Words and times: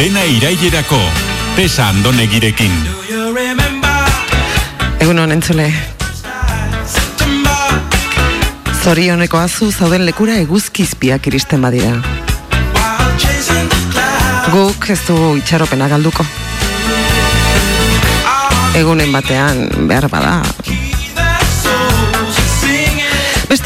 Dena 0.00 0.22
irailerako, 0.24 0.96
tesa 1.58 1.90
andonegirekin. 1.92 2.72
Egun 4.96 5.18
honen 5.20 5.34
entzule. 5.34 5.66
Zorioneko 8.80 9.42
azu 9.42 9.68
zauden 9.68 10.06
lekura 10.08 10.38
eguzkizpiak 10.40 11.28
iristen 11.28 11.60
badira. 11.60 11.92
Guk 14.54 14.88
ez 14.88 15.02
du 15.04 15.18
itxaropena 15.42 15.90
galduko. 15.92 16.24
Egunen 18.80 19.12
batean 19.12 19.66
behar 19.84 20.08
bada. 20.08 20.38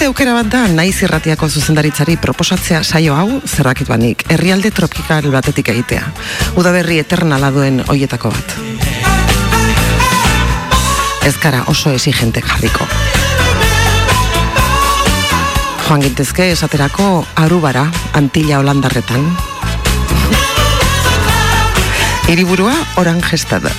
Beste 0.04 0.12
aukera 0.12 0.34
bat 0.36 0.48
da 0.52 0.58
naiz 0.68 0.98
irratiako 1.00 1.46
zuzendaritzari 1.48 2.18
proposatzea 2.20 2.82
saio 2.84 3.14
hau 3.16 3.38
zerrakit 3.48 3.88
banik, 3.88 4.26
herrialde 4.28 4.68
tropikal 4.68 5.30
batetik 5.32 5.70
egitea. 5.72 6.10
Udaberri 6.60 6.98
eternala 7.00 7.48
duen 7.48 7.80
hoietako 7.88 8.28
bat. 8.34 8.52
Ez 11.24 11.32
gara 11.40 11.64
oso 11.72 11.88
exigente 11.96 12.44
jarriko. 12.44 12.84
Joan 15.88 16.04
gintezke 16.04 16.52
esaterako 16.52 17.24
arubara 17.46 17.88
antilla 18.12 18.60
holandarretan. 18.60 19.24
Hiriburua 22.28 22.76
oran 23.00 23.24
gestada. 23.24 23.72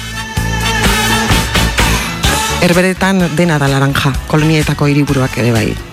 Erberetan 2.65 3.27
dena 3.37 3.62
da 3.62 3.70
laranja, 3.70 4.17
kolonietako 4.26 4.89
hiriburuak 4.89 5.43
ere 5.43 5.54
bai. 5.54 5.85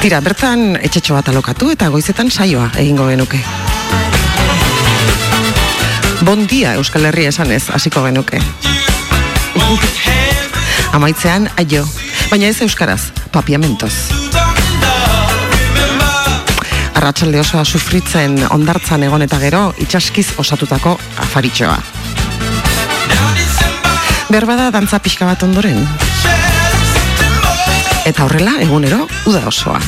Tira, 0.00 0.22
bertan 0.24 0.78
etxetxo 0.80 1.12
bat 1.12 1.26
alokatu 1.28 1.66
eta 1.74 1.90
goizetan 1.92 2.30
saioa 2.32 2.70
egingo 2.80 3.04
genuke. 3.10 3.36
Bon 6.24 6.46
dia 6.48 6.72
Euskal 6.80 7.04
Herria 7.04 7.28
esanez 7.28 7.66
hasiko 7.68 8.00
genuke. 8.06 8.40
Amaitzean 10.96 11.50
aio, 11.60 11.84
baina 12.30 12.48
ez 12.48 12.62
euskaraz, 12.64 13.10
papiamentoz. 13.28 13.92
Arratxalde 16.96 17.44
osoa 17.44 17.66
sufritzen 17.68 18.40
ondartzan 18.56 19.04
egon 19.04 19.28
eta 19.28 19.36
gero 19.44 19.66
itxaskiz 19.84 20.30
osatutako 20.40 20.96
afaritxoa. 21.26 21.76
Berbada 24.32 24.70
dantza 24.72 25.04
pixka 25.04 25.28
bat 25.28 25.44
ondoren. 25.44 25.84
Eta 28.10 28.24
horrela, 28.24 28.56
egunero, 28.58 29.04
uda 29.30 29.44
osoa. 29.46 29.78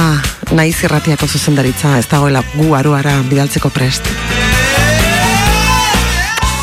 Ah, 0.00 0.16
naiz 0.56 0.78
irratiako 0.80 1.26
zuzendaritza, 1.28 1.98
ez 2.00 2.06
dagoela 2.08 2.40
gu 2.54 2.70
aruara 2.72 3.18
bidaltzeko 3.28 3.68
prest. 3.68 4.08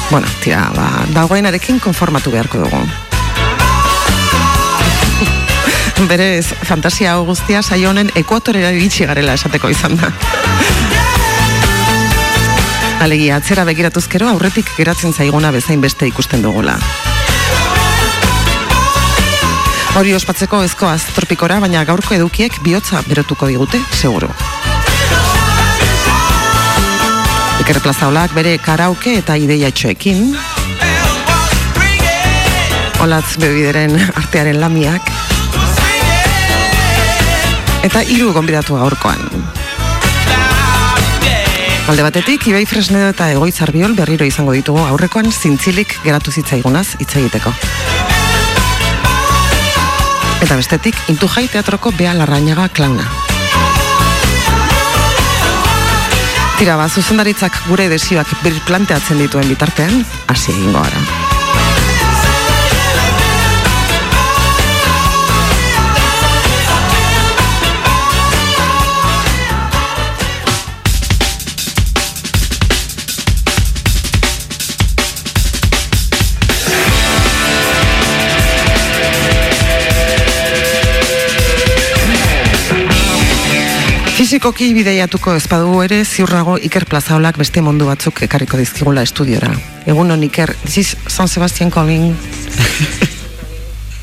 Bueno, 0.09 0.25
tira, 0.41 0.71
ba, 0.73 1.05
dagoenarekin 1.13 1.77
konformatu 1.83 2.33
beharko 2.33 2.63
dugu. 2.63 2.81
Berez, 6.09 6.47
fantasia 6.65 7.13
hau 7.13 7.27
guztia 7.29 7.61
saio 7.61 7.93
honen 7.93 8.09
ekuatorera 8.15 8.73
iritsi 8.73 9.05
garela 9.05 9.37
esateko 9.37 9.69
izan 9.69 10.01
da. 10.01 10.09
Alegia, 13.05 13.37
atzera 13.37 13.69
begiratuzkero 13.69 14.33
aurretik 14.33 14.65
geratzen 14.79 15.13
zaiguna 15.13 15.53
bezain 15.53 15.81
beste 15.85 16.09
ikusten 16.09 16.41
dugula. 16.41 16.79
Hori 19.95 20.11
ospatzeko 20.11 20.57
ezkoaz 20.65 21.05
tropikora, 21.15 21.55
baina 21.63 21.85
gaurko 21.87 22.17
edukiek 22.17 22.57
bihotza 22.65 22.99
berotuko 23.07 23.47
digute, 23.47 23.79
seguru. 23.95 24.27
Iker 27.63 27.79
Plazaolak 27.79 28.33
bere 28.35 28.57
karaoke 28.59 29.13
eta 29.21 29.37
ideia 29.39 29.69
etxoekin. 29.71 30.33
Olatz 33.05 33.37
bebideren 33.39 33.95
artearen 34.19 34.59
lamiak. 34.59 35.07
Eta 37.87 38.03
hiru 38.03 38.33
gonbidatu 38.35 38.75
gaurkoan. 38.81 39.23
Alde 41.87 42.03
batetik, 42.03 42.49
Ibai 42.51 42.65
Fresnedo 42.67 43.13
eta 43.13 43.29
Egoitzar 43.31 43.71
Biol 43.71 43.95
berriro 43.95 44.27
izango 44.27 44.57
ditugu 44.57 44.83
aurrekoan 44.89 45.31
zintzilik 45.31 46.01
geratu 46.03 46.35
zitzaigunaz 46.35 46.97
hitz 46.99 47.13
egiteko. 47.15 47.55
Eta 50.45 50.59
bestetik, 50.59 50.97
intu 51.09 51.25
jai 51.25 51.47
teatroko 51.49 51.89
Bea 51.97 52.13
Larrañaga 52.13 52.67
klauna. 52.69 53.07
Tira, 56.59 56.77
ba, 56.77 56.85
zuzendaritzak 56.85 57.63
gure 57.65 57.89
desioak 57.89 58.29
bir 58.45 58.61
planteatzen 58.69 59.25
dituen 59.25 59.49
bitartean, 59.49 60.03
hasi 60.29 60.53
egingo 60.53 60.85
gara. 60.85 61.24
Fizikoki 84.15 84.69
bideiatuko 84.73 85.33
ezpadugu 85.35 85.81
ere 85.83 85.97
ziurrago 86.05 86.55
Iker 86.63 86.85
Plazaolak 86.87 87.35
beste 87.41 87.61
mundu 87.61 87.87
batzuk 87.89 88.21
ekarriko 88.23 88.57
dizkigula 88.61 89.03
estudiora. 89.03 89.49
Egun 89.85 90.11
hon 90.13 90.23
Iker, 90.29 90.53
this 90.63 90.77
is 90.77 90.95
San 91.11 91.27
Sebastian 91.27 91.71
calling. 91.71 92.13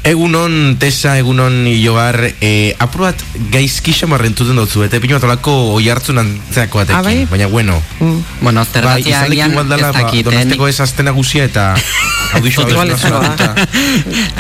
Egunon, 0.03 0.75
Tesa, 0.83 1.13
egunon 1.21 1.61
joar, 1.79 2.17
eh, 2.43 2.75
apurat 2.83 3.21
gaizki 3.55 3.93
xamarrentuten 3.95 4.57
dutzu, 4.59 4.83
eta 4.83 4.99
pino 5.01 5.15
bat 5.15 5.29
olako 5.29 5.53
oi 5.77 5.85
hartzun 5.93 6.19
antzeako 6.19 6.81
batekin, 6.81 6.99
Ah, 6.99 7.03
bai? 7.07 7.21
baina 7.31 7.47
bueno. 7.47 7.77
Mm. 8.01 8.19
Bueno, 8.43 8.65
zergatia 8.67 9.13
izan 9.21 9.31
agian 9.31 9.53
igual 9.55 9.71
ez 9.71 9.71
dela, 9.77 9.93
ba, 9.93 10.01
dakiten. 10.03 10.25
donosteko 10.33 10.67
ez 10.69 10.81
azten 10.83 11.07
nagusia 11.07 11.45
eta 11.47 11.69
da. 12.35 13.21
hartuta. 13.23 13.55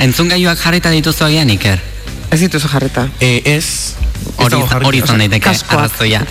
Entzun 0.02 0.28
gaiuak 0.34 0.58
jarrita 0.58 0.90
dituzu 0.90 1.24
agian, 1.30 1.50
Iker? 1.54 1.78
Ez 2.32 2.40
dituzu 2.40 2.68
jarreta. 2.72 3.06
Eh, 3.20 3.42
ez, 3.44 3.64
ez 3.64 4.34
Hori, 4.40 4.56
hori 4.86 4.98
izan 5.02 5.18
daiteke, 5.20 5.44
kaskoak. 5.50 5.78
arrazoia. 5.78 6.22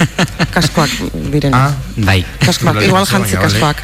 Kaskoak 0.56 0.90
diren. 1.32 1.54
Ah, 1.54 1.74
bai. 1.96 2.22
kaskoak, 2.44 2.80
igual 2.86 3.04
jantzi 3.10 3.36
kaskoak. 3.36 3.82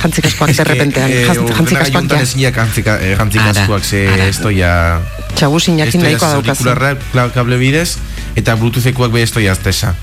Jantzi 0.00 0.22
kaskoak 0.24 0.50
derrepentean. 0.56 1.10
eh, 1.10 1.26
Jantzi 1.28 1.52
jantzi 1.58 1.76
kaskoak 1.80 2.08
ja. 2.10 2.20
ezinak 2.24 2.56
jantzika- 2.60 2.96
eh, 3.00 3.14
jantzi 3.18 3.38
kaskoak, 3.38 3.84
ze 3.84 4.00
esto 4.28 4.50
ya... 4.50 5.00
Txagusin 5.34 5.78
jakin 5.78 6.00
Esto 6.00 6.04
ya 6.04 6.10
nahikoa 6.10 6.32
daukazu. 6.32 6.50
aurikularra, 6.68 6.96
kla- 7.12 7.30
kable 7.34 7.56
bidez, 7.60 7.96
eta 8.36 8.56
bluetoothekuak 8.56 9.12
be 9.12 9.22
esto 9.22 9.40
ya 9.40 9.52
aztesa. 9.52 9.94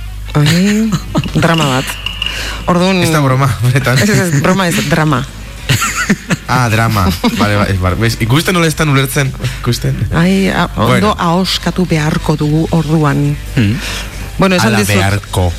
Drama 1.36 1.66
bat. 1.66 1.86
Orduan... 2.68 3.02
Ez 3.04 3.12
da 3.12 3.20
broma, 3.22 3.50
benetan. 3.66 3.98
Ez, 3.98 4.10
ez, 4.10 4.20
ez, 4.20 4.42
broma 4.42 4.68
ez, 4.68 4.76
drama. 4.90 5.26
Ah, 6.48 6.68
drama. 6.70 7.06
Vale, 7.38 7.56
vale, 7.56 7.74
vale. 7.80 7.96
Bez, 7.96 8.18
ikusten 8.20 8.54
nola 8.54 8.68
estan 8.68 8.90
ulertzen. 8.90 9.32
Ikusten. 9.62 9.96
Ai, 10.14 10.50
a, 10.50 10.66
ondo 10.76 10.88
Bueno. 10.88 11.16
ahoskatu 11.18 11.86
beharko 11.88 12.36
dugu 12.36 12.68
orduan. 12.72 13.38
Hmm. 13.56 13.78
Bueno, 14.38 14.56
esan 14.56 14.76
dizut, 14.76 14.96
beharko. 14.96 15.54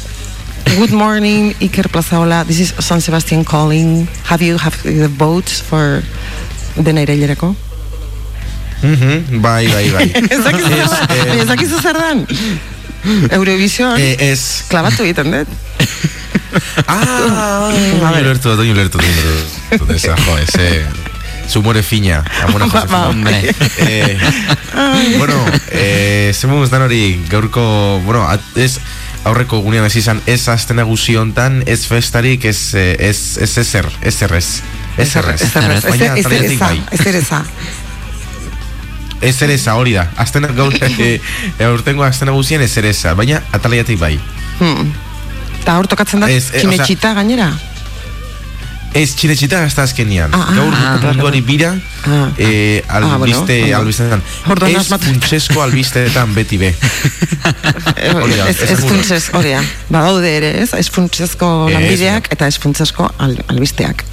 good 0.76 0.91
morning, 0.93 1.55
Iker 1.61 1.88
Plazaola. 1.88 2.44
This 2.44 2.61
is 2.61 2.75
San 2.79 3.00
Sebastian 3.00 3.44
calling. 3.44 4.06
Have 4.29 4.44
you 4.44 4.59
have 4.59 4.76
the 4.85 5.09
votes 5.09 5.62
for 5.62 6.03
dena 6.76 7.03
irailerako? 7.03 7.55
Mhm, 8.82 9.41
Bai, 9.41 9.69
bai, 9.69 9.91
bai. 9.91 10.06
Ez 10.31 10.43
zer 10.43 10.59
dan? 10.59 10.73
eh, 11.09 11.41
Ez 11.41 11.47
dakizu 11.49 11.81
zer 11.81 11.94
dan? 11.94 12.26
Eurovision, 13.31 13.97
Eh, 14.00 14.17
ez... 14.32 14.64
klabatu 14.69 15.03
egiten 15.05 15.31
dut. 15.31 15.49
Ah, 16.87 17.70
bai, 18.02 18.20
ulertu 18.22 18.52
dut, 18.52 18.66
ulertu 18.66 18.99
dut, 18.99 19.08
ulertu 19.08 19.87
dut, 19.87 19.96
esa, 19.96 20.16
jo, 20.26 20.38
ese... 20.38 20.84
Zumore 21.52 21.82
fina, 21.82 22.22
amona 22.46 22.66
Ba, 22.70 22.84
ba, 22.87 23.00
Josefina. 23.04 23.08
Hombre. 23.08 23.54
Eh, 23.78 24.19
bueno, 25.19 25.34
eh, 25.70 26.32
zemuz 26.32 26.70
dan 26.70 26.82
hori, 26.87 27.20
gaurko, 27.28 28.00
bueno, 28.06 28.22
at, 28.31 28.40
ez, 28.56 28.78
aurreko 29.25 29.60
gunean 29.62 29.84
ez 29.87 29.96
izan, 29.96 30.22
ez 30.26 30.46
azten 30.49 30.78
nagusi 30.81 31.16
hontan, 31.19 31.62
ez 31.66 31.82
festarik, 31.87 32.46
ez, 32.49 32.75
eh, 32.75 32.96
ez, 33.10 33.37
ez 33.43 33.50
ezer, 33.58 33.90
ezer 34.00 34.34
ez. 34.38 34.49
Ezer 34.96 35.28
ez. 35.28 35.43
Ez 35.43 35.56
errez, 35.56 35.84
ez 35.84 35.90
Baina 35.90 36.12
ez 36.16 36.25
atalaiatik 36.25 36.60
ereza, 36.60 36.66
bai. 36.66 36.82
ez 36.90 37.06
ereza. 37.06 37.44
Ez 39.22 39.37
ereza, 39.43 39.76
hori 39.78 39.94
da. 39.94 40.08
Azten 40.20 40.49
gaur, 40.56 40.75
eh, 41.06 41.20
aurtengo 41.69 42.04
azten 42.04 42.28
nagusien 42.28 42.62
ez 42.64 42.75
ereza, 42.76 43.14
baina 43.14 43.43
atalaiatik 43.52 44.00
bai. 44.00 44.19
Hmm. 44.58 44.93
Eta 45.62 45.76
hor 45.79 45.87
tokatzen 45.87 46.20
da, 46.25 46.29
Ez, 46.31 46.49
eh, 46.53 46.61
kinetxita 46.64 47.14
gainera. 47.14 47.53
Ez, 48.93 49.14
txinetxita 49.17 49.62
gazta 49.62 49.87
azkenian. 49.87 50.35
Ah, 50.37 50.43
ah, 50.50 50.56
Gaur 50.59 50.75
ah, 50.76 50.97
munduari 51.06 51.41
bira, 51.41 51.70
Ah. 52.03 52.26
eh, 52.37 52.82
Ah, 52.88 52.99
bueno, 53.00 53.14
albiste, 53.23 53.75
albistetan. 53.75 54.23
Orduan 54.50 54.75
Ez 54.76 54.88
funtsesko 54.91 55.62
albisteetan 55.62 56.35
beti 56.35 56.59
be. 56.59 56.75
Hori 58.23 58.37
da, 58.37 58.49
Ez, 58.50 58.59
ez 58.61 58.81
funtsez, 58.85 59.31
hori 59.32 59.55
da. 59.55 59.62
Badaude 59.88 60.37
ere, 60.37 60.50
ez? 60.62 60.73
Ez 60.75 60.91
funtsezko 60.91 61.69
Ez, 61.69 61.75
lanbideak 61.76 62.29
eta 62.35 62.47
ez 62.50 62.59
funtsezko 62.59 63.09
al, 63.19 63.38
albisteak. 63.49 64.05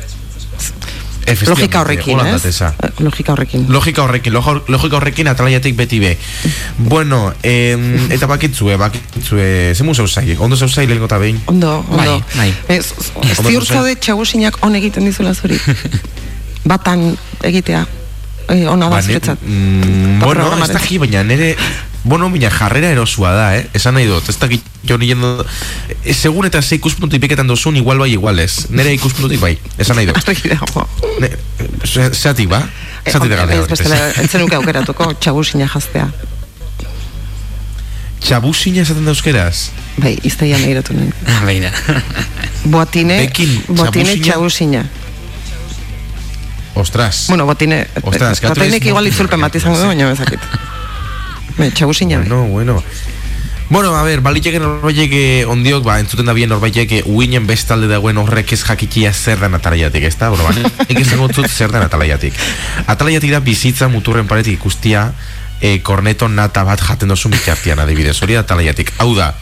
Logika 1.48 1.81
horrekin, 1.81 2.13
hola 2.18 2.27
ez? 2.30 2.42
datesa. 2.42 2.74
Eh, 2.83 2.89
Logika 3.00 3.33
horrekin. 3.33 3.66
Logika 3.69 4.04
horrekin, 4.04 4.33
logika 4.33 4.98
horrekin 4.98 5.27
atalaiatik 5.27 5.75
beti 5.77 6.00
be. 6.00 6.18
Bueno, 6.77 7.33
em, 7.44 7.83
eta 8.16 8.27
bakitzue, 8.27 8.77
bakitzue, 8.77 9.74
zemu 9.75 9.94
zauzai, 9.94 10.36
ondo 10.39 10.56
zauzai 10.57 10.88
lehenko 10.88 11.06
eta 11.06 11.18
behin. 11.21 11.42
Ondo, 11.45 11.77
ondo. 11.89 11.98
Bai, 11.98 12.24
bai. 12.36 12.54
Ez, 12.68 12.94
Ondo 13.16 13.50
ziurtza 13.51 13.74
zaude? 13.81 13.94
de 13.95 14.00
txagusinak 14.01 14.57
on 14.66 14.75
egiten 14.75 15.06
dizula 15.06 15.33
zuri. 15.33 15.60
Batan 16.69 17.12
egitea. 17.44 17.86
E, 18.50 18.66
ona 18.68 18.90
da 18.90 18.96
Ba, 18.98 19.01
zuretzat. 19.01 19.40
mm, 19.46 20.19
bueno, 20.19 20.50
ez 20.63 20.72
daki, 20.74 20.98
baina 20.98 21.24
nere 21.24 21.56
Bueno, 22.04 22.30
baina 22.31 22.50
jarrera 22.50 22.90
erosua 22.96 23.31
da, 23.36 23.48
eh? 23.57 23.66
Esan 23.75 23.94
nahi 23.94 24.06
dut, 24.07 24.30
ez 24.31 24.38
dakit 24.40 24.63
jo 24.88 24.98
nien 24.98 25.19
e, 26.06 26.13
Segun 26.13 26.46
eta 26.48 26.62
ze 26.62 26.75
ikuspuntu 26.80 27.16
ipiketan 27.19 27.48
duzun, 27.48 27.75
igual 27.75 28.00
bai, 28.00 28.12
igual 28.13 28.40
ez 28.40 28.66
Nere 28.69 28.94
ikuspuntutik 28.96 29.40
bai, 29.44 29.57
esan 29.78 29.96
nahi 30.00 30.07
dut 30.07 30.18
Zeatik 32.16 32.48
ba? 32.50 32.63
Eh, 33.06 33.12
Zeatik 33.12 33.30
da 33.30 33.44
ez 33.54 33.68
bestela, 33.68 34.00
ez 34.16 34.30
zenuke 34.31 34.56
aukeratuko 34.56 35.13
txagusina 35.19 35.68
jaztea. 35.68 36.07
Txabusina 38.19 38.81
esaten 38.84 39.06
da 39.07 39.13
euskeraz 39.13 39.69
Bai, 40.00 40.18
izteia 40.28 40.57
nahiratu 40.60 40.94
nuen. 40.96 41.12
Ah, 41.28 41.42
begira. 41.48 41.72
Boatine, 42.72 43.22
Bekin, 43.25 43.54
botine 43.75 44.16
txabusina? 44.24 44.84
Ostras 46.80 47.26
Bueno, 47.30 47.46
botine, 47.46 47.88
Ostras, 48.02 48.42
botinek 48.42 48.80
naiz, 48.80 48.86
igual 48.86 49.06
no, 49.06 49.14
itzulpen 49.14 49.42
bat 49.42 49.56
izango 49.56 49.78
du, 49.78 49.84
sí. 49.84 49.94
baina 49.94 50.10
bezakit. 50.10 50.40
Bai, 51.58 51.72
txagusina. 51.76 52.20
bai. 52.20 52.28
Bueno, 52.28 52.44
bueno 52.48 52.84
Bueno, 53.70 53.96
a 53.96 54.02
ver, 54.02 54.22
baliteke 54.26 54.58
norbaitek 54.58 55.12
eh, 55.14 55.46
ondiok, 55.46 55.84
ba, 55.86 56.00
entzuten 56.02 56.26
da 56.26 56.34
bien 56.34 56.50
norbaitek 56.50 56.94
eh, 56.98 57.02
uinen 57.06 57.46
bestalde 57.46 57.86
dagoen 57.92 58.18
horrek 58.18 58.56
ez 58.56 58.64
jakitia 58.66 59.12
zer 59.14 59.38
dan 59.44 59.54
atalaiatik, 59.54 60.08
ez 60.10 60.16
da? 60.18 60.31
Bueno, 60.34 60.48
ba, 60.48 60.56
nik 60.90 61.02
esango 61.04 61.28
dut 61.30 61.46
zer 61.46 61.70
dan 61.70 61.86
atalaiatik. 61.86 62.34
Atalaiatik 62.90 63.36
da 63.36 63.44
bizitza 63.46 63.88
muturren 63.88 64.25
paretik 64.25 64.58
ikustia 64.58 65.12
eh, 65.62 65.84
korneto 65.86 66.28
nata 66.34 66.64
bat 66.66 66.82
jaten 66.82 67.14
dozu 67.14 67.30
mitxartian 67.30 67.78
adibidez, 67.86 68.18
hori 68.24 68.40
da 68.40 68.42
atalaiatik. 68.42 68.96
Hau 68.98 69.12
da, 69.14 69.36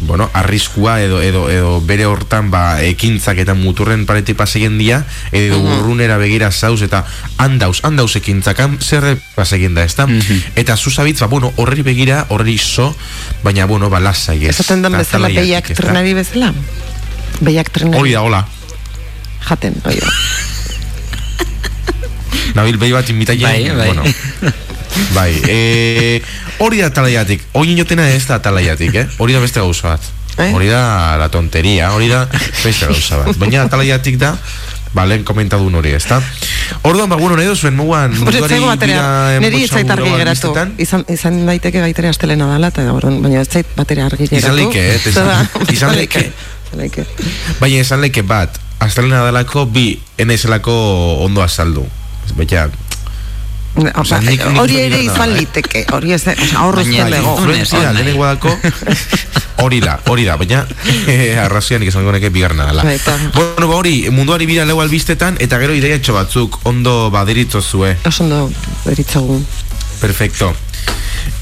bueno, 0.00 0.30
arriskua 0.32 1.02
edo, 1.02 1.20
edo, 1.22 1.50
edo 1.50 1.80
bere 1.80 2.06
hortan 2.06 2.50
ba, 2.52 2.82
ekintzak 2.86 3.40
eta 3.42 3.54
muturren 3.58 4.06
paretik 4.06 4.36
pasegin 4.38 4.78
dia 4.78 5.00
edo 5.32 5.58
urrunera 5.58 6.18
begira 6.22 6.52
zauz 6.52 6.82
eta 6.86 7.04
handauz, 7.36 7.80
handauz 7.82 8.14
ekintzak 8.20 8.60
han 8.62 8.78
zer 8.80 9.18
pasegin 9.34 9.74
da, 9.74 9.82
ezta? 9.82 10.06
Eta 10.54 10.76
zuzabitz, 10.76 11.18
ba, 11.20 11.26
bueno, 11.26 11.52
horreri 11.56 11.82
begira, 11.82 12.26
horreri 12.28 12.58
zo, 12.58 12.94
baina, 13.42 13.66
bueno, 13.66 13.90
ba, 13.90 13.98
lasai 14.00 14.44
ez. 14.46 14.54
Esaten 14.54 14.82
den 14.86 14.94
bezala 14.98 15.28
behiak 15.34 15.74
trenari 15.74 16.14
bezala? 16.14 16.52
Behiak 17.40 17.70
trenari. 17.74 17.98
Hori 18.00 18.14
da, 18.14 18.22
hola. 18.22 18.44
Jaten, 19.48 19.82
hori 19.84 19.98
da. 19.98 20.14
Nabil 22.54 22.78
behi 22.80 22.92
bat 22.94 23.10
imitaien, 23.10 23.42
Bai, 23.44 23.68
bai. 23.76 23.86
bueno. 23.92 24.02
Bai, 25.14 25.30
e, 25.46 26.22
hori 26.58 26.80
da 26.82 26.86
atalaiatik. 26.92 27.42
Hori 27.52 27.72
inotena 27.76 28.08
ez 28.10 28.26
da 28.28 28.36
atalaiatik, 28.40 28.94
eh? 28.94 29.06
Hori 29.18 29.32
da 29.36 29.40
beste 29.40 29.60
gauza 29.60 29.94
bat. 29.96 30.00
Eh? 30.38 30.52
Hori 30.54 30.68
da 30.70 31.16
la 31.18 31.28
tonteria, 31.28 31.92
hori 31.92 32.08
da 32.08 32.24
beste 32.64 32.86
gauza 32.86 33.18
bat. 33.24 33.36
Baina 33.42 33.64
atalaiatik 33.66 34.18
da, 34.20 34.34
ba, 34.94 35.04
lehen 35.06 35.24
komentadun 35.26 35.74
hori, 35.74 35.90
ezta? 35.98 36.20
Orduan, 36.86 37.08
ba, 37.10 37.16
bueno, 37.16 37.36
nahi 37.36 37.48
duzuen, 37.48 37.74
ez 37.80 38.42
zaigu 38.46 38.66
batera, 38.68 39.38
niri 39.40 39.64
ez 39.64 39.70
zait 39.70 39.90
argi 39.90 40.10
geratu. 40.20 40.52
Izan, 40.78 41.04
izan 41.08 41.40
daiteke 41.48 41.80
baitere 41.82 42.08
astelena 42.12 42.46
dala, 42.52 42.70
eta 42.70 42.84
orduan, 42.92 43.18
baina 43.24 43.40
ez 43.42 43.48
zait 43.50 43.66
batera 43.76 44.06
argi 44.06 44.28
geratu. 44.28 44.44
Izan 44.46 44.56
leike, 44.56 44.84
eh, 44.94 45.00
izan- 45.10 45.72
izan 45.74 45.96
leike. 45.96 46.24
Izan 46.68 46.82
leike. 46.84 47.06
Baina 47.60 47.80
esan 47.82 48.00
leke 48.04 48.22
bat, 48.22 48.60
astelena 48.84 49.24
dalako 49.26 49.66
bi, 49.66 49.88
enaizelako 50.18 50.74
ondo 51.24 51.42
azaldu. 51.42 51.86
Baina, 52.36 52.68
Osa, 53.94 54.18
nik- 54.20 54.42
nik 54.42 54.58
hori 54.58 54.76
ere 54.80 54.98
izan 55.04 55.30
eh? 55.36 55.40
liteke, 55.40 55.84
hori 55.94 56.12
ez, 56.12 56.24
osa, 56.26 56.62
hor 56.64 56.74
Baina, 56.80 56.90
uzten 56.90 57.10
dago. 57.12 57.34
influ- 57.36 57.38
influentzia 57.38 57.78
Online. 57.78 57.94
lehenengo 57.94 58.24
dako 58.26 58.58
hori 59.62 59.80
da, 59.80 60.00
hori 60.06 60.24
da, 60.24 60.36
baina 60.36 60.64
arrazian 61.44 61.82
ikizango 61.82 62.10
neke 62.12 62.30
bigarna 62.30 62.66
dela. 62.66 62.82
Bai, 62.82 62.98
Bueno, 63.34 63.68
ba 63.68 63.76
hori, 63.76 64.08
munduari 64.10 64.46
bira 64.46 64.64
leu 64.64 64.80
albistetan, 64.80 65.36
eta 65.38 65.58
gero 65.62 65.74
ideia 65.74 65.94
etxo 66.00 66.14
batzuk, 66.14 66.58
ondo 66.66 67.10
badiritzo 67.10 67.62
zue. 67.62 67.96
Oso 68.06 68.24
ondo 68.24 68.50
deritzogu. 68.84 69.42
Perfecto. 70.00 70.54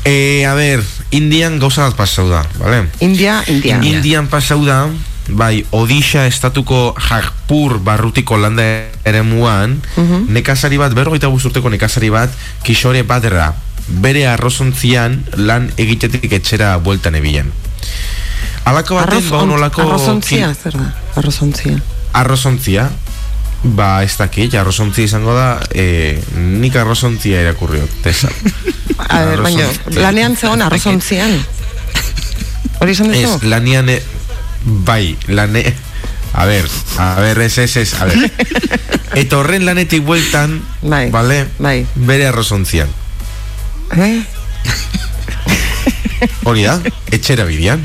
Eh, 0.04 0.44
a 0.46 0.54
ver, 0.54 0.82
Indian 1.10 1.58
gauza 1.58 1.82
bat 1.88 1.96
pasau 1.96 2.28
da, 2.28 2.44
vale? 2.58 2.88
India, 3.00 3.42
India. 3.46 3.76
India. 3.76 3.96
Indian 3.96 4.28
pasau 4.28 4.64
da, 4.64 4.86
bai, 5.28 5.64
Odisha 5.70 6.26
estatuko 6.26 6.94
Jagpur 7.08 7.78
barrutiko 7.84 8.38
landa 8.38 8.64
ere 9.04 9.22
muan, 9.26 9.80
nekazari 10.28 10.78
bat, 10.78 10.94
berrogeita 10.94 11.28
urteko 11.28 11.70
nekazari 11.72 12.10
bat, 12.10 12.30
kixore 12.66 13.02
badera, 13.02 13.52
bere 13.88 14.26
arrozontzian 14.26 15.20
lan 15.38 15.70
egitetik 15.78 16.32
etxera 16.32 16.76
bueltan 16.78 17.18
ebilen. 17.18 17.50
Alako 18.66 18.98
baten, 18.98 19.18
Arroz, 19.18 19.30
ba, 19.30 19.42
onolako... 19.42 19.82
arrozontzia, 19.86 20.50
zer 20.54 20.74
da? 20.74 20.88
Arrozontzia. 21.20 21.76
Arrozontzia, 22.18 22.88
ba, 23.62 23.90
ez 24.02 24.16
dakit, 24.18 24.56
arrozontzia 24.58 25.06
izango 25.06 25.36
da, 25.36 25.60
eh, 25.70 26.18
nik 26.34 26.74
arrozontzia 26.76 27.44
irakurriot, 27.46 28.00
tesa. 28.02 28.32
A 29.06 29.22
ber, 29.28 29.44
baina, 29.46 29.68
lanean 30.00 30.34
zegoen 30.34 30.66
arrozontzian. 30.66 31.38
Hori 32.80 32.92
esan 32.92 33.14
Ez, 33.14 33.22
duzu? 33.22 33.38
Bai, 34.66 35.16
lane... 35.26 35.74
A 36.36 36.44
ver, 36.44 36.66
a 36.98 37.14
ver, 37.14 37.38
ez, 37.40 37.56
ez, 37.56 37.76
ez, 37.80 37.94
a 37.94 38.04
ver. 38.04 38.30
Eta 39.16 39.38
horren 39.38 39.64
lanetik 39.64 40.02
bueltan, 40.04 40.58
Bai, 40.82 41.08
vale, 41.10 41.46
bai. 41.58 41.86
bere 41.94 42.26
arrozontzian. 42.28 42.90
Eh? 43.96 44.20
Hori 46.44 46.66
da, 46.66 46.74
etxera 47.10 47.46
bidian. 47.48 47.80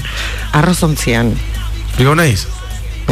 Arrozontzian. 0.52 1.32
Rigo 1.98 2.16
naiz? 2.16 2.48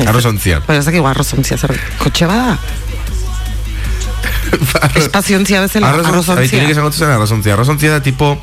Arrozontzian. 0.05 0.65
Baina 0.67 0.81
ez 0.83 0.87
dakigu 0.89 1.07
arrozontzia, 1.07 1.55
zer, 1.57 1.71
kotxe 2.03 2.27
bada? 2.27 2.57
Espaziontzia 4.99 5.61
bezala, 5.61 5.93
Arrozontzia. 5.93 6.49
Tiene 6.49 6.65
que 6.67 6.73
arrozontzia. 6.73 7.05
zen 7.05 7.15
arrozontzia. 7.15 7.53
Arrozontzia 7.53 7.91
da 7.91 8.01
tipo... 8.03 8.41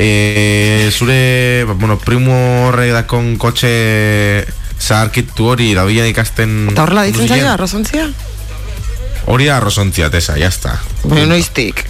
Eh, 0.00 0.90
zure, 0.94 1.64
bueno, 1.74 1.98
primo 1.98 2.68
horre 2.68 2.92
dakon 2.94 3.34
kotxe 3.36 4.46
zaharkitu 4.80 5.46
hori 5.52 5.72
dabian 5.74 6.06
ikasten 6.08 6.68
Eta 6.72 6.82
horrela 6.86 7.02
ditzen 7.08 7.28
zaio, 7.28 7.50
arrozontzia? 7.52 8.08
Hori 9.28 9.44
da 9.50 9.56
arrozontzia, 9.58 10.08
tesa, 10.10 10.38
jazta. 10.40 10.78
Baina 11.04 11.26
noiztik. 11.34 11.84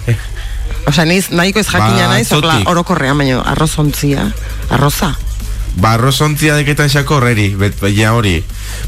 Osea, 0.89 1.05
naiz, 1.05 1.29
nahiko 1.31 1.59
ez 1.61 1.67
jakina 1.69 2.07
Ba, 2.07 2.13
naiz, 2.15 2.27
zotik. 2.27 2.67
orokorrean, 2.67 3.17
baina 3.17 3.39
arrozontzia, 3.53 4.25
arroza. 4.69 5.13
Ba, 5.79 5.93
arrozontzia 5.95 6.55
deketan 6.59 6.89
xako 6.89 7.19
horreri, 7.19 7.53
baina 7.55 8.13
hori. 8.17 8.43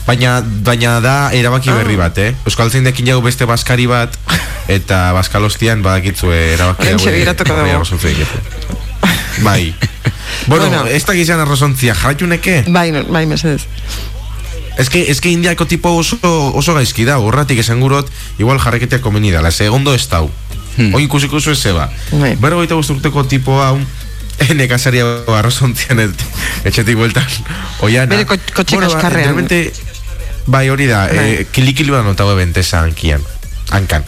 Baina, 0.08 0.42
baina 0.42 1.00
da 1.00 1.16
erabaki 1.32 1.70
Ah. 1.70 1.76
berri 1.80 1.96
bat, 1.96 2.18
eh? 2.18 2.34
Euskal 2.46 2.72
dekin 2.72 3.06
jago 3.06 3.22
beste 3.22 3.46
baskari 3.46 3.86
bat, 3.88 4.18
eta 4.68 5.14
baskalostian 5.14 5.82
badakitzue 5.84 6.54
erabaki 6.54 6.96
begiratuko 7.06 7.54
bai, 7.56 7.72
dugu. 7.72 8.91
Bai. 9.40 9.74
Bueno, 10.48 10.68
Bueno. 10.70 10.88
ez 10.88 11.04
da 11.06 11.14
gizan 11.14 11.40
arrozontzia, 11.40 11.94
jarratuneke? 11.94 12.64
Bai, 12.68 12.92
bai, 13.04 13.26
mesedez. 13.28 13.66
Ez 14.78 15.20
que 15.22 15.30
indiako 15.30 15.68
tipo 15.68 15.92
oso, 15.92 16.18
oso 16.24 16.74
gaizki 16.74 17.04
da, 17.06 17.18
horratik 17.20 17.60
esan 17.60 17.80
gurot, 17.84 18.10
igual 18.40 18.58
jarreketea 18.60 19.02
komeni 19.02 19.30
dala, 19.32 19.52
ze 19.52 19.68
ondo 19.70 19.94
ez 19.94 20.08
dau. 20.10 20.32
Hmm. 20.78 20.94
Oin 20.96 21.06
ikusiko 21.06 21.40
zu 21.42 21.52
ez 21.52 21.60
zeba. 21.62 21.90
Bai. 22.12 22.36
Berro 22.40 22.58
gaita 22.60 22.76
urteko 22.76 23.26
tipo 23.28 23.60
hau, 23.62 23.78
nekazaria 24.56 25.04
arrozontzian 25.38 26.00
et, 26.00 26.24
etxetik 26.64 26.96
bueltan, 26.98 27.28
oiana. 27.82 28.16
Bere 28.16 28.26
ko- 28.26 28.40
kotxe 28.56 28.78
ba, 28.80 28.88
kaskarrean. 28.88 29.28
de 29.28 29.34
repente, 29.36 29.74
bai 30.48 30.70
hori 30.70 30.88
da, 30.88 31.06
Bai. 31.12 31.30
eh, 31.44 31.48
kilikilu 31.52 31.94
da 31.94 32.02
notago 32.08 32.36
bentesa 32.40 32.82
hankian, 32.82 33.22
hankan. 33.70 34.04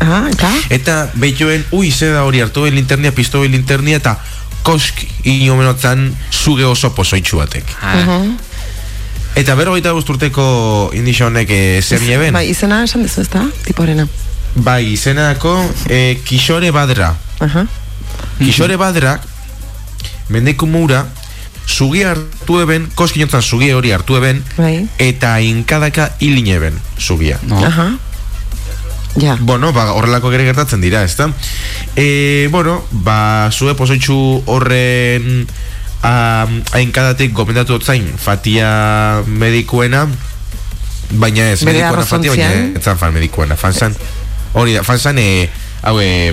Ah, 0.00 0.28
eta? 0.30 0.52
Eta 0.70 1.10
behituen, 1.14 1.64
ui, 1.70 1.90
ze 1.90 2.10
da 2.12 2.22
hori, 2.24 2.40
hartu 2.40 2.62
behin 2.62 2.74
linternia, 2.76 3.12
piztu 3.12 3.40
behin 3.40 3.52
linternia, 3.56 3.96
eta 3.96 4.18
kosk 4.62 5.02
inomenotzen 5.24 6.10
zuge 6.32 6.64
oso 6.66 6.92
pozoitxu 6.94 7.38
batek. 7.42 7.64
Ah, 7.82 8.22
Eta 9.34 9.54
bero 9.56 9.72
gaita 9.72 9.94
urteko 9.96 10.90
indixo 10.92 11.26
honek 11.30 11.48
e, 11.50 11.80
zer 11.80 12.02
nieben? 12.04 12.34
Bai, 12.36 12.50
izena 12.50 12.82
esan 12.84 13.02
dezu, 13.06 13.22
ez 13.22 13.30
da? 13.32 13.46
Tiporena. 13.64 14.04
Bai, 14.54 14.92
izenako 14.92 15.54
e, 15.88 16.18
Kixore 16.24 16.68
Badra. 16.70 17.14
Aha. 17.40 17.64
Kixore 18.38 18.76
Badrak, 18.76 19.24
mendeku 20.28 20.66
mura, 20.66 21.06
Zugia 21.62 22.10
hartu 22.10 22.58
eben, 22.60 22.88
koskinotzan 22.98 23.40
zugia 23.42 23.76
hori 23.78 23.92
hartu 23.94 24.16
eben, 24.18 24.42
Bai. 24.56 24.82
eta 24.98 25.36
inkadaka 25.40 26.10
hilin 26.20 26.46
eben 26.56 26.78
zugia. 26.98 27.38
No. 27.46 27.60
Aha. 27.64 27.86
Ja. 29.16 29.36
Bueno, 29.40 29.72
ba, 29.72 29.92
horrelako 29.92 30.30
ere 30.32 30.44
gertatzen 30.48 30.80
dira, 30.80 31.02
ezta? 31.04 31.28
E, 31.96 32.48
bueno, 32.50 32.82
ba, 32.90 33.50
zue 33.52 33.74
pozoitxu 33.76 34.16
horren 34.46 35.26
um, 36.02 36.54
ainkadatik 36.72 37.34
gomendatu 37.36 37.74
otzain 37.76 38.06
fatia 38.16 39.22
medikuena, 39.26 40.06
baina 41.12 41.50
ez, 41.52 41.60
Bere 41.64 41.82
medikuena 41.82 42.06
fatia, 42.08 42.30
baina 42.32 42.78
ez 42.78 42.82
zan 42.84 42.96
fan 42.98 43.12
medikuena, 43.12 43.56
fan 43.60 43.72
zan, 43.76 43.94
hori 44.54 44.78
da, 44.78 44.82
fan 44.86 44.98
zan, 44.98 45.18
e, 45.20 45.44
hau, 45.82 45.98
e, 46.00 46.32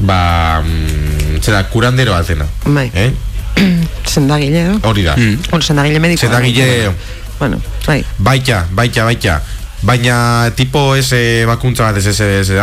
ba, 0.00 0.60
mm, 0.60 1.38
zera, 1.40 1.62
kurandero 1.70 2.14
atena, 2.18 2.46
Bai. 2.66 2.90
eh? 2.94 3.12
Sendagile, 4.14 4.64
edo? 4.66 4.80
Hori 4.90 5.04
da. 5.06 5.14
Mm. 5.16 5.38
Bueno, 5.50 5.62
sendagile 5.62 6.00
medikoa. 6.00 6.28
Sendagile- 6.28 6.90
Bueno, 7.38 7.60
bai. 7.86 8.04
Baita, 8.18 8.66
baita, 8.70 9.04
baita. 9.04 9.42
Baina 9.84 10.50
tipo 10.56 10.94
ese 10.96 11.44
bakuntza 11.46 11.84
bat 11.84 11.96
ez 12.00 12.06
ez 12.06 12.20
ez 12.20 12.50
ez 12.50 12.58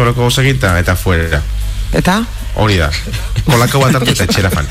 horako 0.00 0.28
gozakita 0.28 0.78
eta 0.78 0.94
fuera. 0.96 1.42
Eta? 1.92 2.20
Hori 2.56 2.76
da. 2.80 2.88
Kolako 3.46 3.80
bat 3.82 3.94
hartu 3.98 4.10
eta 4.14 4.24
etxera 4.24 4.50
fan. 4.50 4.66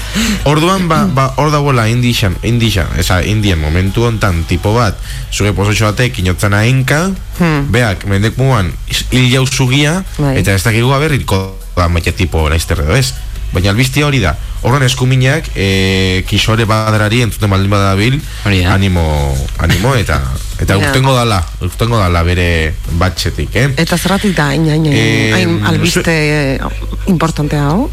Orduan, 0.49 0.87
ba, 0.89 1.03
ba, 1.05 1.27
hor 1.37 1.51
dagoela 1.53 1.85
indixan, 1.87 2.33
indixan, 2.43 2.87
esa, 2.99 3.19
indien 3.23 3.59
momentu 3.61 4.03
hontan 4.07 4.43
tipo 4.49 4.73
bat, 4.73 4.97
zuge 5.31 5.53
posotxo 5.53 5.91
batek 5.91 6.19
inotzen 6.23 6.53
ahenka, 6.57 7.11
Hmm. 7.37 7.67
beak, 7.71 8.05
mendek 8.07 8.37
muan, 8.39 8.71
hil 9.11 9.25
jau 9.31 9.45
zugia, 9.45 10.03
Bai. 10.17 10.37
eta 10.39 10.53
ez 10.55 10.63
dakigu 10.63 10.93
aberriko 10.95 11.57
da 11.75 11.89
maite 11.91 12.13
tipo 12.15 12.47
laizterre 12.49 12.85
edo 12.87 12.95
ez. 12.95 13.13
Baina 13.55 13.71
albiztia 13.71 14.03
hori 14.03 14.19
da, 14.19 14.33
horren 14.67 14.83
eskuminak, 14.83 15.45
e, 15.55 16.23
kisore 16.27 16.65
badrari 16.67 17.21
entzuten 17.23 17.49
baldin 17.53 17.71
badabil, 17.71 18.17
animo, 18.67 19.05
animo, 19.63 19.93
eta 19.95 20.19
eta 20.59 20.75
urtengo 20.79 21.13
dala, 21.15 21.39
urtengo 21.63 21.97
dala 22.01 22.23
bere 22.27 22.73
batxetik, 22.99 23.55
eh? 23.55 23.69
Eta 23.79 23.95
zerratik 23.97 24.35
da, 24.35 24.49
hain, 24.51 24.67
hain, 24.67 24.85
hain, 24.89 24.95
Eh, 24.95 25.31
hain 25.37 25.55
albiste 25.71 26.11
eh, 26.11 26.59
importantea 27.07 27.69
hau? 27.71 27.87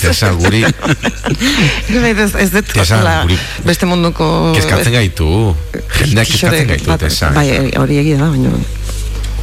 Tesa, 0.00 0.30
guri, 0.36 0.62
ez, 0.64 2.50
dut 2.52 2.72
Tesa, 2.74 2.98
guri- 3.24 3.38
beste 3.64 3.86
munduko... 3.88 4.26
kezkatzen 4.56 4.92
gaitu. 4.92 5.28
Jendeak 6.00 6.28
kezkatzen 6.34 6.68
gaitu, 6.74 6.96
tesa. 7.00 7.30
Bai, 7.36 7.48
hori 7.80 8.02
egia 8.02 8.18
da, 8.20 8.30
baina... 8.34 8.52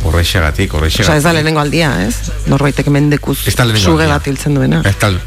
Horrexegatik, 0.03 0.73
Osa, 0.73 0.85
ez 0.87 0.95
da 0.97 1.03
horrexegatik. 1.03 1.33
lehenengo 1.33 1.59
aldia, 1.61 1.91
ez? 2.07 2.15
Norbaitek 2.49 2.87
mendekuz 2.87 3.39
Ez 3.47 3.55
da 3.55 3.65
suge 3.77 4.07
bat 4.07 4.25
hiltzen 4.27 4.55
duena. 4.57 4.81
Ez 4.85 4.95
tal. 4.97 5.19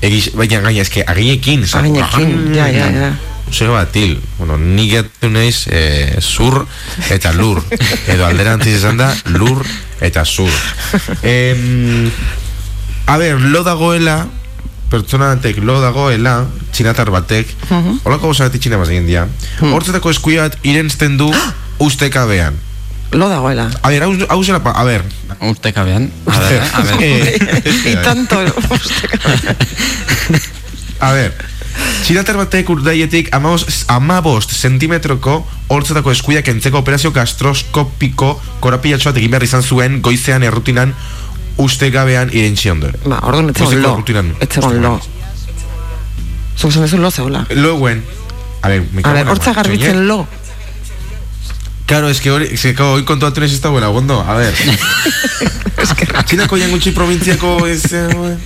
Egiz, 0.00 0.30
baina 0.34 0.60
gaina, 0.60 0.80
eske, 0.80 1.02
aginekin. 1.06 1.66
sa- 1.66 1.78
Aginekin, 1.80 2.54
ja, 2.54 2.68
ja, 2.68 2.86
ja. 2.90 3.10
Zego 3.52 3.72
bat 3.74 3.94
hil, 3.96 4.20
bueno, 4.38 4.56
ni 4.56 4.84
getu 4.88 5.28
naiz 5.28 5.66
eh, 5.68 6.16
zur 6.20 6.66
eta 7.10 7.32
lur. 7.32 7.58
Edo 8.06 8.24
alderantziz 8.26 8.76
esan 8.78 8.96
da, 8.96 9.10
lur 9.26 9.64
eta 10.00 10.24
zur. 10.24 10.50
Em, 11.22 12.10
a 13.06 13.16
ber, 13.18 13.40
lo 13.40 13.64
dagoela, 13.66 14.26
pertsona 14.88 15.34
batek 15.34 15.58
lo 15.66 15.80
dagoela, 15.82 16.44
txinatar 16.72 17.10
batek, 17.10 17.50
holako 18.04 18.30
gauza 18.30 18.46
bat 18.46 18.54
itxina 18.54 18.78
bat 18.78 18.88
egin 18.88 19.06
dia, 19.10 19.26
hortzetako 19.60 20.10
eskuia 20.14 20.46
bat 20.48 20.56
irentzten 20.62 21.18
du 21.18 21.28
ustekabean. 21.86 22.54
Lo 23.12 23.28
dagoela. 23.28 23.68
A 23.82 23.88
ber, 23.88 24.02
hau, 24.04 24.12
hau 24.28 24.44
zela, 24.44 24.62
pa- 24.62 24.70
a 24.72 24.84
ber, 24.84 25.02
Urtekabean. 25.40 26.10
A 26.26 26.38
ver, 26.38 26.62
a 26.74 26.80
ver. 26.82 26.96
Eh, 27.02 27.72
Y 27.92 27.96
tanto... 28.04 28.36
A 31.00 31.12
ver, 31.16 31.32
txinatar 32.04 32.36
batek 32.36 32.68
urdaietik 32.74 33.30
amabost, 33.34 33.86
amabost 33.88 34.50
sentimetroko 34.52 35.38
hortzetako 35.72 36.12
eskuiak 36.12 36.48
entzeko 36.52 36.82
operazio 36.82 37.08
gastroskopiko 37.16 38.34
korapilatxo 38.60 39.08
bat 39.08 39.20
egin 39.22 39.32
behar 39.32 39.46
izan 39.46 39.62
zuen 39.64 40.00
goizean 40.04 40.44
errutinan 40.44 40.92
uste 41.56 41.88
gabean 41.94 42.28
irentzi 42.36 42.68
ondoren. 42.72 43.00
Ba, 43.08 43.22
orduan 43.24 43.48
etzegon 43.48 43.70
Goizeko 43.72 43.86
lo. 43.88 43.94
errutinan. 43.96 44.28
Etzegon 44.44 44.76
lo. 44.84 44.92
Zuk 46.60 46.68
esan 46.70 46.84
dezu 46.84 47.00
lo 47.00 47.10
zegoela. 47.10 47.46
Loen, 47.56 48.04
a 48.60 48.68
ver, 48.68 48.84
me 48.92 49.00
A 49.00 49.02
cago 49.04 49.14
ver, 49.14 49.20
en 49.22 49.26
la 49.26 49.32
hortza 49.32 49.54
mar, 49.54 49.62
garbitzen 49.64 49.94
soñé. 49.94 50.04
lo. 50.06 50.26
Claro, 51.90 52.08
es 52.08 52.20
que 52.20 52.30
hori, 52.30 52.46
es 52.52 52.62
que 52.62 52.74
kontuatu 53.04 53.40
nez 53.42 53.50
ez 53.52 53.60
dagoela, 53.60 53.88
gondo, 53.90 54.20
a 54.22 54.34
ver. 54.38 54.54
Txinako 56.30 56.56
jangutxi 56.62 56.92
provintziako 56.94 57.66
ez... 57.66 57.82
eh, 57.92 58.36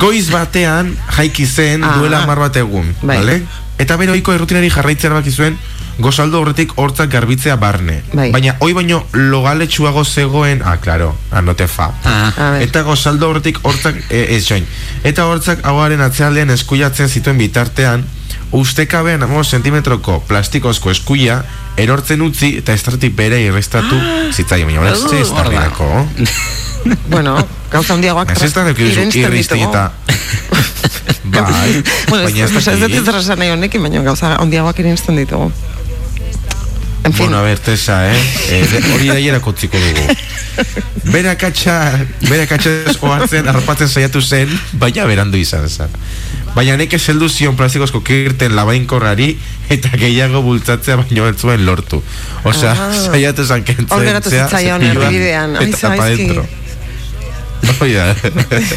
Goiz 0.00 0.28
batean 0.32 0.92
jaiki 1.16 1.46
zen 1.46 1.82
Ah. 1.84 1.94
duela 1.98 2.26
mar 2.28 2.38
bat 2.38 2.56
egun, 2.60 2.92
Bai. 3.02 3.16
vale? 3.22 3.42
Eta 3.80 3.96
bere 3.96 4.12
ohiko 4.12 4.32
errutinari 4.36 4.68
jarraitzea 4.70 5.08
erabaki 5.08 5.32
zuen 5.32 5.56
gozaldo 6.00 6.40
horretik 6.40 6.72
hortzak 6.76 7.08
garbitzea 7.12 7.56
barne. 7.56 8.02
Bai. 8.12 8.30
Baina 8.32 8.54
hoi 8.60 8.72
baino 8.76 9.02
logaletsuago 9.12 10.04
zegoen, 10.04 10.60
ah, 10.64 10.76
claro, 10.76 11.14
ah, 11.32 11.40
no 11.40 11.56
te 11.56 11.66
fa. 11.68 11.90
Ah, 12.04 12.32
A. 12.36 12.48
Eta 12.60 12.82
gozaldo 12.84 13.28
horretik 13.32 13.58
hortzak 13.62 13.96
e, 14.10 14.26
ez 14.36 14.44
join. 14.48 14.64
Eta 15.04 15.24
hortzak 15.24 15.64
hauaren 15.64 16.00
atzealdean 16.04 16.50
eskuiatzen 16.52 17.08
zituen 17.08 17.38
bitartean, 17.40 18.04
ustekabean 18.52 19.22
amo 19.22 19.44
sentimetroko 19.44 20.20
plastikozko 20.28 20.90
eskuia 20.90 21.42
erortzen 21.76 22.22
utzi 22.22 22.56
eta 22.58 22.72
estratik 22.72 23.14
bere 23.16 23.40
irrestatu 23.44 23.96
zitzaio. 24.32 24.66
Baina 24.66 24.80
hori 24.80 24.90
ez 24.90 25.20
ez 25.20 25.30
hor 25.30 25.52
da. 25.52 25.68
Bueno, 27.12 27.34
gauza 27.70 27.92
handiagoak 27.92 28.30
Ez 28.32 28.42
ez 28.42 28.54
da 28.56 28.62
dukizu 28.64 28.94
irensten 28.94 29.22
irristi 29.26 29.54
ditugu. 29.54 29.68
eta... 29.70 29.92
Bai, 31.34 31.82
Bueno, 32.08 32.24
baina 32.24 32.44
ez 32.46 32.50
ez, 32.56 32.68
ez 32.68 32.78
dut 32.80 32.88
dakit. 32.88 33.04
zer 33.04 33.18
esan 33.18 33.38
nahi 33.38 33.50
honekin, 33.52 33.82
baina 33.84 34.00
gauza 34.02 34.32
handiagoak 34.40 34.78
irensten 34.80 35.16
ditugu. 35.20 35.50
En 37.02 37.12
fin, 37.12 37.26
Bueno, 37.26 37.38
a 37.38 37.42
ver, 37.42 37.58
Tessa, 37.58 38.12
eh? 38.12 38.18
eh 38.50 38.92
hori 38.94 39.08
daiera 39.08 39.40
kotziko 39.40 39.78
dugu. 39.78 40.16
Bera 41.10 41.36
katxa, 41.38 42.04
bera 42.28 42.44
katxa 42.46 42.70
ohartzen, 43.00 43.48
arpatzen 43.48 43.88
saiatu 43.88 44.20
zen, 44.20 44.52
baina 44.72 45.06
berandu 45.08 45.38
izan 45.40 45.68
zen. 45.68 45.88
Baina 46.54 46.76
neke 46.76 46.98
zeldu 46.98 47.28
zion 47.30 47.56
plastikozko 47.56 48.02
kirten 48.04 48.54
labainkorrari 48.58 49.30
eta 49.70 49.88
gehiago 49.96 50.42
bultzatzea 50.42 50.96
baino 51.00 51.28
ez 51.30 51.36
zuen 51.38 51.64
lortu. 51.64 52.02
Osea, 52.44 52.72
Ah. 52.76 52.92
saiatu 52.92 53.46
zen 53.46 53.64
kentzen. 53.64 54.22
Zea, 54.28 54.48
zitzaion. 54.48 54.82
Ai, 54.82 55.68
Eta 55.70 55.96
pa 55.96 56.04
dentro. 56.06 56.46
Hoi 57.80 57.92
da. 57.92 58.14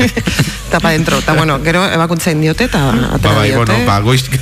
tapa 0.71 0.91
dentro. 0.91 1.19
Eta 1.19 1.33
bueno, 1.33 1.59
gero 1.63 1.85
ebakuntza 1.91 2.31
indiote 2.31 2.65
eta 2.65 2.79
ba, 2.85 3.15
atera 3.15 3.33
bai, 3.35 3.49
diote. 3.51 3.71
bueno, 3.71 3.85
ba, 3.85 3.99
goiz... 3.99 4.23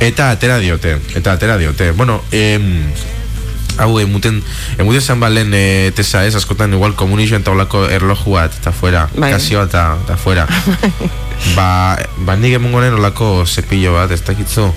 Eta 0.00 0.30
atera 0.30 0.58
diote, 0.58 0.98
eta 1.14 1.32
atera 1.32 1.56
diote. 1.56 1.90
Bueno, 1.92 2.22
em, 2.30 2.84
hau 3.78 3.98
emuten, 4.00 4.42
emuten 4.78 5.00
zan 5.02 5.20
balen 5.20 5.52
e, 5.54 5.92
tesa 5.96 6.24
ez, 6.26 6.34
askotan 6.36 6.72
igual 6.74 6.94
komunizio 6.94 7.36
eta 7.36 7.50
olako 7.50 7.86
erloju 7.88 8.32
bat, 8.36 8.52
eta 8.60 8.72
fuera, 8.72 9.06
Bai. 9.16 9.32
kasio 9.32 9.62
eta, 9.64 9.96
eta 10.04 10.16
fuera. 10.16 10.46
ba, 11.56 11.96
ba 12.24 12.36
nik 12.36 12.54
emongonen 12.58 12.94
olako 13.00 13.44
zepillo 13.46 13.94
bat, 13.96 14.10
ez 14.12 14.22
dakitzu, 14.24 14.68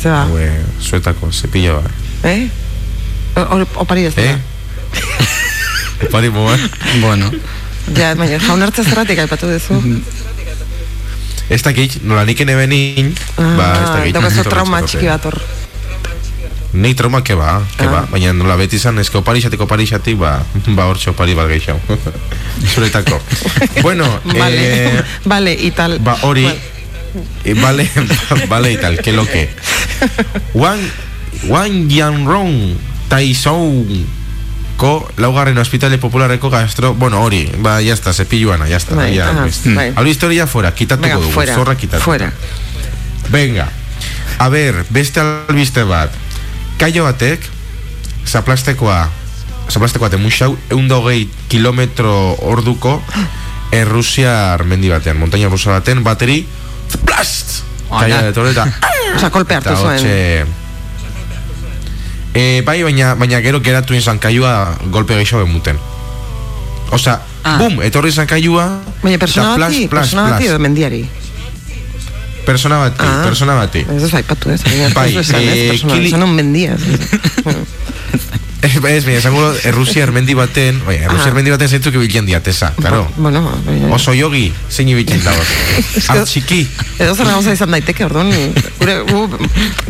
Zeba, 0.00 0.22
hau, 0.26 0.36
e, 0.38 0.50
zuetako 0.82 1.32
zepillo 1.32 1.80
bat. 1.80 1.90
eh? 2.24 2.48
Hor- 3.36 3.66
Opari 3.82 4.04
ez 4.10 4.14
da. 4.14 4.22
Eh? 4.22 4.36
Pari 6.10 6.28
moa. 6.30 6.56
bueno. 7.00 7.30
Ja, 7.96 8.14
baina 8.14 8.38
jaunartza 8.40 8.84
zerratik 8.84 9.18
aipatu 9.24 9.46
duzu. 9.48 9.80
Ez 11.48 11.60
dakit, 11.62 11.98
nola 12.02 12.24
nik 12.24 12.40
ene 12.40 12.54
benin, 12.56 13.14
ba, 13.36 13.66
ez 13.76 13.88
Ah, 13.88 13.96
dakit. 13.98 14.14
daukazu 14.16 14.42
trauma 14.48 14.82
txiki 14.82 15.06
bat 15.06 15.24
hor. 15.28 15.36
Nei 16.74 16.94
trauma 16.94 17.20
ke 17.22 17.36
ba, 17.38 17.62
ke 17.78 17.86
ba, 17.86 18.00
Ah. 18.02 18.06
baina 18.10 18.32
nola 18.32 18.56
beti 18.56 18.76
izan 18.76 18.98
eske 18.98 19.18
oparixatik 19.18 19.60
oparixatik, 19.60 20.16
ba, 20.18 20.42
ba 20.74 20.86
hortxe 20.90 21.10
opari 21.10 21.34
bat 21.34 21.46
gehiago. 21.48 21.78
Zuretako. 22.74 23.20
bueno, 23.82 24.04
Vale, 24.24 24.58
eh, 24.98 25.02
vale, 25.24 25.52
y 25.54 25.70
tal. 25.70 25.98
ba 26.00 26.16
hori, 26.22 26.46
eh, 27.44 27.54
vale, 27.54 27.88
vale 28.48 28.72
y 28.72 28.76
tal, 28.76 28.98
que 28.98 29.12
lo 29.12 29.24
que. 29.26 29.50
Wang, 30.54 30.80
Wang 31.46 31.88
Yanrong 31.88 32.74
Taizong 33.08 33.86
ko 34.84 35.08
laugarren 35.16 35.56
ospitale 35.56 35.96
popularreko 35.96 36.50
gastro, 36.52 36.92
bueno, 36.92 37.22
hori, 37.24 37.48
ba, 37.64 37.80
ya 37.80 37.94
está, 37.94 38.12
cepilluana, 38.12 38.68
ya 38.68 38.76
está, 38.76 38.94
Bai, 38.94 39.14
ya, 39.14 39.30
ah, 39.30 39.36
pues. 39.40 39.62
bai. 39.64 39.94
Hablo 39.96 40.10
historia 40.10 40.46
fuera, 40.46 40.74
quitatuko 40.74 41.08
Venga, 41.08 41.20
dugu, 41.22 41.32
fuera, 41.32 41.54
zorra 41.54 41.74
quitatuko. 41.74 42.04
fuera. 42.04 42.32
Venga, 43.30 43.68
a 44.38 44.48
ber, 44.52 44.84
beste 44.90 45.20
albiste 45.20 45.84
bat 45.88 46.12
Kaio 46.76 47.04
batek 47.06 47.40
Zaplastekoa 48.26 49.08
Zaplastekoa 49.70 50.10
temuxau 50.10 50.58
Eunda 50.74 50.98
hogei 50.98 51.30
kilometro 51.48 52.34
orduko 52.42 52.98
Errusiar 53.80 54.66
mendi 54.68 54.90
batean 54.92 55.16
Montaña 55.16 55.48
rusa 55.48 55.70
baten 55.78 56.04
bateri 56.04 56.42
Hola. 57.88 58.02
Kaio 58.02 58.20
dator 58.28 58.50
eta 58.50 58.68
Osa, 59.16 59.30
kolpe 59.30 59.54
hartu 59.56 59.76
zuen. 59.78 60.52
E, 62.34 62.62
Bai, 62.66 62.82
baina, 62.82 63.14
baina 63.14 63.40
gero 63.40 63.60
geratu 63.62 63.94
izan 63.94 64.18
Kaioa 64.18 64.76
golpe 64.90 65.14
gehiago 65.14 65.44
emuten 65.46 65.78
Osa, 66.92 67.20
Ah. 67.44 67.56
bum, 67.58 67.80
etorri 67.82 68.12
zan 68.12 68.26
kailua, 68.26 68.80
Baina 69.02 69.18
persona 69.18 69.56
bati, 69.58 69.88
persona 69.88 70.30
bati 70.30 70.46
edo 70.46 70.58
mendiari. 70.58 71.04
Persona 72.44 72.76
bati, 72.78 73.00
Ah. 73.04 73.22
persona 73.24 73.54
bati. 73.54 73.80
Ez 73.96 74.02
ez 74.02 74.14
aipatu 74.14 74.50
ez, 74.50 74.62
Bai, 74.94 75.10
eh, 75.16 75.68
persona, 75.70 75.94
kili- 75.94 76.14
un 76.14 76.34
mendia. 76.34 76.76
Ez, 78.64 78.72
ez, 78.80 79.04
baina, 79.04 79.18
esango 79.18 79.42
Errusia 79.68 80.02
ermendi 80.06 80.34
baten, 80.38 80.78
bai, 80.86 80.96
Errusia 81.04 81.28
ermendi 81.28 81.52
baten 81.52 81.68
zeintzuk 81.68 81.94
ibiltzen 81.98 82.24
diateza, 82.26 82.70
claro. 82.78 83.02
Bueno, 83.16 83.42
baina- 83.66 83.90
Oso 83.94 84.14
jogi, 84.16 84.46
zein 84.70 84.88
ibiltzen 84.88 85.20
dago. 85.24 85.42
Artxiki. 86.14 86.62
Edo 86.98 87.14
zer 87.14 87.26
gauza 87.28 87.52
izan 87.52 87.74
daiteke, 87.76 88.06
orduan, 88.08 88.32
gure, 88.80 88.96
gu, 89.10 89.24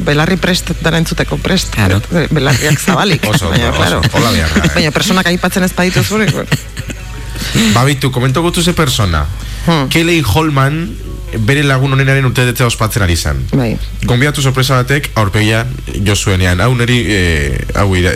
belarri 0.09 0.37
prest, 0.43 0.73
dara 0.83 0.99
entzuteko 0.99 1.39
prest, 1.39 1.75
Claro. 1.77 2.01
belarriak 2.31 2.81
zabalik. 2.81 3.25
Oso, 3.33 3.51
baina, 3.51 3.71
oso, 3.71 3.79
claro. 3.79 4.03
hola 4.13 4.31
behar 4.35 4.51
da, 4.59 4.65
eh. 4.67 4.73
Baina 4.81 4.91
personak 4.97 5.27
aipatzen 5.31 5.63
ez 5.69 5.73
baditu 5.75 6.03
zure, 6.05 6.27
Babitu, 7.75 8.11
komento 8.11 8.43
gotu 8.43 8.63
ze 8.63 8.73
persona. 8.73 9.27
Hmm. 9.67 9.89
Kelly 9.89 10.23
Holman, 10.27 10.97
bere 11.47 11.63
lagun 11.67 11.93
honenaren 11.93 12.25
urtetetzea 12.27 12.67
ospatzen 12.67 13.03
ari 13.03 13.17
zen. 13.17 13.45
bai. 13.53 13.77
Gonbiatu 14.05 14.43
sorpresa 14.43 14.77
batek 14.83 15.11
aurpegia 15.15 15.65
jo 16.07 16.15
zuenean. 16.17 16.61
Hau 16.61 16.75
neri, 16.75 16.99
eh, 17.09 17.65
hau 17.75 17.95
ira- 17.97 18.13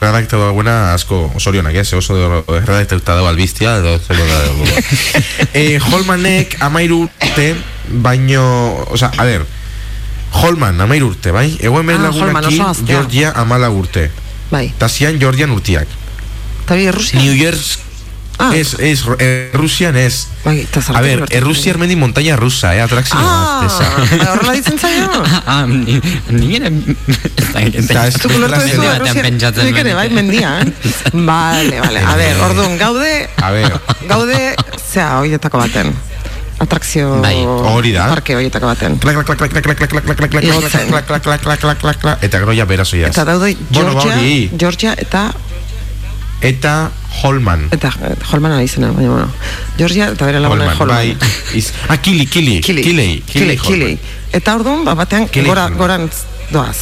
erredaktatu 0.00 0.40
dagoena 0.42 0.94
asko 0.94 1.32
sorionak, 1.38 1.74
ez? 1.76 1.92
Oso 1.94 2.16
erredaktatu 2.56 3.02
dago 3.04 3.28
albiztia, 3.28 3.76
edo 3.78 3.98
zelo 3.98 4.24
da. 4.26 4.40
eh, 5.54 5.78
Holmanek 5.90 6.56
amairu 6.60 7.02
urte, 7.06 7.54
baino, 7.90 8.44
oza, 8.90 9.10
a 9.16 9.24
ver, 9.24 9.44
Holman, 10.32 10.80
amairu 10.80 11.08
urte, 11.10 11.32
bai? 11.34 11.56
Egoen 11.60 11.86
bere 11.86 11.98
Ah, 11.98 12.10
lagunakin. 12.12 12.86
Georgia 12.86 13.32
amala 13.36 13.68
urte. 13.70 14.10
Bai. 14.50 14.72
Ta 14.78 14.88
zian 14.88 15.18
Georgian 15.18 15.50
urtiak. 15.50 15.88
Eta 16.64 16.74
bi 16.78 16.86
Errusia? 16.86 17.18
New 17.20 17.34
Year's 17.34 17.78
Ah. 18.40 18.56
Ez, 18.56 18.74
ez, 18.80 19.04
Errusian 19.18 19.96
ez. 20.00 20.26
Bai, 20.44 20.66
A 20.94 21.00
ber, 21.04 21.26
Errusia 21.28 21.74
armendi 21.74 21.96
montaña 21.96 22.36
rusa, 22.36 22.74
eh, 22.74 22.80
atrakzioa. 22.80 23.20
Ah, 23.20 23.68
horrela 24.32 24.54
ditzen 24.56 24.78
zaio? 24.80 25.10
Ah, 25.44 25.66
ni, 25.68 26.00
nire... 26.32 26.72
Zuk 28.16 28.32
ulertu 28.32 28.62
ez 28.64 28.78
Errusia. 28.80 29.52
Nik 29.60 29.82
ere, 29.84 29.94
bai, 29.94 30.08
mendia, 30.08 30.56
eh? 30.62 30.72
Vale, 31.12 31.80
vale. 31.80 32.00
A 32.00 32.16
ber, 32.16 32.44
orduan, 32.48 32.78
gaude... 32.80 33.28
A 33.36 33.50
ber. 33.52 33.76
Gaude, 34.08 34.40
zea, 34.80 35.18
hoietako 35.20 35.60
baten 35.60 35.92
atrakzio 36.60 37.20
bai. 37.24 37.36
hori 37.72 37.92
da 37.94 38.06
parke 38.12 38.36
horietako 38.36 38.68
baten 38.68 38.98
eta 42.20 42.42
gero 42.42 42.56
ja 42.56 42.66
berazoia 42.68 43.08
eta 43.08 43.24
daude 43.24 43.54
Georgia, 43.72 44.18
Georgia 44.60 44.94
eta 44.98 45.30
Eta 46.40 46.90
Holman. 47.22 47.66
eta 47.70 47.90
eh, 48.02 48.14
Holman 48.32 48.52
ari 48.56 48.64
izena, 48.64 48.92
baina 48.96 49.10
bueno. 49.10 49.28
Georgia 49.76 50.08
eta 50.14 50.24
bere 50.26 50.40
laguna 50.40 50.70
Holman, 50.72 50.78
Holman. 50.78 50.96
bai. 50.96 51.56
Iz, 51.58 51.72
ah, 51.88 51.96
Kili, 52.00 52.26
Kili, 52.26 52.60
Kili, 52.60 52.82
Kili, 52.82 53.22
Kili, 53.26 53.56
Kili. 53.58 53.98
Eta 54.32 54.54
orduan, 54.54 54.84
ba, 54.84 54.94
batean, 54.94 55.28
Kili 55.28 55.48
gora, 55.48 55.64
Holman. 55.68 55.78
gorantz 55.78 56.22
doaz. 56.50 56.78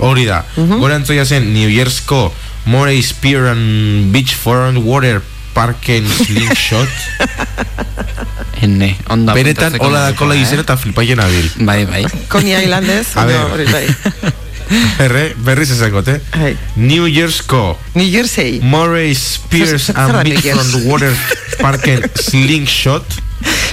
Hori 0.00 0.24
da. 0.24 0.44
Gora 0.56 0.94
entzoia 0.96 1.24
zen 1.26 1.52
New 1.52 1.68
Yearsko 1.68 2.32
Morey 2.66 3.02
Spear 3.02 3.48
and 3.50 4.12
Beach 4.12 4.34
Front 4.36 4.78
Water 4.84 5.20
Parken 5.54 6.06
Slingshot. 6.08 6.88
Ene, 8.62 8.96
onda 9.10 9.34
Benetan, 9.34 9.74
apuntatzeko 9.74 9.86
hola 9.86 10.00
da 10.08 10.14
kola 10.18 10.34
eh? 10.34 10.42
izena 10.42 10.62
eta 10.64 10.76
flipaien 10.76 11.20
abil. 11.22 11.50
Bai, 11.66 11.84
bai. 11.86 12.04
Coney 12.28 12.54
Islandez, 12.62 13.16
A 13.16 13.24
baina 13.24 13.44
ver. 13.44 13.52
hori 13.52 13.66
bai. 13.72 13.86
Erre, 15.04 15.34
berriz 15.44 15.70
ezakote. 15.70 16.20
New 16.76 17.06
Yorksko. 17.06 17.78
New 17.94 18.12
Jersey. 18.12 18.60
Murray 18.62 19.14
Spears 19.14 19.90
and 19.94 20.22
Big 20.24 20.40
Front 20.40 20.84
Water 20.86 21.12
Parken 21.60 22.02
Slingshot. 22.14 23.04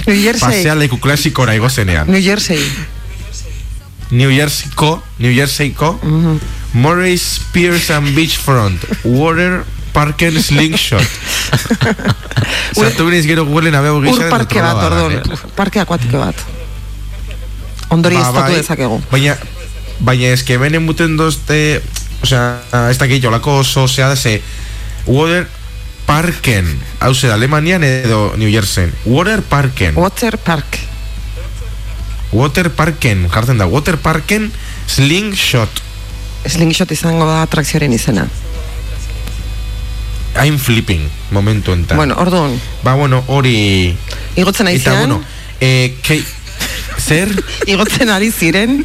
New 0.06 0.22
Jersey. 0.22 0.40
Pasealeku 0.40 1.00
klasiko 1.00 1.46
raigo 1.46 1.68
zenean. 1.70 2.08
New 2.10 2.22
Jersey. 2.22 2.60
New 4.10 4.30
Jerseyko, 4.30 5.02
New 5.18 5.34
Jerseyko, 5.34 5.98
Murray 6.02 6.12
mhm. 6.12 6.40
mm 6.72 6.90
-hmm. 7.04 7.18
Spears 7.18 7.90
and 7.90 8.14
Beachfront, 8.14 8.78
Water 9.02 9.64
Parken 9.92 10.42
Slingshot. 10.42 11.02
Zatu 12.76 12.96
so, 12.98 13.06
biniz 13.06 13.26
gero 13.26 13.46
guelen 13.46 13.74
abeo 13.74 14.00
gizan. 14.04 14.26
Ur 14.26 14.30
parke 14.30 14.60
bat, 14.60 14.82
ordo, 14.84 15.10
eh? 15.10 15.22
parke 15.56 15.80
akuatiko 15.80 16.20
bat. 16.20 16.36
Ondori 17.88 18.18
ba, 18.18 18.28
estatu 18.28 18.52
dezakegu. 18.58 19.00
Baina, 19.10 19.36
baina 20.00 20.32
eske 20.34 20.58
benen 20.58 20.84
muten 20.84 21.16
dozte, 21.16 21.80
o 22.22 22.26
sea, 22.26 22.62
ez 22.90 22.98
dakit 22.98 23.22
jolako 23.22 23.60
oso 23.62 23.86
zea 23.88 24.08
da 24.08 24.16
ze, 24.16 24.40
Water 25.06 25.46
Parken, 26.06 26.66
hau 27.00 27.12
da, 27.14 27.34
Alemanian 27.34 27.82
edo 27.84 28.34
New 28.36 28.50
Jersey. 28.50 28.92
Water 29.04 29.42
Parken. 29.42 29.94
Water 29.96 30.38
Park. 30.38 30.78
Water 32.32 32.70
Parken, 32.70 33.28
jartzen 33.30 33.58
da, 33.58 33.66
Water 33.66 33.96
Parken 33.98 34.52
Slingshot. 34.86 35.82
Slingshot 36.46 36.92
izango 36.94 37.26
da 37.26 37.42
atrakzioaren 37.42 37.92
izena. 37.92 38.26
I'm 40.36 40.58
flipping, 40.58 41.08
momentu 41.30 41.72
enten. 41.72 41.96
Bueno, 41.96 42.14
orduan, 42.20 42.60
Ba, 42.84 42.94
bueno, 42.94 43.24
hori... 43.26 43.96
igotzen 44.36 44.68
ari 44.68 44.76
Eta, 44.76 44.92
ziren, 44.92 45.08
bueno, 45.08 45.24
eh, 45.60 45.96
kei... 46.02 46.22
Zer? 47.00 47.32
igotzen 47.72 48.10
ari 48.12 48.30
ziren, 48.30 48.84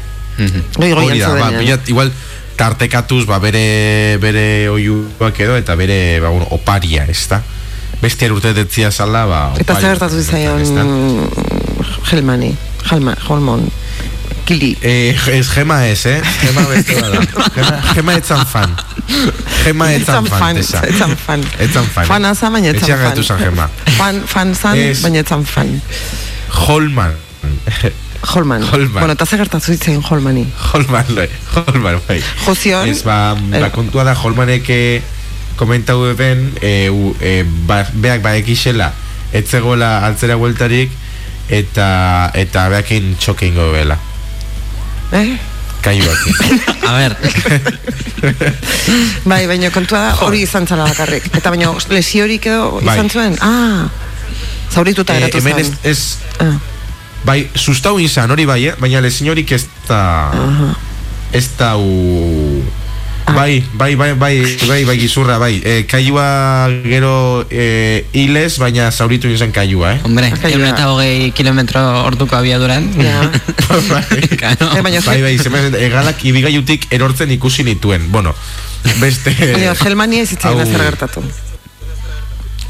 Hori 0.77 0.91
goian 0.97 1.19
da, 1.19 1.33
ba, 1.39 1.49
pilat, 1.57 1.89
igual, 1.89 2.11
tartekatuz, 2.59 3.25
ba, 3.29 3.39
bere, 3.43 4.17
bere 4.21 4.69
oiuak 4.69 5.39
edo, 5.39 5.57
eta 5.59 5.75
bere, 5.79 6.19
ba, 6.23 6.29
bueno, 6.29 6.47
oparia, 6.51 7.05
ez 7.09 7.25
da? 7.31 7.41
Beste 8.01 8.31
urte 8.33 8.53
detzia 8.57 8.91
zala, 8.91 9.25
ba, 9.29 9.41
Eta 9.59 9.73
oparia, 9.73 9.81
zer 9.81 9.95
gertatu 9.95 10.21
zizaion 10.21 10.61
ez 10.61 10.71
da? 10.73 10.85
Helmani, 12.11 12.55
Halma, 12.89 13.15
Holmon, 13.27 13.69
Kili. 14.45 14.77
Eh, 14.81 15.15
ez 15.27 15.47
gema 15.49 15.85
ez, 15.85 16.05
eh? 16.05 16.21
Gema 16.41 16.65
beste 16.67 16.97
bada. 16.99 17.19
Gema, 17.55 17.75
gema 17.93 18.13
etzan 18.19 18.45
fan. 18.45 18.73
Gema 19.63 19.91
etzan 19.93 20.27
fan, 20.27 20.55
tesa. 20.59 20.81
Etzan 20.87 21.15
fan. 21.17 21.45
Etzan 21.59 21.87
fan. 21.93 22.07
Fana 22.09 22.33
zan, 22.35 22.53
baina 22.55 22.73
etzan 22.73 22.89
fan. 22.89 23.03
gaitu 23.05 23.23
zan 23.23 23.39
gema. 23.39 23.69
Fan, 23.97 24.21
fan 24.27 24.55
zan, 24.55 24.81
baina 25.03 25.21
etzan 25.23 25.45
fan. 25.45 25.75
Holman. 26.65 27.15
Holman. 28.33 28.61
Holman. 28.63 28.93
Bueno, 28.93 29.13
eta 29.13 29.25
zer 29.25 29.39
gertatu 29.41 29.71
zitzaion 29.73 30.03
Holmani. 30.05 30.45
Holman, 30.73 31.05
bai. 31.15 31.27
Holman, 31.55 31.99
bai. 32.07 32.19
Jozion, 32.45 32.87
Ez, 32.89 33.01
ba, 33.03 33.35
la 33.49 33.71
kontua 33.73 34.03
da 34.05 34.13
Holmanek 34.15 34.69
eh, 34.69 35.01
komentau 35.57 36.03
eben, 36.11 36.51
eh, 36.61 36.89
u, 36.93 37.15
eh, 37.19 37.43
ba, 37.67 37.81
beak 37.93 38.21
ba 38.21 38.35
ekixela, 38.37 38.91
etzegoela 39.33 40.05
altzera 40.05 40.35
bueltarik, 40.37 40.91
eta, 41.49 42.31
eta 42.37 42.67
beakin 42.69 43.15
txoke 43.17 43.47
ingo 43.49 43.71
bela. 43.73 43.97
eh? 45.11 45.37
Kaiuakin. 45.81 46.61
A 46.87 46.91
ver, 46.93 47.15
Bai, 49.31 49.47
baina 49.49 49.71
kontua 49.73 49.99
da 50.03 50.11
hori 50.27 50.43
izan 50.45 50.67
zala 50.69 50.85
bakarrik. 50.85 51.25
Eta 51.37 51.49
baina 51.49 51.71
lesiorik 51.89 52.45
edo 52.45 52.79
Bai. 52.83 52.93
izan 52.99 53.09
zuen? 53.09 53.37
Ah, 53.41 53.87
zaurituta 54.71 55.15
Eh, 55.15 55.19
geratu 55.23 55.41
hemen 55.41 55.57
ez, 55.59 55.67
zen. 55.67 55.77
ez, 55.83 56.17
Ah, 56.41 56.53
Bai, 57.23 57.49
sustau 57.55 57.99
izan, 58.01 58.31
hori 58.33 58.45
bai, 58.49 58.61
eh? 58.71 58.75
baina 58.81 59.01
lezinhorik 59.03 59.51
ez 59.53 59.65
da... 59.87 60.31
Ez 61.31 61.47
da 61.57 61.75
u... 61.77 62.63
Ah. 63.25 63.35
Bai, 63.37 63.63
bai, 63.77 63.95
bai, 63.95 64.13
bai, 64.17 64.35
bai, 64.67 64.79
bai, 64.83 64.95
gizurra, 64.97 65.37
bai. 65.39 65.61
E, 65.63 65.83
kaiua 65.85 66.65
gero 66.81 67.45
e, 67.53 68.03
hilez, 68.17 68.57
baina 68.59 68.89
zauritu 68.91 69.29
izan 69.29 69.53
kaiua, 69.53 69.93
eh? 69.93 69.99
hombre, 70.03 70.31
Akaila. 70.33 70.55
egun 70.57 70.65
eta 70.71 70.87
hogei 70.89 71.29
kilometro 71.37 71.83
orduko 72.07 72.35
abiaduran. 72.39 72.89
Ja. 72.97 73.21
bai. 73.91 74.03
Eh, 74.25 74.81
baina 74.81 75.03
bai, 75.05 75.21
bai, 75.21 75.35
zemen, 75.37 75.77
egalak 75.77 76.25
ibigaiutik 76.25 76.89
erortzen 76.97 77.31
ikusi 77.37 77.63
nituen. 77.69 78.09
Bueno, 78.11 78.33
beste... 78.99 79.35
Baina 79.53 79.77
hau- 79.77 80.65
zer 80.65 80.89
gertatu. 80.89 81.23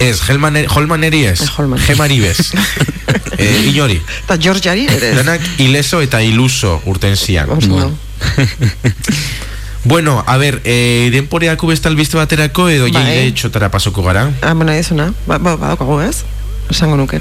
Ez, 0.01 0.21
Helman, 0.27 0.57
Holmaneri 0.67 1.25
ez. 1.29 1.41
Eh, 1.45 1.49
Holman. 1.57 1.79
Gemari 1.79 2.19
bez. 2.19 2.51
e, 3.37 3.47
inori. 3.69 3.99
Eta 4.23 4.37
Georgiari 4.41 4.87
ere 4.89 5.11
ez. 5.11 5.17
Denak 5.21 5.41
ileso 5.61 6.01
eta 6.01 6.21
iluso 6.25 6.79
urten 6.85 7.17
zian. 7.17 7.47
Bueno. 7.47 7.91
Bueno, 9.83 10.23
a 10.27 10.37
ber, 10.37 10.61
eh, 10.63 11.09
denporeako 11.11 11.65
beste 11.71 11.87
albiste 11.89 12.15
baterako 12.15 12.67
edo 12.69 12.83
Bai. 12.85 12.93
jaide 12.93 13.31
txotara 13.33 13.71
pasoko 13.73 14.03
gara. 14.05 14.27
Ah, 14.45 14.53
bueno, 14.53 14.71
ez 14.71 14.91
una. 14.93 15.07
Ba, 15.25 15.39
ba, 15.39 15.55
badaukagu, 15.55 15.99
ez? 16.05 16.19
Esango 16.69 16.97
nuke. 16.99 17.17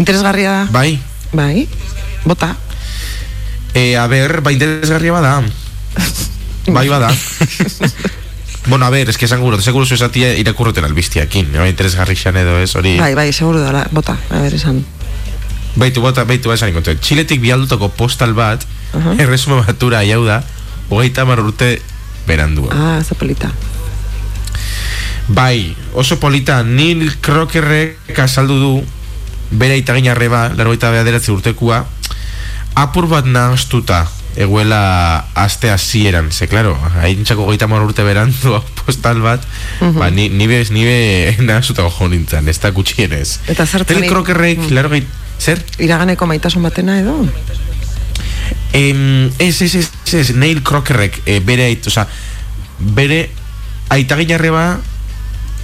Interesgarria 0.00 0.50
da. 0.50 0.62
Bai, 0.72 0.98
Bai. 1.32 1.68
Bota. 2.24 2.56
e, 3.74 3.96
a 4.00 4.06
ber, 4.06 4.40
ba, 4.40 4.52
interesgarria 4.52 5.12
bada. 5.12 5.42
Bai, 6.72 6.88
bada. 6.88 7.12
Bueno, 8.66 8.86
a 8.86 8.90
ber, 8.90 9.08
eske 9.10 9.26
esan 9.26 9.40
guro, 9.40 9.60
seguro 9.60 9.86
zu 9.86 9.94
esatia 9.94 10.32
irakurroten 10.40 10.84
albistiakin. 10.84 11.52
Bai, 11.52 11.68
interesgarri 11.70 12.16
xan 12.16 12.36
edo 12.40 12.56
ez, 12.58 12.74
hori. 12.76 12.96
Bai, 12.98 13.14
bai, 13.14 13.32
seguru 13.32 13.60
dala. 13.60 13.86
Bota, 13.92 14.16
a 14.30 14.40
ver, 14.40 14.54
esan. 14.54 14.84
Baitu, 15.76 16.00
bota, 16.00 16.24
baitu, 16.24 16.48
bai, 16.48 16.56
esan 16.56 16.72
ikontuen. 16.72 16.98
Txiletik 16.98 17.42
bialdutako 17.42 17.90
postal 17.98 18.32
bat, 18.34 18.64
Aha. 18.94 19.16
erresume 19.20 19.60
batura 19.66 20.04
jau 20.08 20.24
da, 20.24 20.40
hogeita 20.88 21.22
hamar 21.22 21.44
urte 21.44 21.76
berandua. 22.26 22.72
Ah, 22.72 22.98
ez 23.00 23.08
da 23.08 23.18
polita. 23.20 23.52
Bai, 25.28 25.74
oso 25.94 26.18
polita, 26.20 26.62
Neil 26.62 27.16
Crockerrek 27.20 28.18
azaldu 28.20 28.58
du, 28.60 28.74
bere 29.50 29.76
itagin 29.80 30.10
arreba, 30.12 30.50
largoita 30.56 30.90
bederatzi 30.92 31.32
urtekua, 31.32 31.84
apur 32.74 33.08
bat 33.08 33.28
nahaztuta, 33.28 34.04
eguela 34.36 35.26
aste 35.34 35.70
hasieran, 35.70 36.32
ze, 36.32 36.48
klaro, 36.48 36.74
haintxako 37.02 37.46
hamar 37.64 37.82
urte 37.82 38.02
berandu 38.02 38.60
postal 38.84 39.20
bat, 39.22 39.42
ba, 39.80 40.10
ni, 40.10 40.28
nibe, 40.28 40.64
nibe 40.70 41.36
nahaztuta 41.46 41.82
gojo 41.82 42.08
nintzen, 42.08 42.48
ez 42.48 42.58
da 42.60 42.70
gutxienez. 42.70 43.38
Eta 43.48 43.66
zertan 43.66 43.96
Neil 44.00 44.06
i- 44.06 44.12
Crockerrek, 44.12 44.58
Mm. 44.58 44.74
largoi, 44.74 45.04
zer? 45.38 45.62
Iraganeko 45.78 46.26
maitasun 46.26 46.62
batena 46.62 46.98
edo? 47.00 47.14
Em, 48.72 49.30
ez, 49.38 49.62
ez, 49.62 49.74
ez, 49.74 49.88
ez, 50.14 50.34
Neil 50.34 50.62
Crockerrek 50.62 51.20
e, 51.26 51.38
bere, 51.40 51.66
ait- 51.70 51.86
oza, 51.86 52.06
bere 52.78 53.30
aitagin 53.94 54.32
arreba, 54.34 54.80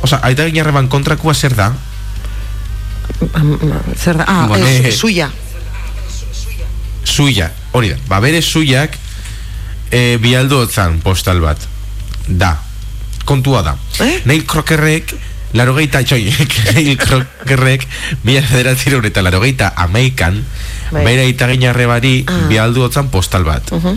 oza, 0.01 0.21
aitagin 0.23 0.61
arreban 0.63 0.89
kontrakua 0.89 1.35
zer 1.35 1.55
da? 1.59 1.73
Zer 3.99 4.17
da? 4.17 4.25
Ah, 4.29 4.47
Bueno, 4.47 4.67
eh, 4.67 4.93
suya. 4.93 5.31
Suia, 7.05 7.51
hori 7.73 7.89
da, 7.93 7.97
ba, 8.09 8.21
bere 8.21 8.41
suiak 8.43 8.97
e, 9.91 10.19
bialdu 10.23 10.59
otzan 10.65 11.01
postal 11.05 11.41
bat, 11.41 11.59
da, 12.27 12.57
kontua 13.25 13.63
da. 13.63 13.77
Eh? 14.01 14.21
Neil 14.25 14.45
Crockerrek, 14.47 15.15
larogeita, 15.55 16.03
txoi, 16.07 16.31
Neil 16.75 16.97
Crockerrek, 16.99 17.87
mila 18.25 18.43
federatzire 18.43 19.01
eta 19.07 19.23
larogeita 19.23 19.73
ameikan, 19.77 20.43
Bai. 20.91 21.05
bere 21.05 21.29
itagin 21.31 21.69
arrebari 21.71 22.25
Ah. 22.27 22.47
bialdu 22.51 22.83
otzan 22.89 23.11
postal 23.11 23.45
bat. 23.45 23.71
Uh 23.73 23.97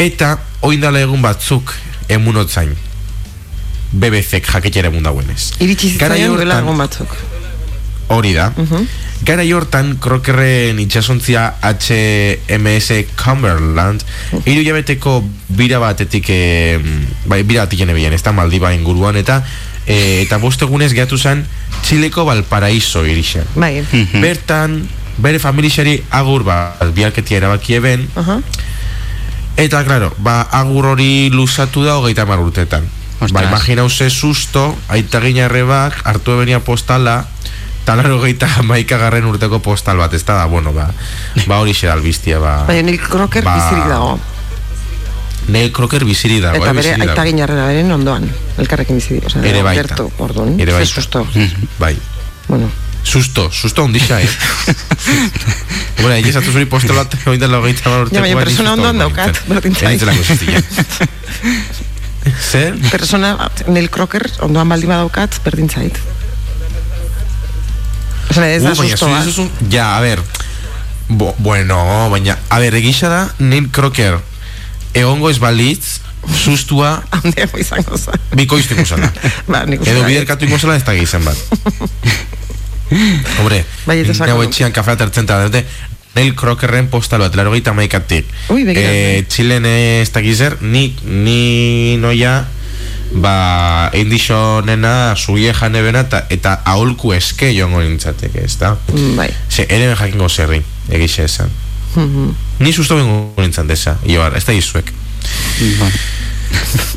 Eta, 0.00 0.38
oindala 0.64 1.02
egun 1.04 1.20
batzuk, 1.22 1.74
emunotzain, 2.08 2.70
BBC-ek 3.92 4.46
jaketxera 4.48 4.88
emun 4.88 5.04
dauenez. 5.04 5.50
Iritsi 5.60 5.90
zitzaion 5.92 6.40
egun 6.40 6.78
batzuk. 6.80 7.12
Hori 8.08 8.32
da. 8.32 8.48
Mhm. 8.56 8.86
Gara 9.22 9.44
hortan, 9.54 9.96
krokerren 10.02 10.80
itxasontzia 10.82 11.44
HMS 11.62 13.04
Cumberland, 13.14 14.02
hiru 14.42 14.64
jabeteko 14.66 15.20
bira 15.54 15.78
batetik, 15.78 16.26
e, 16.28 16.80
bai, 17.30 17.42
bira 17.46 17.66
batik 17.66 17.78
jene 17.84 17.94
ez 17.94 18.22
da, 18.22 18.32
Maldiba 18.32 18.72
inguruan, 18.74 19.16
eta 19.16 19.42
e, 19.86 20.22
eta 20.22 20.38
bost 20.42 20.62
egunez 20.62 20.92
gehatu 20.92 21.18
zen 21.18 21.46
Txileko 21.82 22.24
Valparaiso 22.24 23.04
irixen. 23.06 23.46
Bai. 23.54 23.84
Bertan, 24.18 24.88
bere 25.18 25.38
familixari 25.38 26.02
agur 26.10 26.42
bat, 26.42 26.82
bialketia 26.94 27.38
erabaki 27.38 27.78
eben, 27.78 28.08
Aha. 28.16 28.40
Eta, 29.56 29.84
claro, 29.84 30.14
ba, 30.18 30.40
agur 30.50 30.86
hori 30.94 31.28
luzatu 31.30 31.84
da 31.84 31.98
hogeita 32.00 32.24
hamar 32.24 32.40
urtetan. 32.40 32.86
Ba, 33.20 33.26
Ostras. 33.26 33.44
imagina 33.44 33.88
ze 33.88 34.10
susto, 34.10 34.76
aita 34.88 35.20
ginarrebak, 35.20 36.00
hartu 36.04 36.32
ebenia 36.32 36.60
postala, 36.64 37.28
talaro 37.84 38.18
hogeita 38.18 38.46
hamaika 38.58 38.98
garren 39.00 39.24
urteko 39.26 39.58
postal 39.62 39.98
bat, 39.98 40.12
ez 40.14 40.24
da, 40.24 40.44
bueno, 40.46 40.72
ba, 40.72 40.90
ba 41.46 41.58
hori 41.62 41.74
xe 41.74 41.88
da 41.90 41.96
albistia, 41.96 42.38
ba. 42.42 42.62
Bai, 42.68 42.82
Neil 42.82 43.00
Crocker 43.00 43.44
Ba, 43.44 43.56
bizirik 43.58 43.88
dago. 43.90 44.18
Neil 45.48 45.72
Crocker 45.74 46.04
biziri 46.06 46.38
dago, 46.40 46.60
Eta 46.60 46.70
eh, 46.70 46.74
bere 46.76 46.78
biziri 46.78 47.00
dago. 47.02 47.10
aita 47.16 47.24
ginarrera 47.26 47.66
beren 47.66 47.90
ondoan. 47.90 48.28
Elkarrekin 48.62 49.00
bizirik. 49.00 49.26
Osea, 49.26 49.42
Ere 49.42 49.62
baita. 49.66 49.82
Gertu, 49.82 50.06
orduan. 50.22 50.54
Ere 50.60 50.72
baita. 50.76 50.86
susto. 50.86 51.26
Bai. 51.82 51.96
Bueno. 52.46 52.70
Susto, 53.02 53.48
susto 53.50 53.82
ondixa, 53.82 54.20
eh? 54.22 54.28
bueno, 55.98 56.12
egin 56.14 56.28
esatu 56.30 56.52
zuri 56.52 56.68
postal 56.70 57.00
bat, 57.00 57.16
hamar 57.26 58.04
urteko. 58.06 58.14
Ja, 58.14 58.20
baina 58.22 58.36
bat, 58.38 58.46
ni 58.46 58.54
persona 58.54 58.54
susto 58.54 58.72
ondoan 58.76 59.02
daukat, 59.02 59.40
berdin 59.48 59.74
nintzelako 59.74 60.22
ziztia. 60.22 60.62
Zer? 62.52 62.78
Persona, 62.92 63.32
Neil 63.66 63.90
Crocker, 63.90 64.28
ondoan 64.46 64.70
baldin 64.70 64.94
badaukat, 64.94 65.40
berdin 65.42 65.66
Osea, 68.32 68.48
ez 68.56 68.62
da 68.64 68.72
Uh, 68.72 68.80
baina 68.82 69.22
zuzun, 69.28 69.50
ja, 69.70 69.92
a 69.96 70.00
ver 70.04 70.20
bo, 71.08 71.34
Bueno, 71.38 71.78
baina 72.10 72.38
A 72.48 72.58
ver, 72.62 72.74
egisa 72.80 73.08
da, 73.12 73.22
Neil 73.38 73.68
Crocker 73.70 74.18
Egongo 74.94 75.30
ez 75.30 75.38
balitz 75.42 76.00
Sustua 76.38 77.02
Handiago 77.10 77.58
izango 77.58 77.96
za. 77.98 78.12
Bikoizteko 78.38 78.84
zala 78.86 79.08
Ba, 79.48 79.64
nik 79.66 79.80
Edo 79.86 80.04
biderkatu 80.06 80.46
ingo 80.46 80.58
zela 80.62 80.76
ez 80.78 80.84
da 80.86 80.94
gizan 80.94 81.24
bat 81.26 81.36
Hombre 83.38 83.64
Bai, 83.86 84.00
eta 84.02 84.12
Nago 84.12 84.18
sakonu. 84.18 84.42
etxian 84.48 84.72
kafea 84.76 84.96
tertzen 85.00 85.24
eta 85.28 85.40
dute 85.46 85.64
Neil 86.14 86.34
Crockerren 86.36 86.90
postal 86.92 87.22
bat, 87.24 87.34
laro 87.38 87.50
gaita 87.54 87.72
maikatik 87.72 88.26
Ui, 88.52 88.64
begira. 88.68 88.84
eh, 88.84 89.24
Txilen 89.28 89.64
ez 89.66 90.10
da 90.12 90.20
gizer 90.24 90.58
Ni, 90.60 90.90
ni 91.08 91.96
noia 92.02 92.42
Ba, 93.14 93.90
indixo 93.92 94.62
nena 94.64 95.14
Zuie 95.16 95.52
jane 95.52 95.82
bena 95.82 96.00
eta, 96.06 96.26
eta 96.30 96.54
aholku 96.64 97.12
eske 97.12 97.50
joango 97.54 97.82
nintzateke, 97.82 98.44
ez 98.44 98.56
da? 98.58 98.76
Mm, 98.92 99.16
Bai. 99.18 99.28
Ze, 99.50 99.66
ere 99.68 99.94
jakingo 99.96 100.28
zerri, 100.28 100.62
egixe 100.88 101.24
esan. 101.28 101.50
Mhm. 101.94 102.30
Ni 102.60 102.72
susto 102.72 102.96
bengo 102.96 103.34
nintzen 103.36 103.68
desa, 103.68 103.98
Ioar, 104.06 104.36
ez 104.36 104.44
da 104.46 104.52
izuek. 104.56 104.92
Bueno, 105.78 105.92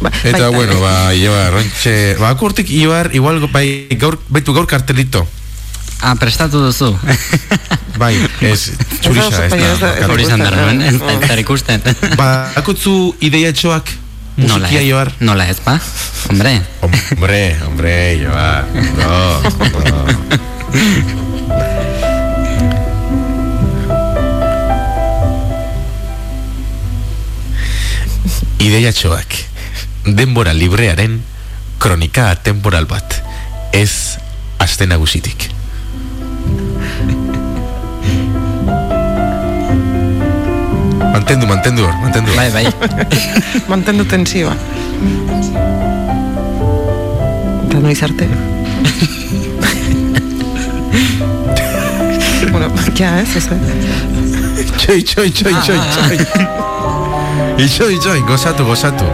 Ba, 0.01 0.09
Eta, 0.23 0.31
baita. 0.31 0.49
bueno, 0.49 0.79
ba, 0.81 1.13
Ioar, 1.15 1.51
rontxe, 1.53 2.15
ba, 2.19 2.29
akurtik, 2.29 2.69
Ioar, 2.69 3.09
igual, 3.15 3.39
bai, 3.51 3.87
gaur, 3.99 4.19
baitu 4.29 4.53
gaur 4.53 4.67
kartelito. 4.67 5.27
ah, 6.01 6.15
prestatu 6.15 6.59
duzu. 6.61 6.93
Bai, 7.97 8.15
ez, 8.41 8.73
txurixa, 8.99 9.45
ez 9.45 9.51
da- 9.51 9.57
da. 9.79 9.91
da- 10.01 10.07
Hori 10.11 10.25
behar 10.25 10.55
nuen, 10.57 10.81
ez 10.81 10.95
zer 11.27 11.39
ikusten. 11.39 11.81
Ba, 12.19 12.51
akutzu 12.59 13.15
ideia 13.23 13.53
txoak, 13.55 13.87
Nola 14.37 14.67
ez, 14.69 14.81
Ioar. 14.83 15.11
nola 15.19 15.47
ez, 15.49 15.59
ba? 15.63 15.79
Hombre, 16.29 16.61
Hombre, 16.81 17.55
hombre, 17.65 18.15
Ioar, 18.17 18.65
no, 18.97 19.41
no. 19.89 20.05
Ideia 28.65 28.91
txoak, 28.95 29.35
denbora 30.17 30.53
librearen 30.55 31.19
kronika 31.81 32.31
temporal 32.43 32.87
bat, 32.89 33.19
ez 33.75 34.17
aste 34.63 34.87
nagusitik. 34.89 35.49
Mantendu, 41.15 41.47
mantendu 41.47 41.87
mantendu 42.03 42.27
bai, 42.35 42.51
bai. 42.51 42.67
Mantendu 43.71 44.03
tensioa. 44.03 44.51
Eta 47.63 47.79
noiz 47.79 48.03
arte. 48.03 48.27
bueno, 52.51 52.67
ja, 52.99 53.15
ez, 53.21 53.31
ez, 53.39 53.47
ez. 53.47 53.59
Txoi, 54.75 54.99
txoi, 55.07 55.31
txoi, 55.31 55.55
txoi, 55.63 55.79
txoi. 55.95 56.19
Itxoi, 57.63 57.95
itxoi, 57.95 58.19
gozatu, 58.27 58.67
gozatu. 58.67 59.07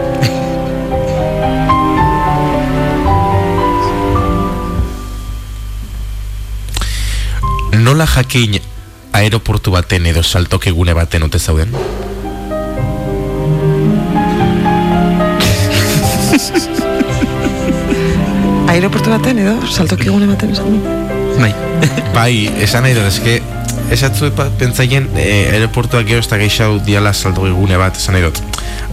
Nola 7.85 8.09
jakin 8.09 8.57
aeroportu 9.13 9.71
baten 9.71 10.05
edo 10.05 10.23
saltoke 10.23 10.71
gune 10.71 10.93
baten 10.93 11.23
ote 11.23 11.39
zauden? 11.39 11.69
Aeroportu 18.71 19.11
baten 19.11 19.39
edo, 19.43 19.55
saltokigune 19.67 20.27
baten 20.29 20.53
esan. 20.55 20.77
Bai. 21.41 21.51
Bai, 22.15 22.33
esan 22.63 22.85
nahi 22.85 22.95
dut, 22.95 23.07
eske 23.09 23.41
esatzu 23.91 24.29
pentsaien 24.59 25.09
eh, 25.19 25.51
aeroportuak 25.51 26.07
gero 26.07 26.23
ez 26.23 26.29
da 26.31 26.39
gehiago 26.39 26.79
diala 26.87 27.11
saltoki 27.11 27.51
gune 27.57 27.77
bat, 27.81 27.99
esan 27.99 28.15
nahi 28.15 28.29
dut. 28.29 28.50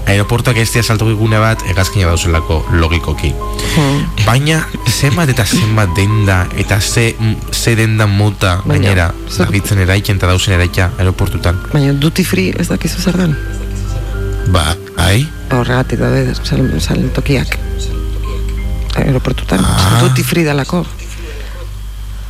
Aeroportuak 0.08 0.56
ez 0.56 0.70
dia 0.72 0.82
saltoki 0.82 1.12
gune 1.18 1.36
bat 1.42 1.60
egazkina 1.68 2.06
dauzelako 2.08 2.62
logikoki. 2.80 3.28
Hmm. 3.76 3.98
Baina 4.24 4.62
zenbat 4.88 5.28
eta 5.28 5.44
zenbat 5.44 5.92
denda 5.96 6.38
eta 6.56 6.78
ze, 6.80 7.10
ze 7.52 7.74
denda 7.76 8.06
mota 8.08 8.54
gainera 8.66 9.10
dabitzen 9.36 9.82
eraiken 9.84 10.16
eta 10.16 10.30
dauzen 10.30 10.54
eraika 10.56 10.90
aeroportutan. 10.98 11.60
Baina 11.72 11.92
duty 11.92 12.24
free 12.24 12.54
ez 12.58 12.68
dakizu 12.72 13.00
zer 13.04 13.18
den. 13.20 13.36
Ba, 14.52 14.64
Bai? 14.96 15.26
Horregatik 15.52 16.00
daude 16.00 16.32
sal, 16.42 16.64
saltokiak. 16.80 17.58
Aeroportutan. 18.96 19.60
Ah. 19.62 19.98
Duty 20.00 20.24
free 20.24 20.44
dalako. 20.44 20.86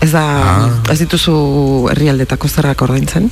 Ez 0.02 0.10
da, 0.12 0.24
Ah. 0.24 0.66
ez 0.92 0.98
dituzu 0.98 1.88
herrialdetako 1.92 2.48
zerrak 2.48 2.82
ordaintzen. 2.82 3.30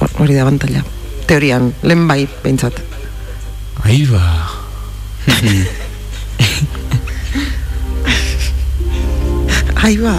Hor- 0.00 0.12
Hori 0.20 0.34
da 0.36 0.44
bantalla. 0.44 0.84
Teorian, 1.26 1.72
lehen 1.82 2.06
bai, 2.08 2.28
behintzat. 2.44 2.78
Ahí 3.82 4.04
ba. 4.06 4.48
Ai 9.76 9.96
ba. 9.98 10.16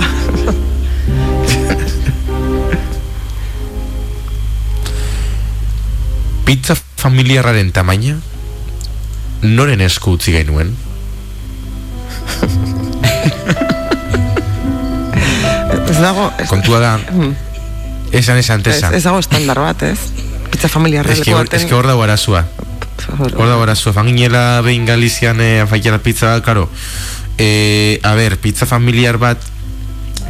Pizza 6.45 6.75
familiarraren 6.97 7.71
tamaina 7.75 8.15
noren 9.43 9.81
esku 9.85 10.13
utzi 10.17 10.31
genuen? 10.35 10.71
Ez 15.87 15.99
dago, 16.03 16.29
ez, 16.37 16.47
Kontua 16.51 16.79
da, 16.83 16.93
esan 18.15 18.37
esan 18.39 18.61
ez, 18.61 18.65
tesan. 18.69 18.93
ez 18.95 19.03
dago 19.03 19.19
estandar 19.23 19.59
bat, 19.59 19.83
ez? 19.87 19.99
Pizza 20.51 20.69
familiarra 20.71 21.11
Ez 21.13 21.21
que 21.25 21.33
hor- 21.35 21.49
ez 21.51 21.65
que 21.65 21.73
hor 21.75 21.87
dago 21.87 22.03
arazua. 22.03 22.45
Hor 23.17 23.47
dago 23.47 23.63
arazua. 23.63 23.93
Fanginela 23.93 24.61
behin 24.61 24.85
Galizian 24.85 25.41
eh, 25.41 25.61
afaikiala 25.61 25.99
pizza 25.99 26.41
karo. 26.41 26.69
Eh, 27.37 27.99
a 28.03 28.13
ber, 28.13 28.37
pizza 28.37 28.65
familiar 28.65 29.17
bat 29.17 29.37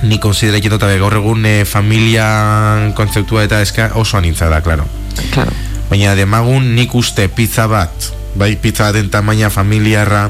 ni 0.04 0.20
konsidera 0.20 0.60
ber, 0.78 1.00
gaur 1.00 1.16
egun 1.16 1.46
eh, 1.46 1.66
familian 1.66 2.94
kontzeptua 2.94 3.44
eta 3.44 3.62
eska 3.62 3.92
oso 3.96 4.18
anintza 4.18 4.50
da, 4.50 4.62
klaro. 4.62 4.86
Claro. 5.34 5.52
Baina 5.90 6.16
demagun 6.16 6.76
nik 6.76 6.94
uste 6.96 7.30
pizza 7.30 7.68
bat, 7.68 8.12
bai 8.36 8.56
pizza 8.62 8.92
baten 8.92 9.10
tamaina 9.10 9.50
familiarra, 9.50 10.30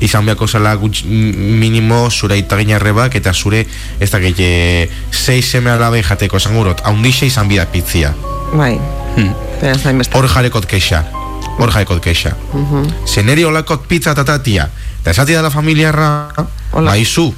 izan 0.00 0.26
beharko 0.26 0.46
zela 0.46 0.74
gutx, 0.76 1.04
minimo 1.04 2.10
zure 2.10 2.38
itaginarrebak 2.38 3.16
eta 3.20 3.32
zure 3.34 3.64
ez 4.00 4.10
da 4.10 4.20
gehi 4.22 4.88
sei 5.10 5.42
seme 5.42 5.70
alabe 5.70 6.02
jateko 6.02 6.36
esan 6.36 6.56
gurot, 6.56 6.84
haundixe 6.84 7.26
izan 7.26 7.48
bida 7.48 7.66
pizzia. 7.66 8.14
Bai. 8.54 8.78
Hmm. 9.16 9.34
Beraz 9.60 9.82
da 9.82 9.90
inbeste. 9.90 11.23
Hor 11.58 11.70
jarekot 11.70 12.00
keixa. 12.02 12.34
Jarekot 12.34 12.88
keixa. 12.88 13.06
Zeneri 13.14 13.44
olakot 13.44 13.86
pizza 13.88 14.14
tatatia. 14.14 14.68
Eta 15.00 15.12
esatia 15.12 15.36
da 15.36 15.48
la 15.48 15.50
familiarra, 15.52 16.28
Hola. 16.72 16.90
ba 16.90 16.96
izu, 16.96 17.28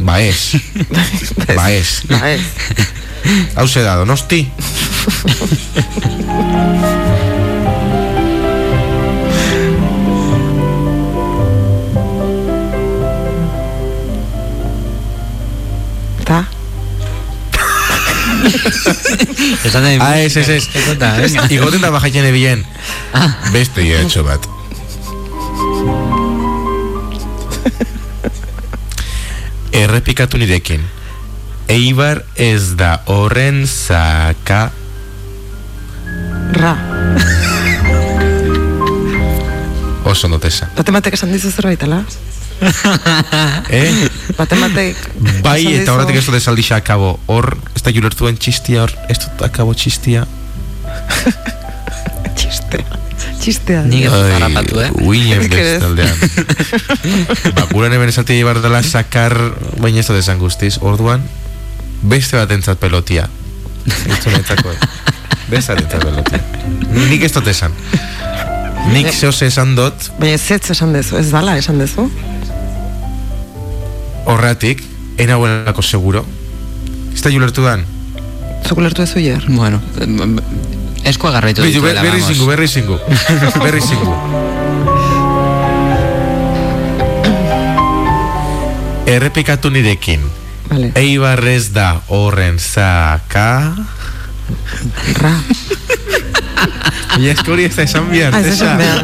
ba 0.00 0.18
ez, 0.28 0.58
ba 1.54 1.70
ez. 1.70 2.02
Ba, 2.10 2.20
ez. 2.28 2.40
Hau 3.54 3.68
ze 3.68 3.82
da, 3.82 3.96
donosti? 3.96 4.50
Ah, 20.00 20.18
ez, 20.18 20.36
ez, 20.36 20.48
ez. 20.48 20.68
Eta, 20.92 21.14
venga. 21.20 21.46
Igoten 21.50 21.82
da 21.82 21.90
bajatzen 21.94 22.26
ebien. 22.28 22.64
Beste 23.52 23.84
ya 23.86 24.00
etxo 24.02 24.24
bat. 24.24 24.48
Errepikatu 29.72 30.38
nirekin. 30.40 30.84
Eibar 31.72 32.22
ez 32.36 32.74
da 32.76 32.98
horren 33.08 33.64
zaka... 33.66 34.70
Ra. 36.52 36.74
Oso 40.04 40.28
notesa. 40.28 40.68
Batematek 40.76 41.16
esan 41.16 41.32
dizu 41.32 41.52
zerbait, 41.54 41.82
ala? 41.88 42.02
Eh? 43.74 43.88
Batematek 44.38 44.98
Bai, 45.42 45.64
eta 45.80 45.94
horretik 45.94 46.20
ez 46.20 46.26
dut 46.28 46.36
esaldixa 46.38 46.78
akabo. 46.82 47.16
Hor, 47.32 47.54
ez 47.74 47.82
da 47.82 47.94
julertuen 47.94 48.38
txistia 48.38 48.84
hor, 48.84 48.94
ez 49.10 49.18
dut 49.24 49.42
akabo 49.48 49.74
txistia. 49.78 50.26
Txistea. 53.42 53.80
Ez 53.90 54.10
dut 54.12 54.32
harrapatu, 54.36 54.78
eh? 54.84 54.90
Uinen 55.02 55.40
Ez 55.42 55.48
ez. 55.50 55.50
bestaldean. 55.58 56.16
ba, 57.56 57.64
guran 57.72 57.92
hemen 57.96 58.08
esatia 58.12 58.36
llevar 58.38 58.60
dela 58.62 58.82
sakar, 58.86 59.34
baina 59.82 59.98
ez 60.02 60.06
dut 60.06 60.20
esan 60.20 60.38
guztiz. 60.38 60.76
Orduan, 60.80 61.24
beste 62.02 62.38
bat 62.38 62.50
entzat 62.54 62.78
pelotia. 62.78 63.26
Itzu 63.86 64.30
netzako, 64.30 64.70
eh? 64.70 64.78
Beste 65.50 65.74
bat 65.74 65.82
entzat 65.82 66.04
pelotia. 66.06 66.42
Nik 67.10 67.26
ez 67.26 67.32
dut 67.34 67.50
esan. 67.50 67.74
Nik 68.92 69.10
zehoz 69.14 69.40
esan 69.46 69.74
dut, 69.78 70.08
Baina 70.18 70.34
ez 70.38 70.46
ez 70.50 70.70
esan 70.74 70.92
dezu, 70.94 71.16
ez 71.18 71.28
dala 71.34 71.56
esan 71.58 71.78
dezu. 71.82 72.08
horretik, 74.26 74.82
enagoenako 75.18 75.82
seguro. 75.82 76.24
Ez 77.14 77.22
da 77.22 77.30
julertu 77.30 77.62
dan? 77.66 77.82
Zuk 78.66 78.78
ulertu 78.78 79.02
ezu 79.02 79.18
hier. 79.18 79.42
Bueno, 79.48 79.80
eskua 81.04 81.30
garraitu 81.32 81.62
Bitu, 81.62 81.80
dituela, 81.80 82.02
berri 82.02 82.20
vamos. 82.20 82.36
zingu, 82.36 82.46
berri 82.46 82.68
zingu. 82.68 82.98
Berri 83.64 83.80
zingu. 83.80 84.14
Errepikatu 89.06 89.70
nirekin. 89.70 90.22
Vale. 90.70 90.92
Eibar 90.96 91.42
ez 91.48 91.72
da 91.74 92.00
horren 92.08 92.58
zaka... 92.58 93.74
Ra. 95.20 95.34
Baina 97.12 97.32
eski 97.34 97.50
hori 97.52 97.66
ez 97.68 97.74
da 97.76 97.82
esan 97.84 98.06
behar, 98.08 98.32
Ah, 98.32 98.40
ez 98.40 98.54
esan 98.54 98.78
behar. 98.80 99.02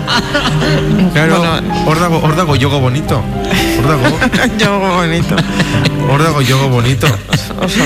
Claro, 1.13 1.43
hor 1.91 2.01
dago, 2.01 2.21
hor 2.25 2.37
dago 2.39 2.57
jogo 2.57 2.81
bonito. 2.81 3.19
Hor 3.21 3.91
dago, 3.91 4.13
Jo, 4.63 4.79
bonito. 4.81 5.37
hor 6.09 6.23
dago 6.25 6.41
jogo 6.47 6.69
bonito. 6.73 7.11
Oso 7.61 7.85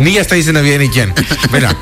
Ni 0.00 0.16
ez 0.16 0.26
da 0.28 0.36
izena 0.40 0.60
bien 0.64 0.82
iken. 0.82 1.12
Bera, 1.52 1.74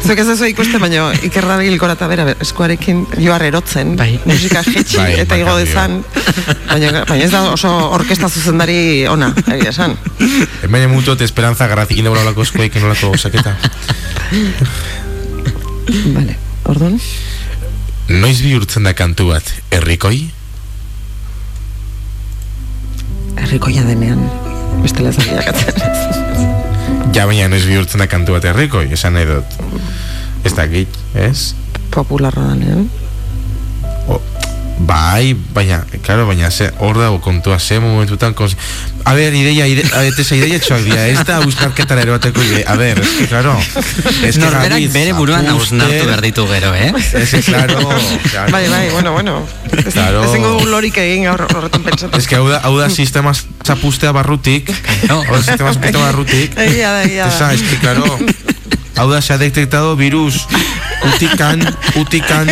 Zuek 0.00 0.18
ez 0.22 0.26
duzu 0.26 0.46
ikusten, 0.48 0.80
baina 0.80 1.10
ikerra 1.26 1.58
gora 1.78 1.92
eta 1.94 2.06
bera 2.08 2.24
eskuarekin 2.40 3.02
joar 3.20 3.42
erotzen, 3.44 3.96
Bai. 3.96 4.18
musika 4.24 4.62
jetxi 4.64 4.96
Bai, 4.96 5.12
eta 5.20 5.34
bai, 5.34 5.40
igo 5.42 5.52
bai, 5.52 5.64
dezan, 5.64 5.98
baina, 6.70 7.04
baina 7.04 7.24
ez 7.26 7.30
da 7.30 7.42
oso 7.52 7.68
orkesta 7.92 8.28
zuzendari 8.28 9.06
ona, 9.06 9.28
egia 9.52 9.70
esan. 9.70 9.96
baina 10.70 10.88
mutuot 10.88 11.20
esperanza 11.20 11.68
garratikin 11.68 12.08
dago 12.08 12.18
olako 12.18 12.42
eskuekin 12.48 12.84
olako 12.88 13.12
osaketa. 13.18 13.54
Vale, 16.16 16.36
orduan? 16.64 16.98
Noiz 18.08 18.40
bihurtzen 18.42 18.88
da 18.88 18.94
kantu 18.94 19.28
bat, 19.34 19.52
herrikoi? 19.70 20.30
Herrikoia 23.40 23.84
denean, 23.86 24.22
bestela 24.82 25.10
ez 25.10 25.18
bilakatzen 25.18 25.80
ez. 25.84 26.20
Ja, 27.16 27.26
baina 27.26 27.48
noiz 27.50 27.64
bihurtzen 27.66 28.02
da 28.02 28.06
kantu 28.10 28.36
bat 28.36 28.46
herrikoi, 28.50 28.86
esan 28.96 29.16
nahi 29.16 29.26
dut. 29.28 29.56
Ez 30.46 30.52
da 30.56 30.66
git, 30.70 30.94
ez? 31.18 31.52
Popularra 31.94 32.52
denean. 32.52 32.86
O, 34.06 34.20
bai, 34.86 35.36
baina, 35.54 35.84
claro, 36.02 36.26
baina 36.26 36.50
ze, 36.50 36.70
hor 36.78 36.96
dago 36.98 37.20
kontua, 37.20 37.58
ze 37.60 37.78
momentutan 37.80 38.34
kons... 38.34 38.56
A 39.04 39.14
ber, 39.14 39.32
ideia, 39.34 39.66
ide, 39.66 39.84
a 39.96 40.00
ber, 40.04 40.14
tesa 40.14 40.36
ideia 40.36 40.58
txoak 40.60 40.82
dira, 40.84 41.06
ez 41.08 41.22
da 41.26 41.38
euskarketara 41.44 42.02
eroateko 42.04 42.42
ide, 42.44 42.64
a 42.68 42.74
ber, 42.76 42.98
es 43.00 43.08
que, 43.18 43.26
claro, 43.30 43.54
es 43.56 44.36
que 44.36 44.42
Norberak 44.42 44.72
Javiz, 44.72 44.92
bere 44.92 45.12
buruan 45.16 45.46
hausnartu 45.48 46.04
behar 46.08 46.20
ditu 46.24 46.46
gero, 46.50 46.74
eh? 46.74 46.92
Es 47.14 47.30
que, 47.30 47.40
claro, 47.42 47.78
claro. 48.30 48.52
Bai, 48.52 48.68
bai, 48.68 48.90
bueno, 48.90 49.12
bueno. 49.12 49.46
Ez, 49.72 49.92
Claro. 49.94 50.24
ez 50.24 50.32
zingo 50.32 50.52
lorik 50.66 50.96
egin 51.00 51.28
horretan 51.32 51.82
pentsatu. 51.82 52.18
Es 52.18 52.26
que 52.28 52.36
hau 52.36 52.48
da, 52.48 52.58
hau 52.64 52.76
da 52.78 52.90
sistema 52.90 53.32
zapustea 53.64 54.12
barrutik, 54.12 54.68
No. 55.08 55.22
hau 55.22 55.32
da 55.36 55.42
sistema 55.42 55.72
zapustea 55.72 56.00
barrutik, 56.04 56.56
Egia 56.58 56.92
da, 56.92 57.04
egia 57.04 57.28
Esa, 57.28 57.46
da. 57.48 57.54
es 57.54 57.62
que 57.62 57.76
claro, 57.78 58.04
hau 59.00 59.08
da, 59.10 59.20
se 59.24 59.32
ha 59.32 59.38
detectado 59.38 59.96
virus, 59.96 60.46
utikan, 61.14 61.62
utikan, 61.96 62.50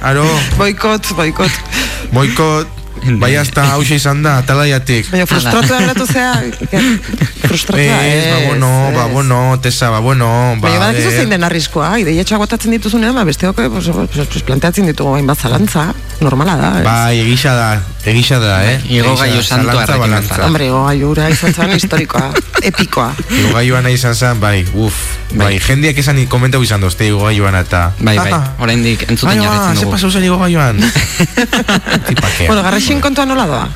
aro, 0.00 0.24
Boikot, 0.56 1.10
boikot. 1.18 1.52
boikot, 2.12 2.68
bai 3.20 3.34
hasta 3.36 3.66
hauxe 3.74 3.98
izan 4.00 4.22
da, 4.24 4.38
talaiatik. 4.48 5.10
Baina 5.12 5.26
frustratu 5.28 5.68
geratu 5.76 6.06
zea, 6.08 6.32
frustratua 7.44 7.98
Ez, 8.08 8.24
ba 8.30 8.38
bueno, 8.48 8.70
ba 8.96 9.04
bueno, 9.12 9.40
tesa, 9.60 9.90
ba 9.92 10.00
bueno, 10.00 10.28
ba, 10.56 10.68
Baina 10.68 10.80
badakizu 10.86 11.10
ber. 11.10 11.18
zein 11.18 11.34
den 11.36 11.44
arriskoa, 11.44 11.90
ideietxoa 12.00 12.40
gotatzen 12.40 12.72
dituzunean, 12.78 13.12
ba, 13.14 13.26
besteok 13.28 13.60
eh, 13.60 13.68
pues, 13.68 13.90
pues, 13.92 14.28
pues, 14.32 14.42
planteatzen 14.48 14.88
ditugu 14.88 15.18
hainbat 15.18 15.44
zalantza, 15.44 15.90
normala 16.24 16.56
da? 16.56 16.72
Bai, 16.86 17.18
egisa 17.26 17.52
da, 17.58 17.68
egisa 18.06 18.38
da, 18.38 18.64
eh? 18.70 18.80
Igo 18.88 19.12
Egisa 19.14 19.22
gailu 19.24 19.36
da, 19.36 19.42
santua 19.42 19.72
zalantza, 19.72 19.82
errekin 19.84 20.00
balantza. 20.00 20.28
bezala. 20.34 20.46
Hombre, 20.46 20.68
goaiura 20.70 21.28
izan 21.30 21.54
zen 21.54 21.72
historikoa, 21.78 22.32
epikoa. 22.62 23.08
Igo 23.38 23.52
gaioana 23.54 23.90
izan 23.90 24.14
zen, 24.14 24.40
bai, 24.40 24.64
uf, 24.74 24.94
bai, 25.30 25.38
Bai. 25.46 25.60
jendiak 25.60 25.98
esan 25.98 26.20
komentau 26.28 26.62
izan 26.62 26.80
dozte 26.84 27.06
igo 27.08 27.22
gaioana 27.24 27.60
eta... 27.64 27.86
Bai, 28.00 28.16
bai, 28.18 28.32
oraindik 28.60 29.06
entzuten 29.08 29.32
Bai, 29.32 29.38
ba, 29.38 29.52
jarretzen 29.54 29.76
ze 29.76 29.84
dugu. 29.84 29.96
pasau 29.96 30.10
zen 30.10 30.24
igo? 30.24 30.36
Tipakea. 32.08 32.46
bueno, 32.46 32.62
garraxin 32.62 33.00
kontua 33.00 33.24
nola 33.26 33.46
doa? 33.46 33.68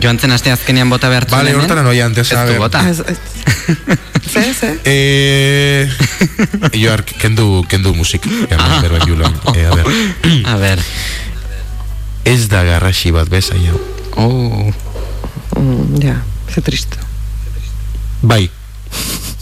joan 0.00 0.18
zen 0.18 0.32
aste 0.32 0.50
azkenean 0.50 0.88
bota 0.90 1.08
behar 1.12 1.26
zuen 1.28 1.36
Vale, 1.38 1.50
hemen. 1.50 1.60
hortara 1.62 1.82
noia 1.84 2.06
antes, 2.06 2.30
Ez 2.32 2.38
a 2.38 2.44
du 2.46 2.52
ver. 2.52 2.58
bota. 2.58 2.80
Ez, 2.88 3.00
ez. 3.06 3.18
Ze, 4.32 4.42
ze? 4.54 4.70
Eh, 4.84 5.90
Joar, 6.72 7.04
kendu, 7.04 7.64
kendu 7.68 7.94
musik. 7.94 8.24
Ah. 8.50 8.80
Eh, 9.54 9.66
a 9.68 9.74
ver. 9.76 9.86
A 10.46 10.56
ber. 10.56 10.78
Ez 12.24 12.48
da 12.48 12.64
garraxi 12.64 13.12
bat 13.12 13.28
beza 13.28 13.54
jau. 13.60 13.78
Oh. 14.16 14.72
Mm, 15.60 16.02
ja, 16.02 16.22
ze 16.52 16.60
triste. 16.60 16.96
Bai. 18.22 18.50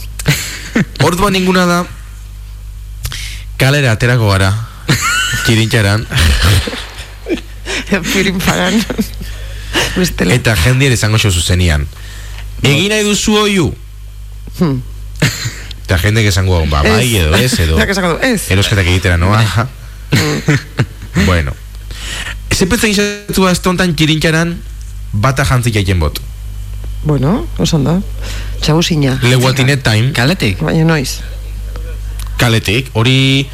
Orduan 1.06 1.32
ninguna 1.32 1.66
da 1.66 1.86
kalera 3.62 3.94
aterako 3.94 4.26
gara. 4.32 4.50
Kirintxaran. 5.46 6.06
Paran. 8.46 8.74
Bestela. 9.94 10.34
Eta 10.34 10.56
jendier 10.64 10.92
esango 10.96 11.20
xo 11.22 11.30
zuzenian. 11.30 11.86
Egin 12.62 12.90
nahi 12.90 13.04
duzu 13.06 13.36
oiu. 13.38 13.68
Hmm. 14.58 14.82
Eta 15.84 15.98
jendek 16.02 16.26
esango 16.32 16.64
ba, 16.70 16.82
bai 16.82 17.16
edo 17.20 17.36
ez 17.38 17.54
edo. 17.60 17.78
Esango 17.94 18.16
du, 18.16 18.20
ez. 18.26 18.42
Erosketak 18.50 18.86
egitera 18.86 19.16
noa. 19.20 19.68
bueno. 21.26 21.52
Ez 22.52 22.60
epetza 22.62 22.88
izatu 22.90 23.46
ez 23.48 23.58
tontan 23.64 23.94
kirintxaran 23.96 24.54
bata 25.12 25.44
jantzik 25.48 25.74
jaiten 25.78 26.00
bot. 26.02 26.20
Bueno, 27.04 27.46
oso 27.58 27.76
ondo. 27.80 27.96
Txabusina. 28.62 29.16
Leguatinet 29.24 29.82
time, 29.82 30.12
Kaletik? 30.14 30.60
Baina 30.62 30.84
noiz. 30.86 31.20
kaletik, 32.42 32.88
hori 32.98 33.46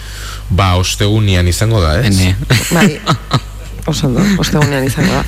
ba 0.48 0.74
ostegunian 0.80 1.48
izango 1.48 1.80
da, 1.80 1.98
ez? 2.00 2.08
Ene. 2.08 2.37
Bai. 2.72 3.00
Oso 3.88 4.06
ondo, 4.08 4.22
ostegunean 4.40 4.84
izango 4.88 5.12
da. 5.12 5.24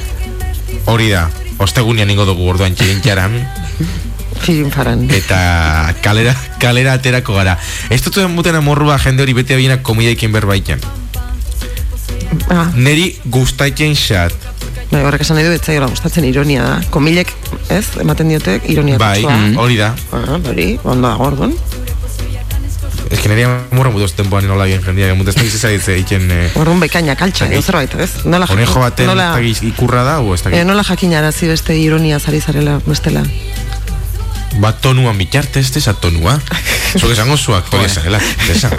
Hori 0.89 1.11
da, 1.13 1.27
ostegunian 1.61 2.09
ingo 2.11 2.25
dugu 2.25 2.47
orduan 2.49 2.75
kirintxaran 2.77 3.37
Firin 4.41 4.71
paran. 4.73 5.05
eta 5.13 5.93
kalera, 6.01 6.33
kalera 6.59 6.95
aterako 6.97 7.37
gara. 7.37 7.59
Ez 7.91 8.01
dut 8.05 8.17
muten 8.33 8.57
amorrua 8.57 8.97
jende 8.99 9.23
hori 9.27 9.37
bete 9.37 9.57
bienak 9.61 9.83
komidaikin 9.85 10.33
berbaiken. 10.33 10.81
Ah, 12.51 12.69
Neri 12.75 13.17
gustaiken 13.25 13.95
xat. 13.95 14.33
bai, 14.91 15.03
horrek 15.07 15.23
esan 15.23 15.37
nahi 15.39 15.47
du, 15.47 15.53
etzaiola 15.55 15.87
gustatzen 15.91 16.25
ironia 16.27 16.63
da. 16.67 16.77
Komilek, 16.91 17.33
ez, 17.71 17.85
ematen 18.03 18.29
diotek, 18.29 18.67
ironia 18.71 18.99
Bai, 18.99 19.21
kutsua. 19.23 19.63
hori 19.63 19.77
da. 19.79 19.95
Ah, 20.13 20.39
hori, 20.49 20.79
ondo 20.85 21.09
dago 21.09 21.25
orduan. 21.31 21.55
Ez 23.11 23.19
que 23.19 23.29
neri 23.29 23.43
amorra 23.43 23.91
mutu 23.91 24.07
tempoan 24.15 24.47
nola 24.47 24.65
bien 24.71 24.83
jendia, 24.83 25.13
mutu 25.19 25.31
ez 25.31 25.37
nahi 25.37 25.49
zezaitze 25.51 25.97
iken... 25.99 26.29
Eh, 26.31 26.53
Orduan 26.55 26.79
bekaina 26.81 27.17
kaltxa, 27.19 27.49
edo 27.51 27.63
zerbait, 27.63 27.95
ez? 27.99 28.11
Nola, 28.25 28.47
jak- 28.47 28.55
Konejo 28.55 28.81
baten 28.81 29.07
nola, 29.11 29.33
ikurra 29.43 30.05
da, 30.07 30.21
o 30.21 30.35
ez 30.35 30.41
eh, 30.41 30.45
dakit. 30.45 30.67
nola 30.69 30.85
jakinarazi 30.87 31.49
beste 31.51 31.75
ironia 31.77 32.19
zari 32.21 32.41
zarela 32.41 32.79
bestela. 32.87 33.25
Bat 34.59 34.81
tonuan 34.83 35.19
bitarte 35.19 35.61
ez 35.61 35.71
desa 35.77 35.95
tonua. 35.95 36.39
Zuek 36.99 37.13
esango 37.15 37.37
zuak, 37.37 37.71
hori 37.73 37.87
esagela. 37.87 38.19
Desa. 38.49 38.71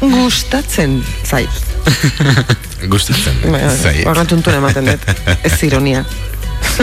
Gustatzen 0.00 0.98
zait. 1.24 1.50
Gustatzen. 2.92 3.38
Bai, 3.46 3.62
bai, 3.62 3.76
Zai. 3.76 3.96
Horren 4.06 4.26
tuntun 4.26 4.58
ematen 4.58 4.90
dut. 4.90 5.08
Ez 5.46 5.62
ironia. 5.62 6.04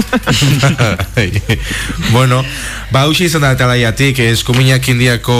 bueno, 2.11 2.43
ba, 2.91 3.01
hausi 3.07 3.25
izan 3.25 3.43
da 3.47 3.55
talaiatik, 3.57 4.19
eskuminak 4.27 4.87
indiako 4.91 5.37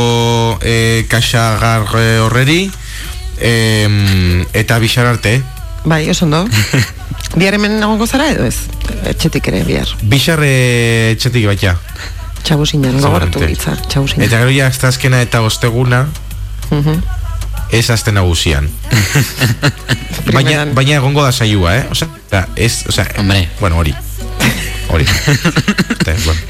e, 0.63 1.05
kaxagar 1.11 1.85
eh, 1.99 2.17
horreri, 2.23 2.61
em, 3.37 4.45
eta 4.55 4.79
bixar 4.79 5.11
arte, 5.11 5.41
Bai, 5.85 6.09
oso 6.09 6.25
ondo. 6.25 6.47
Bihar 7.35 7.53
hemen 7.55 7.79
nagongo 7.79 8.07
zara 8.07 8.29
edo 8.31 8.45
ez? 8.45 8.55
Etxetik 9.05 9.47
ere 9.51 9.63
bihar. 9.63 9.87
bixar 10.01 10.39
etxetik 10.43 11.45
baita. 11.45 11.75
Txabusinan, 12.43 12.99
gogoratu 13.01 13.39
Seguramente. 13.39 13.51
hitza, 13.51 13.75
txabusinan. 13.89 14.25
Eta 14.25 14.37
gero 14.39 14.51
ja, 14.55 14.67
azkena 14.87 15.21
eta 15.21 15.41
osteguna, 15.41 16.07
Mhm. 16.71 17.01
ez 17.71 17.89
azte 17.89 18.11
nagusian. 18.11 18.69
baina, 20.33 20.65
baina 20.73 20.95
egongo 20.97 21.23
da 21.23 21.31
saioa, 21.31 21.75
eh? 21.77 21.85
Osea, 21.91 22.07
da, 22.31 22.47
ez, 22.55 22.85
osea, 22.87 23.07
Hombre. 23.17 23.49
bueno, 23.59 23.77
hori. 23.77 23.93
Hori. 24.89 25.05
Eta, 25.05 26.15
bueno. 26.25 26.41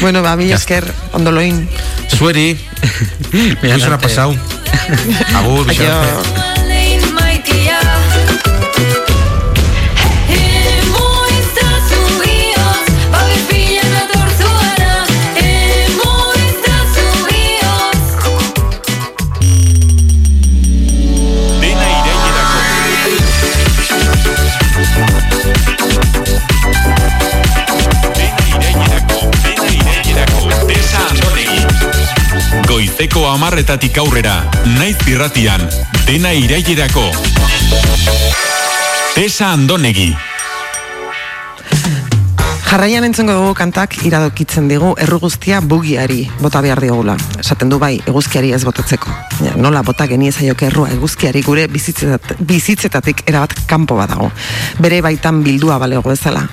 Bueno, 0.00 0.22
ba, 0.22 0.34
mi 0.36 0.50
esker, 0.52 0.84
ondo 1.12 1.30
loin. 1.30 1.68
Zueri, 2.16 2.58
ha 3.62 3.74
arte. 3.74 3.98
pasado. 4.08 4.34
Agur, 5.34 5.66
bixar 5.66 6.22
Goizeko 32.92 33.22
amarretatik 33.24 33.96
aurrera, 34.02 34.34
naiz 34.76 34.98
irratian, 35.08 35.64
dena 36.04 36.34
irailerako. 36.36 37.06
Tesa 39.14 39.48
Andonegi. 39.56 40.10
Jarraian 42.72 43.04
entzongo 43.04 43.34
dugu 43.36 43.52
kantak 43.52 43.98
iradokitzen 44.08 44.64
digu 44.70 44.94
erru 45.04 45.18
guztia 45.20 45.58
bugiari 45.60 46.22
bota 46.40 46.62
behar 46.64 46.80
diogula. 46.80 47.18
Esaten 47.42 47.68
du 47.68 47.76
bai, 47.76 47.98
eguzkiari 48.08 48.54
ez 48.56 48.62
botatzeko. 48.64 49.12
Ja, 49.44 49.52
nola 49.60 49.82
bota 49.84 50.06
geniezaioke 50.08 50.70
errua 50.70 50.88
eguzkiari 50.94 51.42
gure 51.44 51.66
bizitzetat, 51.68 52.40
bizitzetatik 52.48 53.20
erabat 53.28 53.52
kanpo 53.68 53.98
badago. 54.00 54.30
Bere 54.80 55.02
baitan 55.04 55.42
bildua 55.44 55.76
balego 55.82 56.14
bezala. 56.14 56.46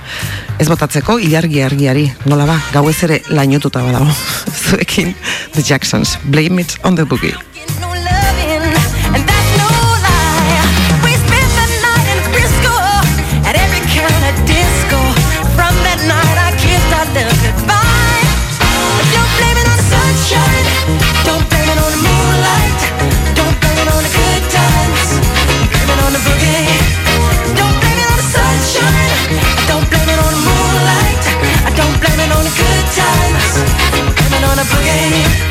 Ez 0.60 0.67
botatzeko 0.67 1.21
ilargi 1.23 1.63
argiari, 1.63 2.10
nola 2.27 2.49
ba, 2.51 2.60
gauez 2.73 2.97
ere 3.08 3.21
lainotuta 3.32 3.86
badago. 3.88 4.12
Zuekin, 4.65 5.15
The 5.55 5.63
Jacksons, 5.63 6.17
Blame 6.27 6.67
It 6.67 6.75
on 6.84 6.99
the 6.99 7.08
Boogie. 7.08 7.38
The 34.71 35.48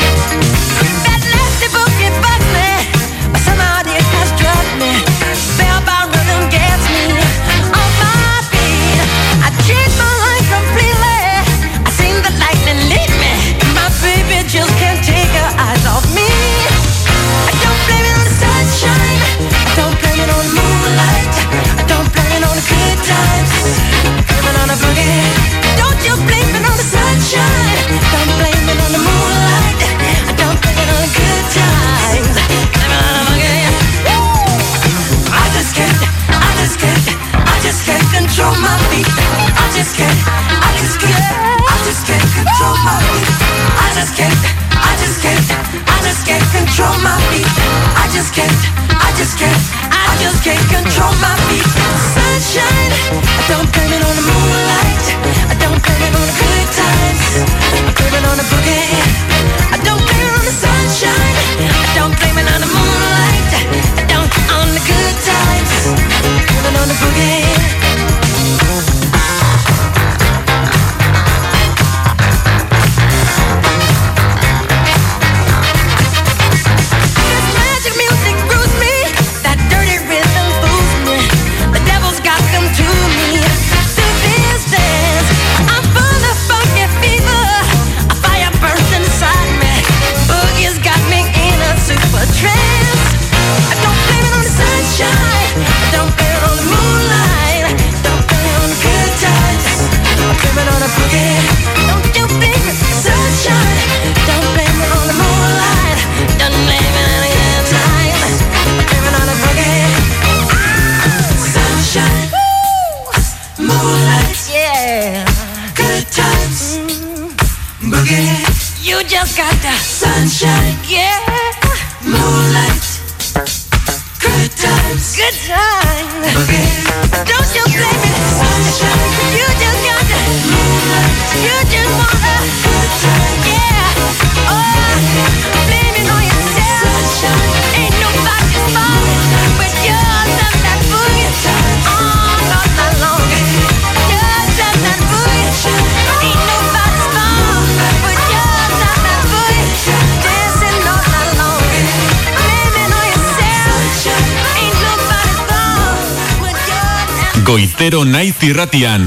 Goizero 157.89 158.05
naiz 158.05 158.37
irratian. 158.45 159.07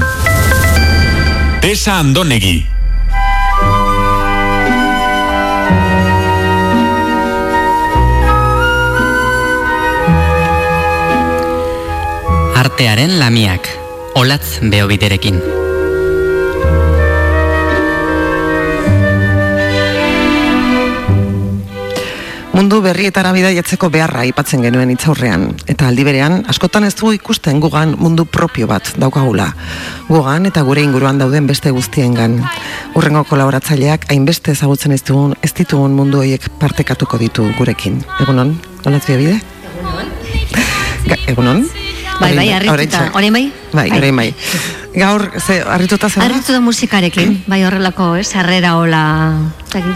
Tesa 1.62 2.00
Andonegi. 2.02 2.66
Artearen 12.58 13.20
lamiak. 13.22 13.70
Olatz 14.18 14.58
beobiterekin. 14.66 15.61
Berrietara 22.82 23.32
bidaiatzeko 23.32 23.88
beharra 23.90 24.24
aipatzen 24.26 24.62
genuen 24.64 24.90
itzaurrean. 24.94 25.48
Eta 25.70 25.88
aldi 25.88 26.04
berean, 26.04 26.42
askotan 26.50 26.84
ez 26.84 26.94
dugu 26.98 27.12
ikusten 27.16 27.60
gugan 27.62 27.94
mundu 27.98 28.24
propio 28.26 28.66
bat 28.70 28.92
daukagula. 29.00 29.48
Gugan 30.08 30.46
eta 30.50 30.62
gure 30.66 30.82
inguruan 30.84 31.18
dauden 31.22 31.46
beste 31.46 31.70
guztiengan. 31.70 32.40
Urrengo 32.98 33.24
kolaboratzaileak 33.30 34.08
hainbeste 34.12 34.52
ezagutzen 34.52 34.92
ez 34.92 35.02
dugun, 35.06 35.34
ez 35.42 35.52
ditugun 35.54 35.94
mundu 35.96 36.20
horiek 36.20 36.48
partekatuko 36.60 37.18
ditu 37.22 37.48
gurekin. 37.58 38.02
Egunon, 38.20 38.56
olatz 38.84 39.06
bide? 39.06 39.38
Egunon. 39.78 41.26
Egunon? 41.26 41.66
Bai, 42.20 42.34
bai, 42.36 42.48
oraintxe. 42.70 43.08
Orain 43.18 43.32
bai? 43.32 43.46
Bai, 43.72 43.88
Bai. 43.90 43.98
orain 43.98 44.16
bai. 44.16 44.28
Gaur, 44.94 45.30
ze, 45.40 45.62
harrituta 45.64 46.08
zer? 46.10 46.20
Arritu 46.22 46.52
da 46.52 46.60
musikarekin, 46.60 47.38
bai 47.48 47.62
horrelako, 47.64 48.10
ez, 48.20 48.28
harrera 48.36 48.74
hola, 48.76 49.00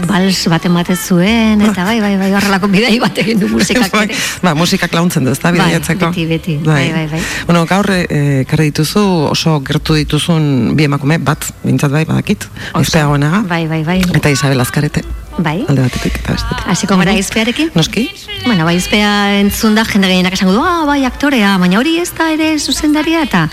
bals 0.09 0.39
bat 0.49 0.63
ematen 0.65 0.97
zuen, 0.97 1.61
eta 1.61 1.83
bai, 1.85 1.99
bai, 2.01 2.15
bai, 2.17 2.31
horrelako 2.33 2.69
bidai 2.73 2.95
bat 3.03 3.19
egin 3.21 3.37
du 3.43 3.49
musikak 3.51 3.93
Bai, 3.99 4.07
ba, 4.41 4.55
musikak 4.57 4.95
launtzen 4.97 5.27
du, 5.27 5.35
ez 5.35 5.39
da, 5.43 5.51
Bai, 5.51 5.59
bidaiatzeko? 5.59 6.09
beti, 6.09 6.25
beti, 6.31 6.55
bai, 6.65 6.87
bai, 6.95 7.05
bai. 7.13 7.21
Bueno, 7.45 7.65
gaur, 7.69 7.91
eh, 7.93 8.41
ekarri 8.41 8.71
dituzu, 8.71 9.03
oso 9.35 9.59
gertu 9.67 9.93
dituzun 9.99 10.73
bi 10.79 10.87
emakume, 10.89 11.19
bat, 11.21 11.45
bintzat 11.61 11.93
bai, 11.93 12.03
badakit, 12.09 12.47
Oso. 12.73 12.81
izpeagoenaga, 12.87 13.43
Bai, 13.47 13.67
bai, 13.69 13.83
bai. 13.85 13.99
eta 14.17 14.33
Isabel 14.33 14.59
Azkarete, 14.65 15.03
Bai. 15.37 15.59
alde 15.69 15.83
batetik 15.85 16.17
eta 16.23 16.33
bestetik. 16.39 16.63
Hasiko 16.73 16.97
gara 16.97 17.13
izpearekin? 17.13 17.69
Noski? 17.77 18.07
Bueno, 18.47 18.65
bai, 18.65 18.79
izpea 18.81 19.37
entzun 19.43 19.77
da, 19.77 19.85
jende 19.85 20.09
gehienak 20.09 20.33
esango 20.33 20.57
du, 20.57 20.63
ah, 20.65 20.85
bai, 20.89 21.03
aktorea, 21.05 21.53
baina 21.61 21.77
hori 21.77 21.99
ez 22.01 22.09
da 22.17 22.31
ere 22.33 22.55
zuzendaria, 22.57 23.21
eta, 23.29 23.45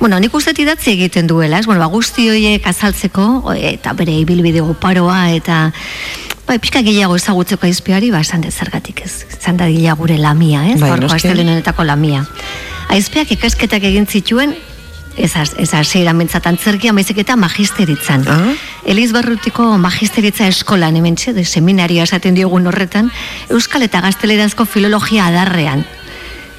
bueno, 0.00 0.18
nik 0.20 0.34
uste 0.34 0.54
idatzi 0.56 0.92
egiten 0.92 1.26
duela, 1.26 1.58
ez? 1.58 1.66
Bueno, 1.66 1.80
ba, 1.80 1.86
guzti 1.92 2.28
horiek 2.30 2.66
azaltzeko, 2.66 3.54
eta 3.54 3.94
bere 3.94 4.12
ibilbide 4.20 4.60
oparoa, 4.60 5.30
eta, 5.32 5.70
bai, 6.48 6.58
pixka 6.58 6.82
gehiago 6.84 7.16
ezagutzeko 7.16 7.66
aizpeari, 7.66 8.10
ba, 8.10 8.20
esan 8.20 8.44
zergatik 8.50 9.04
ez, 9.04 9.24
esan 9.30 9.56
da 9.56 9.68
gila 9.68 9.94
gure 9.94 10.18
lamia, 10.18 10.66
ez? 10.68 10.78
Bai, 10.80 10.90
Gaurko 10.90 11.14
astelehen 11.14 11.62
lamia. 11.86 12.24
Aizpeak 12.88 13.32
ikasketak 13.32 13.82
egin 13.82 14.06
zituen, 14.06 14.54
ez, 15.16 15.74
hasiera 15.74 16.12
mentzat 16.12 16.46
antzerkia, 16.46 16.92
baizik 16.92 17.18
eta 17.22 17.36
magisteritzan. 17.36 18.26
Ah. 18.28 18.54
Eliz 18.84 19.12
Barrutiko 19.12 19.78
magisteritza 19.78 20.46
eskolan 20.48 20.96
hemen 20.96 21.14
de 21.14 21.44
seminaria 21.44 22.02
esaten 22.02 22.34
diogun 22.34 22.66
horretan, 22.66 23.10
Euskal 23.48 23.82
eta 23.82 24.00
Gaztelerazko 24.00 24.64
filologia 24.64 25.26
adarrean. 25.26 25.84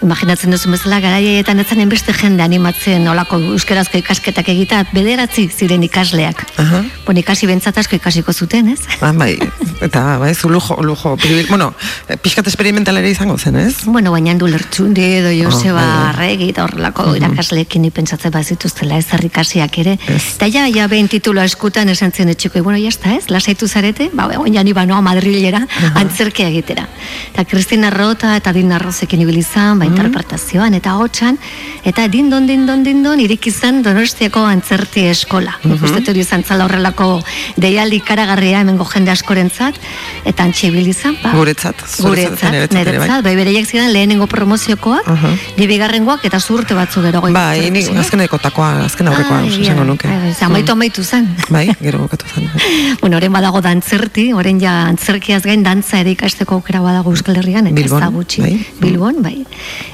Imaginatzen 0.05 0.53
duzu 0.53 0.69
bezala 0.69 0.99
garaietan 1.01 1.59
ez 1.59 1.67
beste 1.89 2.13
jende 2.13 2.43
animatzen 2.43 3.07
olako 3.07 3.39
euskerazko 3.55 3.97
ikasketak 3.97 4.49
egita 4.53 4.83
bederatzi 4.93 5.47
ziren 5.49 5.83
ikasleak. 5.83 6.43
Aha. 6.61 6.83
Bon, 7.07 7.17
ikasi 7.17 7.47
bentsat 7.49 7.77
asko 7.81 7.95
ikasiko 7.97 8.33
zuten, 8.33 8.69
ez? 8.69 8.81
Ba, 9.01 9.11
bai, 9.17 9.33
eta, 9.81 10.17
bai, 10.21 10.33
zu 10.35 10.49
lujo, 10.49 10.77
lujo, 10.81 11.15
pribil, 11.17 11.47
bueno, 11.49 11.71
pixkat 12.21 12.47
experimental 12.51 12.97
ere 12.97 13.09
izango 13.09 13.37
zen, 13.37 13.57
ez? 13.63 13.85
Bueno, 13.85 14.11
baina 14.13 14.31
handu 14.35 14.49
lertxundi 14.51 15.07
edo 15.21 15.31
Joseba 15.33 15.79
bai, 15.79 15.87
bai. 15.87 16.09
Arregi 16.11 16.49
eta 16.53 16.65
horrelako 16.67 17.07
irakasleekin 17.17 17.85
ni 17.85 17.91
pentsatzen 17.91 18.33
bazituztela 18.33 18.97
ez 19.01 19.07
ikasiak 19.25 19.79
ere. 19.81 19.97
Ez. 20.07 20.21
Eta 20.35 20.49
ja, 20.53 20.67
ja, 20.69 20.87
behin 20.91 21.09
tituloa 21.09 21.45
eskutan 21.49 21.89
esan 21.89 22.11
zen 22.11 22.29
etxiko, 22.29 22.61
bueno, 22.63 22.77
ya 22.77 22.89
está, 22.93 23.15
ez, 23.15 23.29
lasaitu 23.29 23.67
zarete, 23.67 24.11
ba, 24.13 24.29
egon 24.33 24.53
ja 24.53 24.63
ni 24.63 24.73
banoa 24.73 25.01
Madrilera, 25.01 25.65
antzerkia 25.95 26.49
egitera. 26.53 26.87
Eta 27.33 27.45
Kristina 27.49 27.89
Rota 27.89 28.35
eta 28.37 28.53
Dina 28.53 28.77
Rosekin 28.79 29.21
ibilizan, 29.25 29.79
ba, 29.79 29.94
interpretazioan 29.95 30.73
eta 30.77 30.95
hotxan, 30.99 31.37
eta 31.87 32.07
dindon, 32.11 32.45
dindon, 32.47 32.83
dindon, 32.83 33.19
irik 33.23 33.47
izan 33.47 33.81
Donostiako 33.85 34.43
antzerti 34.45 35.05
eskola. 35.09 35.55
Nik 35.63 35.81
uste 35.83 35.99
dut 36.01 36.09
hori 36.13 36.23
izan 36.25 36.43
zala 36.43 36.65
horrelako 36.67 37.21
deialdi 37.61 37.99
karagarria 38.05 38.61
hemengo 38.61 38.85
jende 38.89 39.11
askorentzat, 39.13 39.77
eta 40.25 40.43
antxe 40.43 40.67
ibilizan, 40.71 41.17
ba, 41.23 41.31
Guretzat, 41.35 41.81
guretzat, 42.01 42.51
niretzat 42.51 42.97
bai. 43.07 43.21
bai, 43.25 43.35
bereiek 43.39 43.67
ziren 43.67 43.91
lehenengo 43.93 44.27
promoziokoak, 44.27 45.07
Aha. 45.07 45.33
ni 45.57 45.67
bigarrengoak 45.67 46.25
eta 46.27 46.39
zurte 46.39 46.73
batzu 46.77 47.01
gero 47.05 47.21
goiz. 47.21 47.33
Bai, 47.35 47.69
ni 47.71 47.83
azkeneko 47.97 48.39
takoa, 48.41 48.85
azken 48.85 49.07
aurrekoa, 49.11 49.41
esango 49.47 49.83
bai, 49.83 49.87
nuke. 49.87 50.07
bai, 50.07 50.33
ze 50.33 50.45
amaitu 50.45 50.71
amaitu 50.75 51.03
zen. 51.03 51.29
Bai, 51.49 51.69
gero 51.81 51.99
bukatu 51.99 52.25
zen. 52.33 52.49
bueno, 53.01 53.17
orain 53.17 53.31
badago 53.33 53.61
dantzerti, 53.61 54.31
orain 54.33 54.59
ja 54.59 54.85
antzerkiaz 54.89 55.43
gain 55.43 55.63
dantza 55.63 55.99
ere 55.99 56.11
ikasteko 56.15 56.55
aukera 56.55 56.81
badago 56.81 57.11
Euskal 57.11 57.37
Herrian, 57.37 57.67
eta 57.67 57.75
Bilbon, 57.75 58.01
ez 58.01 58.03
da 58.03 58.11
gutxi. 58.11 58.41
bai. 58.41 58.65
Bilbon, 58.81 59.21
bai. 59.21 59.45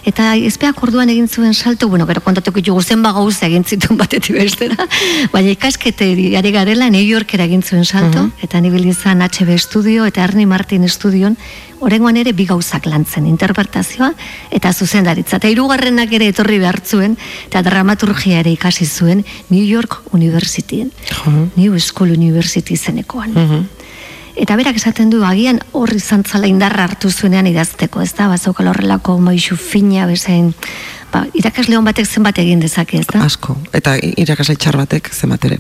Eta 0.08 0.36
ezpeak 0.36 0.82
orduan 0.84 1.10
egin 1.10 1.28
zuen 1.28 1.54
salto, 1.54 1.88
bueno, 1.88 2.06
gero 2.10 2.22
kontatuko 2.22 2.60
ditugu 2.60 2.82
zen 2.82 3.04
gauza 3.04 3.46
egin 3.48 3.64
zituen 3.64 3.98
batetik 3.98 4.36
bestera, 4.36 4.88
baina 5.34 5.52
ikasketeri 5.54 6.36
ari 6.38 6.52
garela 6.52 6.90
New 6.90 7.04
Yorkera 7.06 7.46
egin 7.46 7.62
zuen 7.62 7.86
salto, 7.86 8.30
eta 8.42 8.62
nibil 8.62 8.86
izan 8.90 9.22
HB 9.22 9.58
Studio 9.58 10.06
eta 10.06 10.24
Ernie 10.24 10.46
Martin 10.46 10.88
Studioan, 10.90 11.38
Orengoan 11.82 12.18
ere 12.22 12.32
bi 12.38 12.46
gauzak 12.46 12.86
lantzen, 12.86 13.26
interpretazioa 13.26 14.12
eta 14.54 14.72
zuzendaritza. 14.72 15.40
Eta 15.40 15.50
hirugarrenak 15.50 16.12
ere 16.14 16.28
etorri 16.30 16.60
behartzuen, 16.62 17.18
eta 17.48 17.64
dramaturgia 17.66 18.42
ere 18.44 18.54
ikasi 18.54 18.86
zuen 18.86 19.26
New 19.50 19.66
York 19.66 20.14
Universityen. 20.14 20.92
New 21.56 21.80
School 21.80 22.14
University 22.14 22.78
izenekoan. 22.78 23.34
Eta 24.36 24.56
berak 24.56 24.78
esaten 24.80 25.10
du, 25.12 25.24
agian 25.28 25.60
horri 25.76 26.00
zantzala 26.00 26.48
indarra 26.48 26.86
hartu 26.88 27.12
zuenean 27.12 27.48
idazteko, 27.48 28.02
ez 28.02 28.14
da? 28.18 28.30
Bazaukal 28.32 28.72
horrelako 28.72 29.18
maixu 29.20 29.58
fina, 29.60 30.06
bezain, 30.10 30.54
ba, 31.12 31.26
irakasle 31.38 31.78
hon 31.78 31.88
batek 31.88 32.08
zenbat 32.08 32.40
egin 32.44 32.64
dezake, 32.64 33.02
ez 33.04 33.10
da? 33.12 33.26
Asko, 33.26 33.58
eta 33.74 33.98
irakasle 34.00 34.56
txar 34.56 34.80
batek 34.80 35.12
zenbat 35.14 35.50
ere. 35.52 35.60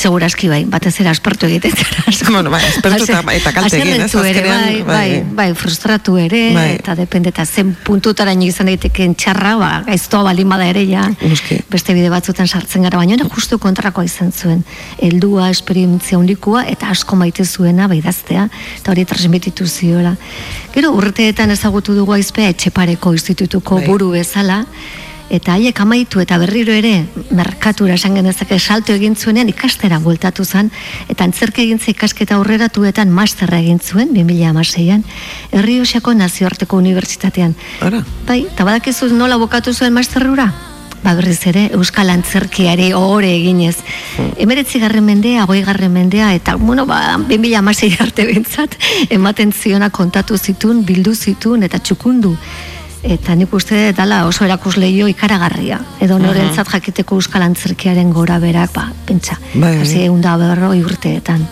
Segurazki 0.00 0.48
bai, 0.48 0.62
batez 0.64 0.94
ere 1.02 1.10
aspertu 1.10 1.46
egiten 1.46 1.74
zara. 1.76 2.04
Bueno, 2.30 2.50
bai, 2.52 2.60
aspertu 2.64 3.04
eta- 3.04 3.18
Haser- 3.20 3.34
eta 3.36 3.52
kalte 3.52 3.76
egin, 3.80 4.00
ez? 4.04 4.14
ere, 4.14 4.42
bai, 4.46 4.82
bai, 4.82 4.82
bai. 4.86 5.22
bai, 5.40 5.46
frustratu 5.58 6.14
ere, 6.16 6.40
Bai. 6.54 6.68
eta 6.78 6.94
depende, 6.94 7.28
eta 7.34 7.44
zen 7.44 7.74
puntutaraino 7.84 8.44
izan 8.46 8.70
daitekeen 8.70 9.16
txarra, 9.18 9.56
ba, 9.60 9.70
gaiztoa 9.88 10.22
balin 10.28 10.48
bada 10.48 10.68
ere, 10.70 10.84
ja, 10.88 11.08
Noski. 11.20 11.58
beste 11.70 11.92
bide 11.96 12.08
batzutan 12.12 12.46
sartzen 12.48 12.86
gara, 12.86 12.96
baina 13.02 13.18
justu 13.34 13.58
kontrakoa 13.58 14.04
izan 14.06 14.30
zuen. 14.32 14.62
Heldua, 15.02 15.50
esperientzia 15.50 16.16
handikoa, 16.18 16.64
eta 16.70 16.88
asko 16.94 17.16
maite 17.16 17.44
zuena, 17.44 17.88
bai 17.90 17.98
idaztea, 17.98 18.48
eta 18.78 18.92
hori 18.94 19.04
transmititu 19.04 19.66
ziola. 19.66 20.14
Gero, 20.72 20.92
urteetan 20.96 21.50
ezagutu 21.50 21.94
dugu 21.98 22.14
aizpea 22.16 22.48
etxepareko 22.54 23.12
institutuko 23.12 23.80
Bai. 23.82 23.86
buru 23.90 24.10
bezala, 24.14 24.64
eta 25.30 25.54
haiek 25.54 25.80
amaitu 25.80 26.20
eta 26.20 26.38
berriro 26.42 26.74
ere 26.74 27.06
merkatura 27.30 27.94
esan 27.94 28.16
genezake 28.18 28.58
salto 28.58 28.92
egin 28.92 29.16
zuenean 29.16 29.48
ikastera 29.52 30.00
bueltatu 30.02 30.44
zen 30.44 30.70
eta 31.08 31.24
antzerke 31.24 31.62
egintza 31.62 31.92
ikasketa 31.94 32.36
aurreratuetan 32.36 33.10
masterra 33.14 33.60
egin 33.62 33.78
zuen 33.78 34.10
2016an 34.16 35.06
Herriosako 35.52 36.14
nazioarteko 36.14 36.76
unibertsitatean. 36.76 37.54
Ara. 37.86 38.02
Bai, 38.26 38.42
eta 38.50 38.66
badakizu 38.66 39.12
nola 39.14 39.38
bokatu 39.40 39.72
zuen 39.74 39.94
masterrura? 39.94 40.50
Ba 41.00 41.14
berriz 41.16 41.38
ere, 41.48 41.62
Euskal 41.72 42.10
Antzerkiari 42.12 42.90
ohore 42.92 43.30
eginez. 43.32 43.78
Emeretzi 44.36 44.82
garren 44.82 45.06
mendea, 45.06 45.46
garren 45.46 45.92
mendea, 45.92 46.34
eta, 46.34 46.56
bueno, 46.56 46.84
ba, 46.84 47.16
2000 47.16 47.56
amasei 47.56 47.96
arte 47.98 48.26
bintzat, 48.28 48.76
ematen 49.08 49.52
ziona 49.52 49.88
kontatu 49.88 50.36
zitun, 50.36 50.84
bildu 50.84 51.14
zitun, 51.14 51.62
eta 51.62 51.78
txukundu. 51.78 52.36
Eta 53.02 53.34
nik 53.34 53.52
uste 53.56 53.92
dala 53.96 54.26
oso 54.28 54.44
erakusleio 54.44 55.06
ikaragarria. 55.08 55.78
Edo 56.00 56.18
norentzat 56.20 56.68
jakiteko 56.68 57.16
euskal 57.20 57.42
antzerkiaren 57.46 58.12
gora 58.12 58.38
berak, 58.38 58.72
ba, 58.76 58.90
pentsa, 59.06 59.38
Bai, 59.54 59.76
bai. 59.76 59.80
hasi 59.86 60.02
egun 60.04 60.20
da 60.20 60.36
berroi 60.36 60.82
urteetan. 60.84 61.46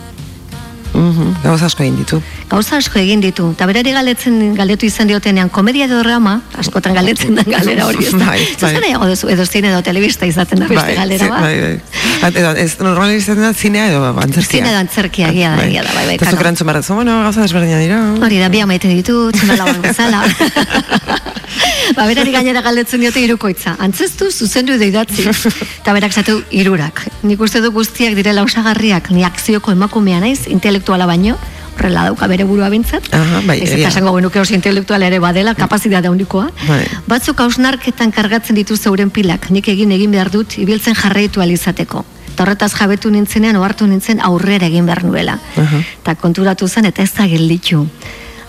Mhm, 0.89 1.35
Gauz 1.43 1.61
asko 1.61 1.83
egin 1.85 1.97
ditu. 1.99 2.17
Gauza 2.49 2.79
asko 2.81 2.97
egin 2.97 3.21
ditu, 3.21 3.51
eta 3.53 3.67
berari 3.69 3.91
galetzen, 3.93 4.55
galdetu 4.57 4.87
izan 4.87 5.05
diotenean, 5.07 5.51
komedia 5.53 5.85
edo 5.85 5.99
drama, 6.01 6.39
askotan 6.57 6.95
galetzen 6.97 7.35
den 7.37 7.45
galera 7.45 7.85
hori, 7.85 8.01
ez 8.03 8.11
da? 8.17 8.25
Bai, 8.25 8.39
bai. 8.81 9.09
Duzu, 9.11 9.29
edo 9.29 9.45
zine 9.45 9.69
edo 9.69 9.83
telebista 9.85 10.25
izaten 10.25 10.59
da 10.63 10.67
beste 10.67 10.95
galera, 10.97 11.25
zi- 11.25 11.29
ba? 11.29 11.41
bai, 11.45 11.59
bai. 11.61 11.75
At- 12.25 12.35
Edo, 12.41 12.55
ez 12.57 12.79
normalen 12.81 13.17
izaten 13.21 13.43
da 13.45 13.53
zinea 13.53 13.85
edo 13.91 14.01
antzerkia. 14.17 14.49
Zine 14.63 14.71
edo 14.73 14.79
antzerkia, 14.79 15.29
egia 15.29 15.51
da, 15.55 15.67
egia 15.67 15.83
da, 15.85 15.93
bai, 15.93 16.05
bai, 16.07 16.15
Eta 16.17 16.31
zuk 16.31 16.41
erantzun 16.41 16.73
duzu, 16.73 16.95
bueno, 16.95 17.21
gauza 17.21 17.41
desberdina 17.45 17.77
dira. 17.85 18.01
Hori 18.25 18.39
da, 18.41 18.49
bi 18.49 18.59
amaite 18.65 18.87
ditu, 18.89 19.29
tximalagoan 19.31 19.81
bezala. 19.87 20.23
Ba, 21.95 22.07
berari 22.09 22.31
gainera 22.31 22.61
galdetzen 22.65 23.01
diote 23.03 23.21
irukoitza. 23.23 23.75
Antzestu, 23.79 24.31
zuzendu 24.31 24.73
edo 24.73 24.87
idatzi. 24.87 25.27
Eta 25.81 25.93
berak 25.95 26.13
zatu 26.13 26.41
irurak. 26.51 27.05
Nik 27.23 27.41
uste 27.41 27.61
du 27.61 27.71
guztiak 27.75 28.17
direla 28.17 28.43
osagarriak, 28.43 29.11
ni 29.15 29.23
akzioko 29.27 29.71
emakumea 29.75 30.19
naiz, 30.23 30.47
intelektuala 30.47 31.07
baino, 31.09 31.37
horrela 31.79 32.05
dauka 32.09 32.27
bere 32.27 32.43
burua 32.43 32.69
bintzat. 32.69 33.07
Aha, 33.15 33.41
bai, 33.47 33.59
Ez 33.63 33.71
eta 33.71 33.89
esango 33.89 34.13
genuke 34.17 34.39
oso 34.41 34.53
intelektuala 34.53 35.07
ere 35.07 35.19
badela, 35.23 35.55
kapazitatea 35.55 36.11
handikoa. 36.11 36.49
Bai. 36.67 36.83
Batzuk 37.07 37.39
hausnarketan 37.39 38.11
kargatzen 38.11 38.59
ditu 38.59 38.77
zeuren 38.77 39.09
pilak, 39.09 39.49
nik 39.49 39.67
egin 39.71 39.91
egin 39.95 40.11
behar 40.11 40.31
dut, 40.33 40.57
ibiltzen 40.59 40.97
jarraitu 40.99 41.41
alizateko. 41.41 42.03
Eta 42.33 42.45
horretaz 42.45 42.71
jabetu 42.75 43.11
nintzenean, 43.11 43.57
ohartu 43.59 43.87
nintzen 43.87 44.21
aurrera 44.23 44.67
egin 44.67 44.85
behar 44.87 45.03
nuela. 45.03 45.39
Eta 45.59 46.15
konturatu 46.15 46.67
zen, 46.67 46.85
eta 46.91 47.03
ez 47.03 47.13
da 47.15 47.27
gelditu. 47.27 47.85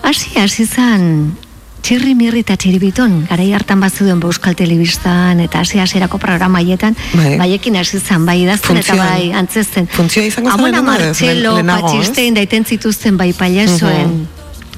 Hasi, 0.01 0.31
hasi 0.39 0.65
zen, 0.65 1.35
txirri 1.81 2.15
mirri 2.17 2.43
eta 2.45 2.57
txiribiton, 2.57 3.25
garai 3.29 3.51
hartan 3.57 3.81
bat 3.83 3.93
zeuden 3.93 4.19
ba 4.21 4.29
Euskal 4.31 4.55
Telebistan, 4.55 5.39
eta 5.43 5.61
hasi 5.61 5.79
hasierako 5.79 6.19
programa 6.21 6.61
haietan, 6.61 6.95
Bai. 7.13 7.37
baiekin 7.41 7.75
hasi 7.75 7.99
zen, 7.99 8.25
bai 8.25 8.41
idazten 8.43 8.77
eta 8.81 8.95
bai 8.99 9.31
antzesten. 9.37 9.87
Funtzioa 9.87 10.25
izango 10.29 10.51
zen 10.51 10.59
Amona 10.59 10.81
Martxelo, 10.85 11.57
patxistein 11.65 12.37
daiten 12.37 12.65
zituzten 12.65 13.17
bai 13.17 13.33
paiasoen, 13.33 14.27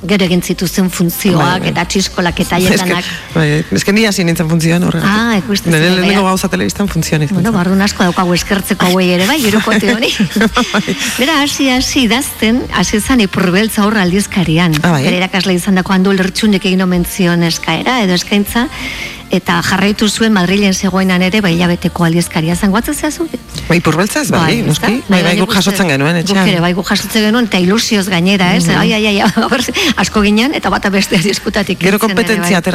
gero 0.05 0.25
egin 0.25 0.41
zituzten 0.43 0.89
funtzioak, 0.91 1.39
Bai, 1.39 1.59
bai. 1.61 1.69
eta 1.71 1.85
txiskolak 1.85 2.39
eta 2.43 2.57
Eske, 2.57 2.69
haietenak. 2.73 3.05
bai, 3.33 3.63
eske 3.71 3.93
ni 3.95 4.05
hasi 4.05 4.23
nintzen 4.27 4.49
funtzioan 4.49 4.83
horregatik. 4.83 5.15
Ah, 5.15 5.37
ikusten 5.39 5.71
Nire 5.71 5.87
bai, 5.89 5.95
lehenengo 5.95 6.23
bai. 6.23 6.31
gauza 6.33 6.49
telebistan 6.49 6.87
funtzioan 6.91 7.23
izan 7.23 7.35
Bueno, 7.37 7.51
zen. 7.51 7.57
bardun 7.57 7.81
asko 7.81 8.03
daukagu 8.03 8.33
eskertzeko 8.33 8.85
hauei 8.91 9.09
ere, 9.15 9.27
bai, 9.27 9.39
irukote 9.47 9.93
hori. 9.95 10.11
Bera, 11.19 11.41
hasi, 11.41 11.69
hasi 11.69 12.03
idazten, 12.07 12.61
hasi 12.73 12.99
zan 12.99 13.21
ipurbeltza 13.23 13.85
horra 13.85 14.01
aldizkarian. 14.03 14.75
Ah, 14.83 14.91
bai. 14.97 15.03
Bere 15.07 15.17
irakasle 15.21 15.53
izan 15.55 15.75
dako 15.79 15.93
handu 15.95 16.11
lertxunek 16.13 16.65
egin 16.65 16.81
omen 16.83 17.05
zion 17.05 17.43
eskaera, 17.47 18.01
edo 18.03 18.13
eskaintza, 18.19 18.67
eta 19.33 19.57
jarraitu 19.65 20.07
zuen 20.09 20.33
Madrilen 20.33 20.73
zegoenan 20.73 21.23
ere, 21.25 21.41
bai, 21.41 21.55
hilabeteko 21.55 22.05
aldizkaria 22.05 22.55
zen. 22.55 22.71
Guatzen 22.73 22.93
zehazu? 22.93 23.25
Bai, 23.67 23.79
ipurbeltzaz, 23.79 24.27
bai, 24.29 24.59
ezta? 24.59 24.67
noski. 24.69 25.01
Bai, 25.07 25.21
bai, 25.25 25.33
nik 25.33 25.43
guk 25.47 25.55
jasotzen 25.57 25.89
genuen, 25.89 26.21
etxean. 26.21 26.37
Mhm. 26.37 26.45
Guk 26.45 26.53
ere, 26.53 26.61
bai, 26.61 26.73
guk 26.77 26.91
jasotzen 26.93 27.27
genuen, 27.27 27.49
eta 27.49 27.61
ilusioz 27.63 28.05
gainera, 28.13 28.53
ez? 28.55 28.67
Ai, 28.69 28.91
ai, 28.93 29.05
ai, 29.09 29.15
a 29.25 29.29
ber, 29.53 29.65
asko 30.05 30.21
ginen, 30.25 30.53
eta 30.59 30.69
bata 30.73 30.93
beste 30.93 31.17
diskutatik. 31.29 31.81
Gero 31.81 31.97
ere, 31.97 32.05
kompetentzia 32.05 32.61
bai. 32.61 32.67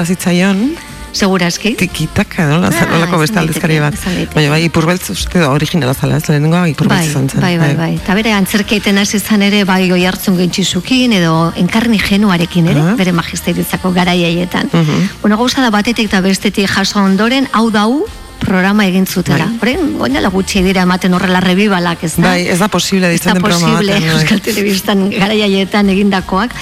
Segurazki. 1.19 1.75
tikitaka, 1.77 2.47
nola, 2.49 2.69
Ah, 2.69 2.87
nolako 2.93 3.19
beste 3.19 3.39
aldizkari 3.41 3.79
daiteke, 3.79 4.25
bat. 4.25 4.35
Baina 4.35 4.51
bai, 4.51 4.61
ipurbeltz 4.69 5.11
uste 5.11 5.39
da 5.43 5.51
originala 5.51 5.95
zala, 5.95 6.17
ez 6.17 6.29
lehenengoa 6.29 6.69
ipurbeltz 6.71 7.01
Bai, 7.03 7.09
izan 7.11 7.29
zen. 7.29 7.41
bai, 7.41 7.59
bai, 7.59 7.75
bai. 7.77 7.95
Eta 7.97 8.15
bere 8.15 8.33
antzerkeiten 8.33 8.99
hasi 8.99 9.17
izan 9.19 9.43
ere, 9.43 9.65
bai 9.65 9.89
goi 9.91 10.05
hartzun 10.07 10.37
gentxizukin, 10.39 11.13
edo 11.19 11.53
enkarni 11.57 11.99
genuarekin 11.99 12.69
ere, 12.69 12.81
Ah. 12.81 12.95
bere 12.97 13.13
magisteritzako 13.13 13.93
garaiaietan. 13.93 14.71
Mhm. 14.73 15.09
Bueno, 15.23 15.37
gauza 15.37 15.61
da 15.63 15.71
batetik 15.71 16.07
eta 16.07 16.21
bestetik 16.21 16.69
jaso 16.71 17.01
ondoren, 17.01 17.49
hau 17.53 17.71
da 17.71 17.83
hau, 17.83 18.05
programa 18.49 18.87
egin 18.89 19.07
zutela. 19.07 19.47
Bai. 19.47 19.59
Horren, 19.63 19.95
goinala 20.01 20.33
gutxi 20.35 20.63
dira 20.65 20.85
ematen 20.89 21.15
horrela 21.17 21.41
rebibalak, 21.45 22.05
ez 22.09 22.15
da? 22.17 22.31
Bai, 22.31 22.47
ez 22.49 22.59
da 22.61 22.71
posible 22.73 23.13
Ez 23.13 23.13
da 23.13 23.17
ditzen 23.17 23.39
den 23.39 23.45
programa 23.45 23.73
posible 23.75 23.95
batean, 23.95 24.09
bai. 24.09 24.21
Euskal 24.23 24.45
Telebistan 24.45 25.09
garaiaietan 25.15 25.93
egindakoak. 25.95 26.57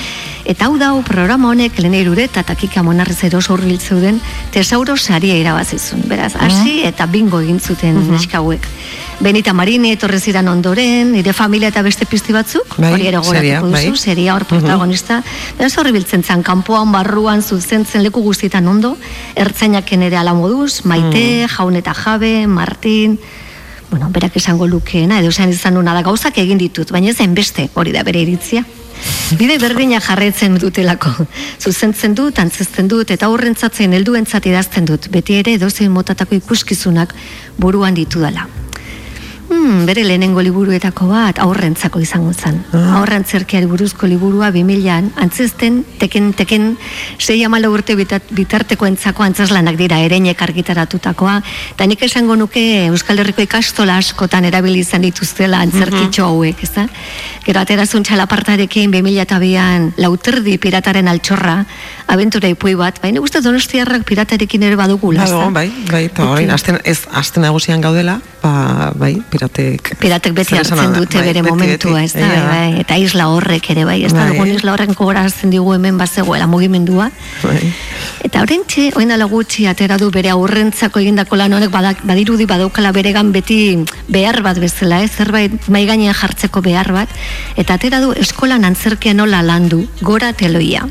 Eta 0.47 0.68
hau 0.68 0.76
da, 0.78 0.93
hau 0.95 1.01
programa 1.07 1.51
honek 1.51 1.78
lehen 1.82 1.97
irureta 1.99 2.45
eta 2.45 2.55
kika 2.59 2.84
monarriz 2.87 3.18
eroso 3.26 3.57
hurbil 3.57 3.80
zeuden, 3.80 4.20
tesauro 4.55 4.95
saria 4.97 5.34
irabazizun. 5.41 6.05
Beraz, 6.07 6.34
hasi 6.39 6.82
eta 6.87 7.09
bingo 7.11 7.41
egin 7.43 7.59
zuten 7.59 7.99
neska 8.12 8.39
hauek. 8.43 8.68
Benita 9.17 9.55
Marini 9.57 9.95
etorri 9.95 10.19
ziren 10.21 10.49
ondoren, 10.53 11.14
nire 11.14 11.33
familia 11.33 11.71
eta 11.73 11.81
beste 11.83 12.05
pizti 12.05 12.35
batzuk, 12.37 12.75
Bai, 12.77 12.91
hori 12.93 13.07
ere 13.09 13.23
goratuko 13.25 13.71
duzu, 13.71 13.93
bai. 13.95 13.97
seria 13.97 14.35
hor 14.35 14.45
protagonista. 14.45 15.23
Beraz 15.57 15.73
horri 15.81 15.95
biltzen 15.95 16.23
zen, 16.23 16.43
kanpoan, 16.45 16.93
barruan, 16.93 17.41
zuzentzen 17.43 18.05
leku 18.05 18.21
guztietan 18.21 18.69
ondo, 18.69 18.93
ertzainaken 19.35 20.05
ere 20.11 20.19
ala 20.21 20.35
moduz, 20.37 20.83
maite, 20.85 21.47
jaun 21.49 21.77
eta 21.81 21.95
jabe, 21.97 22.47
Martin, 22.47 23.19
bueno, 23.91 24.11
berak 24.12 24.37
esango 24.37 24.67
lukeena, 24.69 25.21
edo 25.21 25.33
esan 25.33 25.51
izan 25.51 25.75
nuna 25.75 25.95
da 25.97 26.03
gauzak 26.05 26.37
egin 26.39 26.61
ditut, 26.61 26.93
baina 26.93 27.09
ez 27.09 27.29
beste 27.29 27.71
hori 27.73 27.93
da 27.97 28.03
bere 28.05 28.21
iritzia. 28.21 28.64
Bide 29.37 29.57
berdina 29.59 30.01
jarraitzen 30.01 30.59
dutelako. 30.59 31.11
Zuzentzen 31.61 32.14
dut, 32.14 32.39
antzezten 32.39 32.89
dut, 32.89 33.11
eta 33.11 33.29
horrentzatzen 33.29 33.93
helduentzat 33.93 34.47
idazten 34.47 34.85
dut. 34.85 35.09
Beti 35.12 35.41
ere 35.41 35.57
edozein 35.57 35.91
motatako 35.93 36.35
ikuskizunak 36.35 37.14
buruan 37.59 37.95
ditudala. 37.95 38.47
Hmm, 39.47 39.84
bere 39.86 40.03
lehenengo 40.03 40.42
liburuetako 40.42 41.07
bat 41.11 41.38
aurrentzako 41.38 42.01
izango 42.03 42.32
zen. 42.34 42.59
Ah. 42.74 42.97
Aurrantzerkiari 42.99 43.68
buruzko 43.70 44.09
liburua 44.11 44.49
2000an, 44.55 45.12
antzezten, 45.22 45.84
teken, 46.01 46.32
teken, 46.34 46.72
sei 47.18 47.38
amala 47.47 47.70
urte 47.70 47.94
bitat, 47.99 48.26
bitarteko 48.34 48.88
entzako 48.90 49.22
antzeslanak 49.26 49.78
dira, 49.78 50.01
ereinek 50.03 50.42
argitaratutakoa, 50.42 51.36
eta 51.76 51.86
nik 51.86 52.03
esango 52.03 52.34
nuke 52.36 52.64
Euskal 52.88 53.22
Herriko 53.22 53.44
ikastola 53.47 54.01
askotan 54.03 54.49
erabili 54.51 54.82
izan 54.82 55.07
dituztela 55.07 55.62
antzerkitxo 55.62 56.26
hauek, 56.26 56.64
ez 56.66 56.72
da? 56.74 56.88
Gero 57.47 57.62
aterazun 57.62 58.03
txalapartarekin 58.07 58.90
2002an 58.90 59.92
lauterdi 60.03 60.57
pirataren 60.59 61.07
altxorra, 61.12 61.61
abentura 62.11 62.51
ipui 62.51 62.74
bat, 62.78 62.99
baina 63.03 63.22
uste 63.22 63.42
donostiarrak 63.44 64.03
piratarekin 64.09 64.66
ere 64.66 64.78
badugula, 64.78 65.22
ez 65.22 65.30
Dago, 65.30 65.47
da? 65.47 65.55
bai, 65.61 65.68
bai, 65.90 66.05
eta 66.11 66.26
orain, 66.32 66.51
asten, 66.51 66.80
ez, 66.84 67.05
asten 67.14 67.47
nagusian 67.47 67.82
gaudela, 67.84 68.18
ba, 68.42 68.92
bai, 68.99 69.14
piratek. 69.37 69.93
Piratek 70.01 70.34
beti 70.37 70.57
hartzen 70.57 70.95
dute 70.97 71.20
bai, 71.20 71.26
bere 71.28 71.43
beti, 71.43 71.53
momentua, 71.53 72.01
beti, 72.01 72.05
ez 72.05 72.12
da, 72.16 72.28
bai, 72.28 72.43
bai, 72.49 72.80
eta 72.82 72.97
isla 73.01 73.28
horrek 73.32 73.70
ere, 73.74 73.84
bai, 73.89 73.99
ez 74.07 74.12
da, 74.12 74.24
Bai. 74.24 74.32
dugun 74.32 74.53
isla 74.55 74.72
horren 74.72 74.95
kogorazten 74.97 75.53
digu 75.53 75.74
hemen 75.74 75.99
bazegoela 76.01 76.49
mugimendua. 76.51 77.11
Bai. 77.43 77.61
Eta 78.26 78.43
horrentxe, 78.43 78.89
oin 78.97 79.12
dala 79.12 79.28
gutxi 79.30 79.66
atera 79.70 79.99
du 80.01 80.11
bere 80.14 80.32
aurrentzako 80.32 81.03
egindako 81.03 81.39
lan 81.41 81.57
honek 81.59 81.72
badak, 81.74 82.03
badirudi 82.09 82.49
badaukala 82.49 82.93
beregan 82.97 83.32
beti 83.34 83.61
behar 84.09 84.41
bat 84.47 84.59
bezala, 84.62 85.03
ez, 85.05 85.12
zerbait 85.12 85.68
mai 85.68 85.84
gainean 85.87 86.16
jartzeko 86.16 86.62
behar 86.64 86.93
bat, 86.97 87.12
eta 87.57 87.76
atera 87.76 88.01
du 88.03 88.14
eskolan 88.16 88.64
antzerkia 88.64 89.14
nola 89.14 89.45
landu, 89.45 89.84
gora 90.01 90.32
teloia. 90.32 90.87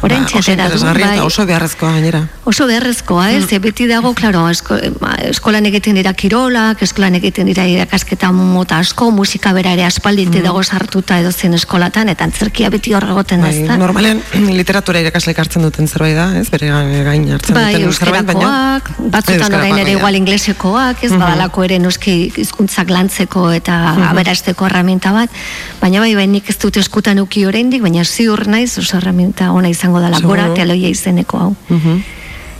Ba, 0.00 0.06
oso 0.24 0.38
atera 0.38 0.68
du, 0.68 0.74
interesgarria 0.74 1.06
bai. 1.08 1.18
oso 1.20 1.44
beharrezkoa 1.46 1.92
gainera. 1.92 2.20
Oso 2.44 2.66
beharrezkoa, 2.66 3.30
ez? 3.32 3.44
Mm. 3.44 3.54
Mm. 3.56 3.60
Beti 3.62 3.86
dago, 3.90 4.14
klaro, 4.14 4.48
esko, 4.48 4.76
ma, 5.00 5.14
eskolan 5.28 5.66
egiten 5.66 5.94
dira 5.98 6.12
kirolak, 6.14 6.82
eskolan 6.82 7.14
egiten 7.18 7.46
dira 7.46 7.66
irakasketa 7.66 8.30
mota 8.32 8.78
asko, 8.78 9.10
musika 9.10 9.52
bera 9.52 9.72
ere 9.72 9.84
aspaldite 9.84 10.40
dago 10.42 10.62
sartuta 10.62 11.18
edo 11.20 11.32
zen 11.32 11.54
eskolatan, 11.54 12.08
eta 12.08 12.24
antzerkia 12.24 12.70
beti 12.70 12.94
hor 12.94 13.04
egoten 13.04 13.40
da, 13.42 13.48
Mm. 13.48 13.50
Bai, 13.50 13.62
ezta? 13.62 13.76
normalean 13.76 14.22
literatura 14.60 15.00
irakasleek 15.00 15.38
hartzen 15.38 15.62
duten 15.62 15.88
zerbait 15.88 16.14
da, 16.16 16.28
ez? 16.38 16.48
Bere 16.50 16.68
gain 16.68 17.28
hartzen 17.32 17.54
Bai, 17.54 17.74
duten 17.74 17.92
zerbait, 17.92 18.26
baina... 18.26 18.80
batzutan 18.98 19.54
orain 19.54 19.74
ere 19.74 19.84
bai, 19.84 19.92
da. 19.94 19.98
igual 19.98 20.14
inglesekoak, 20.16 21.02
ez, 21.04 21.10
Mhm. 21.12 21.20
badalako 21.20 21.64
ere 21.64 21.78
noski 21.78 22.32
hizkuntzak 22.36 22.90
lantzeko 22.90 23.50
eta 23.52 23.94
Mhm. 23.94 24.02
aberasteko 24.12 24.66
herramienta 24.66 25.12
bat, 25.12 25.30
baina 25.80 26.00
bai, 26.00 26.14
bai, 26.14 26.26
nik 26.26 26.48
ez 26.50 26.58
dut 26.58 26.76
eskutan 26.76 27.18
uki 27.20 27.44
oraindik, 27.46 27.82
baina 27.82 28.04
ziur 28.04 28.46
naiz 28.46 28.78
oso 28.78 28.96
herramienta 28.98 29.50
ona 29.52 29.68
izango 29.88 30.00
dela, 30.00 30.20
gora 30.20 30.54
teloia 30.54 30.88
izeneko 30.88 31.38
hau. 31.38 31.56
Mhm. 31.68 32.02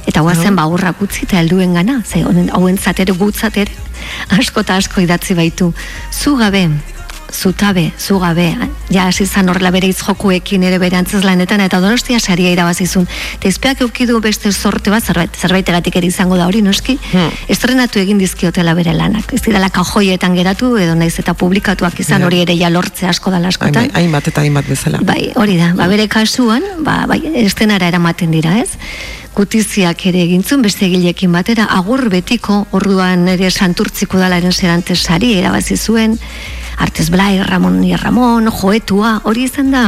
Eta 0.09 0.22
guazen 0.24 0.57
ba 0.57 0.62
aurrak 0.62 1.03
utzi 1.03 1.26
eta 1.26 1.39
helduen 1.39 1.74
gana, 1.74 2.03
ze 2.05 2.24
honen 2.24 2.49
hauentzat 2.51 3.01
ere 3.01 3.12
gutzat 3.12 3.57
ere 3.57 3.72
asko 4.39 4.61
eta 4.61 4.76
asko 4.76 5.01
idatzi 5.01 5.35
baitu. 5.35 5.74
Zu 6.11 6.37
gabe, 6.37 6.68
zutabe, 7.33 7.93
zu 7.99 8.18
gabe, 8.18 8.57
ja 8.91 9.07
hasi 9.07 9.26
zan 9.26 9.49
horrela 9.49 9.70
bere 9.70 9.91
jokuekin 9.93 10.62
ere 10.64 10.79
bere 10.79 10.97
antzeslanetan 10.97 11.61
eta 11.61 11.81
donostia 11.81 12.18
saria 12.20 12.51
irabazizun. 12.51 13.07
Eta 13.37 13.49
izpeak 13.49 13.81
eukidu 13.85 14.20
beste 14.24 14.51
sorte 14.53 14.91
bat, 14.91 15.05
zerbait, 15.05 15.37
zerbaitegatik 15.37 15.97
ere 15.97 16.07
izango 16.09 16.37
da 16.37 16.47
hori, 16.47 16.62
noski, 16.62 16.99
Hmm. 17.12 17.29
estrenatu 17.49 17.99
egin 17.99 18.18
dizkiotela 18.18 18.74
bere 18.74 18.95
lanak. 18.95 19.33
Ez 19.33 19.43
dirala 19.43 19.68
kajoietan 19.70 20.35
geratu, 20.35 20.76
edo 20.79 20.95
naiz 20.95 21.18
eta 21.18 21.35
publikatuak 21.35 22.01
izan 22.01 22.20
Ja. 22.20 22.26
hori 22.26 22.41
ere 22.41 22.57
ja 22.57 22.70
lortze 22.70 23.07
asko 23.07 23.31
Hain- 23.31 23.45
askotan. 23.47 23.91
Hainbat 23.95 24.29
eta 24.29 24.41
hainbat 24.41 24.66
bezala. 24.66 24.99
Bai, 25.03 25.33
hori 25.35 25.57
da, 25.59 25.74
ba, 25.74 25.87
bere 25.87 26.09
kasuan, 26.09 26.62
ba, 26.81 27.05
bai, 27.07 27.20
estenara 27.35 27.87
eramaten 27.89 28.31
dira, 28.31 28.59
ez? 28.59 28.70
Gutiziak 29.35 30.07
ere 30.07 30.22
egintzun, 30.22 30.62
beste 30.62 30.87
egilekin 30.87 31.31
batera, 31.33 31.64
agur 31.70 32.09
betiko, 32.09 32.66
orduan 32.72 33.29
ere 33.29 33.51
santurtziko 33.51 34.18
dalaren 34.18 34.53
zerante 34.53 34.97
sari 34.97 35.35
erabazi 35.39 35.76
zuen, 35.76 36.18
Artez 36.79 37.11
Blai, 37.11 37.43
Ramon 37.43 37.83
y 37.83 37.97
Ramon, 37.97 38.47
Joetua, 38.51 39.20
hori 39.24 39.45
izan 39.49 39.72
da, 39.74 39.83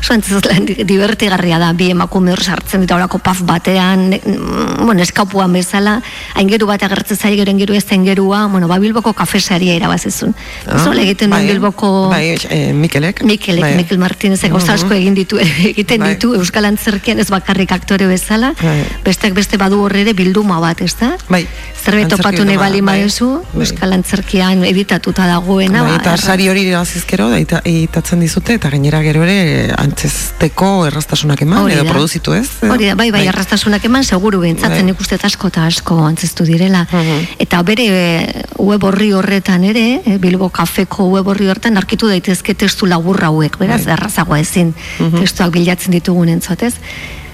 oso 0.00 0.14
antzeslan 0.14 0.66
divertigarria 0.66 1.58
da, 1.62 1.72
bi 1.72 1.90
emakume 1.94 2.32
hor 2.34 2.42
sartzen 2.42 2.82
dita 2.82 2.96
horako 2.96 3.20
paf 3.22 3.42
batean, 3.46 4.08
mm, 4.10 4.84
bueno, 4.84 5.02
eskapuan 5.02 5.52
bezala, 5.54 6.00
aingeru 6.34 6.66
bat 6.66 6.82
agertzen 6.82 7.16
zaie 7.16 7.36
gero 7.38 7.50
aingeru 7.52 7.74
ez 7.78 7.84
aingerua, 7.90 8.46
bueno, 8.50 8.68
ba 8.68 8.78
Bilboko 8.82 9.12
kafesaria 9.12 9.76
irabazizun. 9.78 10.34
Ah, 10.66 10.76
Oso 10.76 10.92
egiten 10.98 11.30
bai, 11.30 11.46
Bilboko... 11.46 12.08
Bai, 12.10 12.34
eh, 12.50 12.72
Mikelek. 12.72 13.22
Mikelek, 13.22 13.62
Bai. 13.62 13.76
Mikel 13.76 13.98
Martinezek 14.02 14.50
gauza 14.50 14.74
asko 14.74 14.94
egin 14.94 15.14
ditu, 15.14 15.38
egiten 15.70 16.00
Bai. 16.02 16.14
ditu 16.16 16.34
Euskal 16.34 16.66
Antzerkian 16.66 17.20
ez 17.22 17.28
bakarrik 17.30 17.70
aktore 17.72 18.06
bezala, 18.10 18.52
Bai. 18.60 18.82
besteak 19.04 19.34
beste 19.38 19.56
badu 19.62 19.78
horre 19.84 20.02
ere 20.02 20.14
bilduma 20.18 20.58
bat, 20.60 20.82
ez 20.82 20.96
da? 20.98 21.14
Bai. 21.28 21.46
Zerbait 21.82 22.08
topatu 22.10 22.44
nahi 22.44 22.56
bali 22.58 22.80
bai. 22.80 22.98
madezu, 22.98 23.30
Bai. 23.52 23.62
Euskal 23.66 23.92
Antzerkian 23.94 24.64
editatuta 24.64 25.26
dagoena. 25.30 25.82
Bai, 25.86 25.96
ba, 25.98 26.00
eta 26.00 26.16
sari 26.32 26.46
hori 26.48 26.62
irabazizkero 26.64 27.26
itatzen 27.68 28.22
dizute 28.24 28.54
eta 28.56 28.70
gainera 28.72 29.02
gero 29.04 29.20
ere 29.26 29.66
antzesteko 29.76 30.86
errastasunak 30.88 31.42
eman 31.44 31.60
Hori 31.66 31.74
edo 31.76 31.84
produzitu 31.90 32.32
ez? 32.32 32.46
Hori 32.64 32.88
da, 32.88 32.94
bai, 32.96 33.10
bai, 33.12 33.26
arrastasunak 33.28 33.84
eman, 33.84 34.06
seguru 34.06 34.40
bentsatzen 34.40 34.88
Bai. 34.88 34.94
ikuste 34.94 35.18
asko 35.28 35.50
eta 35.52 35.66
asko 35.68 35.98
antzestu 36.06 36.46
direla. 36.48 36.86
Mhm. 36.88 37.36
Eta 37.44 37.60
bere 37.68 37.84
eh, 37.98 38.44
web 38.56 38.84
horri 38.88 39.10
horretan 39.12 39.66
ere, 39.68 39.84
eh, 40.06 40.16
Bilbo 40.22 40.48
kafeko 40.48 41.10
web 41.12 41.28
horri 41.28 41.50
horretan 41.52 41.76
arkitu 41.76 42.08
daitezke 42.08 42.54
testu 42.54 42.88
laburra 42.88 43.28
hauek, 43.28 43.58
beraz, 43.60 43.84
Bai. 43.84 43.92
errazagoa 43.98 44.40
ezin 44.40 44.72
Mhm. 45.00 45.20
testuak 45.20 45.52
bilatzen 45.52 45.92
ditugun 45.92 46.30
entzotez. 46.32 46.74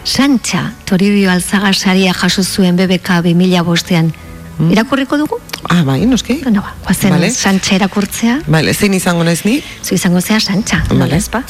Santxa, 0.02 0.72
Toribio 0.84 1.30
Alzaga 1.30 1.72
saria 1.72 2.12
jaso 2.14 2.42
zuen 2.42 2.74
BBK 2.76 3.22
2000 3.22 3.62
bostean. 3.62 4.10
Irakurriko 4.58 5.16
dugu? 5.20 5.38
Ah, 5.70 5.82
bai, 5.86 6.04
noski. 6.06 6.40
Bueno, 6.42 6.62
ba, 6.62 6.74
guazen 6.84 7.10
Vale. 7.14 7.30
Santxa 7.30 7.76
irakurtzea. 7.78 8.40
Vale, 8.46 8.74
zein 8.74 8.94
izango 8.94 9.24
naiz 9.24 9.44
ni? 9.46 9.62
Zu 9.82 9.94
izango 9.94 10.20
zea 10.20 10.40
Santxa, 10.40 10.82
Vale. 10.90 11.16
ezpa? 11.16 11.42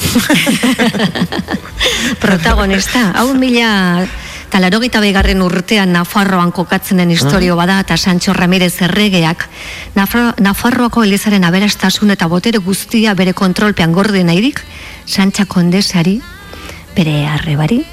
Protagonista, 2.23 3.11
hau 3.17 3.33
mila 3.33 4.05
talarogita 4.49 5.01
begarren 5.01 5.41
urtean 5.45 5.93
Nafarroan 5.93 6.51
kokatzen 6.51 6.97
den 7.01 7.11
historio 7.13 7.55
bada 7.55 7.79
eta 7.83 7.97
Sancho 7.97 8.33
Ramirez 8.33 8.81
erregeak 8.81 9.45
Nafro, 9.95 10.33
Nafarroako 10.41 11.03
elizaren 11.05 11.45
aberastasun 11.45 12.11
eta 12.15 12.27
botere 12.27 12.57
guztia 12.57 13.13
bere 13.13 13.33
kontrolpean 13.33 13.93
gorde 13.93 14.23
nahirik 14.25 14.61
Santxa 15.05 15.45
kondesari 15.45 16.19
bere 16.97 17.27
arrebari 17.27 17.83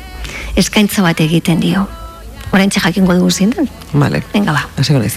eskaintza 0.56 1.04
bat 1.04 1.20
egiten 1.20 1.60
dio. 1.60 1.86
Oraintxe 2.56 2.80
jakingo 2.80 3.14
dugu 3.14 3.30
zein 3.30 3.52
den. 3.52 3.68
Vale. 3.92 4.22
Venga 4.32 4.54
ba. 4.56 4.64
Hasiko 4.80 5.00
naiz. 5.02 5.14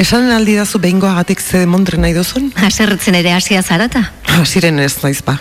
Esan 0.00 0.30
aldi 0.32 0.54
dazu 0.56 0.78
behingoagatik 0.80 1.40
ze 1.40 1.64
demontre 1.64 1.98
nahi 1.98 2.14
duzun? 2.16 2.52
Haserretzen 2.56 3.16
ere 3.18 3.32
hasia 3.32 3.62
zarata. 3.62 4.04
Hasiren 4.36 4.78
ez 4.80 4.94
naiz 5.02 5.20
ba. 5.24 5.38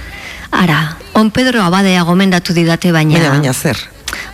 Ara, 0.51 0.97
on 1.13 1.29
Pedro 1.31 1.61
Abadea 1.61 2.03
gomendatu 2.03 2.55
didate 2.55 2.91
Baina, 2.91 3.19
baina 3.29 3.53
zer. 3.53 3.77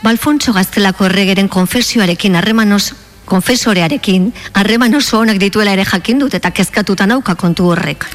Balfontso 0.03 0.53
gaztelako 0.53 1.09
erregeren 1.09 1.49
konfesioarekin 1.51 2.37
harremanos 2.39 2.93
konfesorearekin 3.25 4.29
harreman 4.53 4.95
oso 4.95 5.19
onak 5.19 5.39
dituela 5.41 5.73
ere 5.73 5.85
jakin 5.85 6.21
dut 6.21 6.37
eta 6.37 6.51
kezkatuta 6.51 7.07
nauka 7.09 7.35
kontu 7.35 7.71
horrek. 7.73 8.05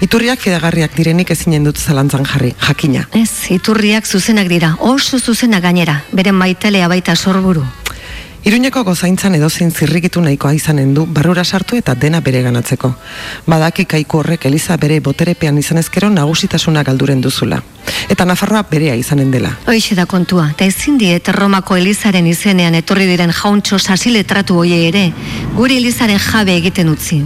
Iturriak 0.00 0.40
fidagarriak 0.40 0.96
direnik 0.96 1.30
ezinen 1.30 1.64
dut 1.64 1.78
zalantzan 1.78 2.24
jarri, 2.24 2.54
jakina. 2.66 3.06
Ez, 3.12 3.50
iturriak 3.50 4.06
zuzenak 4.06 4.48
dira, 4.48 4.76
oso 4.80 5.18
zuzenak 5.18 5.62
gainera, 5.62 6.02
beren 6.12 6.34
maitelea 6.34 6.88
baita 6.88 7.16
sorburu. 7.16 7.64
Iruñeko 8.40 8.80
gozaintzan 8.88 9.34
edozein 9.36 9.68
zirrikitu 9.70 10.20
nahikoa 10.24 10.54
izanen 10.56 10.94
du 10.96 11.02
barrura 11.04 11.42
sartu 11.44 11.76
eta 11.76 11.92
dena 11.94 12.22
bere 12.24 12.40
ganatzeko. 12.40 12.88
Badaki 13.46 13.84
kaiku 13.84 14.22
horrek 14.22 14.46
Eliza 14.48 14.78
bere 14.80 14.96
boterepean 15.04 15.58
izan 15.60 15.76
ezkero 15.78 16.08
nagusitasuna 16.08 16.82
galduren 16.82 17.20
duzula. 17.20 17.60
Eta 18.08 18.24
Nafarroa 18.24 18.62
berea 18.70 18.94
izanen 18.96 19.30
dela. 19.30 19.52
Hoixe 19.68 19.94
da 19.94 20.06
kontua, 20.06 20.48
eta 20.54 20.64
ezin 20.64 20.96
diet 20.98 21.28
Romako 21.36 21.76
Elizaren 21.76 22.26
izenean 22.26 22.74
etorri 22.80 23.04
diren 23.10 23.32
jauntxo 23.42 23.78
sasiletratu 23.78 24.56
hoie 24.62 24.86
ere, 24.88 25.04
guri 25.54 25.76
Elizaren 25.76 26.18
jabe 26.30 26.56
egiten 26.56 26.88
utzi. 26.88 27.20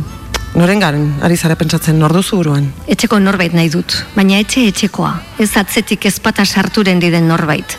Noren 0.55 0.79
garen, 0.79 1.09
ari 1.27 1.35
zara 1.35 1.57
pentsatzen 1.59 1.97
norduzu 1.99 2.37
buruan. 2.39 2.69
Etxeko 2.87 3.19
norbait 3.19 3.55
nahi 3.59 3.73
dut, 3.73 3.97
baina 4.15 4.37
etxe 4.39 4.63
etxekoa, 4.71 5.11
ez 5.43 5.49
atzetik 5.59 6.07
ezpata 6.07 6.45
sarturen 6.47 7.01
diden 7.03 7.27
norbait. 7.27 7.75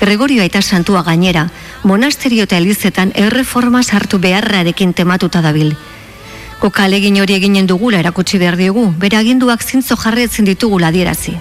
Gregorio 0.00 0.42
aita 0.42 0.58
santua 0.62 1.04
gainera, 1.06 1.44
monasterio 1.84 2.48
eta 2.48 2.58
elizetan 2.58 3.12
erreforma 3.14 3.84
sartu 3.84 4.18
beharrarekin 4.18 4.94
tematuta 4.98 5.42
dabil. 5.46 5.76
Koka 6.58 6.88
alegin 6.88 7.20
hori 7.22 7.36
eginen 7.38 7.70
dugula 7.70 8.02
erakutsi 8.02 8.42
behar 8.42 8.58
diogu, 8.58 8.88
bere 8.98 9.16
aginduak 9.16 9.62
zintzo 9.62 9.94
jarretzen 9.94 10.50
ditugula 10.50 10.90
adierazi. 10.90 11.36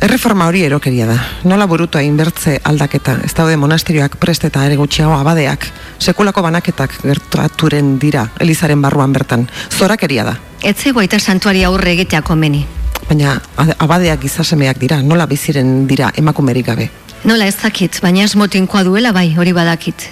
Erreforma 0.00 0.46
hori 0.48 0.62
erokeria 0.64 1.04
da. 1.06 1.16
Nola 1.44 1.66
burutua 1.68 2.00
inbertze 2.02 2.54
aldaketa. 2.64 3.18
Ez 3.26 3.34
daude 3.36 3.58
monasterioak 3.60 4.14
prest 4.22 4.46
eta 4.48 4.62
ere 4.64 4.78
gutxiago 4.80 5.12
abadeak. 5.12 5.66
Sekulako 6.00 6.40
banaketak 6.46 6.94
gertaturen 7.02 7.98
dira, 8.00 8.22
Elizaren 8.40 8.80
barruan 8.80 9.12
bertan. 9.12 9.44
Zorakeria 9.76 10.24
da. 10.24 10.38
Etzego 10.64 11.02
aita 11.04 11.20
santuari 11.20 11.64
aurre 11.68 11.92
egitea 11.98 12.22
komeni. 12.22 12.62
Baina 13.10 13.34
ade- 13.60 13.76
abadeak 13.78 14.22
gizasemeak 14.22 14.78
dira, 14.80 15.02
nola 15.02 15.26
biziren 15.26 15.86
dira 15.86 16.12
emakumerik 16.16 16.66
gabe. 16.66 16.88
Nola 17.24 17.46
ez 17.46 17.56
dakit, 17.60 18.00
baina 18.00 18.24
esmotinkoa 18.24 18.84
duela 18.84 19.12
bai, 19.12 19.34
hori 19.36 19.52
badakit. 19.52 20.06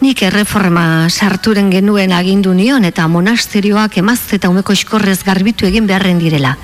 Nik 0.00 0.22
erreforma 0.26 1.06
sarturen 1.08 1.70
genuen 1.70 2.12
agindu 2.12 2.52
nion 2.52 2.84
eta 2.84 3.06
monasterioak 3.08 3.96
emazte 3.98 4.36
eta 4.36 4.50
umeko 4.50 4.72
iskorrez 4.72 5.22
garbitu 5.22 5.66
egin 5.66 5.86
beharren 5.86 6.18
direla. 6.18 6.56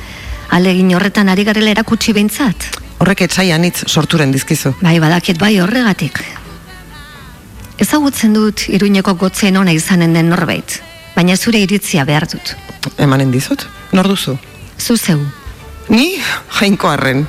Alegin 0.51 0.95
horretan 0.97 1.29
ari 1.29 1.45
garela 1.45 1.71
erakutsi 1.71 2.13
behintzat. 2.13 2.67
Horrek 3.01 3.23
etsaian 3.29 3.65
hitz 3.65 3.85
sorturen 3.89 4.33
dizkizu. 4.35 4.75
Bai, 4.83 4.99
badakit 5.01 5.39
bai 5.41 5.55
horregatik. 5.63 6.19
Ezagutzen 7.81 8.35
dut 8.37 8.67
iruñeko 8.69 9.15
gotzen 9.17 9.57
ona 9.57 9.73
izanen 9.73 10.13
den 10.13 10.29
norbait, 10.29 10.81
baina 11.15 11.37
zure 11.37 11.63
iritzia 11.65 12.05
behar 12.05 12.27
dut. 12.29 12.55
Emanen 13.01 13.31
dizut? 13.33 13.65
Nor 13.93 14.09
duzu? 14.09 14.37
Zu 14.79 14.97
zeu, 14.97 15.21
Ni 15.91 16.21
jainko 16.61 16.87
arren. 16.89 17.25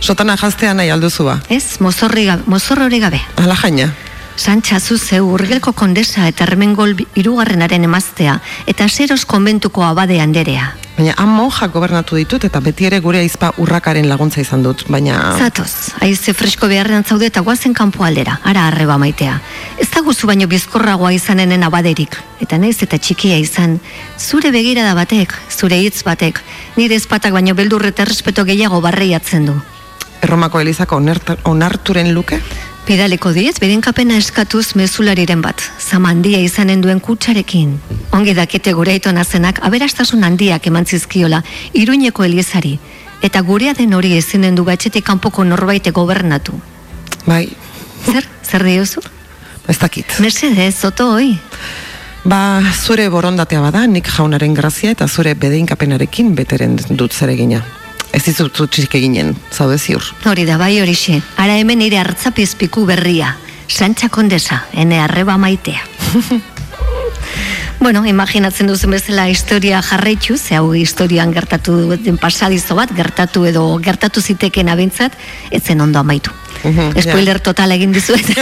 Sotana 0.00 0.36
jaztea 0.38 0.74
nahi 0.74 0.90
alduzua. 0.90 1.40
ez? 1.50 1.80
Mozorri 1.80 2.26
gabe, 2.26 2.42
mozorrori 2.46 3.00
gabe. 3.00 3.18
Ala 3.42 3.56
jaina. 3.56 3.88
Santxa 4.36 4.80
zu 4.80 4.98
zeu 4.98 5.28
urgelko 5.30 5.72
kondesa 5.72 6.26
eta 6.28 6.44
hermengol 6.44 6.94
bi- 6.94 7.06
hirugarrenaren 7.14 7.84
emaztea 7.86 8.40
eta 8.66 8.88
seros 8.88 9.24
konbentuko 9.24 9.84
abade 9.84 10.20
handerea. 10.20 10.74
Baina 10.96 11.14
han 11.18 11.28
monjak 11.28 11.72
gobernatu 11.74 12.16
ditut 12.16 12.44
eta 12.46 12.60
beti 12.62 12.86
ere 12.86 13.00
gure 13.02 13.18
aizpa 13.18 13.52
urrakaren 13.58 14.08
laguntza 14.08 14.40
izan 14.40 14.62
dut. 14.62 14.84
Baina... 14.88 15.34
Zatoz, 15.38 15.94
aize 16.06 16.34
fresko 16.34 16.68
beharrean 16.70 17.02
zaude 17.04 17.26
eta 17.26 17.42
guazen 17.42 17.74
kanpo 17.74 18.04
aldera, 18.06 18.38
ara 18.44 18.68
arreba 18.68 18.98
maitea. 18.98 19.40
Ez 19.78 19.88
da 19.90 20.02
guzu 20.06 20.30
baino 20.30 20.46
bizkorragoa 20.46 21.12
izanenen 21.12 21.66
abaderik, 21.66 22.14
eta 22.40 22.58
naiz 22.58 22.76
eta 22.86 22.98
txikia 22.98 23.38
izan, 23.42 23.80
zure 24.18 24.50
begirada 24.54 24.94
batek, 24.94 25.34
zure 25.50 25.78
hitz 25.82 26.04
batek, 26.06 26.42
nire 26.76 26.94
ezpatak 26.94 27.34
baino 27.34 27.54
beldurre 27.58 27.90
eta 27.90 28.06
errespeto 28.06 28.44
gehiago 28.46 28.80
barreiatzen 28.80 29.50
du. 29.50 29.58
Erromako 30.24 30.60
Elizako 30.60 31.00
onarturen 31.44 32.14
luke? 32.14 32.38
Pidaleko 32.84 33.32
diez, 33.32 33.58
beren 33.60 33.80
kapena 33.84 34.16
eskatuz 34.20 34.74
mezulariren 34.76 35.42
bat, 35.44 35.60
zama 35.80 36.10
handia 36.12 36.40
izanen 36.40 36.80
duen 36.84 37.00
kutsarekin. 37.00 37.74
Ongi 38.16 38.34
dakite 38.36 38.72
gure 38.76 38.92
aito 38.96 39.12
nazenak, 39.12 39.60
aberastasun 39.64 40.24
handiak 40.24 40.66
eman 40.68 40.84
zizkiola, 40.84 41.42
iruñeko 41.72 42.24
eliezari, 42.24 42.78
eta 43.22 43.40
gurea 43.40 43.72
den 43.76 43.92
hori 43.96 44.14
ezinen 44.16 44.56
du 44.56 44.64
gatxetik 44.64 45.04
kanpoko 45.04 45.44
norbaite 45.44 45.92
gobernatu. 45.92 46.56
Bai, 47.26 47.48
Zer, 48.04 48.24
zer 48.44 48.64
diozu? 48.64 49.00
ez 49.68 49.78
dakit. 49.78 50.18
Mercedes, 50.20 50.74
zoto 50.80 51.10
hoi. 51.12 51.38
Ba, 52.24 52.60
zure 52.72 53.08
borondatea 53.08 53.60
bada, 53.60 53.86
nik 53.86 54.08
jaunaren 54.08 54.54
grazia 54.54 54.92
eta 54.92 55.08
zure 55.08 55.34
bedeinkapenarekin 55.34 56.34
beteren 56.34 56.76
dut 56.90 57.12
zeregina. 57.12 57.62
Ez 58.14 58.22
dizut 58.22 58.54
txik 58.70 58.94
eginen, 58.94 59.34
zaude 59.50 59.78
ziur. 59.78 60.06
Hori 60.24 60.46
da 60.46 60.58
bai 60.60 60.76
horixe, 60.78 61.18
ara 61.36 61.58
hemen 61.58 61.82
nire 61.82 61.98
hartzapizpiku 61.98 62.86
berria, 62.86 63.34
Santxa 63.66 64.08
Kondesa, 64.12 64.62
ene 64.72 65.00
arreba 65.02 65.38
maitea. 65.40 65.82
bueno, 67.80 68.04
imaginatzen 68.06 68.66
duzen 68.66 68.90
bezala 68.90 69.28
historia 69.28 69.82
jarraitu, 69.82 70.36
ze 70.38 70.56
hau 70.56 70.72
historian 70.74 71.32
gertatu 71.34 71.96
den 72.00 72.16
pasadizo 72.16 72.74
bat, 72.74 72.90
gertatu 72.96 73.44
edo 73.46 73.78
gertatu 73.82 74.20
ziteken 74.22 74.68
abintzat, 74.68 75.12
etzen 75.50 75.80
ondo 75.80 75.98
amaitu. 75.98 76.30
Mhm, 76.64 76.94
Spoiler 77.02 77.40
total 77.40 77.72
egin 77.72 77.92
dizuet. 77.92 78.24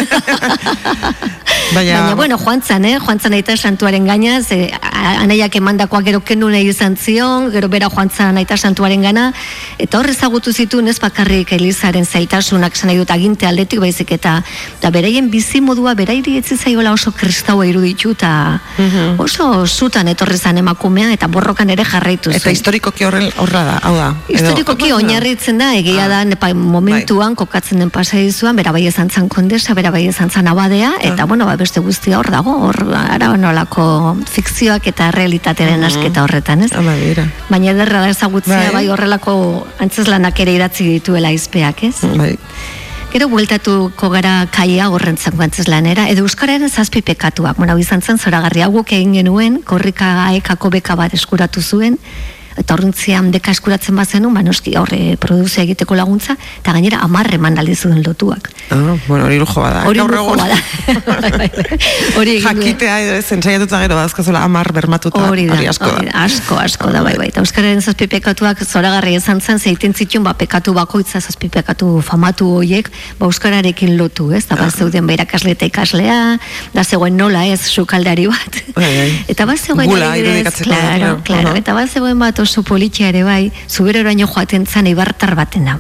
Baina- 1.75 2.01
Baina, 2.03 2.15
bueno, 2.15 2.37
joan 2.39 2.63
zan, 2.63 2.85
eh? 2.85 2.99
Joan 3.01 3.19
zan 3.19 3.33
aita 3.33 3.57
santuaren 3.57 4.05
gaina, 4.07 4.43
ze 4.43 4.71
a- 4.83 5.23
anaiak 5.23 5.55
emandakoak 5.57 6.05
gero 6.05 6.21
kendu 6.21 6.49
nahi 6.51 6.69
izan 6.69 6.97
zion, 6.97 7.51
gero 7.51 7.69
bera 7.69 7.89
joan 7.91 8.11
zan 8.11 8.37
aita 8.37 8.57
santuaren 8.57 9.03
gana, 9.03 9.33
eta 9.79 9.99
hor 9.99 10.11
ezagutu 10.11 10.53
zituen 10.53 10.89
ez 10.89 10.99
bakarrik 11.01 11.53
Elizaren 11.53 12.05
zailtasunak 12.07 12.77
zan 12.77 12.89
nahi 12.93 12.99
dut 12.99 13.11
aginte 13.11 13.47
aldetik 13.47 13.81
baizik 13.81 14.13
eta 14.13 14.43
da 14.83 14.91
beraien 14.91 15.31
bizi 15.31 15.61
modua 15.61 15.95
berairi 15.95 16.37
etzi 16.39 16.57
zaiola 16.57 16.93
oso 16.93 17.11
kristaua 17.13 17.67
iruditu 17.67 18.11
eta 18.13 18.61
Mhm. 18.79 19.19
Oso 19.23 19.67
zutan 19.67 20.09
etorri 20.09 20.37
zan 20.39 20.59
emakumea 20.59 21.13
eta 21.13 21.27
borrokan 21.29 21.71
ere 21.71 21.85
jarraitu 21.85 22.31
Eta 22.31 22.41
zuen. 22.41 22.53
historikoki 22.57 23.05
horren 23.05 23.31
horra 23.39 23.63
da, 23.65 23.77
hau 23.83 23.95
da. 23.97 24.09
edo- 24.29 24.37
Historikoki 24.43 24.93
oinarritzen 24.93 25.59
da, 25.59 25.75
egia 25.77 26.05
Ah. 26.05 26.09
da, 26.09 26.25
nepa, 26.25 26.53
momentuan 26.55 27.35
kokatzen 27.35 27.79
den 27.79 27.91
pasaizuan, 27.91 28.57
bera 28.57 28.73
bai 28.73 28.87
izan 28.87 29.11
zan 29.11 29.29
kondesa, 29.29 29.75
bera 29.75 29.91
bai 29.91 30.07
izan 30.09 30.31
zan 30.31 30.49
abadea, 30.49 30.93
eta 31.01 31.25
bueno, 31.25 31.47
ba, 31.47 31.57
beste 31.57 31.81
guztia 31.81 32.19
hor 32.19 32.31
dago, 32.31 32.57
hor 32.67 32.83
ara 32.95 33.37
nolako 33.37 34.17
fikzioak 34.31 34.87
eta 34.87 35.11
realitatearen 35.11 35.85
asketa 35.85 36.23
horretan, 36.25 36.63
ez? 36.63 36.73
Hala, 36.73 36.95
bera. 36.95 37.27
Baina 37.49 37.71
ederra 37.71 38.01
da 38.01 38.09
ezagutzea 38.11 38.57
Bai. 38.57 38.73
bai 38.73 38.89
horrelako 38.89 39.67
antzeslanak 39.79 40.39
ere 40.41 40.53
idatzi 40.55 40.85
dituela 40.85 41.31
izpeak, 41.33 41.83
ez? 41.85 41.97
Bai. 42.17 42.39
Gero 43.13 43.27
bueltatuko 43.29 44.09
gara 44.09 44.47
kaia 44.49 44.87
horrentzako 44.89 45.43
antzeslanera, 45.45 46.07
edo 46.09 46.23
euskararen 46.25 46.71
zazpi 46.71 47.03
pekatuak. 47.05 47.59
Bueno, 47.59 47.75
hau 47.75 47.83
izan 47.83 48.01
zen 48.01 48.17
zoragarri 48.17 48.63
hau 48.65 48.71
guk 48.73 48.95
egin 48.97 49.13
genuen, 49.19 49.59
korrika 49.69 50.15
aekako 50.31 50.71
beka 50.73 50.97
bat 50.97 51.13
eskuratu 51.13 51.61
zuen, 51.61 51.99
eta 52.59 52.75
horrentzian 52.75 53.31
beka 53.33 53.53
eskuratzen 53.55 53.97
bazenu, 53.97 54.31
ba 54.35 54.43
noski 54.43 54.75
horre 54.77 55.17
produzia 55.21 55.65
egiteko 55.65 55.97
laguntza, 55.99 56.37
eta 56.61 56.75
gainera 56.77 57.03
amarre 57.05 57.39
mandaldi 57.39 57.75
zuen 57.77 58.03
lotuak. 58.05 58.51
Ah, 58.71 58.97
bueno, 59.07 59.27
hori 59.27 59.39
lujo 59.39 59.61
bada. 59.61 59.85
Hori 59.89 59.99
Gaur 59.99 60.11
lujo 60.17 60.37
bada. 60.37 60.57
Bai, 61.23 61.31
bai, 61.31 61.31
bai. 61.39 61.79
Hori. 62.19 62.35
Jakitea 62.43 62.95
edo 63.05 63.15
ez, 63.19 63.27
entzaiatuta 63.35 63.79
gero 63.83 63.97
badazkazuela 63.99 64.43
amar 64.45 64.73
bermatuta. 64.75 65.21
Hori 65.29 65.45
da, 65.49 65.59
asko 65.71 65.91
hori 65.91 66.09
da, 66.09 66.25
asko, 66.25 66.57
asko 66.59 66.91
da, 66.95 67.03
bai, 67.05 67.15
bai. 67.21 67.29
Euskararen 67.43 67.83
zazpi 67.83 68.09
pekatuak 68.11 68.63
zoragarri 68.65 69.15
izan 69.19 69.41
zen, 69.41 69.61
zeiten 69.61 69.95
zituen, 69.95 70.25
ba, 70.27 70.35
pekatu 70.39 70.75
bakoitza 70.77 71.21
zazpi 71.21 71.51
pekatu 71.53 72.01
famatu 72.05 72.49
hoiek, 72.59 72.91
ba, 73.21 73.29
Euskararekin 73.29 73.97
lotu, 73.99 74.31
ez? 74.35 74.45
Da, 74.51 74.59
ba, 74.61 74.69
zeuden 74.71 75.07
ba, 75.07 75.17
irakasle 75.17 75.55
eta 75.57 75.69
ikaslea, 75.69 76.19
da 76.75 76.85
zegoen 76.85 77.17
nola 77.19 77.45
ez, 77.51 77.61
sukaldari 77.71 78.27
bat. 78.31 78.63
Eta 79.33 79.47
ba, 79.49 79.57
zegoen 79.57 79.91
Gula 79.93 80.13
irudikatzeko, 80.21 80.71
claro, 80.71 81.13
claro. 81.27 81.55
eta 81.59 81.77
ba, 81.77 81.87
zegoen 81.87 82.19
bat 82.23 82.42
oso 82.43 82.63
politia 82.63 83.09
ere 83.09 83.23
bai, 83.25 83.53
zuberoraino 83.69 84.27
joaten 84.27 84.67
zan 84.67 84.91
ibartar 84.91 85.35
batena. 85.39 85.79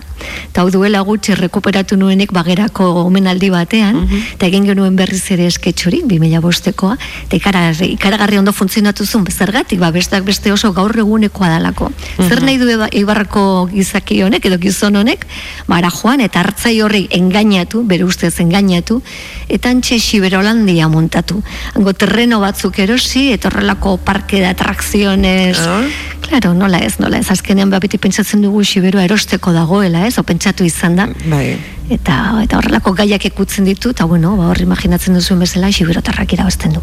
Eta 0.50 0.62
hau 0.62 0.70
duela 0.70 1.00
gutxi 1.00 1.34
rekuperatu 1.34 1.96
nuenek 1.96 2.32
bagerako 2.32 2.84
omenaldi 3.04 3.50
batean, 3.50 3.96
Mhm. 4.02 4.22
eta 4.34 4.46
egin 4.46 4.64
genuen 4.66 4.96
berriz 4.96 5.30
ere 5.30 5.46
esketxori, 5.46 6.02
2000 6.06 6.40
bostekoa, 6.40 6.96
eta 7.24 7.36
ikara, 7.36 7.70
ikaragarri 7.72 8.38
ondo 8.38 8.52
funtzionatu 8.52 9.06
zuen, 9.06 9.24
zergatik, 9.26 9.78
ba, 9.78 9.90
besteak 9.90 10.24
beste 10.24 10.52
oso 10.52 10.72
gaur 10.72 10.96
egunekoa 10.98 11.48
dalako. 11.48 11.90
Mhm. 12.18 12.28
Zer 12.28 12.42
nahi 12.42 12.58
du 12.58 12.66
ibarrako 12.92 13.68
gizaki 13.72 14.22
honek, 14.22 14.44
edo 14.46 14.58
gizon 14.58 14.96
honek, 14.96 15.26
bara 15.66 15.90
joan, 15.90 16.20
eta 16.20 16.40
hartzai 16.40 16.80
horri 16.80 17.08
engainatu, 17.10 17.82
bere 17.86 18.04
ustez 18.04 18.38
engainatu, 18.40 19.02
eta 19.48 19.70
antxe 19.70 19.98
Xiberolandia 19.98 20.88
montatu. 20.88 21.42
Hango 21.74 21.92
terreno 21.92 22.40
batzuk 22.40 22.78
erosi, 22.78 23.32
eta 23.32 23.48
horrelako 23.48 23.96
parke 23.98 24.38
de 24.40 24.46
atrakziones, 24.46 25.58
Ah. 25.58 25.82
Claro, 26.22 26.54
nola 26.54 26.78
ez, 26.78 26.98
nola 26.98 27.18
ez, 27.18 27.30
azkenean 27.30 27.68
ba, 27.68 27.78
beti 27.78 27.98
pentsatzen 27.98 28.40
dugu 28.40 28.62
Xiberoa 28.64 29.04
erosteko 29.04 29.52
dagoela, 29.52 30.06
ez, 30.06 30.11
o 30.18 30.26
pentsatu 30.26 30.64
izan 30.64 30.96
da. 30.96 31.08
Bai. 31.26 31.56
Eta, 31.92 32.38
eta 32.40 32.56
horrelako 32.56 32.92
gaiak 32.96 33.24
ekutzen 33.26 33.66
ditu, 33.66 33.90
eta 33.92 34.06
bueno, 34.08 34.32
ba, 34.38 34.46
hor 34.52 34.60
imaginatzen 34.62 35.16
duzuen 35.18 35.42
bezala, 35.42 35.68
Xiberotarrak 35.74 36.32
irabazten 36.32 36.76
du. 36.76 36.80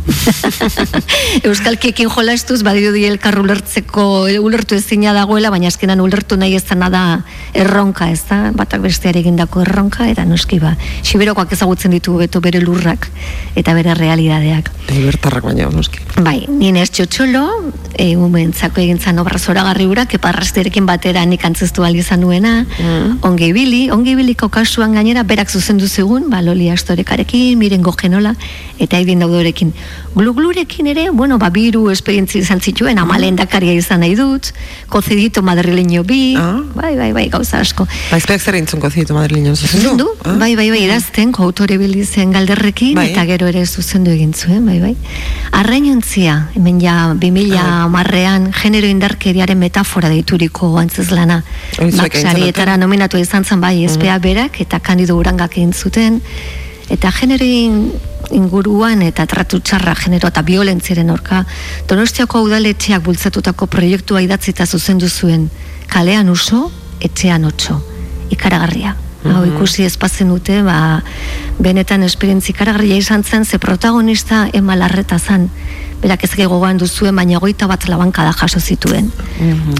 Euskalkiekin 1.49 2.11
jolastuz, 2.11 2.59
badirudi 2.67 3.05
elkar 3.07 3.39
ulertzeko, 3.41 4.03
ulertu 4.43 4.77
ezina 4.77 5.13
dagoela, 5.15 5.49
baina 5.53 5.71
azkenan 5.71 6.03
ulertu 6.03 6.37
nahi 6.37 6.57
ez 6.59 6.65
da 6.67 7.03
erronka, 7.57 8.09
ez 8.11 8.21
da, 8.29 8.51
batak 8.53 8.83
besteare 8.83 9.23
egindako 9.23 9.63
erronka, 9.63 10.05
eta 10.11 10.25
noski 10.25 10.59
ba, 10.59 10.75
Xiberokoak 11.01 11.53
ezagutzen 11.57 11.95
ditu 11.95 12.17
beto 12.19 12.41
bere 12.41 12.61
lurrak, 12.61 13.09
eta 13.55 13.73
bere 13.73 13.95
realidadeak. 13.95 14.69
Libertarrak 14.91 15.47
baina, 15.47 15.71
noski. 15.73 16.03
Bai, 16.19 16.43
nien 16.49 16.75
ez 16.75 16.89
txotxolo, 16.91 17.45
e, 17.95 18.15
umentzako 18.19 18.83
egin 18.83 18.99
zan 18.99 19.19
obra 19.23 19.39
zoragarri 19.39 19.87
urak, 19.89 20.13
eparrasterekin 20.19 20.85
batera 20.85 21.25
nik 21.25 21.45
antzestu 21.45 21.87
ahal 21.87 21.97
izan 21.97 22.21
nuena, 22.21 22.65
ongi 23.21 23.47
ibili, 23.51 23.89
ongi 23.91 24.11
ibiliko 24.15 24.47
kasuan 24.49 24.93
gainera, 24.95 25.23
berak 25.23 25.49
zuzendu 25.51 25.87
zegun, 25.87 26.29
ba, 26.29 26.41
Loli 26.41 26.69
Astorekarekin, 26.71 27.57
miren 27.59 27.81
gogenola, 27.83 28.33
eta 28.79 28.97
aidin 28.97 29.19
daudorekin. 29.19 29.73
Gluglurekin 30.15 30.87
ere, 30.87 31.09
bueno, 31.11 31.37
ba, 31.37 31.49
biru 31.49 31.89
esperientzi 31.91 32.39
izan 32.39 32.61
zituen, 32.61 32.97
amalen 32.99 33.35
dakaria 33.35 33.73
izan 33.75 33.99
nahi 34.05 34.15
dut, 34.15 34.51
kozedito 34.89 35.41
madrileño 35.43 36.03
bi, 36.07 36.35
Ah. 36.39 36.61
bai, 36.75 36.95
bai, 36.95 37.11
bai, 37.13 37.27
gauza 37.29 37.59
asko. 37.59 37.87
Baizpeak 38.11 38.41
zer 38.41 38.55
intzunko 38.55 38.89
zitu 38.89 39.13
Madrileño 39.13 39.55
zuzendu? 39.55 39.89
Zuzendu, 39.89 40.39
bai, 40.39 40.55
bai, 40.55 40.69
bai, 40.69 40.83
idazten, 40.85 41.31
koautore 41.31 41.77
bildizen 41.77 42.31
galderrekin, 42.31 42.95
Bai. 42.95 43.09
eta 43.11 43.25
gero 43.25 43.47
ere 43.47 43.65
zuzendu 43.65 44.11
egin 44.11 44.33
zuen, 44.33 44.65
bai, 44.65 44.79
bai. 44.79 44.95
Arrainontzia, 45.51 46.49
hemen 46.55 46.79
ja, 46.79 47.13
2000 47.19 47.87
marrean, 47.89 48.51
genero 48.53 48.87
indarkeriaren 48.87 49.57
metafora 49.59 50.09
deituriko 50.09 50.77
antzezlana. 50.79 51.43
Egin 51.77 51.97
Maxarietara 51.97 52.77
nominatu 53.09 53.17
izan 53.17 53.43
zen, 53.43 53.59
bai, 53.61 53.85
espea 53.85 54.19
berak, 54.19 54.61
eta 54.61 54.79
kandido 54.79 55.15
urangak 55.17 55.57
egin 55.57 55.73
zuten, 55.73 56.21
eta 56.89 57.11
genero 57.11 57.43
in- 57.45 57.91
inguruan 58.31 59.01
eta 59.01 59.25
tratu 59.25 59.59
txarra 59.59 59.95
genero 59.95 60.27
eta 60.27 60.41
violentziaren 60.43 61.09
orka 61.09 61.45
Donostiako 61.87 62.41
udaletxeak 62.41 63.01
bultzatutako 63.01 63.67
proiektua 63.67 64.21
idatzita 64.21 64.65
zuzendu 64.65 65.07
zuen 65.09 65.49
kalean 65.87 66.29
uso, 66.29 66.71
etxean 67.01 67.45
otso. 67.45 67.81
Ikaragarria 68.29 68.95
Hau 69.27 69.43
ikusi 69.43 69.83
espazen 69.83 70.29
dute, 70.31 70.61
ba, 70.63 71.01
benetan 71.59 72.03
esperientzi 72.07 72.53
ikaragarria 72.53 72.95
izan 72.99 73.23
zen, 73.23 73.45
ze 73.45 73.59
protagonista 73.59 74.47
ema 74.53 74.77
larreta 74.79 75.19
zan, 75.19 75.49
berak 76.01 76.23
ez 76.23 76.31
gogoan 76.37 76.77
duzuen, 76.77 77.15
baina 77.15 77.39
goita 77.39 77.67
bat 77.67 77.87
labankada 77.89 78.31
jaso 78.33 78.59
zituen. 78.59 79.11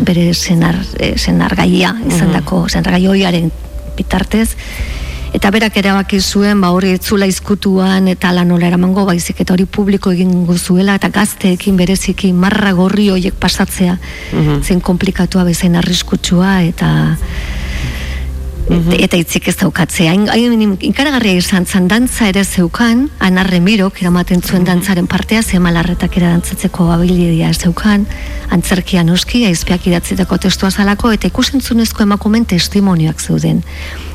Bere 0.03 0.33
senar, 0.33 0.75
eh, 0.99 1.17
senargaia, 1.17 1.95
izan 2.07 2.33
dako, 2.33 2.67
senargaioiaren 2.69 3.51
bitartez, 3.95 4.55
Eta 5.29 5.51
berak 5.53 5.75
erabaki 5.77 6.17
zuen, 6.19 6.57
ba 6.61 6.71
hori 6.73 6.95
etzula 6.97 7.27
izkutuan 7.29 8.07
eta 8.09 8.31
lan 8.33 8.49
nola 8.49 8.65
eramango 8.65 9.03
baizik 9.05 9.43
eta 9.43 9.53
hori 9.53 9.67
publiko 9.69 10.11
egingo 10.15 10.55
zuela 10.57 10.95
eta 10.97 11.11
gazteekin 11.13 11.77
bereziki 11.77 12.31
marra 12.33 12.71
gorri 12.73 13.09
hoiek 13.13 13.37
pasatzea 13.37 13.97
zen 14.63 14.81
komplikatua 14.81 15.45
bezain 15.45 15.77
arriskutsua 15.77 16.55
eta 16.65 16.89
eta 18.69 19.17
hitzik 19.17 19.47
ez 19.49 19.55
daukatzea. 19.57 20.11
Hain- 20.13 20.29
Hain 20.29 20.77
ikaragarria 20.79 21.33
izan 21.39 21.65
zan 21.65 21.87
dantza 21.87 22.27
ere 22.29 22.43
zeukan, 22.43 23.09
anarre 23.19 23.59
mirok 23.59 24.01
eramaten 24.01 24.41
zuen 24.41 24.63
dantzaren 24.63 25.07
partea, 25.07 25.41
zemalarretak 25.41 26.17
era 26.17 26.29
dantzatzeko 26.35 26.91
abilidia 26.93 27.51
zeukan, 27.53 28.05
antzerkia 28.49 29.03
noski, 29.03 29.45
aizpeak 29.45 29.87
idatzitako 29.87 30.37
testua 30.37 30.69
zalako, 30.71 31.11
eta 31.11 31.27
ikusentzunezko 31.27 32.03
emakumen 32.03 32.45
testimonioak 32.45 33.19
zeuden. 33.21 33.63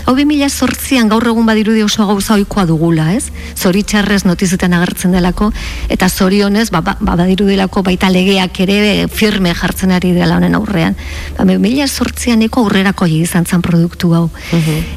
Hau 0.04 0.12
2000 0.12 0.50
sortzian 0.52 1.08
gaur 1.08 1.24
egun 1.30 1.46
badirudi 1.48 1.80
oso 1.82 2.04
gauza 2.04 2.34
oikoa 2.36 2.66
dugula, 2.68 3.06
ez? 3.16 3.30
Zoritxarrez 3.56 4.26
notizetan 4.28 4.74
agertzen 4.76 5.14
delako, 5.16 5.48
eta 5.88 6.10
zorionez, 6.10 6.66
ba, 6.74 6.82
ba, 6.84 6.96
ba 7.00 7.14
badirudelako 7.16 7.80
baita 7.86 8.10
legeak 8.12 8.60
ere 8.66 9.08
firme 9.08 9.54
jartzen 9.56 9.94
ari 9.96 10.12
dela 10.12 10.36
honen 10.36 10.58
aurrean. 10.60 10.98
Ba, 11.38 11.48
2000 11.48 11.88
sortzian 11.88 12.44
eko 12.44 12.66
aurrerako 12.66 13.08
izan 13.08 13.48
zan 13.48 13.64
produktu 13.64 14.12
hau. 14.12 14.28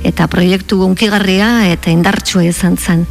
Eta 0.03 0.27
proiektu 0.27 0.83
unkigarria 0.83 1.69
eta 1.71 1.93
indartsua 1.93 2.43
izan 2.43 2.75
zan. 2.75 3.07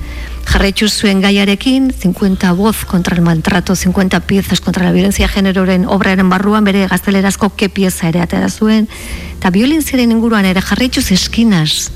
Jarraitzu 0.46 0.86
zuen 0.88 1.20
gaiarekin, 1.20 1.90
50 1.90 2.52
voz 2.52 2.84
contra 2.84 3.16
el 3.16 3.22
maltrato, 3.22 3.74
50 3.74 4.20
piezas 4.20 4.60
contra 4.60 4.84
la 4.84 4.92
violencia 4.92 5.28
generoren 5.28 5.86
obraren 5.86 6.28
barruan 6.30 6.64
bere 6.64 6.86
gaztelerazko 6.86 7.50
ke 7.56 7.68
pieza 7.68 8.08
ere 8.08 8.22
atera 8.22 8.48
zuen, 8.48 8.86
eta 9.38 9.50
violentziaren 9.50 10.14
inguruan 10.14 10.46
ere 10.46 10.62
jarraituz 10.62 11.10
eskinaz, 11.10 11.90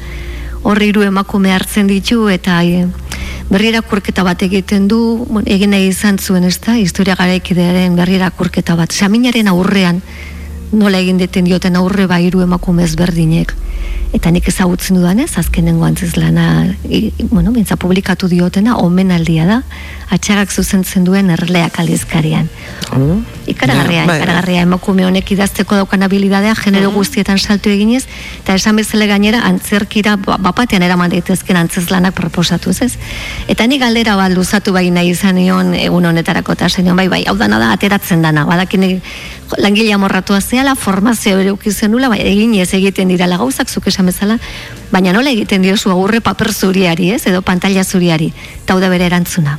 horri 0.63 0.91
hiru 0.91 1.07
emakume 1.07 1.55
hartzen 1.55 1.87
ditu 1.87 2.27
eta 2.29 2.59
e, 2.65 2.89
berri 3.51 3.71
irakurketa 3.71 4.27
bat 4.27 4.43
egiten 4.43 4.89
du, 4.91 5.01
bueno, 5.31 5.47
egin 5.47 5.71
nahi 5.71 5.89
izan 5.95 6.19
zuen 6.19 6.45
ez 6.45 6.59
da, 6.59 6.75
historia 6.75 7.15
garaikidearen 7.15 7.97
berri 7.97 8.19
irakurketa 8.19 8.75
bat, 8.77 8.91
saminaren 8.91 9.49
aurrean, 9.49 10.03
nola 10.73 10.99
egin 10.99 11.19
deten 11.19 11.47
dioten 11.47 11.79
aurre 11.79 12.07
ba 12.11 12.21
hiru 12.23 12.43
emakume 12.43 12.85
ezberdinek 12.85 13.55
Eta 14.13 14.31
nik 14.35 14.49
ezagutzen 14.49 14.97
dudanez, 14.97 15.39
azkenengo 15.39 15.85
antzizlana, 15.87 16.67
i- 16.89 17.13
bueno, 17.31 17.53
bintza 17.53 17.77
publikatu 17.77 18.27
diotena, 18.29 18.77
omenaldia 18.77 19.47
da, 19.47 19.63
atxagak 20.11 20.51
zuzentzen 20.51 21.05
duen 21.05 21.31
erleak 21.31 21.79
aldizkarian. 21.79 22.49
Ikaragarria, 23.47 24.01
Ja, 24.01 24.07
bai. 24.07 24.19
ikaragarria 24.19 24.63
emakume 24.63 25.05
honek 25.07 25.31
idazteko 25.31 25.77
daukan 25.79 26.03
habilidadea 26.03 26.55
genero 26.59 26.91
guztietan 26.91 27.39
salto 27.39 27.71
eginez, 27.71 28.05
eta 28.43 28.55
esan 28.59 28.77
bezala 28.77 29.07
gainera 29.07 29.45
antzerkira 29.47 30.17
ba- 30.17 30.37
bapatean 30.39 30.83
eraman 30.83 31.11
daitezken 31.11 31.57
antzezlanak 31.57 32.15
proposatuz, 32.15 32.83
ez? 32.83 32.93
Eta 33.47 33.67
ni 33.67 33.79
galdera 33.79 34.17
bat 34.17 34.33
luzatu 34.35 34.73
bai 34.73 34.91
nahi 34.91 35.11
izan 35.15 35.37
nion 35.37 35.73
egun 35.75 36.05
honetarako 36.11 36.53
eta 36.59 36.67
esan 36.67 36.85
nion, 36.85 36.97
bai, 36.97 37.07
bai, 37.09 37.25
hau 37.29 37.37
dana 37.37 37.59
da 37.63 37.71
ateratzen 37.73 38.23
dana, 38.23 38.45
badakin 38.45 39.01
langile 39.59 39.93
amorratua 39.93 40.41
zehala, 40.41 40.75
formazio 40.75 41.39
ere 41.39 41.51
ukizenula, 41.53 42.09
bai, 42.09 42.21
egin 42.27 42.55
ez 42.55 42.73
egiten 42.75 43.09
dirala 43.09 43.37
gauzak, 43.39 43.69
zuk 43.71 43.89
esan 43.91 44.11
bezala, 44.11 44.39
baina 44.91 45.15
nola 45.17 45.33
egiten 45.33 45.63
diozu 45.63 45.93
agurre 45.95 46.21
paper 46.21 46.53
zuriari, 46.53 47.13
ez? 47.15 47.25
Edo 47.31 47.43
pantalla 47.47 47.85
zuriari, 47.85 48.33
eta 48.63 48.75
hau 48.75 48.81
da 48.83 48.91
bere 48.93 49.07
erantzuna. 49.11 49.59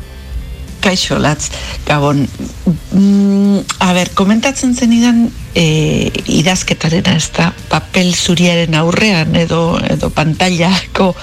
Kaixo, 0.82 1.20
latz, 1.22 1.52
gabon. 1.86 2.24
Mm, 2.98 3.60
a 3.86 3.92
ber, 3.94 4.10
komentatzen 4.18 4.74
zenidan 4.74 5.28
e, 5.54 5.66
idazketarena, 6.42 7.14
ez 7.22 7.30
da, 7.38 7.52
papel 7.70 8.16
zuriaren 8.16 8.78
aurrean, 8.80 9.36
edo, 9.38 9.78
edo 9.94 10.10
pantallako 10.16 11.14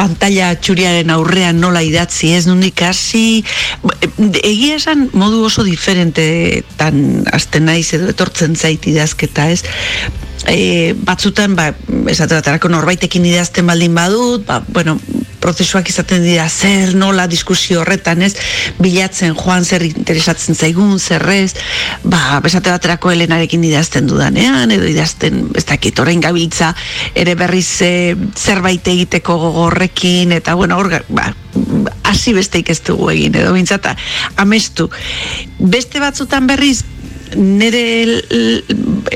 pantalla 0.00 0.54
txuriaren 0.56 1.12
aurrean 1.12 1.60
nola 1.60 1.82
idatzi 1.84 2.32
ez 2.32 2.46
nundik 2.48 2.80
hasi 2.86 3.42
egia 4.40 4.78
esan 4.78 5.08
modu 5.12 5.42
oso 5.50 5.64
diferente 5.66 6.24
tan 6.80 7.26
azten 7.36 7.68
naiz 7.68 7.90
edo 7.98 8.08
etortzen 8.14 8.56
zait 8.56 8.86
idazketa 8.88 9.50
ez 9.52 9.60
e, 10.48 10.94
batzutan 10.94 11.56
ba, 11.56 11.70
esate 12.10 12.38
baterako 12.38 12.70
norbaitekin 12.72 13.26
idazten 13.26 13.66
baldin 13.66 13.94
badut 13.94 14.46
ba, 14.46 14.60
bueno, 14.68 14.98
prozesuak 15.40 15.88
izaten 15.88 16.22
dira 16.22 16.46
zer 16.48 16.94
nola 16.94 17.26
diskusio 17.30 17.80
horretan 17.80 18.22
ez? 18.22 18.34
Bilatzen 18.80 19.34
joan 19.38 19.64
zer 19.64 19.82
interesatzen 19.88 20.54
zaigun 20.54 20.98
zerrez 21.00 21.54
ba 22.04 22.40
besate 22.44 22.70
baterako 22.70 23.12
helenarekin 23.14 23.64
idazten 23.64 24.08
dudanean 24.10 24.70
edo 24.70 24.88
idazten 24.88 25.46
ez 25.56 25.64
dakit 25.64 25.98
orain 26.04 26.20
gabiltza 26.20 26.74
ere 27.14 27.34
berriz 27.40 27.80
e, 27.86 27.92
zerbait 28.36 28.86
egiteko 28.94 29.38
gogorrekin 29.46 30.36
eta 30.36 30.54
bueno 30.60 30.76
hor 30.76 30.92
ba 31.08 31.32
hasi 32.04 32.34
besteik 32.36 32.70
ez 32.70 32.80
dugu 32.86 33.10
egin 33.10 33.36
edo 33.40 33.52
bintzata 33.54 33.96
amestu. 34.36 34.90
Beste 35.58 36.02
batzutan 36.02 36.46
berriz 36.50 36.82
nire 37.36 38.22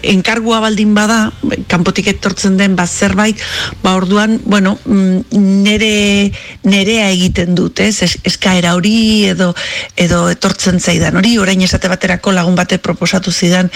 enkargua 0.03 0.61
baldin 0.61 0.95
bada, 0.95 1.33
kanpotik 1.71 2.09
etortzen 2.13 2.57
den 2.59 2.77
bat 2.77 2.91
zerbait, 2.91 3.41
ba 3.83 3.95
orduan, 3.99 4.39
bueno, 4.45 4.77
mm, 4.85 5.41
nere 5.65 6.33
nerea 6.65 7.09
egiten 7.11 7.55
dut, 7.55 7.81
ez? 7.81 8.03
Es, 8.07 8.17
eskaera 8.25 8.75
hori 8.75 9.27
edo 9.31 9.53
edo 9.97 10.27
etortzen 10.33 10.81
zaidan 10.81 11.17
hori, 11.21 11.37
orain 11.39 11.63
esate 11.65 11.89
baterako 11.93 12.33
lagun 12.33 12.59
bate 12.59 12.79
proposatu 12.79 13.33
zidan 13.33 13.71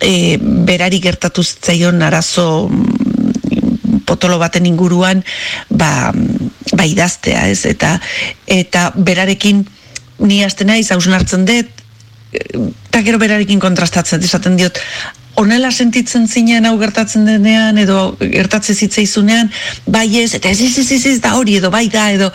e, 0.00 0.38
berari 0.40 1.00
gertatu 1.00 1.44
zitzaion 1.44 2.02
arazo 2.02 2.68
mm, 2.68 4.04
potolo 4.08 4.38
baten 4.38 4.66
inguruan 4.66 5.24
ba, 5.68 6.12
ba 6.72 6.86
idaztea, 6.86 7.48
ez? 7.50 7.64
Eta 7.66 7.98
eta 8.46 8.92
berarekin 8.96 9.66
ni 10.18 10.42
hasten 10.42 10.72
naiz 10.72 10.88
hausnartzen 10.94 11.44
dut 11.48 11.74
eta 12.32 13.02
gero 13.06 13.18
berarekin 13.18 13.60
kontrastatzen 13.60 14.22
esaten 14.24 14.58
diot 14.58 14.80
honela 15.38 15.70
sentitzen 15.70 16.26
zinen 16.26 16.66
hau 16.66 16.74
gertatzen 16.80 17.28
denean 17.28 17.78
edo 17.78 18.16
gertatzen 18.20 18.76
zitzaizunean 18.76 19.52
bai 19.86 20.08
ez 20.22 20.34
eta 20.34 20.50
ez 20.50 20.60
ez 20.60 20.90
ez 20.90 21.06
ez, 21.06 21.20
da 21.22 21.36
hori 21.38 21.56
edo 21.60 21.70
bai 21.70 21.86
da 21.88 22.10
edo 22.12 22.32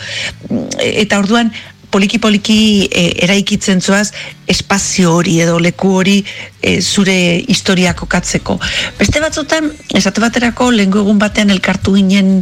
eta 0.79 1.19
orduan 1.19 1.51
poliki 1.93 2.17
poliki 2.17 2.89
e, 2.89 3.03
eraikitzen 3.21 3.81
zoaz 3.81 4.07
espazio 4.49 5.13
hori 5.19 5.35
edo 5.43 5.59
leku 5.61 5.91
hori 5.99 6.15
e, 6.57 6.79
zure 6.81 7.15
historia 7.53 7.93
kokatzeko. 7.93 8.57
Beste 8.97 9.21
batzutan, 9.21 9.69
esate 9.93 10.23
baterako 10.23 10.71
lehengo 10.73 11.03
egun 11.03 11.21
batean 11.21 11.53
elkartu 11.53 11.93
ginen 11.99 12.39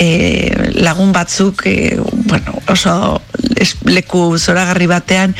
e, 0.00 0.08
lagun 0.80 1.12
batzuk 1.12 1.66
e, 1.68 1.76
bueno, 2.00 2.56
oso 2.72 3.20
leku 3.92 4.26
zoragarri 4.38 4.88
batean 4.88 5.36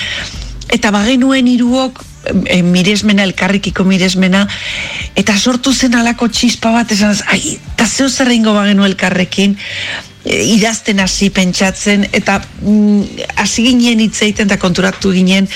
eta 0.75 0.91
bagenuen 0.95 1.49
hiruok 1.49 2.03
e, 2.47 2.63
miresmena, 2.63 3.25
elkarrikiko 3.29 3.85
miresmena, 3.87 4.47
eta 5.17 5.37
sortu 5.39 5.75
zen 5.75 5.95
alako 5.99 6.29
txispa 6.33 6.73
bat, 6.75 6.91
esan, 6.95 7.15
ai, 7.31 7.59
eta 7.75 7.87
zeo 7.87 8.09
zer 8.09 8.33
egingo 8.33 8.55
bagenu 8.57 8.87
elkarrekin, 8.89 9.57
e, 10.25 10.41
idazten 10.57 11.01
hasi 11.05 11.31
pentsatzen, 11.35 12.09
eta 12.17 12.41
mm, 12.63 13.29
hasi 13.45 13.67
ginen 13.69 14.03
hitz 14.05 14.17
egiten 14.27 14.51
eta 14.51 14.59
konturatu 14.63 15.13
ginen 15.15 15.49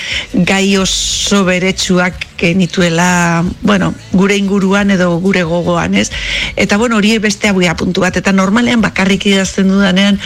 gai 0.49 0.77
oso 0.79 1.43
beretsuak 1.49 2.29
genituela, 2.39 3.43
bueno, 3.63 3.93
gure 4.13 4.39
inguruan 4.39 4.95
edo 4.95 5.11
gure 5.25 5.43
gogoan, 5.43 5.99
ez? 5.99 6.11
Eta, 6.55 6.79
bueno, 6.79 7.01
hori 7.01 7.17
beste 7.19 7.51
abuia 7.51 7.77
puntu 7.77 8.07
bat, 8.07 8.17
eta 8.17 8.33
normalean 8.33 8.85
bakarrik 8.85 9.27
idazten 9.27 9.73
dudanean, 9.73 10.21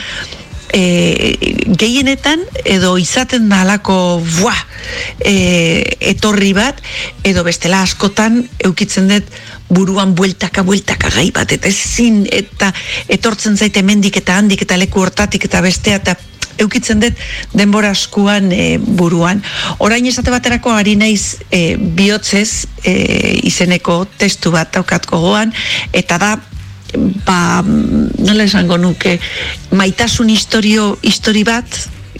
e, 0.72 1.36
gehienetan 1.78 2.42
edo 2.64 2.96
izaten 2.98 3.48
da 3.52 3.62
alako 3.62 3.96
buah, 4.40 4.58
e, 5.20 5.34
etorri 6.12 6.52
bat 6.56 6.80
edo 7.24 7.44
bestela 7.46 7.82
askotan 7.84 8.40
eukitzen 8.64 9.08
dut 9.12 9.30
buruan 9.72 10.16
bueltaka 10.16 10.64
bueltaka 10.66 11.12
gai 11.14 11.30
bat 11.34 11.52
eta 11.52 11.68
ezin 11.68 12.24
eta 12.30 12.72
etortzen 13.08 13.56
zaite 13.56 13.80
hemendik 13.80 14.18
eta 14.22 14.36
handik 14.40 14.66
eta 14.66 14.76
leku 14.80 15.04
hortatik 15.04 15.48
eta 15.48 15.62
bestea 15.64 16.00
eta 16.02 16.16
eukitzen 16.60 17.00
dut 17.00 17.18
denbora 17.56 17.92
askuan 17.96 18.50
e, 18.52 18.78
buruan. 18.78 19.42
Orain 19.82 20.06
esate 20.06 20.32
baterako 20.32 20.72
ari 20.76 20.94
naiz 21.00 21.42
e, 21.50 21.76
bihotzez 21.76 22.66
e, 22.84 22.94
izeneko 23.48 24.02
testu 24.18 24.52
bat 24.54 24.72
daukat 24.74 25.08
gogoan 25.08 25.52
eta 25.92 26.18
da 26.20 26.36
ba, 27.26 27.62
nola 27.62 28.45
esango 28.45 28.78
nuke, 28.78 29.18
maitasun 29.76 30.30
historio, 30.30 30.97
histori 31.03 31.45
bat, 31.45 31.66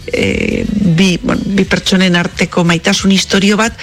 e, 0.07 0.64
bi, 0.68 1.18
bueno, 1.23 1.43
bi 1.57 1.64
pertsonen 1.64 2.16
arteko 2.16 2.64
maitasun 2.64 3.12
historio 3.12 3.57
bat, 3.61 3.77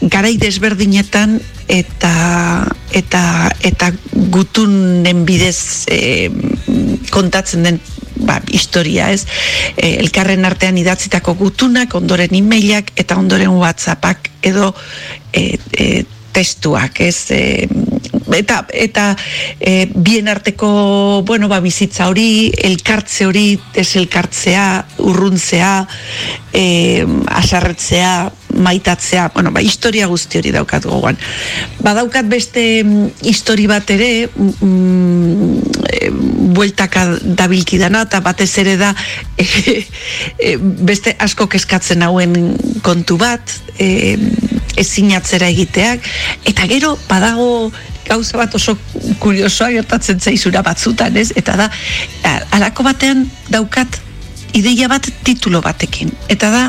garai 0.00 0.36
desberdinetan 0.40 1.38
eta 1.68 2.64
eta 2.96 3.22
eta 3.60 3.92
gutunen 4.32 5.24
bidez 5.28 5.84
e, 5.92 6.30
kontatzen 7.12 7.66
den 7.66 7.80
ba, 8.24 8.40
historia, 8.50 9.10
ez? 9.12 9.26
E, 9.76 9.96
elkarren 10.00 10.46
artean 10.48 10.78
idatzitako 10.80 11.34
gutunak, 11.38 11.94
ondoren 11.94 12.34
emailak 12.34 12.92
eta 12.96 13.18
ondoren 13.20 13.54
whatsappak 13.58 14.30
edo 14.42 14.72
e, 15.32 15.58
e, 15.72 16.04
testuak, 16.32 17.00
ez? 17.04 17.30
E, 17.34 17.68
eta 18.36 18.66
eta 18.72 19.16
e, 19.60 19.88
bien 19.94 20.28
arteko 20.28 21.22
bueno, 21.26 21.48
ba, 21.48 21.60
bizitza 21.60 22.08
hori, 22.08 22.52
elkartze 22.52 23.26
hori, 23.26 23.58
deselkartzea, 23.74 24.66
urruntzea, 24.98 25.72
e, 26.52 27.06
asarretzea, 27.28 28.30
maitatzea, 28.58 29.30
bueno, 29.34 29.52
ba, 29.52 29.60
historia 29.60 30.06
guzti 30.06 30.38
hori 30.38 30.52
daukat 30.52 30.86
gogoan. 30.88 31.18
Badaukat 31.84 32.28
beste 32.28 32.82
mm, 32.84 33.24
histori 33.28 33.66
bat 33.70 33.90
ere, 33.94 34.28
mm, 34.28 35.58
e, 35.88 36.10
bueltaka 36.58 37.06
dabilki 37.22 37.78
dana, 37.78 38.04
eta 38.08 38.20
batez 38.24 38.50
ere 38.64 38.76
da 38.80 38.94
e, 39.36 39.46
e, 40.38 40.56
beste 40.58 41.14
asko 41.18 41.48
keskatzen 41.48 42.02
hauen 42.06 42.56
kontu 42.82 43.18
bat, 43.20 43.58
e, 43.78 44.16
ezinatzera 44.78 45.48
egiteak, 45.50 46.04
eta 46.46 46.66
gero 46.70 46.96
badago 47.08 47.70
gauza 48.08 48.38
bat 48.40 48.54
oso 48.54 48.76
kuriosoa 49.20 49.70
gertatzen 49.76 50.20
zaizura 50.20 50.62
batzutan, 50.62 51.16
ez? 51.16 51.32
Eta 51.36 51.56
da, 51.56 51.70
a- 52.24 52.40
halako 52.56 52.86
batean 52.88 53.26
daukat 53.52 54.00
ideia 54.56 54.88
bat 54.88 55.06
titulo 55.22 55.60
batekin. 55.60 56.12
Eta 56.28 56.50
da, 56.50 56.64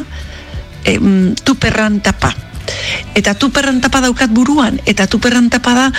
em, 0.85 1.35
tuperran 1.43 2.01
tapa. 2.01 2.33
Eta 3.15 3.33
tuperran 3.33 3.81
tapa 3.81 4.01
daukat 4.01 4.29
buruan, 4.29 4.79
eta 4.85 5.07
tuperran 5.07 5.49
tapa 5.49 5.73
da 5.73 5.91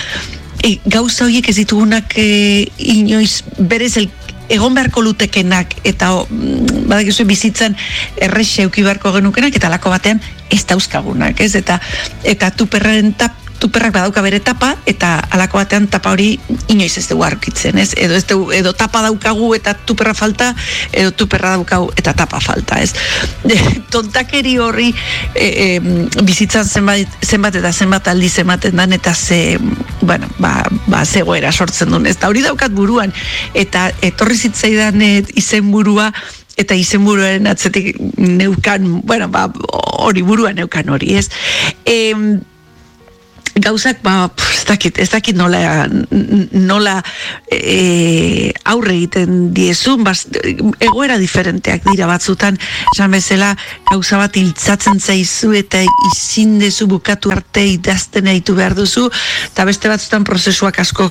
e, 0.63 0.79
gauza 0.85 1.25
horiek 1.25 1.49
ez 1.49 1.55
ditugunak 1.57 2.13
e, 2.15 2.69
inoiz 2.77 3.41
berez 3.57 3.97
el, 3.97 4.09
egon 4.51 4.75
beharko 4.75 5.01
lutekenak 5.01 5.73
eta 5.87 6.13
o, 6.15 6.25
mm, 6.29 6.85
badakizu 6.91 7.25
bizitzan 7.25 7.75
errexe 8.21 8.65
euki 8.67 8.83
beharko 8.85 9.13
genukenak 9.15 9.55
eta 9.57 9.71
lako 9.73 9.93
batean 9.93 10.21
ez 10.51 10.63
dauzkagunak, 10.67 11.39
ez? 11.41 11.55
Eta 11.55 11.79
eta 12.27 12.51
tuperren 12.51 13.13
tap, 13.17 13.35
tuperrak 13.61 13.93
badauka 13.93 14.23
bere 14.25 14.39
tapa, 14.41 14.73
eta 14.89 15.19
alako 15.37 15.59
batean 15.61 15.85
tapa 15.91 16.09
hori 16.15 16.33
inoiz 16.73 16.95
ez 16.97 17.05
dugu 17.11 17.21
arkitzen, 17.27 17.77
ez? 17.77 17.91
Edo, 17.93 18.17
ez 18.17 18.25
dugu, 18.25 18.49
edo 18.57 18.73
tapa 18.73 19.03
daukagu 19.05 19.51
eta 19.53 19.75
tuperra 19.85 20.15
falta, 20.17 20.49
edo 20.89 21.13
tuperra 21.13 21.53
daukagu 21.59 21.91
eta 22.01 22.15
tapa 22.17 22.41
falta, 22.41 22.81
ez? 22.81 22.95
Tontakeri 23.93 24.57
horri 24.57 24.89
e, 25.35 25.45
e, 25.45 25.67
bizitzan 26.25 26.65
zenbat, 26.65 27.21
zenbat 27.21 27.61
eta 27.61 27.71
zenbat 27.71 28.09
aldi 28.09 28.29
zenbaten 28.33 28.81
dan, 28.81 28.97
eta 28.97 29.13
ze, 29.13 29.59
bueno, 30.01 30.29
ba, 30.41 30.65
ba 30.89 31.05
zegoera 31.05 31.53
sortzen 31.53 31.93
duen, 31.93 32.09
ez? 32.09 32.17
Eta 32.17 32.33
hori 32.33 32.41
daukat 32.41 32.73
buruan, 32.73 33.13
eta 33.53 33.91
etorri 34.01 34.41
zitzaidan 34.41 35.01
e, 35.05 35.13
izenburua, 35.37 36.09
eta 36.57 36.75
izenburuaren 36.77 37.47
atzetik 37.47 37.95
neukan, 38.17 39.01
bueno, 39.05 39.29
ba, 39.29 39.47
hori 40.01 40.25
buruan 40.25 40.57
neukan 40.57 40.89
hori, 40.89 41.15
ez? 41.21 41.29
Em, 41.85 42.41
gauzak 43.55 43.99
ba 44.03 44.29
ez 44.53 44.63
dakit 44.65 44.97
ez 44.99 45.09
dakit 45.09 45.35
nola 45.35 45.87
nola 46.51 47.01
e, 47.51 48.51
aurre 48.63 48.95
egiten 48.95 49.51
diezun 49.53 50.03
bas, 50.03 50.25
egoera 50.79 51.17
diferenteak 51.19 51.83
dira 51.89 52.07
batzutan 52.07 52.57
esan 52.93 53.11
bezala 53.11 53.51
gauza 53.89 54.21
bat 54.21 54.37
hiltzatzen 54.37 54.99
zaizu 54.99 55.51
eta 55.57 55.83
izin 56.11 56.57
dezu 56.61 56.87
bukatu 56.87 57.31
arte 57.31 57.65
idazten 57.73 58.29
eitu 58.31 58.55
behar 58.55 58.75
duzu 58.77 59.09
eta 59.51 59.67
beste 59.67 59.91
batzutan 59.91 60.23
prozesuak 60.27 60.79
asko 60.79 61.09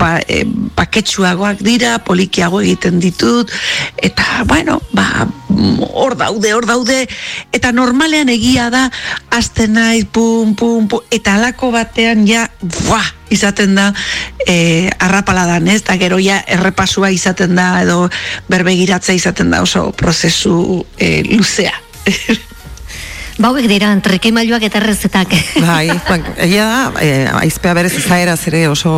ba, 0.00 0.16
e, 0.24 0.44
paketsuagoak 0.76 1.60
dira 1.64 1.98
polikiago 2.04 2.62
egiten 2.64 3.00
ditut 3.02 3.52
eta 4.00 4.44
bueno 4.48 4.80
ba 4.92 5.26
hor 5.94 6.16
daude, 6.16 6.52
hor 6.54 6.66
daude, 6.66 7.04
eta 7.54 7.72
normalean 7.72 8.30
egia 8.32 8.68
da, 8.72 8.88
azten 9.34 9.74
naiz, 9.78 10.06
pum, 10.10 10.54
pum, 10.58 10.88
pum, 10.90 11.04
eta 11.14 11.36
alako 11.38 11.70
batean 11.74 12.24
ja, 12.28 12.46
buah, 12.62 13.10
izaten 13.34 13.74
da, 13.76 13.90
e, 14.46 14.88
arrapaladan, 15.02 15.66
ez, 15.68 15.80
eta 15.82 15.98
gero 16.00 16.20
ja 16.22 16.40
errepasua 16.46 17.10
izaten 17.14 17.54
da, 17.58 17.68
edo 17.82 18.08
berbegiratza 18.50 19.16
izaten 19.16 19.50
da 19.54 19.62
oso 19.66 19.90
prozesu 19.92 20.84
e, 20.98 21.22
luzea. 21.34 21.74
Bauek 23.44 23.66
dira, 23.66 23.88
trikimailuak 23.98 24.62
eta 24.68 24.78
errezetak. 24.78 25.32
Bai, 25.58 25.88
ba, 26.06 26.18
egia 26.46 26.66
da, 26.70 26.82
e, 27.02 27.26
aizpea 27.42 27.74
berez 27.74 27.96
izaeraz 27.98 28.38
ere 28.46 28.68
oso 28.70 28.92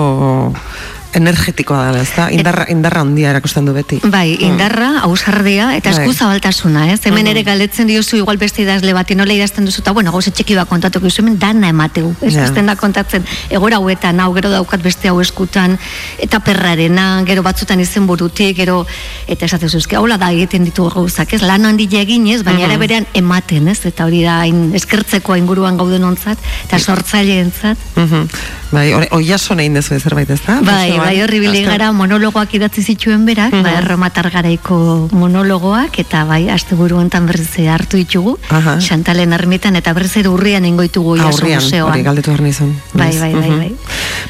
energetikoa 1.17 1.87
dela, 1.89 2.03
ezta? 2.05 2.29
Indarra, 2.33 2.67
indarra 2.73 3.01
handia 3.01 3.31
erakusten 3.33 3.64
du 3.67 3.73
beti. 3.77 3.99
Bai, 4.05 4.37
indarra, 4.45 5.01
ausardia 5.09 5.71
eta 5.77 5.91
Bai. 5.91 5.99
esku 6.05 6.12
zabaltasuna, 6.14 6.93
ez? 6.93 7.01
Hemen 7.07 7.25
Mhm. 7.25 7.31
ere 7.33 7.43
galdetzen 7.43 7.87
diozu 7.89 8.17
igual 8.17 8.37
beste 8.39 8.62
idazle 8.62 8.93
bati 8.93 9.14
nola 9.14 9.33
idazten 9.33 9.64
duzu, 9.64 9.81
eta 9.81 9.93
bueno, 9.93 10.12
gauze 10.12 10.31
txiki 10.31 10.55
bat 10.55 10.69
kontatuko 10.69 11.07
duzu, 11.07 11.23
hemen 11.23 11.39
dana 11.39 11.69
emateu. 11.69 12.14
Ez 12.21 12.35
yeah. 12.35 12.51
da 12.67 12.77
kontatzen, 12.77 13.25
egora 13.51 13.77
hauetan, 13.77 14.21
hau 14.21 14.33
gero 14.35 14.51
daukat 14.51 14.83
beste 14.83 15.09
hau 15.09 15.21
eskutan, 15.21 15.79
eta 16.19 16.41
perrarena, 16.41 17.23
gero 17.27 17.43
batzutan 17.43 17.81
izen 17.81 18.07
burutik, 18.07 18.57
gero, 18.57 18.87
eta 19.27 19.47
esatzen 19.47 19.69
zuzke, 19.71 19.97
hola 19.97 20.19
da 20.19 20.31
egiten 20.33 20.64
ditu 20.64 20.89
gauzak, 20.91 21.33
ez? 21.33 21.43
Lan 21.43 21.64
handia 21.64 22.01
egin, 22.01 22.27
ez? 22.29 22.43
Baina 22.45 22.61
Mhm. 22.61 22.71
ere 22.71 22.77
berean 22.79 23.07
ematen, 23.14 23.69
ez? 23.69 23.85
Eta 23.87 24.05
hori 24.05 24.23
da, 24.23 24.41
hain 24.41 24.73
eskertzeko 24.75 25.37
inguruan 25.37 25.77
gauden 25.77 26.05
ontzat, 26.05 26.39
eta 26.67 26.79
sortzaileentzat. 26.79 27.79
Mhm. 27.97 28.29
Bai, 28.73 28.93
hori, 28.93 29.07
oiason 29.11 29.61
egin 29.61 29.75
dezu 29.75 29.99
zerbait, 30.01 30.29
ezta? 30.31 30.61
Bai, 30.62 30.91
Museoan. 30.91 31.06
Bai, 31.07 31.23
horri 31.23 31.39
Azken- 31.47 31.65
gara 31.71 31.93
monologoak 31.93 32.55
idatzi 32.55 32.83
zituen 32.83 33.25
berak, 33.27 33.53
Mhm. 33.53 33.63
ba, 33.63 33.73
erromatar 33.79 34.31
garaiko 34.31 35.09
monologoak, 35.13 35.99
eta 35.99 36.25
bai, 36.25 36.49
asteburu 36.51 36.97
hontan 36.99 37.27
berriz 37.27 37.51
ere 37.59 37.69
hartu 37.71 37.97
ditugu, 37.97 38.39
Aha. 38.51 38.79
Xantalen 38.81 39.33
ermitan, 39.33 39.77
eta 39.77 39.93
berriz 39.93 40.17
ere 40.17 40.29
urrian 40.29 40.65
ingoitugu 40.65 41.17
jaso 41.17 41.29
Aurrian, 41.43 41.63
museoan. 41.63 41.93
hori 41.93 42.03
galdetu 42.03 42.31
behar 42.31 42.43
nizun. 42.43 42.75
Bai, 42.93 43.11
bai, 43.19 43.33
bai, 43.35 43.51
Mhm. 43.51 43.59
bai. 43.59 43.73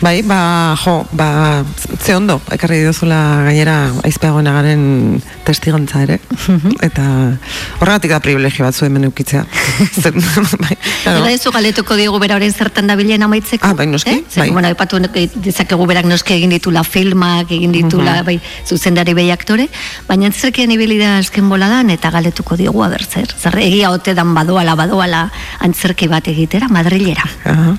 Bai, 0.01 0.23
ba, 0.23 0.77
jo, 0.85 1.07
ba, 1.13 1.65
ze 2.05 2.15
ondo, 2.15 2.41
ekarri 2.51 2.83
duzula 2.85 3.43
gainera 3.45 3.91
aizpeagoena 4.05 4.53
garen 4.53 5.23
testigantza 5.45 6.03
ere. 6.03 6.21
Mhm. 6.49 6.77
Eta 6.83 7.39
horregatik 7.81 8.11
da 8.11 8.21
privilegio 8.21 8.65
batzu 8.65 8.85
hemen 8.87 9.05
eukitzea. 9.05 9.47
Zen, 10.03 10.15
bai, 10.65 10.77
claro. 11.03 11.25
Eta 11.25 11.33
ez 11.33 11.43
galetuko 11.53 11.97
diogu 11.97 12.19
bera 12.19 12.37
orain 12.37 12.53
zertan 12.53 12.87
dabilen 12.87 13.23
amaitzeko. 13.23 13.67
Ah, 13.67 13.73
bai, 13.75 13.87
noski, 13.87 14.11
Eh? 14.11 14.23
Bai. 14.37 14.51
Bueno, 14.51 14.69
epatu 14.69 14.99
dezakegu 14.99 15.87
berak 15.87 16.05
noski 16.07 16.35
egin 16.35 16.53
ditula 16.57 16.85
filmak, 16.85 17.51
egin 17.53 17.75
ditula, 17.75 18.21
bai, 18.27 18.39
zuzendari 18.67 19.15
behi 19.17 19.33
aktore, 19.35 19.69
baina 20.09 20.31
zerkean 20.33 20.73
ibili 20.75 20.99
da 21.01 21.17
azken 21.23 21.49
boladan 21.53 21.93
eta 21.95 22.11
galetuko 22.15 22.59
diogu 22.61 22.85
abertzer. 22.87 23.35
Zer, 23.39 23.59
egia 23.65 23.93
ote 23.95 24.17
dan 24.19 24.35
badoala, 24.37 24.77
badoala 24.79 25.27
antzerki 25.65 26.09
bat 26.13 26.29
egitera, 26.33 26.69
Madrilera. 26.73 27.29
Aha. 27.45 27.77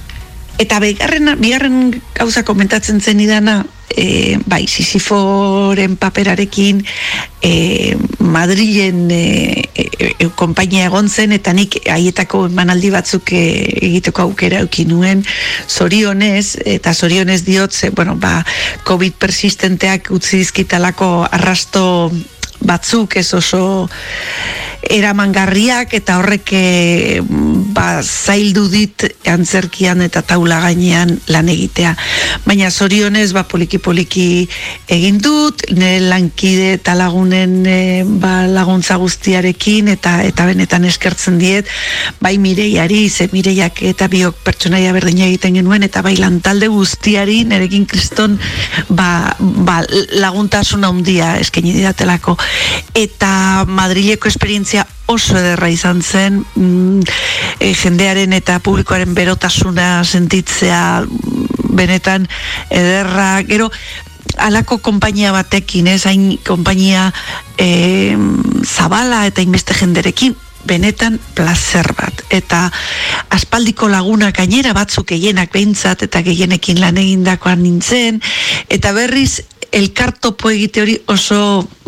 Eta 0.58 0.80
bigarren, 0.82 1.36
bigarren 1.41 2.01
gauza 2.18 2.43
komentatzen 2.43 3.01
zen 3.01 3.20
idana, 3.22 3.60
e, 3.89 4.38
bai, 4.45 4.68
Sisiforen 4.68 5.97
paperarekin 5.97 6.84
e, 7.41 7.97
Madrilen 8.20 9.12
e, 9.12 9.70
e, 9.74 9.86
e, 10.10 10.30
konpainia 10.36 10.88
egon 10.89 11.10
zen, 11.10 11.34
eta 11.38 11.53
nik 11.53 11.80
haietako 11.89 12.45
emanaldi 12.49 12.91
batzuk 12.93 13.34
e, 13.34 13.43
egiteko 13.89 14.28
aukera 14.28 14.62
euki 14.66 14.88
nuen, 14.89 15.24
zorionez, 15.70 16.58
eta 16.66 16.93
zorionez 16.93 17.43
diot, 17.45 17.74
ze, 17.74 17.89
bueno, 17.89 18.18
ba, 18.18 18.41
COVID 18.88 19.18
persistenteak 19.22 20.12
utzi 20.16 20.41
dizkitalako 20.43 21.28
arrasto 21.30 22.12
batzuk 22.66 23.18
ez 23.20 23.34
oso 23.34 23.88
eramangarriak 24.88 25.93
eta 25.97 26.18
horrek 26.22 26.51
eh, 26.55 27.20
ba, 27.76 27.99
zaildu 28.01 28.68
dit 28.72 29.05
antzerkian 29.28 30.01
eta 30.05 30.22
taula 30.26 30.60
gainean 30.64 31.12
lan 31.32 31.49
egitea. 31.51 31.93
Baina 32.45 32.70
zorionez 32.72 33.32
ba, 33.36 33.43
poliki 33.49 33.80
poliki 33.84 34.28
egin 34.93 35.20
dut, 35.24 35.66
nire 35.74 35.99
lankide 36.08 36.74
eta 36.78 36.95
lagunen 36.97 37.58
eh, 37.68 38.03
ba, 38.08 38.45
laguntza 38.47 38.97
guztiarekin 39.01 39.91
eta 39.93 40.22
eta 40.28 40.47
benetan 40.47 40.88
eskertzen 40.88 41.39
diet, 41.41 41.68
bai 42.22 42.38
Mireiari, 42.41 43.08
ze 43.10 43.30
Mireiak 43.34 43.82
eta 43.88 44.08
biok 44.12 44.41
pertsonaia 44.45 44.93
berdina 44.95 45.28
egiten 45.28 45.60
genuen 45.60 45.84
eta 45.88 46.03
bai 46.05 46.16
lantalde 46.22 46.70
guztiari 46.72 47.43
nerekin 47.49 47.86
kriston 47.89 48.38
ba, 48.89 49.36
ba, 49.39 49.82
laguntasun 50.22 50.86
handia 50.88 51.36
eskaini 51.41 51.76
didatelako 51.76 52.38
eta 52.98 53.66
Madrileko 53.68 54.28
esperientzia 54.28 54.86
oso 55.08 55.38
ederra 55.39 55.70
izan 55.72 56.02
zen 56.02 56.41
mm, 56.56 57.02
e, 57.60 57.74
jendearen 57.74 58.34
eta 58.34 58.60
publikoaren 58.60 59.14
berotasuna 59.16 60.04
sentitzea 60.04 61.06
mm, 61.06 61.72
benetan 61.78 62.28
ederra 62.70 63.38
gero 63.48 63.72
alako 64.38 64.78
konpainia 64.78 65.32
batekin, 65.34 65.88
ez 65.88 66.06
hain 66.06 66.38
konpainia 66.45 67.12
e, 67.58 68.16
zabala 68.66 69.26
eta 69.26 69.41
inbeste 69.41 69.74
jenderekin, 69.74 70.36
benetan 70.68 71.20
placer 71.34 71.88
bat. 71.98 72.24
Eta 72.34 72.68
aspaldiko 73.34 73.89
lagunak 73.89 74.38
gainera 74.38 74.76
batzuk 74.78 75.08
gehienak 75.14 75.54
behintzat 75.56 76.04
eta 76.08 76.22
gehienekin 76.26 76.82
lan 76.84 77.00
egindakoan 77.02 77.64
nintzen, 77.64 78.22
eta 78.70 78.93
berriz 78.93 79.41
elkartopo 79.72 80.52
egite 80.52 80.84
hori 80.84 80.98
oso 81.12 81.39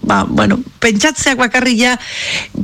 ba, 0.04 0.24
bueno, 0.28 0.60
pentsatzeak 0.80 1.38
bakarri 1.40 1.76
ja 1.80 1.96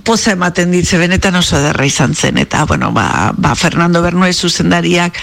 poza 0.03 0.33
ematen 0.35 0.71
ditze 0.71 0.97
benetan 1.01 1.35
oso 1.39 1.57
ederra 1.59 1.85
izan 1.85 2.15
zen. 2.15 2.37
Eta 2.41 2.65
bueno, 2.65 2.91
ba, 2.95 3.33
ba 3.37 3.55
Fernando 3.55 4.01
Bernoe 4.01 4.33
zuzendariak 4.33 5.17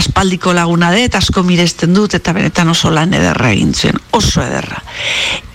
aspaldiko 0.00 0.52
laguna 0.56 0.90
de 0.92 1.04
eta 1.08 1.18
asko 1.18 1.42
miresten 1.42 1.94
dut 1.94 2.14
eta 2.18 2.32
benetan 2.36 2.68
oso 2.72 2.90
lan 2.90 3.14
ederra 3.14 3.52
egin 3.52 3.74
zuen, 3.74 3.98
oso 4.10 4.42
ederra. 4.42 4.82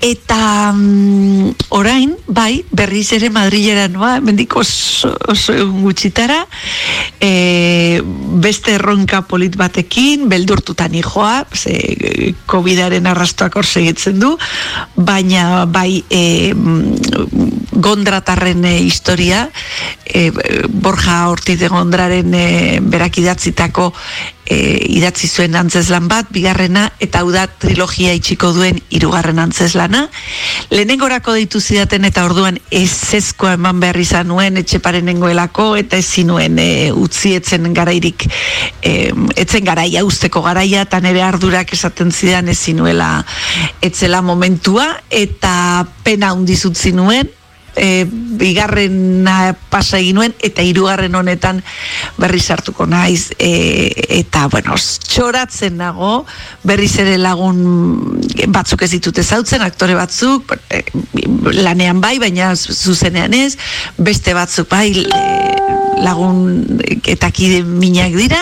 Eta 0.04 0.72
mm, 0.76 1.70
orain 1.80 2.16
bai, 2.28 2.64
berriz 2.72 3.08
ere 3.16 3.30
Madrilera 3.34 3.88
noa, 3.88 4.18
mendik 4.20 4.56
oso, 4.60 5.14
oso 5.32 5.56
gutxitara 5.72 6.44
e, 7.24 8.02
beste 8.44 8.76
erronka 8.76 9.24
polit 9.28 9.56
batekin 9.60 10.28
beldurtutan 10.32 10.94
joa 11.02 11.46
ze 11.54 12.36
COVIDaren 12.46 13.08
arrastoak 13.08 13.56
hor 13.56 13.66
segitzen 13.66 14.20
du 14.20 14.34
baina 14.96 15.66
bai 15.66 16.03
e, 16.10 16.54
gondratarren 17.72 18.66
e, 18.66 18.78
historia 18.84 19.50
e, 20.06 20.32
Borja 20.70 21.30
Ortiz 21.30 21.60
de 21.60 21.68
Gondraren 21.68 22.34
e, 22.34 22.80
berak 22.82 23.18
idatzitako 23.18 23.94
e, 24.46 24.58
idatzi 24.98 25.28
zuen 25.28 25.56
antzeslan 25.56 26.08
bat, 26.12 26.28
bigarrena, 26.34 26.88
eta 27.04 27.22
hau 27.24 27.32
da 27.34 27.46
trilogia 27.48 28.14
itxiko 28.18 28.52
duen 28.56 28.80
hirugarren 28.94 29.40
antzeslana. 29.40 30.06
Lehenengorako 30.72 31.36
deitu 31.38 31.62
zidaten 31.62 32.06
eta 32.08 32.26
orduan 32.28 32.60
ez 32.72 33.14
ezkoa 33.16 33.56
eman 33.58 33.80
behar 33.84 34.00
izan 34.02 34.28
nuen 34.32 34.60
etxeparen 34.62 35.06
nengoelako 35.10 35.74
eta 35.80 36.00
ezin 36.02 36.32
nuen 36.34 36.60
e, 36.60 36.92
utzi 36.92 37.36
etzen 37.40 37.70
garairik 37.74 38.28
e, 38.82 39.12
etzen 39.40 39.64
garaia, 39.68 40.04
usteko 40.06 40.44
garaia 40.46 40.84
eta 40.88 41.00
nire 41.04 41.24
ardurak 41.24 41.74
esaten 41.74 42.12
zidan 42.12 42.50
ezin 42.52 42.82
nuela 42.84 43.24
etzela 43.82 44.22
momentua 44.22 44.90
eta 45.10 45.86
pena 46.04 46.34
handiz 46.34 46.64
utzi 46.70 46.92
nuen 46.96 47.30
e, 47.76 48.06
bigarrena 48.10 49.56
pasa 49.70 50.00
egin 50.02 50.20
nuen, 50.20 50.36
eta 50.44 50.64
hirugarren 50.66 51.16
honetan 51.16 51.62
berri 52.18 52.40
sartuko 52.40 52.86
naiz, 52.90 53.32
e, 53.38 53.92
eta, 54.20 54.48
bueno, 54.52 54.78
txoratzen 54.78 55.78
nago, 55.82 56.24
berriz 56.64 56.94
ere 57.04 57.18
lagun 57.22 57.64
batzuk 58.54 58.86
ez 58.86 58.92
ditut 58.96 59.24
ezautzen, 59.24 59.64
aktore 59.66 59.98
batzuk, 59.98 60.56
e, 60.70 60.84
lanean 61.64 62.02
bai, 62.04 62.18
baina 62.22 62.54
zuzenean 62.56 63.34
ez, 63.38 63.56
beste 63.98 64.36
batzuk 64.38 64.70
bai, 64.74 64.90
e, 65.04 65.63
lagun 66.04 66.80
eta 67.08 67.32
kide 67.34 67.64
minak 67.64 68.16
dira. 68.18 68.42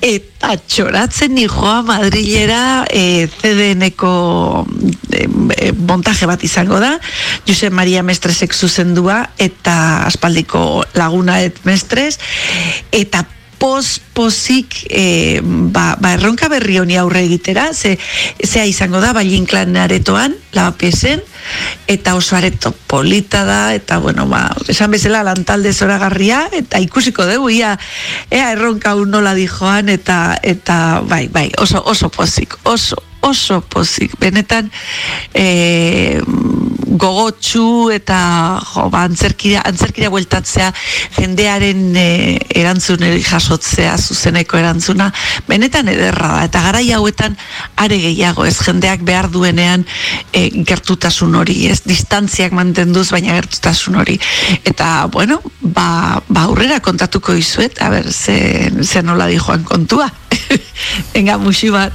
Eta 0.00 0.54
txoratzen 0.64 1.34
ni 1.36 1.46
joa 1.50 1.80
Madrilera 1.86 2.86
e, 2.88 3.28
CDN-eko 3.28 4.12
e, 5.12 5.26
e, 5.56 5.72
montaje 5.76 6.28
bat 6.30 6.44
izango 6.46 6.80
da. 6.82 6.94
Josep 7.48 7.74
Maria 7.76 8.02
Mestresek 8.06 8.56
zuzendua 8.56 9.22
eta 9.38 10.06
aspaldiko 10.08 10.84
laguna 10.96 11.40
et 11.44 11.60
Mestres. 11.68 12.18
Eta 12.92 13.26
pos 13.60 14.00
pozik 14.16 14.88
e, 14.88 15.40
ba, 15.44 15.92
ba 16.00 16.14
erronka 16.16 16.48
berri 16.48 16.78
honi 16.80 16.96
aurre 16.96 17.20
egitera 17.28 17.68
ze, 17.76 17.98
zea 18.40 18.64
izango 18.64 19.02
da 19.04 19.12
Balin 19.12 19.44
Klan 19.44 19.76
aretoan 19.76 20.32
lavapiesen 20.56 21.20
eta 21.84 22.16
oso 22.16 22.40
areto 22.40 22.72
polita 22.88 23.44
da 23.44 23.74
eta 23.76 24.00
bueno 24.00 24.24
ba 24.26 24.48
esan 24.64 24.90
bezala 24.96 25.20
lantalde 25.28 25.74
zoragarria 25.76 26.48
eta 26.56 26.80
ikusiko 26.80 27.28
dugu 27.28 27.52
ia 27.60 27.76
ea 28.30 28.50
erronka 28.56 28.96
nola 29.04 29.36
dijoan 29.36 29.92
eta 29.92 30.40
eta 30.40 31.04
bai 31.04 31.28
bai 31.28 31.50
oso 31.60 31.84
oso 31.84 32.08
pozik 32.08 32.56
oso 32.64 33.09
oso 33.20 33.60
pozik. 33.60 34.16
Benetan 34.20 34.70
e, 35.34 36.20
gogotsu 37.00 37.90
eta 37.94 38.18
jo, 38.72 38.88
ba, 38.90 39.04
antzerkira, 39.06 39.62
antzerkira 39.68 40.10
bueltatzea 40.12 40.70
jendearen 41.16 41.96
e, 41.96 42.08
erantzuneri 42.60 43.22
jasotzea 43.24 43.94
zuzeneko 43.98 44.58
erantzuna 44.58 45.10
benetan 45.48 45.88
ederra 45.92 46.32
da. 46.34 46.42
Eta 46.48 46.64
garai 46.66 46.84
hauetan 46.96 47.36
are 47.80 48.00
gehiago 48.02 48.44
ez 48.48 48.56
jendeak 48.58 49.04
behar 49.06 49.30
duenean 49.32 49.86
e, 50.32 50.48
gertutasun 50.66 51.36
hori 51.38 51.56
ez 51.70 51.80
distantziak 51.86 52.56
mantenduz 52.56 53.08
baina 53.14 53.38
gertutasun 53.38 54.00
hori. 54.02 54.18
Eta 54.64 55.06
bueno 55.12 55.40
ba, 55.60 56.20
ba 56.28 56.48
aurrera 56.48 56.80
kontatuko 56.84 57.36
izuet 57.38 57.80
a 57.80 57.90
ber 57.92 58.10
ze, 58.12 58.70
ze 58.82 59.02
nola 59.02 59.30
di 59.30 59.38
joan 59.38 59.64
kontua. 59.64 60.10
Venga, 61.14 61.38
musi 61.38 61.70
bat. 61.70 61.92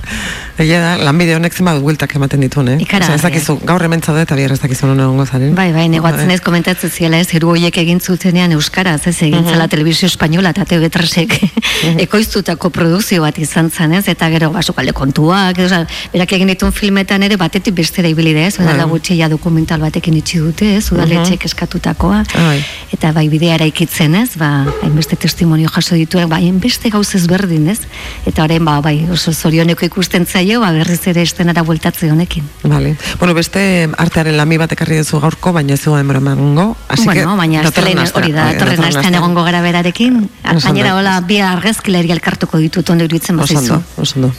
Egia 0.56 0.78
da, 0.80 0.92
lanbide 1.04 1.34
honek 1.36 1.52
zenbat 1.52 1.82
bueltak 1.84 2.14
ematen 2.16 2.40
dituen, 2.40 2.70
eh? 2.72 2.76
Ikaragarria. 2.80 3.18
Osea, 3.18 3.28
ez 3.28 3.28
dakizu, 3.28 3.58
gaur 3.68 3.84
hemen 3.84 4.00
zaude 4.00 4.22
eta 4.24 4.38
bihar 4.40 4.54
ez 4.56 4.60
dakizu 4.62 4.88
non 4.88 5.02
egongo 5.04 5.26
zaren. 5.28 5.52
Bai, 5.58 5.68
bai, 5.76 5.90
negoatzen 5.92 6.32
ez 6.32 6.40
komentatzen 6.46 6.94
ziela 6.96 7.20
ez, 7.20 7.28
hiru 7.36 7.50
horiek 7.52 7.76
egin 7.82 8.00
zutenean 8.00 8.56
euskaraz, 8.56 9.02
ez 9.12 9.18
egin 9.28 9.44
zela 9.44 9.68
telebizio 9.68 10.08
espainola 10.08 10.54
eta 10.56 10.64
TV3ek 10.70 11.36
ekoiztutako 12.06 12.72
produkzio 12.72 13.26
bat 13.26 13.36
izan 13.44 13.68
zen, 13.68 13.98
ez, 14.00 14.06
eta 14.08 14.30
gero 14.32 14.54
basukalde 14.54 14.94
kontuak, 14.96 15.60
ez, 15.60 15.82
berak 16.14 16.38
egin 16.40 16.54
dituen 16.54 16.72
filmetan 16.72 17.28
ere 17.28 17.36
batetik 17.42 17.76
bestera 17.76 18.08
ibili 18.08 18.32
da, 18.38 18.48
ez, 18.48 18.56
Bai. 18.56 18.78
da 18.80 18.88
gutxi 18.88 19.20
ja 19.20 19.28
dokumental 19.28 19.84
batekin 19.84 20.16
itxi 20.22 20.40
dute, 20.40 20.72
ez, 20.78 20.86
udaletxek 20.96 21.50
eskatutakoa, 21.52 22.22
Bai. 22.32 22.62
eta 22.96 23.12
bai 23.12 23.26
bidea 23.34 23.60
eraikitzen, 23.60 24.16
ez, 24.24 24.38
ba, 24.40 24.54
hainbeste 24.88 25.20
testimonio 25.20 25.68
jaso 25.76 26.00
dituen, 26.00 26.32
bai, 26.32 26.46
hainbeste 26.48 26.96
gauz 26.96 27.10
ezberdin, 27.20 27.68
ez, 27.76 27.82
eta 28.24 28.48
orain, 28.48 28.64
ba, 28.64 28.80
bai, 28.86 28.98
oso 29.12 29.36
zorioneko 29.36 29.92
ikusten 29.92 30.24
zaio, 30.24 30.45
ba, 30.62 30.72
berriz 30.72 31.02
ere 31.08 31.24
estenara 31.26 31.64
bueltatze 31.64 32.12
honekin. 32.12 32.44
Vale. 32.64 32.96
Bueno, 33.20 33.34
beste 33.34 33.90
artearen 33.98 34.38
lami 34.38 34.58
bat 34.62 34.72
ekarri 34.72 34.98
duzu 35.02 35.20
gaurko, 35.24 35.54
baina 35.54 35.74
ez 35.74 35.82
dugu 35.84 35.98
denbora 35.98 36.22
emango. 36.22 36.76
Así 36.88 37.08
que, 37.08 37.24
bueno, 37.24 37.36
baina 37.38 37.62
astelen 37.62 38.00
hori 38.06 38.32
da, 38.32 38.52
datorren 38.54 38.84
astean 38.84 39.16
egongo 39.16 39.44
gara 39.44 39.62
berarekin. 39.66 40.30
Gainera, 40.44 40.96
hola, 41.00 41.20
bi 41.26 41.40
argazkileri 41.42 42.12
elkartuko 42.12 42.62
ditut 42.62 42.90
ondo 42.90 43.04
iruditzen 43.10 43.40
Oso 43.40 43.54
bazizu. 43.56 43.74
ondo, 43.74 43.86
oso 43.98 44.20
ondo. 44.20 44.32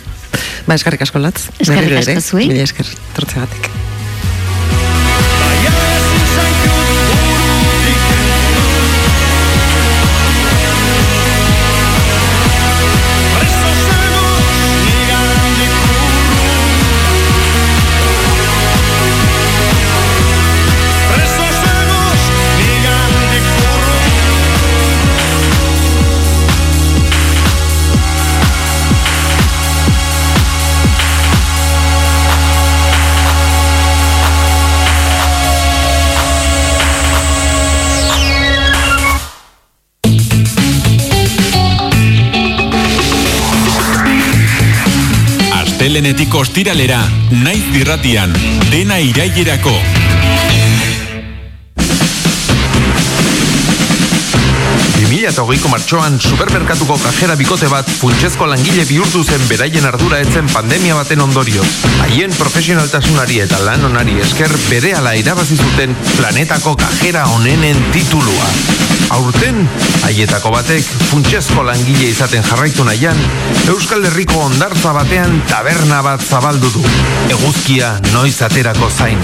Ba, 0.66 0.74
eskarrik 0.74 1.02
asko 1.02 1.18
latz. 1.18 1.48
Berriro 1.66 1.98
asko 1.98 2.20
zuei. 2.20 2.48
Mila 2.48 2.62
esker, 2.62 2.86
tortzegatik. 3.18 3.70
Astelenetik 45.96 46.34
ostiralera, 46.36 46.98
naiz 47.32 47.62
dirratian, 47.72 48.36
dena 48.68 49.00
irailerako. 49.00 49.72
Bimila 55.06 55.28
eta 55.30 55.44
hogeiko 55.46 55.68
martxoan 55.70 56.16
supermerkatuko 56.18 56.96
kajera 56.98 57.36
bikote 57.38 57.68
bat 57.70 57.86
funtsezko 58.00 58.48
langile 58.50 58.82
bihurtu 58.88 59.20
zen 59.22 59.44
beraien 59.46 59.84
ardura 59.86 60.18
etzen 60.18 60.48
pandemia 60.50 60.96
baten 60.98 61.20
ondorioz. 61.22 61.66
Haien 62.02 62.34
profesionaltasunari 62.34 63.38
eta 63.44 63.60
lan 63.62 63.86
onari 63.86 64.16
esker 64.24 64.50
berehala 64.66 65.12
irabazi 65.14 65.60
zuten 65.62 65.94
planetako 66.16 66.74
kajera 66.80 67.22
onenen 67.36 67.78
titulua. 67.94 68.50
Aurten, 69.14 69.62
haietako 70.08 70.50
batek 70.56 70.90
funtsezko 71.12 71.62
langile 71.70 72.10
izaten 72.10 72.42
jarraitu 72.50 72.82
nahian, 72.88 73.22
Euskal 73.70 74.10
Herriko 74.10 74.42
ondartza 74.48 74.96
batean 74.96 75.38
taberna 75.46 76.02
bat 76.02 76.26
zabaldu 76.26 76.74
du. 76.80 76.82
Eguzkia 77.30 77.94
noiz 78.10 78.40
aterako 78.42 78.90
zain. 78.90 79.22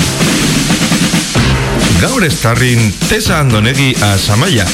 Gaur 2.03 2.25
estarrin 2.27 2.81
Tesa 3.07 3.37
Andonegi 3.39 3.93
Azamaia, 4.03 4.65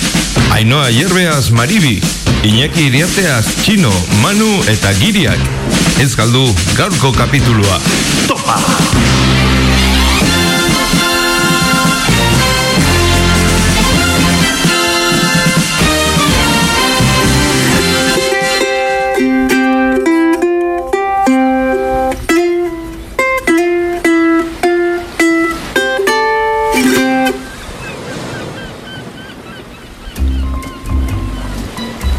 Ainoa 0.56 0.86
Hierbeaz 0.88 1.50
Maribi, 1.52 1.98
Iñaki 2.42 2.86
Iriarteaz 2.88 3.44
Txino, 3.60 3.92
Manu 4.22 4.48
eta 4.72 4.94
Giriak. 4.96 5.44
Ez 6.00 6.14
galdu 6.16 6.46
gaurko 6.78 7.12
kapitulua. 7.12 7.80
Topa! 8.30 8.56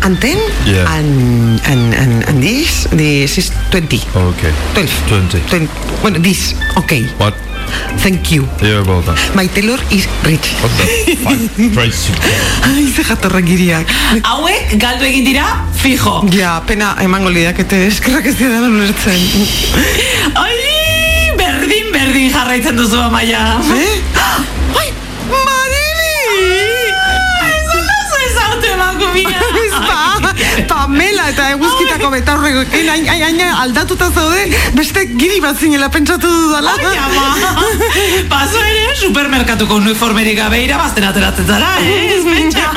Anten? 0.02 0.39
Yeah. 0.66 0.88
And, 0.95 1.60
and, 1.66 1.93
and, 1.93 2.14
and 2.28 2.38
this, 2.41 2.88
this 2.91 3.38
is 3.38 3.52
20. 3.72 3.99
Okay. 4.15 4.53
12. 4.73 5.07
20. 5.07 5.40
20. 5.49 5.68
Bueno, 6.02 6.19
this, 6.19 6.56
okay. 6.78 7.03
What? 7.18 7.34
Thank 7.98 8.32
you. 8.32 8.48
You're 8.61 8.84
that. 8.84 9.19
My 9.36 9.48
tailor 9.48 9.78
is 9.91 10.07
rich. 10.26 10.56
What 10.61 10.72
the 10.80 10.86
fuck? 11.22 11.40
Crazy. 11.76 12.14
Ai, 12.64 12.88
ze 12.90 13.03
jatorra 13.03 13.41
giriak. 13.41 13.86
Hauek 14.23 14.73
galdu 14.82 15.06
egin 15.06 15.26
dira, 15.28 15.45
fijo. 15.78 16.23
Ja, 16.34 16.60
pena 16.65 16.95
emango 17.03 17.30
lidakete 17.30 17.86
eskerrak 17.88 18.26
ez 18.32 18.36
dira 18.40 18.61
ulertzen. 18.65 19.22
Ai, 20.34 20.56
berdin, 21.38 21.91
berdin 21.94 22.32
jarraitzen 22.34 22.80
duzu 22.80 23.02
amaia. 23.03 23.44
Eh? 23.76 23.94
Ai, 24.80 24.90
Marili! 25.30 26.49
Ez 27.52 27.69
oso 27.78 28.23
ezautu 28.30 28.73
emakumia. 28.73 29.59
Pamela 30.70 31.30
eta 31.32 31.49
eguzkitako 31.56 32.10
betaurrekoekin 32.14 32.90
hain, 32.90 33.07
hain, 33.10 33.24
hain 33.26 33.41
aldatuta 33.64 34.10
zaude 34.11 34.45
beste 34.78 35.06
giri 35.20 35.40
bat 35.44 35.60
zinela 35.60 35.90
pentsatu 35.94 36.30
dudala. 36.30 36.76
Ai, 36.80 36.98
ama. 37.06 37.26
Paso 38.32 38.61
ere, 38.64 38.95
supermerkatuko 39.02 39.80
uniformerik 39.82 40.38
gabe 40.40 40.61
irabazten 40.66 41.07
ateratzen 41.10 41.48
zara, 41.48 41.72
eh? 41.82 42.18
Ez 42.18 42.24
mentxa. 42.28 42.68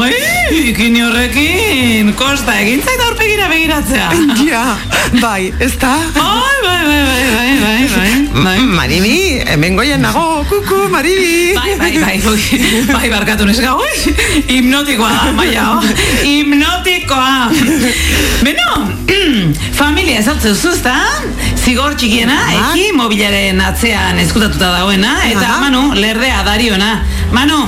Oi, 0.00 0.12
bikini 0.50 1.02
horrekin, 1.06 2.12
kosta 2.18 2.58
egin 2.62 2.82
zait 2.84 3.02
aurpegira 3.08 3.48
begiratzea. 3.52 4.10
Ja, 4.46 4.64
Bai, 5.12 5.54
ez 5.58 5.78
da? 5.78 5.96
Bai, 6.14 6.56
bai, 6.62 6.82
bai, 6.84 7.02
bai, 7.06 7.24
bai, 7.34 7.60
bai, 7.60 7.88
bai, 7.94 8.44
bai. 8.44 8.58
Maribi, 8.66 9.42
hemen 9.46 9.76
goien 9.76 10.00
nago, 10.00 10.44
kuku, 10.48 10.88
Maribi. 10.90 11.54
Bai, 11.54 11.76
bai, 11.78 11.98
bai, 12.00 12.20
ui, 12.26 12.60
bai, 12.90 13.08
barkatu 13.10 13.46
neska, 13.46 13.76
ui, 13.76 14.14
hipnotikoa 14.48 15.10
da, 15.12 15.32
maia, 15.32 15.68
oh, 15.76 15.82
hipnotikoa. 16.22 17.52
Beno, 18.42 18.68
familia 19.80 20.18
ezautzen 20.24 20.58
zuzta, 20.58 20.96
zigor 21.62 21.94
txikiena, 21.94 22.40
eki 22.58 22.90
mobilaren 22.98 23.62
atzean 23.62 24.18
eskutatuta 24.24 24.74
dagoena, 24.74 25.16
eta. 25.30 25.56
Manu, 25.62 25.88
lerdea 25.94 26.42
dariona. 26.46 26.92
Manu, 27.32 27.62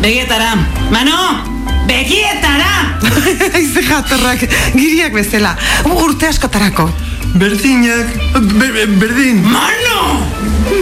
begietara, 0.00 0.56
Manu, 0.90 1.49
begietara! 1.90 2.72
Aize 3.58 3.82
jatorrak, 3.82 4.44
giriak 4.78 5.12
bezala, 5.16 5.56
urte 5.90 6.28
askotarako. 6.30 6.86
Berdinak, 7.40 8.08
ber, 8.58 8.70
ber- 8.74 8.94
berdin. 9.00 9.42
Manu! 9.46 9.98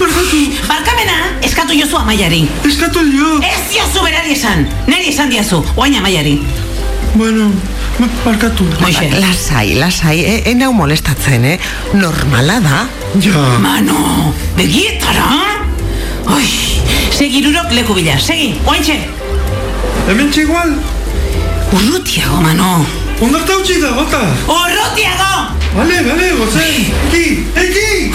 Barkatu, 0.00 0.40
Barkamena, 0.68 1.16
eskatu 1.44 1.74
jozu 1.76 1.96
amaiari. 2.00 2.42
eskatu 2.68 3.02
dio. 3.10 3.34
Ez 3.44 3.64
jozu 3.74 4.04
berari 4.04 4.32
esan, 4.36 4.66
neri 4.88 5.08
esan 5.12 5.30
diazu, 5.32 5.62
oain 5.76 5.96
amaiari. 6.00 6.38
Bueno, 7.14 7.48
ba- 7.98 8.10
barkatu. 8.24 8.66
Moixe. 8.80 9.08
Lasai, 9.20 9.74
lasai, 9.80 10.18
e, 10.24 10.34
e 10.50 10.54
nau 10.54 10.72
molestatzen, 10.76 11.44
eh? 11.44 11.58
Normala 11.94 12.60
da. 12.64 12.82
Ja, 13.24 13.44
Mano, 13.64 14.34
begietara? 14.56 15.28
Oi, 16.36 16.48
segirurok 17.16 17.72
leku 17.72 17.96
bila, 17.96 18.18
segi, 18.20 18.54
oaintxe. 18.68 18.98
hemen 20.08 20.32
igual. 20.36 20.76
Urrutiago, 21.72 22.40
mano. 22.40 22.86
Ondarta 23.20 23.56
utzi 23.58 23.78
da, 23.80 23.90
gota. 23.92 24.20
Urrutiago! 24.48 25.56
Vale, 25.76 26.02
vale, 26.06 26.30
gozen. 26.38 26.86
Eki, 27.10 27.24
eki, 27.54 28.12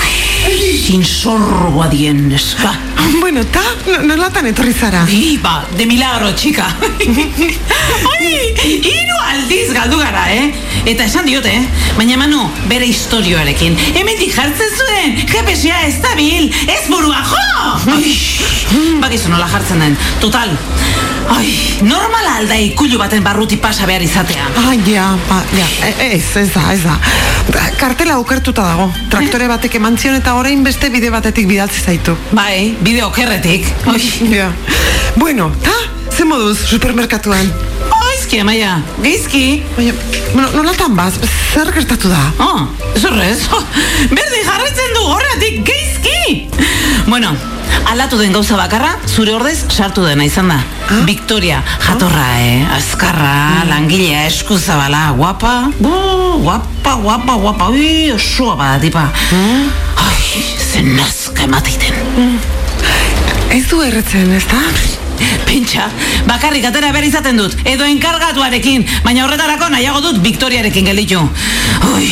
eki. 0.49 0.71
Sin 0.87 1.03
sorbo 1.05 1.83
adien, 1.83 2.27
neska. 2.29 2.73
Bueno, 3.19 3.43
ta, 3.45 3.61
no- 3.87 4.01
nolatan 4.07 4.47
etorri 4.49 4.73
zara? 4.73 5.05
Iba, 5.09 5.65
de 5.77 5.85
milagro, 5.85 6.31
txika. 6.33 6.65
Oi, 7.03 8.33
hiru 8.89 9.19
aldiz 9.29 9.69
galdu 9.75 9.99
gara, 10.01 10.25
eh? 10.33 10.49
Eta 10.89 11.05
esan 11.05 11.27
diote, 11.29 11.53
eh? 11.53 11.65
Baina 11.97 12.17
manu, 12.17 12.47
bere 12.71 12.87
historioarekin. 12.89 13.77
Hemendik 13.93 14.33
jartzen 14.35 14.73
zuen, 14.79 15.17
GPS-a 15.29 15.83
ez 15.87 15.99
dabil, 16.03 16.49
ez 16.67 16.83
burua 16.89 17.21
jo! 17.29 17.45
Bakizu 19.03 19.29
nola 19.29 19.45
jartzen 19.51 19.83
den, 19.83 19.99
total. 20.23 20.55
Ai, 21.29 21.79
normala 21.81 22.37
alda 22.39 22.55
ikulu 22.59 22.97
baten 22.99 23.23
barruti 23.23 23.57
pasa 23.57 23.85
behar 23.89 24.01
izatea. 24.03 24.45
Ah, 24.59 24.73
ja, 24.87 25.05
ba, 25.29 25.41
ja, 25.57 25.65
e- 25.87 26.11
ez, 26.15 26.35
ez 26.37 26.49
da, 26.53 26.63
ez 26.73 26.83
da. 26.83 26.97
Ba, 27.51 27.63
Kartela 27.79 28.17
okertuta 28.19 28.63
dago. 28.63 28.89
Traktore 29.11 29.47
batek 29.51 29.75
eman 29.79 29.97
zion 29.97 30.15
eta 30.19 30.35
orain 30.39 30.63
beste 30.63 30.89
bide 30.93 31.09
batetik 31.11 31.47
bidaltzi 31.49 31.81
zaitu. 31.83 32.15
Bai, 32.31 32.75
bide 32.81 33.03
okerretik. 33.05 33.67
Oi, 33.87 34.01
Ja. 34.33 34.51
Bueno, 35.15 35.51
ta, 35.63 35.73
ze 36.15 36.23
moduz 36.25 36.57
supermerkatuan? 36.69 37.51
Oizki, 38.03 38.39
amaia, 38.41 38.81
geizki. 39.01 39.63
Baina, 39.77 39.93
bueno, 40.33 40.49
nolatan 40.55 40.95
baz, 40.95 41.13
zer 41.53 41.71
gertatu 41.73 42.09
da? 42.09 42.21
Oh, 42.39 42.61
zorrez. 42.99 43.43
Berde 44.17 44.43
jarraitzen 44.45 44.93
du 44.97 45.03
horretik 45.11 45.61
geizki. 45.67 46.47
Bueno, 47.07 47.35
aldatu 47.91 48.17
den 48.17 48.33
gauza 48.33 48.57
bakarra, 48.57 48.95
zure 49.07 49.33
ordez 49.35 49.57
sartu 49.69 50.05
dena 50.05 50.25
izan 50.25 50.49
da. 50.51 50.59
Victoria, 51.07 51.61
jatorra, 51.87 52.25
eh? 52.41 52.63
Azkarra, 52.77 53.63
langilea, 53.69 54.25
eskuzabala, 54.29 55.05
guapa. 55.17 55.53
Bu, 55.79 55.93
guapa, 56.43 56.95
guapa, 57.03 57.37
guapa. 57.43 57.69
Ui, 57.73 58.11
osoa 58.15 58.55
bada, 58.59 58.79
tipa. 58.81 59.07
Ai, 60.07 60.43
zen 60.71 60.95
nazka 60.97 61.45
emateiten. 61.47 62.39
Ez 63.53 63.67
du 63.69 63.81
erretzen, 63.85 64.31
ez 64.33 64.45
da? 64.49 64.61
Pentsa, 65.45 65.85
bakarrik 66.25 66.65
atera 66.65 66.89
behar 66.91 67.05
izaten 67.05 67.37
dut, 67.37 67.53
edo 67.69 67.85
enkargatuarekin, 67.85 68.87
baina 69.05 69.27
horretarako 69.27 69.69
nahiago 69.69 70.01
dut 70.07 70.23
Victoriarekin 70.25 70.89
gelitu. 70.89 71.21
Ui, 71.93 72.09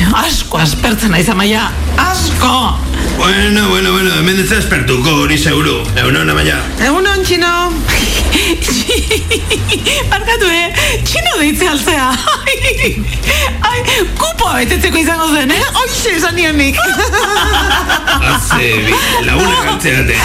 asko 0.00 0.58
aspertzen 0.58 1.10
naiz 1.12 1.28
amaia, 1.28 1.68
asko! 1.98 2.78
Bueno, 3.16 3.68
bueno, 3.68 3.92
bueno, 3.92 4.14
hemen 4.18 4.40
ez 4.40 4.50
espertuko 4.52 5.10
hori 5.22 5.36
seguru. 5.38 5.82
Egun 5.96 6.16
hona 6.16 6.34
maia. 6.34 6.56
Egun 6.82 7.06
hon, 7.06 7.22
txino. 7.24 7.50
Barkatu, 10.10 10.48
eh? 10.48 10.72
Txino 11.04 11.36
deitze 11.40 11.68
altzea. 11.68 12.08
Ai, 13.68 13.76
kupoa 14.18 14.56
betetzeko 14.62 14.98
izango 15.02 15.28
zen, 15.34 15.52
eh? 15.54 15.60
Oixe, 15.82 16.16
esan 16.16 16.34
nionik. 16.38 16.78
Haze, 18.22 18.70
bi, 18.86 18.96
lagunak 19.28 19.70
altzeate. 19.74 20.16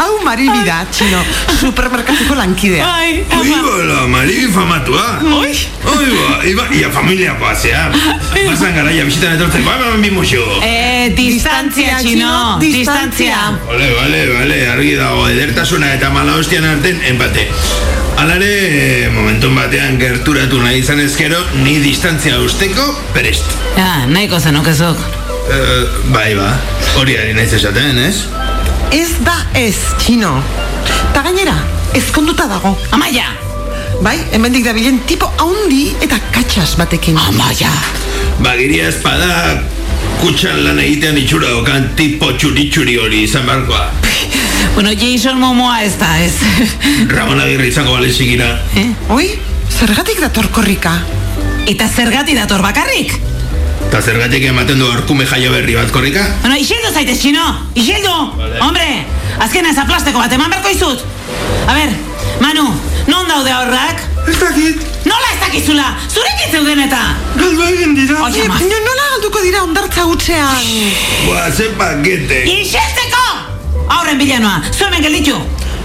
Hau 0.00 0.12
maribi 0.24 0.62
da, 0.66 0.80
txino. 0.94 1.20
Supermerkatuko 1.60 2.38
lankidea. 2.38 2.86
Ai, 2.86 3.20
Ui, 3.40 3.52
ama. 3.52 3.62
bola, 3.66 4.00
mari 4.14 4.46
famatua. 4.54 5.06
Oi, 5.40 5.52
Oi, 5.96 6.08
ba, 6.14 6.40
iba, 6.54 6.68
ia 6.78 6.90
familiakoa 6.94 7.54
zea. 7.54 7.88
Pasan 8.38 8.74
garaia 8.78 8.99
bisitan 9.04 9.34
etortzeko, 9.36 9.64
ba, 9.64 9.76
ba, 9.78 9.96
mi 9.96 10.10
musio. 10.10 10.42
eh, 10.62 11.12
distantzia, 11.16 11.98
txino, 12.00 12.58
distantzia. 12.60 13.38
Vale, 13.66 13.88
vale, 13.94 14.20
vale, 14.34 14.58
argi 14.68 14.94
dago, 14.96 15.28
edertasuna 15.28 15.94
eta 15.94 16.10
mala 16.10 16.36
hostian 16.38 16.64
arten 16.64 17.00
empate. 17.08 17.48
Alare, 18.20 18.50
eh, 18.50 19.08
momentun 19.14 19.54
batean 19.56 19.98
gerturatu 19.98 20.60
nahi 20.60 20.78
izan 20.82 21.00
ezkero, 21.00 21.38
ni 21.64 21.78
distantzia 21.80 22.38
usteko 22.44 22.84
prest. 23.14 23.44
Ja, 23.76 24.06
nahiko 24.06 24.40
zenokezok. 24.40 24.98
Uh, 25.50 26.12
bai, 26.12 26.34
ba, 26.38 26.52
hori 27.00 27.16
ari 27.18 27.32
naiz 27.34 27.52
esaten, 27.56 27.98
ez? 27.98 28.26
Ez 28.94 29.08
da 29.24 29.34
ez, 29.58 29.74
txino. 29.98 30.36
Ta 31.14 31.22
gainera, 31.26 31.56
ezkonduta 31.94 32.46
dago. 32.50 32.76
Amaia! 32.94 33.24
Bai, 34.00 34.16
hemendik 34.32 34.64
dabilen 34.64 35.00
tipo 35.06 35.28
haundi 35.38 35.90
eta 36.00 36.16
katxas 36.32 36.72
batekin. 36.80 37.18
Amaia! 37.20 37.70
Bagiria 38.40 38.88
espada, 38.88 39.60
kutxan 40.22 40.62
lan 40.64 40.80
egitean 40.80 41.18
itxura 41.20 41.50
okan 41.60 41.90
tipo 41.98 42.30
txuri-txuri 42.32 42.96
hori 42.96 43.24
izan 43.26 43.44
barkoa. 43.48 43.90
Bueno, 44.74 44.92
Jason 44.96 45.36
Momoa 45.40 45.82
ez 45.84 45.94
da, 46.00 46.14
ez. 46.22 46.32
Ramon 47.14 47.40
Agirre 47.44 47.68
izango 47.68 47.92
bale 47.96 48.12
zikira. 48.12 48.48
eh? 48.76 48.88
Oi, 49.12 49.26
zergatik 49.68 50.20
dator 50.24 50.48
korrika? 50.54 50.94
Eta 51.68 51.88
zergati 51.88 52.34
dator 52.38 52.62
bakarrik? 52.64 53.12
Eta 53.90 54.00
zergatik 54.00 54.44
ematen 54.48 54.78
du 54.80 54.88
arkume 54.88 55.26
jaio 55.28 55.52
berri 55.52 55.74
bat 55.76 55.90
korrika? 55.92 56.22
Bueno, 56.40 56.56
isildu 56.56 56.92
zaitez, 56.94 57.18
txino! 57.20 57.44
Isildu! 57.76 58.12
Hombre, 58.64 58.86
azken 59.44 59.66
ez 59.68 59.76
aplasteko 59.82 60.22
bat 60.22 60.32
eman 60.32 60.52
berko 60.56 60.72
izut! 60.72 61.04
A 61.68 61.74
ber, 61.76 61.92
Manu, 62.40 62.68
non 63.06 63.26
daude 63.28 63.50
aurrak? 63.52 64.02
Ez 64.28 64.36
dakit, 64.38 64.80
Nola 65.04 65.28
ez 65.34 65.40
dakizula? 65.40 65.86
Zurekin 66.12 66.50
zeuden 66.52 66.80
eta! 66.84 67.00
galdu 67.36 67.62
egin 67.72 67.94
dira. 67.96 68.18
Oie, 68.24 68.44
ma, 68.48 68.58
No, 68.60 68.76
nola 68.88 69.06
galduko 69.14 69.40
dira 69.42 69.62
ondartza 69.64 70.04
hutsean? 70.04 70.66
Boa, 71.26 71.46
ze 71.50 71.70
pakete. 71.78 72.42
isiltzeko! 72.44 73.24
Aurren 73.96 74.18
bilanoa, 74.18 74.60
zuemen 74.76 75.02
gelditu! 75.02 75.36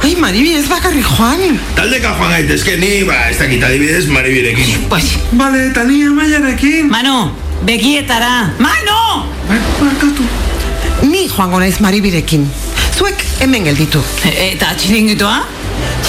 Ai, 0.04 0.16
Maribi, 0.20 0.52
ez 0.60 0.68
bakarri 0.70 1.02
joan. 1.02 1.60
Taldeka 1.76 2.12
joan 2.20 2.30
gaitezke 2.36 2.76
ni, 2.78 3.04
ba, 3.08 3.30
ez 3.32 3.38
dakit 3.40 3.64
adibidez, 3.64 4.06
maribirekin. 4.12 4.86
Pues, 4.90 5.16
Bale, 5.32 5.68
eta 5.72 5.84
ni 5.84 6.04
amaiarekin. 6.06 6.90
Manu, 6.92 7.32
begietara! 7.66 8.52
Manu! 8.60 9.00
Barkatu. 9.50 10.24
Ni 11.10 11.28
joango 11.30 11.60
naiz 11.60 11.80
Maribirekin. 11.80 12.46
Zuek 12.98 13.24
hemen 13.40 13.64
gelditu. 13.64 14.04
E- 14.26 14.52
eta 14.54 14.74
txiringitoa? 14.78 15.40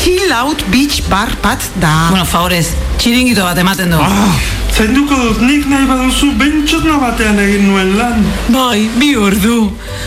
Chill 0.06 0.30
out 0.30 0.62
beach 0.70 1.02
bar 1.10 1.26
bat 1.42 1.58
da. 1.82 2.06
Bueno, 2.10 2.24
favorez, 2.24 2.68
txiringito 2.94 3.42
bat 3.42 3.58
ematen 3.58 3.90
du. 3.90 3.98
Ah, 3.98 4.36
zainduko 4.70 5.16
dut 5.18 5.40
nik 5.42 5.64
nahi 5.66 5.88
baduzu 5.88 6.28
bentxotna 6.38 7.00
batean 7.00 7.40
egin 7.42 7.66
nuen 7.66 7.90
lan. 7.98 8.22
Bai, 8.54 8.84
bi 9.00 9.08
ordu. 9.18 9.56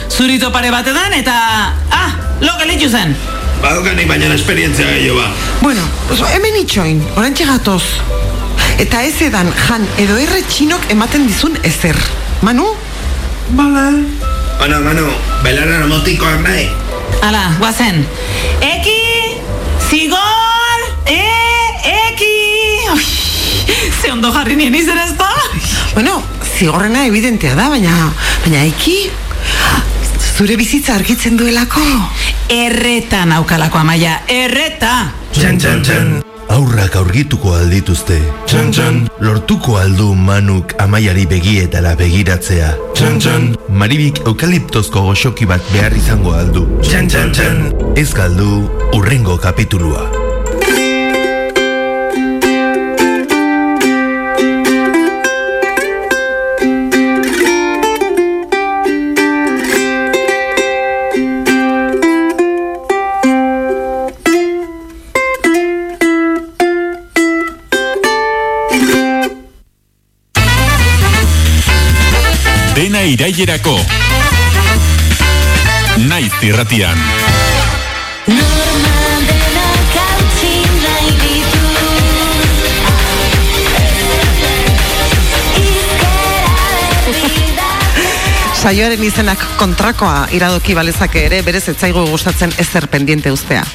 Zurito 0.07 0.53
pare 0.55 0.71
batetan 0.71 1.17
eta... 1.17 1.35
Ah, 1.91 2.15
lo 2.39 2.55
gelditu 2.61 2.87
zen. 2.87 3.11
Badokani 3.59 4.07
baina 4.07 4.31
esperientzia 4.37 4.87
gehiago 4.87 5.19
ba. 5.19 5.27
Bueno, 5.59 5.83
pues 6.07 6.23
hemen 6.31 6.61
itxoin, 6.61 7.03
orantxe 7.19 7.51
gatoz. 7.51 7.83
Eta 8.79 9.03
ez 9.03 9.17
edan 9.27 9.51
jan 9.67 9.83
edo 9.99 10.15
erre 10.15 10.45
txinok 10.47 10.93
ematen 10.95 11.27
dizun 11.27 11.59
ezer. 11.67 11.99
Manu? 12.39 12.71
Bale. 13.51 13.89
Bueno, 14.63 14.79
Manu, 14.87 15.11
belarra 15.43 15.91
motikoak 15.91 16.39
nahi. 16.47 16.69
Hala, 17.19 17.49
guazen. 17.59 18.05
Eki, 18.63 18.98
zigor, 19.89 20.79
e, 21.05 21.21
eki. 22.09 23.01
Ze 24.01 24.11
ondo 24.11 24.31
jarri 24.31 24.55
nien 24.55 24.75
izen 24.75 24.97
ez 24.97 25.15
da? 25.17 25.29
Bueno, 25.93 26.21
zigorrena 26.57 27.05
evidentea 27.09 27.55
da, 27.57 27.69
baina, 27.69 28.11
baina 28.45 28.63
eki, 28.69 28.97
zure 30.37 30.57
bizitza 30.59 30.95
argitzen 30.95 31.37
duelako. 31.37 31.83
Erreta 32.49 33.25
naukalako 33.29 33.81
amaia, 33.83 34.21
erreta. 34.27 34.95
Txan, 35.33 35.61
txan, 35.61 35.85
txan. 35.85 36.28
Aurrak 36.49 36.95
aurgituko 36.99 37.53
aldituzte. 37.55 38.17
Txan 38.49 38.71
txan. 38.73 38.99
Lortuko 39.23 39.77
aldu 39.81 40.11
manuk 40.15 40.73
amaiari 40.81 41.25
begietara 41.29 41.95
begiratzea. 41.99 42.71
Txan 42.97 43.19
txan. 43.23 43.49
Maribik 43.81 44.23
eukaliptozko 44.25 45.05
goxoki 45.09 45.49
bat 45.49 45.63
behar 45.73 45.95
izango 45.97 46.33
aldu. 46.37 46.65
Txan 46.81 47.11
txan 47.11 47.35
txan. 47.37 47.61
Ez 47.99 48.09
galdu 48.17 48.65
urrengo 48.97 49.37
kapitulua. 49.41 50.28
Irailerako. 73.19 73.75
Naiz 76.07 76.31
irratian. 76.41 76.95
Saioaren 88.59 89.03
izenak 89.03 89.43
kontrakoa 89.59 90.29
iradoki 90.31 90.75
balezake 90.75 91.25
ere, 91.27 91.41
berez 91.43 91.65
etzaigu 91.73 92.05
gustatzen 92.07 92.55
ezer 92.57 92.87
pendiente 92.87 93.33
ustea. 93.35 93.65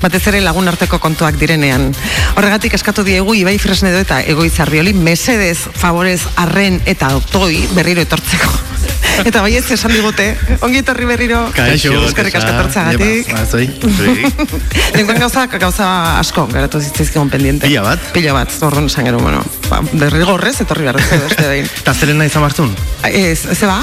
Batez 0.00 0.22
ere 0.32 0.40
lagun 0.40 0.68
arteko 0.68 0.98
kontuak 0.98 1.36
direnean. 1.40 1.90
Horregatik 2.38 2.80
eskatu 2.80 3.04
diegu 3.04 3.36
Ibai 3.36 3.58
Fresnedo 3.60 4.00
eta 4.00 4.22
Egoitzarrioli 4.24 4.96
mesedez, 4.96 5.58
favorez, 5.76 6.22
arren 6.36 6.80
eta 6.88 7.12
oktoi 7.20 7.66
berriro 7.76 8.00
etortzeko. 8.04 8.73
Eta 9.22 9.42
bai 9.44 9.54
ez 9.56 9.64
esan 9.70 9.92
digute, 9.94 10.26
ongi 10.66 10.80
etorri 10.82 11.06
berriro. 11.06 11.40
Kaixo, 11.54 11.92
Eskerrik 12.08 12.34
asko 12.40 12.50
etortzagatik. 12.50 13.30
Ba, 13.30 13.44
zoi. 13.46 13.68
Lenguan 14.96 15.20
gauza, 15.24 15.46
gauza 15.52 15.88
asko, 16.18 16.46
geratu 16.50 16.80
zitzaizkigun 16.82 17.30
pendiente. 17.30 17.68
Pila 17.68 17.84
bat? 17.86 18.08
Pila 18.16 18.34
bat, 18.36 18.56
orduan 18.66 18.90
esan 18.90 19.06
gero, 19.08 19.20
bueno, 19.22 19.42
ba, 19.70 19.80
derrigorrez, 19.92 20.56
etorri 20.64 20.88
behar 20.88 20.98
dut 20.98 21.14
beste 21.28 21.46
behin. 21.46 21.70
Eta 21.84 21.94
zerena 21.94 22.26
izan 22.26 22.42
martzun? 22.44 22.74
Ez, 23.04 23.44
ze 23.54 23.68
ba? 23.68 23.78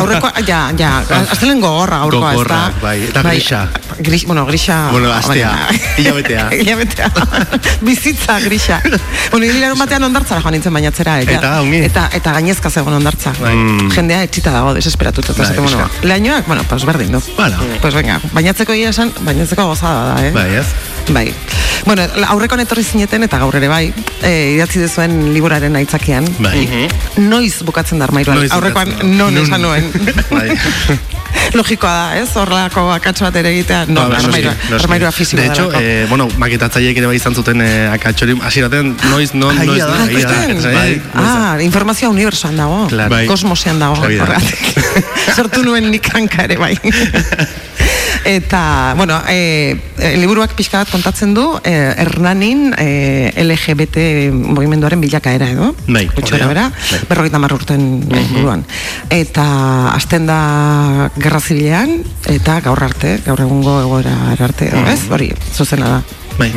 Aurrekoa, 0.00 0.32
ja, 0.46 0.60
ja, 0.76 0.92
aztelen 1.22 1.62
gogorra 1.62 2.02
aurkoa, 2.04 2.34
ez 2.34 2.46
da? 2.50 2.60
Bai, 2.82 2.96
eta 3.06 3.22
grisa. 3.22 3.60
Gris, 4.00 4.24
bueno, 4.26 4.44
grisa... 4.48 4.80
Bueno, 4.90 5.12
astea, 5.14 5.52
hilabetea. 5.98 6.48
hilabetea. 6.58 7.10
Bizitza, 7.86 8.40
grisa. 8.42 8.80
bueno, 9.30 9.46
hilarun 9.46 9.78
batean 9.78 10.08
ondartzara 10.08 10.42
joan 10.42 10.56
nintzen 10.58 10.74
bainatzera. 10.74 11.20
Eta, 11.22 11.52
ongi. 11.62 11.84
Eta, 11.86 12.08
eta 12.16 12.34
gainezka 12.38 12.72
zegoen 12.74 12.98
ondartza. 12.98 13.32
Bai. 13.38 13.54
Jendea 13.94 14.24
etxita 14.26 14.49
dago, 14.52 14.74
desesperatuta. 14.74 15.32
Eta 15.32 15.42
Bai, 15.42 15.46
esaten, 15.52 15.64
bueno, 15.64 15.84
pixka. 15.88 16.06
lehainoak, 16.06 16.46
bueno, 16.46 16.64
pues 16.68 16.84
berdin, 16.84 17.12
no? 17.12 17.22
Bueno. 17.36 17.58
Pues 17.80 17.94
venga, 17.94 18.20
bainatzeko 18.32 18.72
egia 18.72 18.90
esan, 18.90 19.12
bainatzeko 19.20 19.66
gozada 19.66 20.14
da, 20.14 20.26
eh? 20.26 20.32
Bai, 20.32 20.54
ez? 20.56 20.66
Bai. 21.14 21.32
Bueno, 21.86 22.04
aurreko 22.28 22.58
etorri 22.60 22.84
zineten 22.84 23.24
eta 23.24 23.38
gaur 23.40 23.56
ere 23.56 23.68
bai, 23.70 23.86
e, 24.22 24.32
idatzi 24.56 24.82
dezuen 24.82 25.32
liburaren 25.34 25.76
aitzakian. 25.80 26.26
Bai. 26.38 26.66
Noiz 27.16 27.62
bukatzen 27.66 27.98
da 27.98 28.04
armairuan. 28.08 28.42
Aurrekoan 28.52 28.92
da. 28.98 29.06
non 29.08 29.36
esan 29.40 29.62
nuen. 29.64 29.88
Bai. 30.36 30.50
Logikoa 31.56 31.90
da, 31.90 32.04
ez? 32.20 32.28
Horrelako 32.36 32.84
akatsu 32.94 33.24
bat 33.24 33.36
ere 33.40 33.50
egitea. 33.54 33.84
No, 33.88 34.04
Ba, 34.10 34.18
noski, 34.18 34.28
armairua, 34.28 34.52
armairua 34.78 35.10
fisikoa 35.14 35.42
De 35.42 35.48
hecho, 35.48 35.70
eh, 35.80 36.06
bueno, 36.10 36.28
maketatzaileek 36.38 37.00
ere 37.00 37.08
bai 37.10 37.16
izan 37.18 37.34
zuten 37.34 37.62
eh, 37.64 37.88
akatxori, 37.94 38.36
hasieraten 38.46 38.92
noiz, 39.10 39.32
non, 39.34 39.56
Ah, 39.58 39.64
noiz, 39.66 39.80
da, 39.80 39.96
egia 40.06 40.28
da. 40.28 40.44
ikusten? 40.50 40.74
Bai, 40.76 41.00
Ah, 41.14 41.56
informazioa 41.64 42.10
unibertsuan 42.12 42.58
dago. 42.60 42.84
Claro. 42.92 43.14
Bai. 43.14 43.24
Kosmosean 43.30 43.80
dago. 43.82 43.98
Da. 44.04 44.38
Sortu 45.36 45.64
nuen 45.66 45.90
nik 45.90 46.06
hanka 46.14 46.44
ere 46.46 46.58
bai. 46.60 46.74
Eta, 48.24 48.94
bueno, 48.96 49.22
e, 49.28 49.78
e, 49.98 50.16
liburuak 50.20 50.52
pixka 50.58 50.82
bat 50.82 50.90
kontatzen 51.00 51.32
du 51.32 51.46
e, 51.64 51.72
Hernanin 51.96 52.74
e, 52.76 53.32
LGBT 53.40 54.28
mugimenduaren 54.36 55.00
bilakaera 55.00 55.48
edo 55.48 55.70
Bai, 55.88 56.04
da. 56.12 56.46
bera, 56.50 56.66
Bai. 56.68 57.00
berrogeita 57.08 57.40
hamar 57.40 57.54
urten 57.56 57.86
buruan. 58.34 58.66
Eta 59.08 59.46
hasten 59.94 60.28
da 60.28 61.08
gerra 61.16 61.40
zibilean, 61.40 62.02
eta 62.28 62.60
gaur 62.60 62.84
arte, 62.84 63.16
gaur 63.24 63.40
egungo 63.40 63.80
egoera 63.80 64.16
arte, 64.36 64.68
edo, 64.68 64.84
ez? 64.92 65.06
Hori, 65.08 65.32
zuzena 65.56 65.96
da. 65.96 66.00
Bai. 66.40 66.52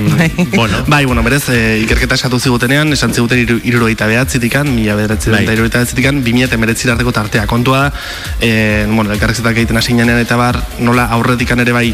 bueno. 0.56 0.78
bai, 0.88 1.04
bueno, 1.06 1.24
berez, 1.24 1.50
e, 1.50 1.80
ikerketa 1.84 2.16
eskatu 2.16 2.40
zigutenean, 2.40 2.94
esan 2.96 3.12
ziguten 3.16 3.42
iru, 3.42 3.58
irurogeita 3.68 4.08
behatzitikan, 4.08 4.70
mila 4.72 4.96
bederatzen 5.00 5.36
Bai. 5.36 5.44
irurogeita 5.44 5.82
behatzitikan, 5.82 6.22
bi 6.24 6.36
mila 6.36 6.48
eta 6.48 6.60
emeretzi 6.60 6.92
arteko 6.92 7.12
tartea. 7.16 7.48
Kontua 7.48 7.90
e, 8.40 8.86
bueno, 8.92 9.12
egiten 9.16 9.78
hasi 9.78 9.96
ginean 9.96 10.20
eta 10.20 10.38
bar, 10.40 10.62
nola 10.80 11.10
aurretikan 11.16 11.60
ere 11.60 11.76
bai, 11.76 11.92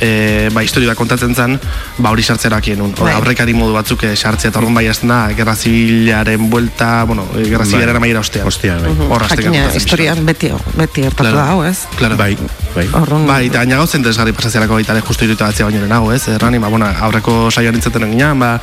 e, 0.00 0.48
ba, 0.52 0.62
historia 0.62 0.94
kontatzen 0.94 1.34
zen, 1.34 1.58
ba, 1.98 2.10
hori 2.10 2.22
sartzerak 2.22 2.66
nun. 2.76 2.94
Bai. 2.98 3.12
Aurrekari 3.14 3.54
modu 3.54 3.72
batzuk 3.74 4.02
e, 4.04 4.14
sartzea, 4.16 4.50
eta 4.50 4.58
orduan 4.60 4.74
bai 4.74 4.86
hasten 4.88 5.08
da, 5.08 5.28
gerra 5.36 5.54
zibilaren 5.56 6.48
buelta, 6.50 7.04
bueno, 7.04 7.26
e, 7.36 7.44
gerra 7.48 7.64
zibilaren 7.64 7.96
amaiera 7.96 8.20
ostean. 8.20 8.46
Ostean, 8.46 8.82
bai. 8.82 9.08
Hor 9.08 9.26
Jakina, 9.28 9.66
historian 9.74 10.24
beti, 10.26 10.50
beti 10.76 11.02
Claro. 11.16 11.36
da, 11.36 11.50
hau, 11.52 11.64
ez? 11.64 11.86
Claro. 11.96 12.16
Bai, 12.16 12.36
bai. 12.74 12.88
Orrun, 12.92 13.26
Bai, 13.26 13.46
eta 13.46 13.58
gaina 13.64 13.76
gauzen 13.76 14.00
interesgarri 14.00 14.32
pasazialako 14.32 14.74
baita 14.74 14.92
ere 14.92 15.02
justu 15.02 15.24
irutu 15.24 15.44
batzea 15.44 15.66
baino 15.66 15.80
lehenago, 15.80 16.12
ez? 16.12 16.28
Errani, 16.28 16.58
ba, 16.58 16.68
bueno, 16.68 16.86
aurreko 16.86 17.50
saioan 17.50 17.74
nintzeten 17.74 18.06
ginean, 18.10 18.38
ba, 18.38 18.60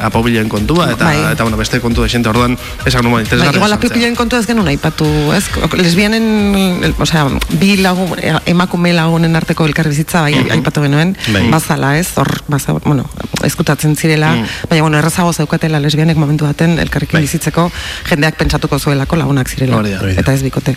apobilen 0.00 0.48
kontua, 0.48 0.90
eta, 0.92 1.04
Bai. 1.04 1.32
eta 1.32 1.42
bueno, 1.44 1.56
beste 1.56 1.80
kontu 1.80 2.02
de 2.02 2.08
xente, 2.08 2.28
orduan, 2.28 2.56
esan 2.84 3.02
nuen, 3.04 3.14
Bai, 3.14 3.22
interesgarri. 3.24 3.56
igual 3.58 3.70
esan 3.70 3.80
zen. 3.80 3.90
apipilen 3.90 4.14
kontu 4.16 4.36
ez 4.36 4.46
genuen 4.46 4.68
aipatu, 4.68 5.06
ez? 5.34 5.44
Lesbianen, 5.76 6.82
el- 6.84 6.94
osea, 6.98 7.26
bi 7.60 7.76
lagun, 7.76 8.10
emakume 8.46 8.92
lagunen 8.92 9.36
arteko 9.36 9.66
elkarbizitza 9.66 10.22
bai, 10.22 10.45
aipatu 10.50 10.82
genuen, 10.82 11.16
Bai. 11.32 11.48
bazala, 11.50 11.98
ez? 11.98 12.08
Hor, 12.16 12.30
baza, 12.48 12.72
bueno, 12.84 13.04
eskutatzen 13.44 13.96
zirela, 13.96 14.32
Mm. 14.36 14.44
baina, 14.70 14.82
bueno, 14.82 14.98
errazago 14.98 15.32
zeukatela 15.32 15.80
lesbianek 15.80 16.16
momentu 16.16 16.44
baten 16.44 16.78
elkarrekin 16.78 17.18
Bai. 17.18 17.22
bizitzeko 17.22 17.70
jendeak 18.08 18.36
pentsatuko 18.36 18.78
zuelako 18.78 19.16
lagunak 19.16 19.48
zirela. 19.48 19.76
Hori 19.76 19.90
da. 19.90 20.00
Hori 20.00 20.14
da. 20.14 20.20
Eta 20.20 20.32
ez 20.34 20.42
bikote. 20.42 20.76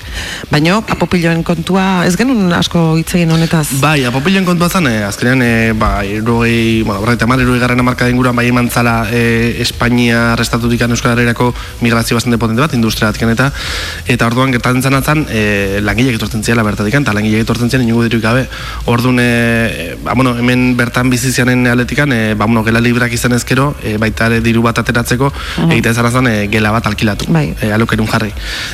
Baina, 0.52 0.78
apopiloen 0.78 1.44
kontua, 1.44 2.06
ez 2.06 2.16
genuen 2.18 2.52
asko 2.54 2.98
hitz 2.98 3.14
egin 3.16 3.32
honetaz. 3.32 3.68
Bai, 3.82 4.04
apopilen 4.06 4.46
kontua 4.46 4.70
zen, 4.70 4.88
eh, 4.88 5.04
azkenean, 5.04 5.42
eh, 5.42 5.74
ba, 5.76 6.04
irrogei, 6.06 6.84
bueno, 6.84 7.02
berreita 7.02 7.28
mar, 7.28 7.40
irrogei 7.40 7.60
garren 7.60 7.80
amarka 7.80 8.08
inguruan 8.10 8.36
bai 8.36 8.48
eman 8.48 8.70
zala 8.70 9.08
eh, 9.12 9.58
Espainia 9.60 10.36
restatutik 10.36 10.82
Euskal 10.90 11.12
Herriako 11.18 11.54
migrazio 11.82 12.16
bastante 12.16 12.38
potente 12.38 12.62
bat, 12.62 12.74
industriatikan 12.74 13.30
eta 13.30 13.52
eta 14.08 14.26
orduan 14.26 14.52
gertatzen 14.52 14.82
zen 14.82 14.94
atzan, 14.98 15.26
eh, 15.30 15.80
langileak 15.84 16.16
etortzen 16.16 16.44
ziela 16.44 16.64
bertatik, 16.64 16.94
eta 16.94 17.14
langileak 17.14 17.44
etortzen 17.44 17.70
ziren 17.70 17.86
inungo 17.88 18.04
diruik 18.08 18.24
gabe. 18.24 18.48
Orduan, 18.86 19.20
eh, 19.20 19.59
ba, 20.04 20.14
bueno, 20.14 20.36
hemen 20.38 20.76
bertan 20.78 21.10
bizizianen 21.10 21.68
aletikan, 21.68 22.12
eh, 22.14 22.34
ba, 22.38 22.46
bueno, 22.46 22.64
gela 22.64 22.80
librak 22.82 23.12
izan 23.14 23.34
ezkero, 23.38 23.76
eh, 23.84 23.98
baita 24.02 24.28
ere 24.30 24.40
diru 24.46 24.62
bat 24.66 24.78
ateratzeko, 24.82 25.32
egiten 25.70 25.94
zara 25.96 26.12
zen 26.12 26.28
eh, 26.28 26.48
gela 26.52 26.72
bat 26.72 26.86
alkilatu, 26.88 27.26
Bai. 27.34 27.54
eh, 27.62 27.72
alokairun 27.76 28.08
jarri. 28.08 28.32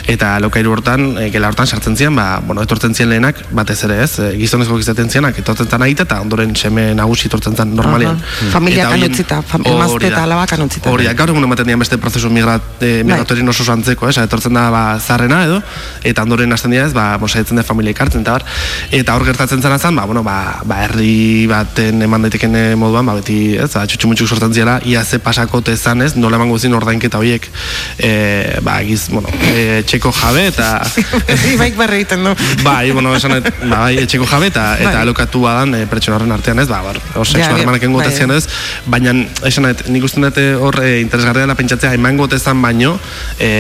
Eta 0.07 0.35
alokairu 0.39 0.71
hortan, 0.75 1.17
eh, 1.17 1.29
gela 1.33 1.47
hortan 1.51 1.67
sartzen 1.67 1.95
ziren, 1.97 2.15
ba, 2.15 2.39
bueno, 2.45 2.61
etortzen 2.65 2.93
ziren 2.95 3.09
lehenak, 3.13 3.43
batez 3.51 3.77
ere 3.87 4.01
ez, 4.03 4.19
eh, 4.19 4.31
gizonezko 4.37 4.79
izaten 4.79 5.09
zirenak, 5.09 5.37
etortzen 5.39 5.67
zan 5.69 5.81
aita, 5.87 6.03
eta 6.03 6.19
ondoren 6.21 6.55
seme 6.55 6.93
nagusi 6.95 7.27
etortzen 7.27 7.55
zan 7.55 7.73
normalean. 7.75 8.15
Aha. 8.21 8.51
Familiak 8.51 8.85
Eta 8.85 8.93
horien- 8.95 9.09
anutzita, 9.11 9.41
fam- 9.41 9.65
emazte 9.65 10.07
eta 10.07 10.23
alabak 10.23 10.53
anutzita. 10.53 10.89
Hori 10.91 11.05
da, 11.05 11.13
gaur 11.13 11.29
egun 11.33 11.43
ematen 11.43 11.65
dian 11.67 11.79
beste 11.79 11.97
prozesu 11.97 12.29
migrat, 12.29 12.61
eh, 12.81 13.03
migratorien 13.03 13.47
oso 13.49 13.63
zantzeko, 13.63 14.09
ez, 14.09 14.17
etortzen 14.17 14.53
da 14.53 14.69
ba, 14.71 14.83
zarrena 14.99 15.43
edo, 15.45 15.61
eta 16.03 16.23
ondoren 16.23 16.51
hasten 16.53 16.71
dira 16.71 16.85
ez, 16.85 16.93
ba, 16.93 17.17
mosaitzen 17.21 17.57
da 17.57 17.63
familia 17.63 17.91
ekartzen, 17.91 18.21
eta 18.21 18.31
bar, 18.31 18.43
eta 18.91 19.15
hor 19.15 19.25
gertatzen 19.25 19.61
zan, 19.61 19.95
ba, 19.95 20.05
bueno, 20.05 20.23
ba, 20.23 20.61
ba, 20.63 20.74
herri 20.83 21.45
baten 21.49 22.01
eman 22.05 22.25
daiteken 22.25 22.55
eh, 22.59 22.63
moduan, 22.79 23.05
ba, 23.07 23.15
beti, 23.19 23.55
ez, 23.61 23.69
ba, 23.73 23.85
txutxumutxuk 23.89 24.29
sortzen 24.29 24.53
ziala, 24.55 24.77
ia 24.87 25.03
ze 25.05 25.19
pasakote 25.23 25.75
zan 25.77 26.03
ez, 26.05 26.13
nola 26.19 26.39
emango 26.39 26.57
zin 26.59 26.73
ordainketa 26.77 27.19
horiek, 27.21 27.47
e, 27.97 28.11
ba, 28.65 28.77
giz, 28.87 29.07
bueno, 29.13 29.31
e, 29.53 29.81
txeko 29.87 30.11
jabe, 30.15 30.47
eta, 30.51 30.69
Ibaik 31.53 31.77
berri 31.81 32.01
egiten 32.01 32.25
du. 32.27 32.33
bai, 32.63 32.91
bueno, 32.91 33.13
esan, 33.15 33.37
et, 33.39 33.49
ba, 33.63 33.85
bai, 33.85 33.97
etxeko 34.03 34.27
jabe, 34.29 34.49
eta, 34.53 34.65
eta 34.79 34.91
Bai. 34.91 35.03
alokatu 35.05 35.43
badan 35.45 35.75
e, 35.77 35.83
pertsona 35.91 36.19
horren 36.19 36.35
artean 36.35 36.61
ez, 36.63 36.67
ba, 36.71 36.81
bar, 36.85 36.99
hor 37.15 37.25
Ja, 37.25 37.31
sexu 37.31 37.57
ja, 37.57 37.65
bai. 37.65 38.37
ez, 38.37 38.43
baina, 38.85 39.15
esan, 39.47 39.69
et, 39.71 39.85
nik 39.91 40.05
uste 40.05 40.21
dut 40.23 40.41
hor 40.61 40.79
e, 40.83 40.99
interesgarria 41.01 41.45
dela 41.45 41.57
pentsatzea, 41.57 41.93
eman 41.97 42.17
gotezan 42.19 42.61
baino, 42.61 42.95
e, 43.39 43.51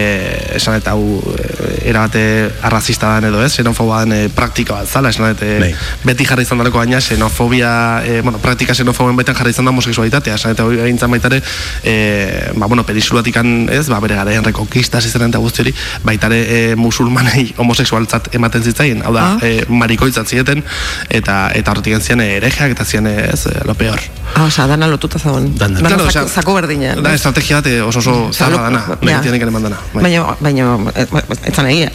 esan, 0.59 0.79
eta 0.81 0.95
hau, 0.95 1.21
e, 1.35 1.89
erabate 1.91 2.25
arrazista 2.65 3.15
dan 3.15 3.29
edo 3.31 3.43
ez, 3.43 3.53
xenofoba 3.55 4.03
den 4.05 4.17
e, 4.17 4.21
praktika 4.33 4.81
bat 4.81 4.89
zala, 4.89 5.11
esan, 5.13 5.31
et, 5.33 5.43
e, 5.45 5.59
Bai. 5.63 5.71
beti 6.05 6.27
jarri 6.27 6.45
izan 6.47 6.61
daleko 6.61 6.81
baina, 6.81 7.01
xenofobia, 7.05 8.01
e, 8.05 8.21
bueno, 8.21 8.39
praktika 8.43 8.73
xenofobien 8.77 9.15
baitan 9.17 9.35
jarri 9.37 9.51
izan 9.53 9.65
da 9.65 9.71
homosexualitatea, 9.73 10.35
esan 10.39 10.51
eta 10.55 10.65
hori 10.65 10.79
egintzen 10.85 11.11
baita 11.13 11.29
ere, 11.31 11.41
e, 11.83 12.51
ba, 12.55 12.67
bueno, 12.67 12.83
perisuluatikan, 12.85 13.69
ez, 13.71 13.85
ba, 13.89 13.99
bere 14.03 14.15
garaian 14.19 14.43
rekonkista 14.45 15.01
ziren 15.01 15.29
eta 15.29 15.41
guzti 15.43 15.61
hori, 15.65 15.73
baita 16.03 16.27
ere 16.31 16.41
e, 16.71 16.75
musulmanei 16.75 17.53
homosexualtzat 17.57 18.33
ematen 18.35 18.63
zitzaien, 18.63 19.03
hau 19.05 19.13
da, 19.13 19.25
Ah. 19.25 19.37
e, 19.41 19.65
marikoitzat 19.69 20.27
zieten, 20.29 20.63
eta 21.09 21.49
eta 21.55 21.71
horretik 21.71 21.95
zian 22.01 22.21
erejeak 22.21 22.71
eta 22.75 22.85
zian 22.85 23.07
ez, 23.07 23.47
lo 23.65 23.73
peor. 23.73 23.99
Ah, 24.35 24.43
osea, 24.45 24.67
dana 24.67 24.87
lotuta 24.87 25.17
zagon. 25.19 25.47
Dana. 25.57 25.79
Dana 25.79 25.87
Claro, 25.95 26.03
zaku, 26.11 26.25
osea, 26.25 26.27
zaku 26.41 26.53
berdina. 26.53 26.95
Da, 27.01 27.13
estrategia 27.15 27.57
bat 27.61 27.67
eh, 27.71 27.81
oso 27.81 27.99
oso 27.99 28.13
lo- 28.49 28.57
dana, 28.57 28.83
tienen 29.21 29.39
que 29.39 29.49
mandana. 29.49 29.77
Baina, 29.93 30.23
baina, 30.39 30.77
eh, 30.95 31.07
ez 31.45 31.55
zan 31.55 31.67
egia. 31.69 31.91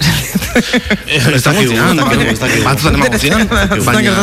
Ez 1.07 1.43
dakigu, 1.45 1.73
ez 1.75 1.97
dakigu, 1.97 2.23
ez 2.33 2.39
dakigu. 2.41 2.65
Batzutan 2.65 2.95
emango 2.99 3.19
zian, 3.19 3.49
Baina 3.85 4.15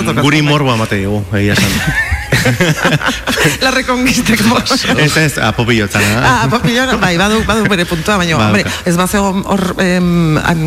guri 0.77 0.85
morboa 0.85 0.85
emate 0.85 1.03
dugu, 1.03 1.23
egia 1.37 1.53
esan. 1.53 2.23
La 3.61 3.71
reconquista 3.71 4.35
como... 4.37 4.57
Ez 4.97 5.17
ez, 5.17 5.37
apopillotzan, 5.37 6.03
Ah, 6.23 6.47
papillona, 6.49 6.97
bai, 7.01 7.15
badu, 7.17 7.41
badu 7.45 7.63
bere 7.69 7.85
puntua, 7.85 8.17
baina, 8.17 8.37
Ba, 8.37 8.47
hombre, 8.49 8.65
ez 8.85 8.95
bat 8.97 9.09
zegoen 9.09 9.43
hor 9.45 9.63
em, 9.83 10.37
am, 10.37 10.61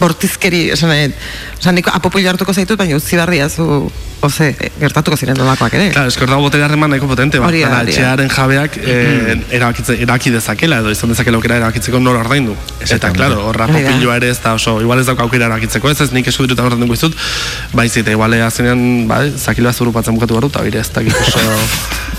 bortizkeri, 0.00 0.66
esan 0.76 0.92
esan 0.96 1.74
niko 1.76 1.90
apopillo 1.94 2.30
hartuko 2.32 2.54
zaitut, 2.54 2.78
baina 2.78 2.96
utzi 2.98 3.16
barria 3.18 3.48
zu, 3.48 3.90
oze, 4.26 4.48
gertatuko 4.80 5.16
ziren 5.16 5.36
nolakoak 5.38 5.74
ere. 5.76 5.90
Claro, 5.92 6.08
es 6.08 6.16
que 6.16 6.24
hor 6.24 6.30
dago 6.32 6.42
botere 6.46 6.64
harreman 6.64 6.90
nahiko 6.90 7.06
potente, 7.10 7.38
ba. 7.38 7.46
Hori 7.50 7.62
da. 7.64 7.82
etxearen 7.84 8.30
jabeak 8.32 8.78
eh, 8.82 9.36
erabakitze, 9.58 9.98
erabaki 10.02 10.32
dezakela, 10.34 10.80
edo 10.84 10.90
izan 10.94 11.12
dezakela 11.12 11.38
aukera 11.40 11.58
erabakitzeko 11.60 12.00
nola 12.02 12.22
ordaindu. 12.24 12.56
Eta, 12.86 13.12
claro, 13.16 13.42
horra 13.50 13.68
Hori 13.68 13.82
da. 13.82 13.90
popilloa 13.92 14.16
ere 14.20 14.30
ez 14.34 14.40
da 14.42 14.54
oso, 14.58 14.78
igual 14.82 15.00
ez 15.02 15.06
dauka 15.08 15.26
aukera 15.26 15.46
erabakitzeko, 15.50 15.90
ez 15.92 16.00
ez 16.06 16.10
nik 16.16 16.26
eskudiruta 16.32 16.64
ordainduko 16.66 16.96
izut, 16.98 17.16
baizik, 17.76 18.04
eta 18.06 18.16
igual 18.16 18.34
azkenean, 18.46 19.06
ba, 19.10 19.20
zakila 19.36 19.72
zurupatzen 19.72 20.16
bukatu 20.16 20.38
garu, 20.40 20.50
eta 20.52 20.64
bire 20.66 20.80
ez 20.80 20.88
dakit 20.96 21.14
oso, 21.20 21.40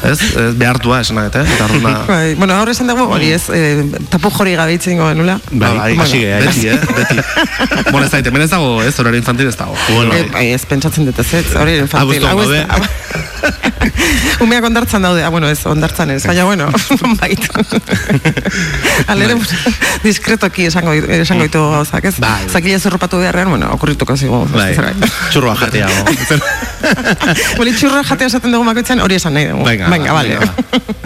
ez, 0.03 0.19
ez 0.21 0.53
behartua 0.57 1.01
esan 1.01 1.17
nahet, 1.17 1.35
eh? 1.39 1.45
Eta 1.55 1.65
orduan, 1.65 1.97
Bai, 2.11 2.35
bueno, 2.35 2.55
ahora 2.55 2.71
esan 2.75 2.89
dugu, 2.91 3.07
hori 3.13 3.31
ez, 3.33 3.43
eh, 3.53 3.83
tapu 4.11 4.31
jori 4.33 4.55
gabe 4.59 4.77
itzen 4.77 5.01
goen, 5.01 5.17
nula? 5.21 5.39
Bai, 5.51 5.73
bai, 5.77 5.91
hasi 6.03 6.21
geha, 6.23 6.39
beti, 6.45 6.67
eh, 6.69 6.79
beti. 6.99 7.17
bueno, 7.91 8.05
ez 8.05 8.11
da, 8.13 8.21
hemen 8.21 8.45
ez 8.45 8.51
dago, 8.53 8.77
ez, 8.83 8.93
horario 8.99 9.21
infantil 9.21 9.49
ez 9.49 9.57
dago. 9.57 9.75
Bueno, 9.89 10.13
eh, 10.13 10.27
bai, 10.33 10.47
ez 10.53 10.63
pentsatzen 10.69 11.09
dut 11.09 11.23
ez, 11.23 11.29
ez, 11.41 11.47
hori 11.57 11.79
infantil. 11.83 12.21
Ez- 12.21 12.27
gaude. 12.27 12.65
Umeak 14.43 14.65
ondartzan 14.67 15.01
daude, 15.05 15.23
ah, 15.25 15.29
bueno, 15.33 15.49
ez, 15.49 15.59
ondartzan 15.65 16.11
ez, 16.13 16.21
baina, 16.27 16.45
bueno, 16.45 16.69
bait. 17.19 17.47
Alere, 19.09 19.37
diskretoki 20.03 20.67
esango, 20.69 20.93
esango 20.93 21.47
ditu 21.47 21.61
gauzak, 21.73 22.05
ez? 22.09 22.15
Bai. 22.21 22.45
Zakila 22.51 22.79
zurrupatu 22.79 23.21
beharrean, 23.21 23.49
bueno, 23.53 23.71
okurrituko 23.77 24.17
zigu. 24.17 24.43
Bai, 24.53 24.73
txurroa 25.33 25.55
jatea. 25.63 25.89
Boli 27.57 27.73
txurra 27.77 28.03
jatea 28.05 28.29
esaten 28.29 28.53
dugu 28.53 28.66
makoitzen, 28.67 29.01
hori 29.03 29.17
esan 29.17 29.33
nahi 29.37 29.49
dugu. 29.51 29.65
Venga, 29.65 29.89
Venga, 29.89 30.13
vale. 30.13 30.37
venga, 30.37 30.53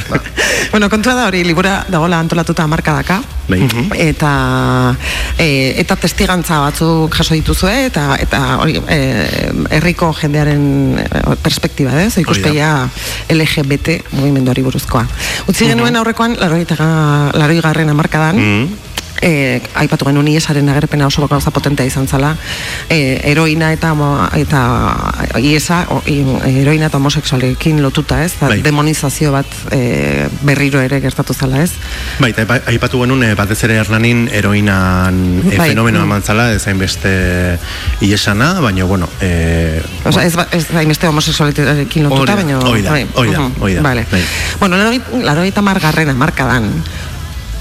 bueno, 0.73 0.89
kontua 0.89 1.15
da 1.17 1.27
hori, 1.29 1.43
libura 1.45 1.81
dagoela 1.89 2.19
antolatuta 2.19 2.67
markadaka. 2.67 3.21
Bai. 3.51 3.65
Eta 3.99 4.31
e, 5.35 5.47
eta 5.81 5.97
testigantza 5.99 6.61
batzuk 6.63 7.15
jaso 7.17 7.35
dituzue 7.35 7.73
eta 7.89 8.15
eta 8.21 8.39
hori 8.63 8.77
e, 8.87 8.99
herriko 9.77 10.11
jendearen 10.15 10.63
e, 11.01 11.35
perspektiba, 11.43 11.97
ez? 12.03 12.15
Ikuspegia 12.21 12.71
LGBT 13.31 13.97
mugimenduari 14.15 14.63
buruzkoa. 14.63 15.03
Utzi 15.51 15.67
genuen 15.71 15.99
aurrekoan 15.99 16.37
80 16.39 17.61
garren 17.61 17.91
hamarkadan, 17.91 18.39
e, 19.21 19.61
aipatu 19.75 20.05
genuen 20.05 20.27
iesaren 20.27 20.69
agerpena 20.69 21.07
oso 21.07 21.27
gauza 21.27 21.51
potentea 21.51 21.85
izan 21.85 22.07
zala 22.07 22.35
e, 22.89 23.19
heroina 23.23 23.71
eta 23.73 23.91
eta 24.35 24.61
iesa 25.39 25.85
o, 25.89 26.01
i, 26.05 26.21
heroina 26.61 26.87
eta 26.89 26.97
homosexualekin 26.97 27.81
lotuta 27.83 28.23
ez 28.25 28.33
da, 28.39 28.47
Bai. 28.49 28.61
demonizazio 28.61 29.31
bat 29.31 29.45
e, 29.71 30.27
berriro 30.41 30.81
ere 30.81 30.99
gertatu 31.01 31.33
zala 31.33 31.61
ez 31.63 31.71
Bai, 32.19 32.31
eta 32.31 32.41
aipa- 32.43 32.61
aipatu 32.71 33.01
genuen 33.01 33.23
eh, 33.23 33.33
batez 33.35 33.59
ere 33.63 33.77
Hernanin 33.81 34.27
heroinan 34.31 35.41
eh, 35.51 35.57
Bai. 35.57 35.69
fenomeno 35.69 35.99
Mm. 36.01 36.03
eman 36.09 36.23
zala, 36.23 36.51
ez 36.53 36.65
hainbeste 36.67 37.11
iesana, 38.01 38.59
baina, 38.59 38.83
bueno, 38.85 39.07
eh, 39.21 39.81
Osa, 40.05 40.23
ez, 40.25 40.35
ba- 40.35 40.47
ez 40.51 40.65
hainbeste 40.73 41.07
homosexualitatearekin 41.07 42.03
lotuta, 42.09 42.35
baina... 42.35 42.59
hori 42.59 42.81
da, 42.81 42.91
bai, 42.91 43.05
hori 43.13 43.31
da, 43.31 43.39
mhm, 43.39 43.61
hori 43.61 43.75
da, 43.75 43.81
Vale. 43.81 44.05
bai. 44.11 44.21
Bueno, 44.59 44.77
laro 45.23 45.43
eta 45.43 45.61
margarren 45.61 46.09
amarkadan, 46.09 46.71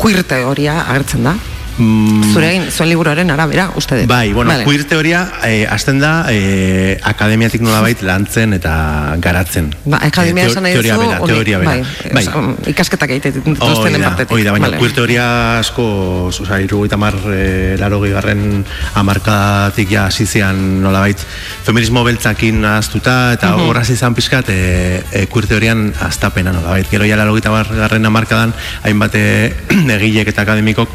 queer 0.01 0.25
teoria 0.25 0.79
agertzen 0.89 1.23
da. 1.29 1.35
Mm. 1.81 2.33
Zure 2.35 2.51
zuen 2.71 2.89
liburuaren 2.91 3.31
arabera, 3.33 3.71
uste 3.75 3.97
dut. 4.03 4.07
Bai, 4.11 4.33
bueno, 4.33 4.51
Vale. 4.53 4.65
queer 4.65 4.85
teoria 4.85 5.23
eh, 5.45 5.67
hasten 5.71 5.99
da 5.99 6.27
eh, 6.29 6.99
akademiatik 7.03 7.63
nolabait 7.65 8.03
lantzen 8.03 8.53
eta 8.53 9.17
garatzen. 9.19 9.71
Ba, 9.85 9.99
akademia 10.03 10.45
Eh, 10.45 10.47
teo- 10.47 10.53
esan 10.53 10.63
nahi 10.63 10.73
teoria 10.75 10.97
bera, 10.99 11.19
teoria 11.25 11.59
bera. 11.59 11.71
Bai, 11.71 11.83
Bai. 12.13 12.23
osa, 12.27 12.57
ikasketak 12.69 13.11
egiten 13.17 13.41
Hori 13.41 13.55
dituztenen 13.55 14.01
da, 14.03 14.09
partetik. 14.11 14.33
hori 14.37 14.45
da, 14.45 14.53
baina 14.53 14.67
Vale. 14.69 14.79
queer 14.79 14.93
teoria 14.93 15.59
asko, 15.59 15.87
oza, 16.29 16.61
irugaita 16.61 16.97
mar, 17.01 17.15
e, 17.33 17.77
laro 17.81 18.01
garren 18.01 18.65
amarkadatik 18.95 19.91
ja 19.91 20.07
hasi 20.07 20.27
zian 20.27 20.83
nolabait 20.83 21.19
feminismo 21.65 22.05
beltzakin 22.05 22.65
ahaztuta 22.65 23.33
eta 23.33 23.57
Mhm. 23.57 23.69
horraz 23.69 23.89
izan 23.91 24.15
pizkat 24.15 24.49
e, 24.51 25.03
e, 25.13 25.27
queer 25.27 25.47
teorian 25.47 25.93
aztapena 26.01 26.53
nolabait. 26.53 26.87
Gero 26.91 27.05
ja 27.05 27.17
laro 27.17 27.35
garren 27.41 28.05
amarkadan 28.07 28.53
hainbat 28.85 29.15
e, 29.15 29.55
egilek 29.97 30.29
eta 30.29 30.43
akademikok 30.43 30.89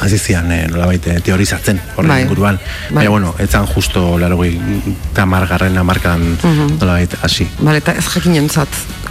hasi 0.00 0.18
zian 0.18 0.50
e, 0.52 0.66
nolabait 0.68 1.06
e, 1.06 1.20
teorizatzen 1.20 1.80
horren 1.96 2.08
Bai. 2.08 2.22
inguruan. 2.22 2.56
Bai. 2.90 2.94
Baina, 3.02 3.10
bueno, 3.10 3.34
etzan 3.38 3.66
justo 3.66 4.18
laro 4.18 4.38
eta 4.44 5.26
garren 5.48 5.76
amarkadan 5.78 6.38
Mhm. 6.42 6.78
nolabait 6.80 7.14
hasi. 7.22 7.46
Vale, 7.60 7.78
eta 7.78 7.92
ez 7.92 8.04
jakin 8.08 8.34
jontzat, 8.34 8.68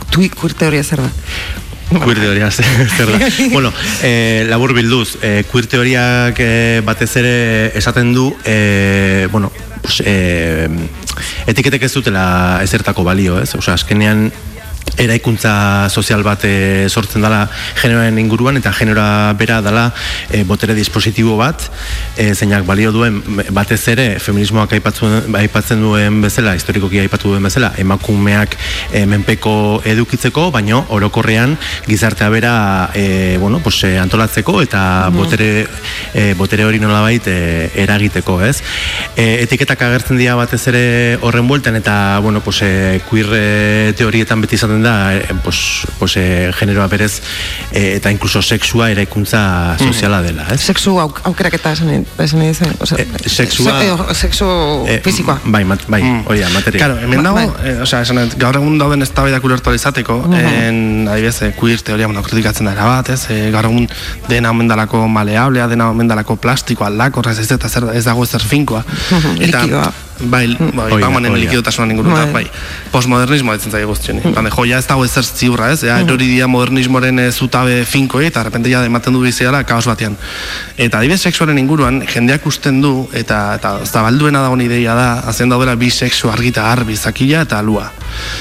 tui 0.10 0.30
queer 0.30 0.54
teoria 0.54 0.84
zer 0.84 1.02
da? 1.02 1.10
Queer 1.90 2.20
teoria 2.20 2.52
zer 2.52 2.66
da. 3.08 3.30
bueno, 3.52 3.72
eh, 4.04 4.46
labur 4.50 4.74
bilduz, 4.74 5.18
eh, 5.22 5.44
queer 5.52 5.66
teoriak 5.68 6.36
eh, 6.40 6.82
batez 6.86 7.16
ere 7.18 7.72
esaten 7.78 8.14
du, 8.14 8.36
eh, 8.46 9.28
bueno, 9.32 9.52
pues, 9.82 10.02
eh, 10.06 10.68
etiketek 11.48 11.84
ez 11.84 11.94
dutela 11.94 12.60
ezertako 12.64 13.04
balio, 13.04 13.40
ez? 13.42 13.56
Osea, 13.56 13.74
azkenean 13.74 14.32
eraikuntza 15.00 15.88
sozial 15.90 16.24
bat 16.28 16.44
e, 16.48 16.88
sortzen 16.90 17.24
dela 17.24 17.46
generoaren 17.80 18.18
inguruan 18.20 18.58
eta 18.60 18.74
genera 18.76 19.34
bera 19.40 19.62
dela 19.66 19.86
e, 20.30 20.44
botere 20.44 20.76
dispositibo 20.78 21.38
bat 21.40 21.64
e, 22.18 22.34
zeinak 22.36 22.66
balio 22.68 22.92
duen 22.96 23.22
batez 23.56 23.82
ere 23.94 24.08
feminismoak 24.20 24.74
aipatzen, 24.78 25.36
aipatzen 25.40 25.82
duen 25.84 26.20
bezala 26.26 26.56
historikoki 26.60 27.00
aipatu 27.04 27.34
duen 27.34 27.46
bezala 27.48 27.72
emakumeak 27.82 28.58
e, 28.92 29.06
menpeko 29.10 29.56
edukitzeko 29.88 30.50
baino 30.56 30.84
orokorrean 30.96 31.56
gizartea 31.88 32.30
bera 32.30 32.54
e, 32.94 33.38
bueno, 33.40 33.60
pues, 33.64 33.84
antolatzeko 34.02 34.62
eta 34.62 34.80
Mhm. 35.10 35.16
botere, 35.18 35.68
e, 36.14 36.34
botere 36.38 36.66
hori 36.66 36.80
nolabait 36.80 37.26
e, 37.28 37.70
eragiteko 37.84 38.40
ez 38.44 38.58
e, 39.16 39.44
etiketak 39.44 39.82
agertzen 39.88 40.18
dira 40.20 40.36
batez 40.36 40.62
ere 40.72 41.18
horren 41.22 41.48
bueltan 41.48 41.76
eta 41.80 42.20
bueno, 42.24 42.42
pues, 42.42 42.62
e, 42.62 43.02
queer 43.10 43.94
teorietan 43.96 44.42
beti 44.42 44.56
izaten 44.60 44.84
da 44.84 44.89
e, 45.14 45.22
pues, 45.44 45.86
pues, 46.00 46.18
e, 46.18 46.52
generoa 46.58 46.88
berez 46.88 47.22
e, 47.72 47.96
eta 47.98 48.12
inkluso 48.12 48.42
sexua 48.42 48.90
eraikuntza 48.92 49.76
soziala 49.78 50.22
dela 50.22 50.46
ez? 50.54 50.62
Sexu 50.62 51.00
auk, 51.00 51.22
aukeraketa 51.24 51.72
esan 51.76 51.88
nahi- 51.92 52.06
esan 52.26 52.40
nahi 52.40 52.54
zen. 52.54 52.74
Osea, 52.80 53.06
sexua- 53.26 53.80
se- 53.80 53.88
eh, 54.12 54.16
sexu 54.16 54.46
Eh, 54.88 55.02
fisikoa. 55.04 55.40
Bai, 55.46 55.64
mat, 55.66 55.82
bai, 55.88 56.02
hori 56.26 56.40
da, 56.40 56.50
materia. 56.50 56.80
Claro, 56.86 57.00
hemen 57.00 57.24
Ba- 57.24 57.30
dago, 57.34 57.56
eh, 57.64 57.80
osea, 57.82 58.02
esan 58.02 58.18
dut, 58.24 58.38
gaur 58.42 58.56
egun 58.56 58.78
dauden 58.80 59.02
eztabaidak 59.02 59.44
ulertu 59.44 59.74
izateko, 59.74 60.18
Mhm. 60.28 60.34
en, 60.64 61.08
adibidez, 61.12 61.42
eh, 61.44 61.54
queer 61.60 61.82
teoria, 61.82 62.08
bueno, 62.08 62.22
kritikatzen 62.24 62.66
da 62.66 62.74
bat, 62.86 63.10
ez, 63.10 63.28
eh, 63.30 63.50
gaur 63.52 63.66
egun 63.66 63.88
dena 64.28 64.52
omen 64.52 64.68
dalako 64.68 65.08
maleablea, 65.08 65.68
dena 65.68 65.90
omen 65.90 66.08
dalako 66.08 66.36
plastikoa, 66.38 66.88
aldakor, 66.88 67.28
ez, 67.30 67.40
ez, 67.40 67.52
eta 67.52 67.70
zer, 67.70 67.84
ez 67.94 68.06
dago 68.06 68.24
ezer 68.24 68.42
finkoa. 68.42 68.84
Likidoa. 69.38 69.92
Bai, 70.20 70.46
bai, 70.58 70.92
Hori 70.92 71.02
da, 71.02 71.08
baumanen 71.08 71.36
likidotasunan 71.40 71.92
ingurun, 71.92 72.14
Bai. 72.14 72.26
bai. 72.32 72.44
bai, 72.46 72.90
postmodernismo 72.92 73.54
ditzen 73.56 73.72
zaio 73.72 73.88
guztioni. 73.88 74.22
Mm. 74.26 74.50
jo, 74.56 74.66
ja 74.68 74.80
ez 74.80 74.88
dago 74.88 75.06
ezer 75.06 75.24
ziurra, 75.24 75.72
ez, 75.72 75.82
ja, 75.88 76.00
erori 76.04 76.28
dira 76.28 76.48
modernismoren 76.48 77.20
eh, 77.20 77.32
zutabe 77.32 77.84
finkoi, 77.86 78.26
eta 78.28 78.44
repente 78.44 78.70
ja 78.70 78.84
ematen 78.86 79.14
du 79.14 79.22
biziala 79.24 79.64
kaos 79.64 79.86
batean. 79.88 80.18
Eta 80.78 81.00
adibidez 81.00 81.22
sexuaren 81.22 81.58
inguruan, 81.58 82.02
jendeak 82.08 82.46
usten 82.50 82.82
du, 82.82 82.94
eta, 83.14 83.56
eta 83.60 83.78
zabalduena 83.86 84.44
dagoen 84.46 84.66
ideia 84.66 84.96
da, 84.98 85.10
azen 85.30 85.50
daudela 85.50 85.76
bi 85.80 85.90
sexu 85.90 86.32
argita 86.32 86.68
garbi, 86.68 86.98
zakila 86.98 87.46
eta 87.48 87.62
lua. 87.62 87.90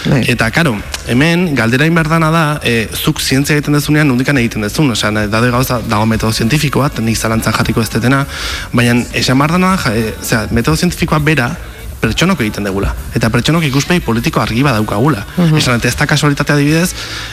Bai. 0.09 0.23
Eta, 0.33 0.51
karo, 0.51 0.75
hemen, 1.07 1.55
galdera 1.55 1.87
inberdana 1.87 2.31
da, 2.35 2.45
e, 2.65 2.89
zuk 2.95 3.21
zientzia 3.21 3.57
egiten 3.57 3.77
dezunean, 3.77 4.09
nundikan 4.09 4.39
egiten 4.41 4.67
dezun, 4.67 4.91
osea, 4.95 5.11
daude 5.31 5.51
gauza, 5.55 5.81
dago 5.89 6.07
metodo 6.09 6.33
zientifikoa, 6.33 6.91
nik 7.05 7.19
zalantzan 7.19 7.55
jarriko 7.55 7.83
ez 7.85 7.91
detena, 7.93 8.25
baina, 8.73 8.99
esan 9.15 9.39
bardana, 9.39 9.77
ja, 9.85 9.95
e, 9.95 10.15
zera, 10.23 10.47
metodo 10.55 10.77
zientifikoa 10.81 11.21
bera, 11.25 11.53
pertsonok 12.01 12.41
egiten 12.45 12.67
degula. 12.69 12.93
Eta 13.17 13.31
pertsonok 13.33 13.65
ikuspegi 13.69 14.01
politiko 14.05 14.41
argi 14.41 14.63
badaukagula. 14.63 15.25
Mhm. 15.37 15.57
Esan, 15.59 15.79
eta 15.81 15.89
ez 15.89 15.97
da 15.97 16.07
kasualitatea 16.07 16.57
adibidez, 16.57 16.93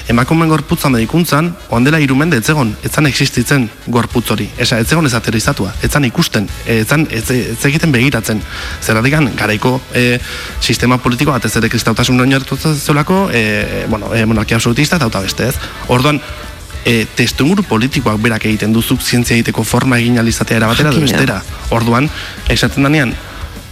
emakumen 0.10 0.50
gorputza 0.50 0.90
medikuntzan, 0.90 1.52
ondela 1.70 2.00
irumende 2.00 2.38
etzegon, 2.42 2.76
etzan 2.84 3.06
existitzen 3.08 3.70
gorputz 3.88 4.30
hori. 4.32 4.50
Esa, 4.58 4.80
etzegon 4.80 5.06
ez 5.06 5.14
aterrizatua, 5.14 5.74
etzan 5.84 6.06
ikusten, 6.06 6.50
etzan, 6.66 7.08
ez, 7.12 7.24
ez 7.32 7.60
egiten 7.66 7.92
begiratzen. 7.92 8.42
Zerratikan, 8.82 9.30
garaiko 9.38 9.80
e, 9.94 10.20
sistema 10.60 10.98
politiko 10.98 11.32
bat 11.32 11.46
ez 11.46 11.56
ere 11.56 11.70
kristautasun 11.70 12.20
oinarritu 12.26 12.58
zelako, 12.58 13.30
e, 13.34 13.86
bueno, 13.90 14.14
e, 14.16 14.26
monarkia 14.26 14.58
absolutista 14.58 14.98
eta 14.98 15.22
beste 15.22 15.50
ez. 15.50 15.56
Orduan, 15.88 16.22
e, 16.86 17.06
testuinguru 17.18 17.66
politikoak 17.68 18.20
berak 18.22 18.46
egiten 18.46 18.74
duzuk 18.74 19.02
zientzia 19.02 19.36
egiteko 19.38 19.64
forma 19.64 20.00
egin 20.00 20.20
alizatea 20.22 20.58
erabatera 20.62 20.92
Jakina. 20.94 21.06
bestera. 21.12 21.42
Orduan, 21.76 22.10
esaten 22.50 22.86
danean, 22.86 23.16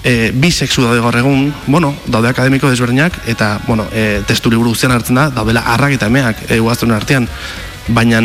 e, 0.04 0.32
bi 0.36 0.52
sexu 0.52 0.84
daude 0.84 1.02
gaur 1.02 1.16
egun, 1.18 1.54
bueno, 1.66 1.94
daude 2.06 2.30
akademiko 2.30 2.70
desberdinak, 2.70 3.16
eta, 3.28 3.60
bueno, 3.68 3.88
e, 3.92 4.22
testu 4.28 4.52
liburu 4.52 4.74
guztian 4.76 4.92
hartzen 4.92 5.16
da, 5.16 5.30
daudela 5.34 5.64
arrak 5.74 5.96
eta 5.96 6.12
emeak 6.12 6.46
e, 6.52 6.60
artean, 6.94 7.28
baina, 7.88 8.22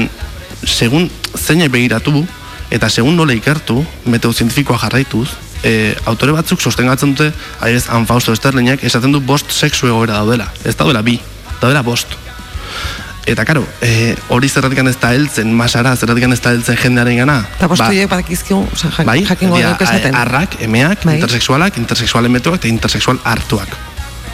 segun 0.64 1.08
zein 1.36 1.70
begiratu, 1.70 2.26
eta 2.70 2.88
segun 2.90 3.16
nola 3.16 3.32
ikertu, 3.32 3.84
meteo 4.06 4.32
zientifikoa 4.32 4.78
jarraituz, 4.78 5.28
e, 5.62 5.94
autore 6.06 6.32
batzuk 6.32 6.60
sostengatzen 6.60 7.14
dute, 7.14 7.32
adibidez, 7.60 7.88
Anfausto 7.88 8.32
Esterlinek, 8.32 8.84
esaten 8.84 9.12
du 9.12 9.20
bost 9.20 9.50
sexu 9.50 9.86
egoera 9.86 10.18
daudela. 10.18 10.50
Ez 10.64 10.76
daudela 10.76 11.02
bi, 11.02 11.18
daudela 11.60 11.82
bost. 11.82 12.18
Eta 13.28 13.44
karo, 13.44 13.60
e, 13.84 14.14
hori 14.32 14.48
zerratikan 14.48 14.88
ez 14.88 14.96
da 14.96 15.10
heltzen, 15.12 15.50
masara, 15.52 15.92
zerratikan 16.00 16.32
ez 16.32 16.40
da 16.40 16.54
heltzen 16.54 16.78
jendearen 16.80 17.20
gana. 17.20 17.36
Eta 17.58 17.68
bostu 17.68 17.84
horiek 17.84 18.08
badakizkigu, 18.08 18.62
oza, 18.72 18.88
jak, 18.88 19.04
bai, 19.04 19.18
jakingo 19.28 19.58
esaten. 19.60 20.16
arrak, 20.16 20.56
emeak, 20.64 21.04
Bai. 21.04 21.18
intersexualak, 21.18 21.76
intersexualen 21.76 22.32
metoak 22.32 22.62
eta 22.62 22.72
intersexual 22.72 23.20
hartuak. 23.24 23.76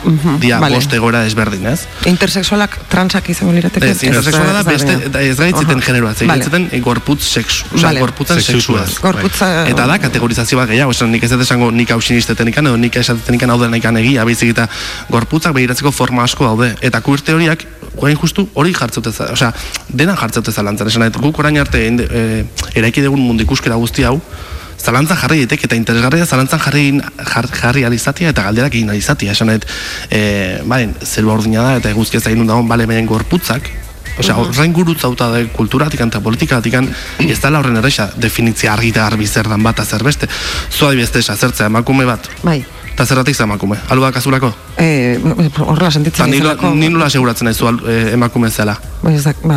Mhm, 0.05 0.39
Dia 0.40 0.59
vale. 0.60 0.76
bost 0.76 0.93
egoera 0.93 1.22
desberdin, 1.24 1.66
ez? 1.66 1.86
Intersexualak 2.05 2.76
transak 2.89 3.28
izango 3.31 3.52
lirateke. 3.52 3.90
Ez, 3.90 4.02
intersexuala 4.02 4.52
da 4.52 4.62
beste, 4.62 4.93
ez 5.20 5.36
gaitzeten 5.39 5.78
Aha. 5.78 5.86
generoa, 5.86 6.10
ez 6.12 6.18
Vale. 6.20 6.32
gaitzeten 6.35 6.68
e, 6.72 6.81
gorputz 6.81 7.22
sexu, 7.24 7.64
oza, 7.74 7.86
Vale. 7.89 8.01
gorputzen 8.01 8.40
Sexuaz. 8.43 8.98
Gorputza- 9.01 9.66
Eta 9.68 9.86
da 9.86 9.98
kategorizazio 9.98 10.59
bat 10.59 10.68
gehiago, 10.68 10.90
esan 10.93 11.10
nik 11.10 11.22
ez 11.22 11.32
esango 11.32 11.70
nik 11.70 11.90
hau 11.90 12.01
sinisteten 12.01 12.48
ikan, 12.48 12.66
edo 12.66 12.76
nik 12.76 12.97
esaten 12.97 13.35
ikan 13.35 13.51
hau 13.51 13.59
dena 13.60 13.76
ikan 13.76 13.97
egia, 13.97 14.24
baizik 14.24 14.51
eta 14.51 14.68
gorputzak 15.09 15.55
begiratzeko 15.55 15.90
forma 15.93 16.24
asko 16.24 16.44
daude. 16.44 16.74
Eta 16.81 17.01
queer 17.01 17.20
teoriak, 17.20 17.64
guain 17.97 18.16
justu 18.16 18.48
hori 18.55 18.72
jartzeute 18.74 19.12
za, 19.12 19.31
osea, 19.32 19.52
dena 19.89 20.16
jartzeute 20.16 20.52
zalantzan, 20.52 20.89
esan 20.89 21.10
guk 21.12 21.39
orain 21.39 21.59
arte 21.59 21.78
e, 21.86 22.44
eraiki 22.74 23.02
dugun 23.02 23.20
mundu 23.20 23.43
ikuskera 23.44 23.76
guzti 23.76 24.02
hau, 24.05 24.20
zalantzan 24.85 25.19
jarri 25.23 25.44
ditek 25.44 25.65
eta 25.69 25.78
interesgarria 25.78 26.27
zalantzan 26.27 26.61
jarri, 26.66 26.85
jar, 27.32 27.48
jarri 27.61 27.86
alizatia 27.89 28.35
eta 28.35 28.44
galderak 28.48 28.74
egin 28.74 28.93
alizatia, 28.93 29.32
esan 29.32 29.52
nahi, 29.52 29.62
e, 30.11 30.20
balen, 30.69 30.93
zelba 31.05 31.39
ordina 31.39 31.65
da 31.65 31.78
eta 31.81 31.94
eguzki 31.94 32.20
ez 32.20 32.24
da 32.27 32.35
egin 32.35 32.47
dagoen, 32.51 32.69
bale, 32.69 32.86
baina 32.90 33.06
gorputzak, 33.09 33.73
Osea, 34.15 34.36
horrein 34.39 34.70
gurutzauta 34.70 35.27
da 35.32 35.40
kulturatik 35.56 35.98
eta 36.05 36.20
politikatik 36.23 36.77
ez 37.24 37.39
dela 37.43 37.59
horren 37.59 37.81
erresa 37.81 38.06
definitzia 38.15 38.70
argi 38.77 38.93
eta 38.94 39.09
garbi 39.09 39.27
zer 39.27 39.48
dan 39.51 39.62
bat 39.62 39.82
zer 39.82 40.05
beste. 40.06 40.28
Zua 40.70 40.94
esa 40.94 41.35
zertzea 41.36 41.66
emakume 41.66 42.05
bat. 42.06 42.31
Bai. 42.44 42.62
Eta 42.94 43.04
zerratik 43.06 43.34
za 43.34 43.42
emakume. 43.44 43.76
Alu 43.90 44.02
da 44.06 44.12
kazulako? 44.12 44.52
Eh, 44.78 45.18
horrela 45.58 45.90
sentitzen 45.90 46.30
Eta 46.34 46.70
ni, 46.74 46.88
nola 46.88 47.06
aseguratzen 47.10 47.44
naizu 47.50 47.66
al- 47.66 47.80
eh, 47.90 48.12
emakume 48.14 48.50
zela. 48.50 48.76
Bai, 49.02 49.16
ez 49.16 49.24
da, 49.24 49.32
ba, 49.42 49.56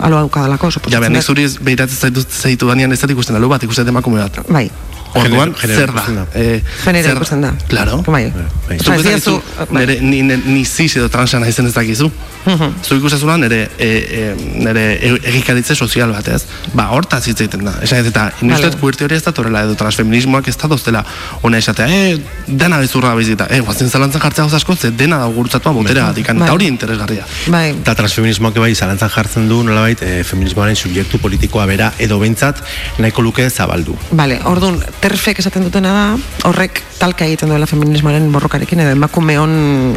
aloa 0.00 0.22
dukadalako, 0.24 0.66
Ja, 0.66 0.70
suposatzen 0.78 1.00
behar, 1.00 1.12
nik 1.12 1.20
dut. 1.20 1.26
zuri 1.26 1.64
behiratzen 1.64 1.98
zaitu, 1.98 2.24
zaitu 2.42 2.66
danean 2.68 2.92
ez 2.92 3.00
dut 3.00 3.10
ikusten 3.10 3.36
alu 3.36 3.48
bat, 3.52 3.62
ikusten 3.62 3.88
emakume 3.88 4.22
bat. 4.24 4.40
Bai. 4.48 4.70
Orduan, 5.14 5.54
zer 5.58 5.92
da? 5.92 6.26
Eh, 6.34 6.62
Genero 6.84 7.14
ikusten 7.16 7.40
da. 7.42 7.52
Claro. 7.68 8.02
Bai. 8.06 8.32
Zuk 8.78 8.94
Osea, 8.94 8.94
ez 8.94 9.00
ez 9.00 9.04
dakizu, 9.04 9.30
diazu- 9.40 9.72
bai. 9.72 9.86
nire, 9.86 10.00
ni, 10.00 10.22
ni, 10.22 10.36
ni 10.44 10.64
cis 10.64 10.96
edo 10.96 11.08
transa 11.08 11.38
naizen 11.40 11.66
ez 11.66 11.74
dakizu. 11.74 12.10
Mhm. 12.46 12.70
Zu 12.86 12.96
ikusazuna 12.96 13.36
nire, 13.36 13.68
e, 13.78 13.88
e, 13.88 14.34
nire 14.58 14.84
e- 15.02 15.18
egikaritze 15.32 15.74
sozial 15.74 16.12
bat, 16.12 16.28
ez? 16.28 16.44
Ba, 16.72 16.86
hortaz 16.94 17.26
hitz 17.28 17.40
egiten 17.40 17.64
da. 17.64 17.74
Esan 17.82 18.06
eta 18.06 18.30
inustet 18.40 18.78
queer 18.80 18.96
teoria 18.96 19.16
ez 19.18 19.24
da 19.24 19.32
torrela 19.32 19.62
edo 19.66 19.74
transfeminismoak 19.74 20.48
ez 20.48 20.56
da 20.56 20.68
doztela 20.68 21.04
ona 21.42 21.58
esatea, 21.58 21.88
eh, 21.88 22.18
dena 22.46 22.78
bezurra 22.78 23.14
bizita, 23.14 23.46
eh, 23.50 23.60
guazen 23.60 23.90
zalantzan 23.90 24.22
jartzea 24.22 24.44
gauz 24.44 24.54
asko, 24.54 24.76
ze 24.76 24.90
dena 24.90 25.18
da 25.18 25.26
gurutzatua 25.26 25.72
botera 25.72 26.06
gatik, 26.06 26.26
Bai. 26.32 26.36
eta 26.44 26.52
hori 26.54 26.66
interesgarria. 26.66 27.26
Bai. 27.48 27.70
Eta 27.70 27.94
transfeminismoak 27.94 28.54
bai 28.54 28.74
zalantzan 28.74 29.10
jartzen 29.10 29.48
du 29.48 29.62
nolabait 29.64 30.00
e, 30.02 30.24
feminismoaren 30.24 30.76
subjektu 30.76 31.18
politikoa 31.18 31.66
bera 31.66 31.92
edo 31.98 32.18
behintzat 32.18 32.62
nahiko 32.98 33.22
luke 33.22 33.48
zabaldu. 33.50 33.96
Vale, 34.12 34.40
orduan, 34.44 34.78
terfek 35.00 35.40
esaten 35.40 35.64
dutena 35.64 35.92
da, 35.94 36.04
horrek 36.48 36.82
talka 37.00 37.24
egiten 37.24 37.48
duela 37.50 37.66
feminismoaren 37.68 38.26
borrokarekin, 38.32 38.82
edo 38.84 38.92
emakumeon, 38.94 39.52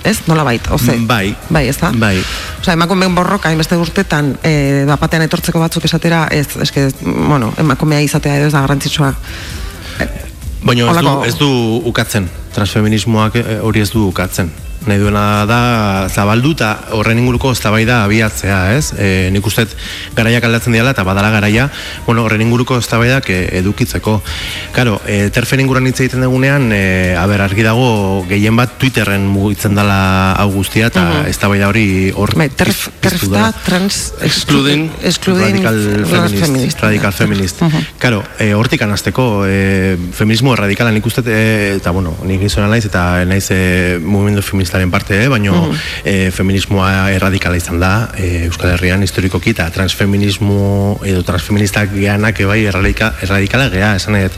ez, 0.07 0.17
nola 0.27 0.45
bait, 0.47 0.69
oze? 0.71 0.95
Bai. 1.07 1.35
Bai, 1.51 1.65
ez 1.71 1.77
da? 1.81 1.91
Bai. 1.99 2.15
Osea, 2.61 2.77
emakumeon 2.77 3.15
borroka, 3.15 3.51
hainbeste 3.51 3.77
urtetan, 3.79 4.33
e, 4.43 4.85
batean 4.87 5.25
etortzeko 5.27 5.59
batzuk 5.63 5.89
esatera, 5.89 6.25
ez, 6.31 6.47
eske, 6.63 6.87
bueno, 7.03 7.51
emakumea 7.59 8.03
izatea 8.05 8.39
edo 8.39 8.47
ez 8.47 8.55
da 8.55 8.63
garrantzitsua. 8.63 9.13
Baina 10.63 10.87
ez 10.87 11.03
du, 11.03 11.15
ez 11.27 11.35
du 11.35 11.49
ukatzen, 11.91 12.29
transfeminismoak 12.55 13.35
eh, 13.41 13.57
hori 13.61 13.83
ez 13.83 13.91
du 13.91 14.07
ukatzen. 14.07 14.51
Nahi 14.83 14.99
duena 14.99 15.45
da 15.47 15.59
zabaldu 16.11 16.51
eta 16.57 16.69
horren 16.91 17.19
inguruko 17.21 17.53
eztabaida 17.55 18.01
abiatzea, 18.03 18.57
ez? 18.75 18.89
E, 18.99 19.29
nik 19.31 19.45
uste 19.47 19.63
garaiak 20.17 20.43
aldatzen 20.43 20.73
diala 20.75 20.91
eta 20.91 21.05
badala 21.07 21.29
garaia, 21.31 21.69
bueno, 22.05 22.25
horren 22.25 22.41
inguruko 22.43 22.75
eztabaidak 22.81 23.29
e, 23.31 23.37
edukitzeko. 23.61 24.17
Karo, 24.75 24.97
e, 25.07 25.29
terfen 25.31 25.61
inguruan 25.63 25.87
hitz 25.87 26.01
egiten 26.03 26.25
dugunean, 26.25 26.67
e, 26.75 27.15
aber, 27.15 27.41
argi 27.45 27.63
dago 27.63 28.25
gehien 28.27 28.57
bat 28.59 28.75
Twitterren 28.81 29.23
mugitzen 29.31 29.75
dela 29.79 30.33
hau 30.33 30.49
guztia 30.51 30.87
eta 30.91 31.03
Mhm. 31.03 31.29
eztabaida 31.31 31.67
hori 31.71 32.11
hor 32.15 32.33
Bai, 32.35 32.49
terf, 32.49 32.89
terf 32.99 33.23
da 33.31 33.51
trans... 33.65 34.13
Excluding- 34.21 34.89
excluding 35.03 35.63
radical 35.63 35.79
feminist, 36.05 36.43
feminist. 36.45 36.79
radical 36.81 37.13
feminist. 37.13 37.61
Mhm. 37.61 37.85
Claro, 37.99 38.23
e, 38.39 38.53
hortik 38.53 38.81
anazteko, 38.81 39.45
e, 39.47 39.95
feminismo 40.11 40.55
radikala 40.55 40.91
nik 40.91 41.05
uste, 41.05 41.23
e, 41.27 41.75
eta 41.77 41.91
bueno, 41.91 42.15
nik 42.25 42.41
gizona 42.41 42.67
naiz, 42.67 42.83
eta 42.85 43.23
naiz 43.25 43.47
e, 43.51 43.97
mugimendu 44.03 44.41
feministaren 44.73 44.91
parte, 44.91 45.23
eh, 45.23 45.27
baino 45.27 45.69
Mhm. 45.69 45.77
e, 46.03 46.31
feminismoa 46.31 47.11
erradikala 47.11 47.57
izan 47.57 47.79
da, 47.79 48.09
e, 48.17 48.45
Euskal 48.47 48.71
Herrian 48.73 49.03
historikoki, 49.03 49.51
eta 49.51 49.69
transfeminismo 49.69 50.99
edo 51.05 51.23
transfeministak 51.23 51.93
geanak 51.93 52.39
ebai 52.39 52.65
erradika, 52.65 53.13
erradikala 53.21 53.69
gea, 53.69 53.95
esan 53.95 54.13
nahi 54.13 54.23
dut. 54.23 54.37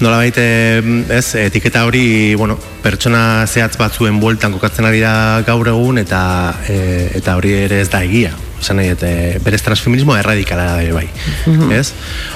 Nola 0.00 0.16
baite, 0.16 0.82
ez, 1.10 1.34
etiketa 1.34 1.84
hori, 1.84 2.34
bueno, 2.34 2.58
pertsona 2.82 3.46
zehatz 3.46 3.76
batzuen 3.76 4.20
bueltan 4.20 4.52
kokatzen 4.52 4.84
ari 4.84 5.00
da 5.00 5.42
gaur 5.46 5.68
egun, 5.68 5.98
eta 5.98 6.54
e, 6.68 7.10
eta 7.14 7.36
hori 7.36 7.52
ere 7.52 7.80
ez 7.80 7.90
da 7.90 8.02
egia. 8.02 8.32
Esan 8.60 8.76
nahi 8.76 8.90
dut, 8.90 9.02
e, 9.02 9.38
berez 9.44 9.62
transfeminismoa 9.62 10.20
erradikala 10.20 10.76
da 10.76 10.92
bai. 10.92 11.08
Mhm. 11.46 11.72
Ez? 11.72 11.92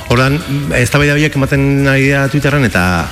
Horran, 0.08 0.40
ez 0.74 0.90
da 0.90 0.98
biak 0.98 1.36
ematen 1.36 1.86
ari 1.88 2.08
da 2.10 2.28
Twitterren, 2.28 2.64
eta 2.64 3.06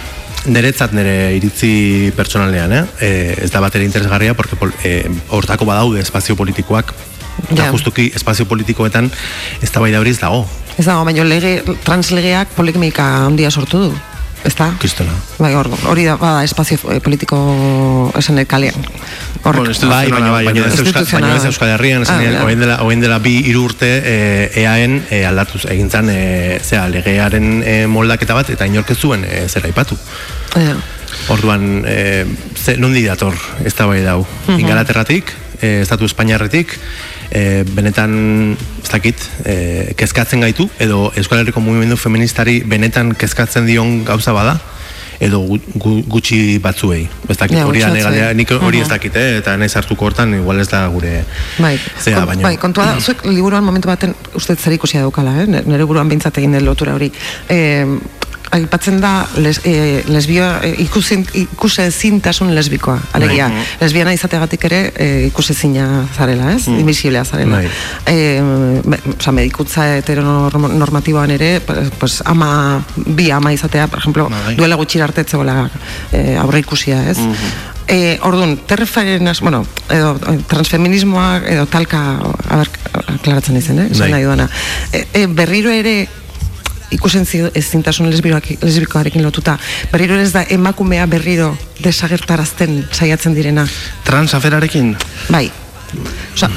Neretzat 0.47 0.93
nire 0.97 1.36
iritzi 1.36 2.12
pertsonalean, 2.16 2.73
eh? 2.74 2.85
E, 2.98 3.10
ez 3.44 3.51
da 3.55 3.60
bat 3.62 3.74
ere 3.78 3.85
interesgarria, 3.86 4.35
porque 4.35 4.56
pol, 4.59 4.73
e, 4.82 5.05
hortako 5.31 5.69
badaude 5.69 6.01
espazio 6.02 6.35
politikoak, 6.36 6.93
eta 7.51 7.64
Ja. 7.64 7.70
justuki 7.70 8.10
espazio 8.14 8.44
politikoetan 8.47 9.10
ez 9.62 9.70
da 9.70 9.81
bai 9.81 9.94
hori 9.94 10.10
ez 10.10 10.19
dago. 10.19 10.47
Ez 10.77 10.86
dago, 10.86 11.05
baina 11.05 11.24
lege, 11.24 11.62
translegeak 11.85 12.48
polemika 12.56 13.27
handia 13.27 13.51
sortu 13.51 13.78
du. 13.78 13.93
Ez 14.44 14.55
da? 14.59 14.73
Kristona. 14.78 15.12
Bai, 15.39 15.52
hor, 15.55 15.69
hori 15.86 16.05
da, 16.09 16.16
bada, 16.19 16.43
espazio 16.44 16.78
eh, 16.90 16.98
politiko 17.01 17.39
esan 18.19 18.40
kalean. 18.47 18.74
Horrek. 19.43 19.59
Bueno, 19.60 19.70
esto- 19.70 19.89
Bai, 19.89 20.10
baina, 20.10 20.31
bai, 20.31 20.44
baina, 20.47 20.66
ez 20.66 20.78
Euskal, 20.81 21.06
baina 21.12 21.36
ez 21.36 21.44
Euskal 21.44 21.69
Herrian, 21.77 22.02
esan 22.02 22.20
Ah, 22.36 22.43
orain 22.44 22.59
dela, 22.60 22.78
orain 22.82 23.01
dela 23.01 23.19
bi 23.19 23.36
hiru 23.48 23.64
urte 23.69 23.89
e, 24.05 24.51
EAen 24.62 25.01
e, 25.10 25.24
aldatuz 25.27 25.64
egin 25.70 25.90
zan, 25.90 26.10
e, 26.10 26.59
zera, 26.62 26.89
legearen 26.89 27.62
e, 27.66 27.86
moldaketa 27.86 28.35
bat, 28.35 28.51
eta 28.51 28.66
inork 28.66 28.90
ez 28.90 28.98
zuen 28.98 29.24
e, 29.24 29.47
zera 29.48 29.66
aipatu. 29.70 29.98
Ja. 30.56 30.77
Orduan, 31.28 31.85
e, 31.86 32.27
ze, 32.56 32.77
nondi 32.78 33.05
dator 33.06 33.35
ez 33.64 33.74
da 33.78 33.86
bai 33.86 34.02
dau. 34.02 34.27
Mhm. 34.48 34.59
Ingalaterratik, 34.60 35.32
e, 35.60 35.82
estatu 35.82 36.05
Espainiarretik, 36.06 36.78
e, 37.33 37.65
benetan, 37.65 38.57
ez 38.83 38.91
dakit, 38.93 39.23
e, 39.49 39.95
kezkatzen 39.97 40.43
gaitu, 40.45 40.69
edo 40.79 41.07
Euskal 41.17 41.41
Herriko 41.43 41.61
mugimendu 41.65 41.97
feministari 41.97 42.61
benetan 42.69 43.15
kezkatzen 43.17 43.67
dion 43.67 44.03
gauza 44.05 44.35
bada, 44.37 44.59
edo 45.23 45.39
gu, 45.47 45.57
gu, 45.79 45.91
gutxi 46.11 46.59
batzuei. 46.59 47.05
Ez 47.31 47.37
dakit, 47.39 47.57
Ja, 47.57 47.67
hori 47.69 47.79
da 47.81 47.91
batzuei. 47.95 48.35
nik 48.35 48.51
hori 48.59 48.81
ez 48.83 48.89
dakit, 48.91 49.17
eh? 49.17 49.37
eta 49.39 49.57
nahi 49.57 49.71
hartuko 49.79 50.05
hortan, 50.09 50.35
igual 50.35 50.59
ez 50.61 50.69
da 50.69 50.81
gure 50.91 51.25
Bai, 51.63 51.77
zea, 52.01 52.17
kon- 52.19 52.27
baina... 52.27 52.43
bai, 52.43 52.57
kontua 52.59 52.87
da, 52.91 52.97
zuek 53.07 53.25
liburuan 53.31 53.65
momentu 53.65 53.89
baten 53.89 54.15
uste 54.35 54.57
zer 54.57 54.73
ikusia 54.75 55.01
daukala, 55.05 55.37
eh? 55.45 55.47
nire 55.65 55.85
buruan 55.87 56.09
behintzat 56.11 56.39
egin 56.43 56.53
den 56.59 56.65
lotura 56.67 56.95
hori. 56.99 57.13
E, 57.49 57.87
aipatzen 58.53 59.01
da 59.01 59.27
les, 59.41 59.61
e, 59.65 60.03
lesbio, 60.12 60.45
e, 60.62 60.74
ikusin, 60.85 61.24
ikuse 61.43 61.89
zintasun 61.91 62.53
lesbikoa. 62.55 62.99
Alegia, 63.16 63.49
Bai. 63.49 63.65
lesbiana 63.81 64.12
izategatik 64.12 64.66
ere 64.69 64.81
e, 64.93 65.09
ikuse 65.31 65.55
zina 65.55 66.05
zarela, 66.16 66.53
ez? 66.53 66.66
Mm. 66.69 66.85
Invisiblea 66.85 67.24
zarela. 67.24 67.62
Bai. 67.62 67.70
E, 68.07 68.16
me, 68.85 69.01
oza, 69.16 69.33
medikutza 69.33 69.89
heteronormatiboan 69.97 71.33
ere, 71.39 71.53
pues, 71.99 72.20
ama, 72.24 72.83
bi 72.97 73.31
ama 73.33 73.53
izatea, 73.57 73.89
por 73.89 74.05
ejemplo, 74.05 74.29
Bai. 74.31 74.57
duela 74.57 74.77
gutxira 74.77 75.09
arte 75.09 75.24
etzegoela 75.24 75.70
e, 76.12 76.37
aurre 76.37 76.61
ikusia, 76.61 77.03
ez? 77.11 77.19
E, 77.89 78.19
orduan, 78.23 78.57
terreferen, 78.69 79.29
bueno, 79.41 79.66
edo 79.91 80.15
eh, 80.31 80.39
transfeminismoa, 80.49 81.43
edo 81.49 81.66
talka, 81.66 82.20
a 82.49 82.61
ber, 82.61 82.70
aklaratzen 83.16 83.59
izen, 83.59 83.81
eh? 83.83 83.89
Esan 83.91 84.07
Bai. 84.07 84.12
nahi 84.15 84.29
duana. 84.29 84.49
E, 84.93 85.07
e, 85.12 85.27
berriro 85.27 85.70
ere, 85.70 86.09
ikusen 86.93 87.27
zi- 87.27 87.51
ezintasun 87.55 88.10
lesbikoarekin 88.10 89.23
lotuta, 89.24 89.59
berriro 89.93 90.19
ez 90.20 90.32
da 90.32 90.44
emakumea 90.48 91.06
berriro 91.06 91.52
desagertarazten 91.82 92.85
saiatzen 92.93 93.35
direna. 93.35 93.66
Transaferarekin? 94.05 94.94
Bai. 95.31 95.51
Osa, 96.35 96.48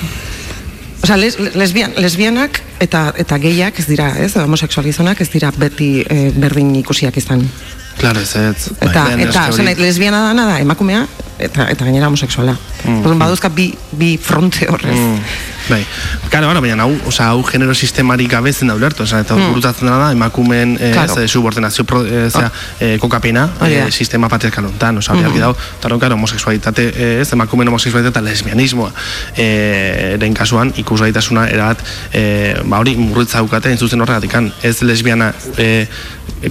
Osa, 1.06 1.18
les, 1.18 1.36
lesbian, 1.54 1.92
lesbianak 2.02 2.62
eta 2.82 3.12
eta 3.22 3.38
gehiak 3.38 3.78
ez 3.80 3.86
dira, 3.86 4.08
ez, 4.18 4.32
homosexualizonak 4.42 5.20
ez 5.22 5.28
dira 5.30 5.52
beti 5.54 5.90
eh, 6.02 6.32
berdin 6.34 6.72
ikusiak 6.80 7.18
izan. 7.22 7.44
Claro, 8.00 8.20
ez 8.20 8.32
ez. 8.36 8.72
Eta, 8.82 9.04
Lehen 9.12 9.22
eta, 9.28 9.44
nahi, 9.54 9.76
lesbiana 9.80 10.24
dana 10.32 10.48
da, 10.50 10.56
emakumea, 10.64 11.06
eta, 11.40 11.68
eta 11.70 11.86
gainera 11.86 12.08
homosexuala. 12.08 12.56
Mm. 12.86 13.00
Orduan, 13.02 13.20
baduzka 13.20 13.50
bi, 13.50 13.74
bi 13.92 14.18
fronte 14.18 14.68
horrez. 14.70 14.96
Mm, 14.96 15.20
bai. 15.70 15.86
Claro, 16.30 16.48
bueno, 16.48 16.62
baina 16.62 16.84
hau, 16.84 16.94
osea, 17.08 17.30
hau 17.34 17.44
genero 17.44 17.74
sistemarik 17.74 18.30
gabe 18.32 18.54
zen 18.54 18.68
da 18.70 18.76
ulertu, 18.76 19.04
osea, 19.04 19.20
eta 19.26 19.36
Mm. 19.36 19.50
gurutatzen 19.50 19.88
dena 19.88 19.98
da 19.98 20.12
emakumeen 20.12 20.78
eh, 20.80 20.92
Claro. 20.94 21.22
ez, 21.22 21.32
subordinazio 21.32 21.84
pro, 21.86 22.04
eh, 22.06 22.30
zera, 22.30 22.52
eh, 22.80 22.98
kokapena 23.00 23.50
Hori 23.60 23.74
da. 23.76 23.88
eh, 23.88 23.92
sistema 23.92 24.30
patriarkal 24.30 24.66
hontan, 24.66 24.98
osea, 24.98 25.16
mm 25.16 25.24
Mhm. 25.26 25.40
dago, 25.40 25.58
hori, 25.84 26.00
claro, 26.00 26.16
homosexualitate, 26.16 26.94
eh, 26.96 27.22
ez, 27.22 27.32
emakumeen 27.34 27.68
homosexualitate 27.68 28.20
eta 28.20 28.22
lesbianismoa 28.22 28.92
eh, 29.38 30.14
eren 30.16 30.34
kasuan 30.34 30.74
ikusgaitasuna 30.78 31.48
erabat 31.50 31.80
eh, 32.14 32.62
ba 32.66 32.80
hori 32.80 32.96
murritza 32.96 33.40
daukate 33.40 33.72
in 33.72 33.78
zuzen 33.78 34.02
horregatikan, 34.02 34.52
ez 34.64 34.82
lesbiana 34.82 35.34
eh, 35.58 35.88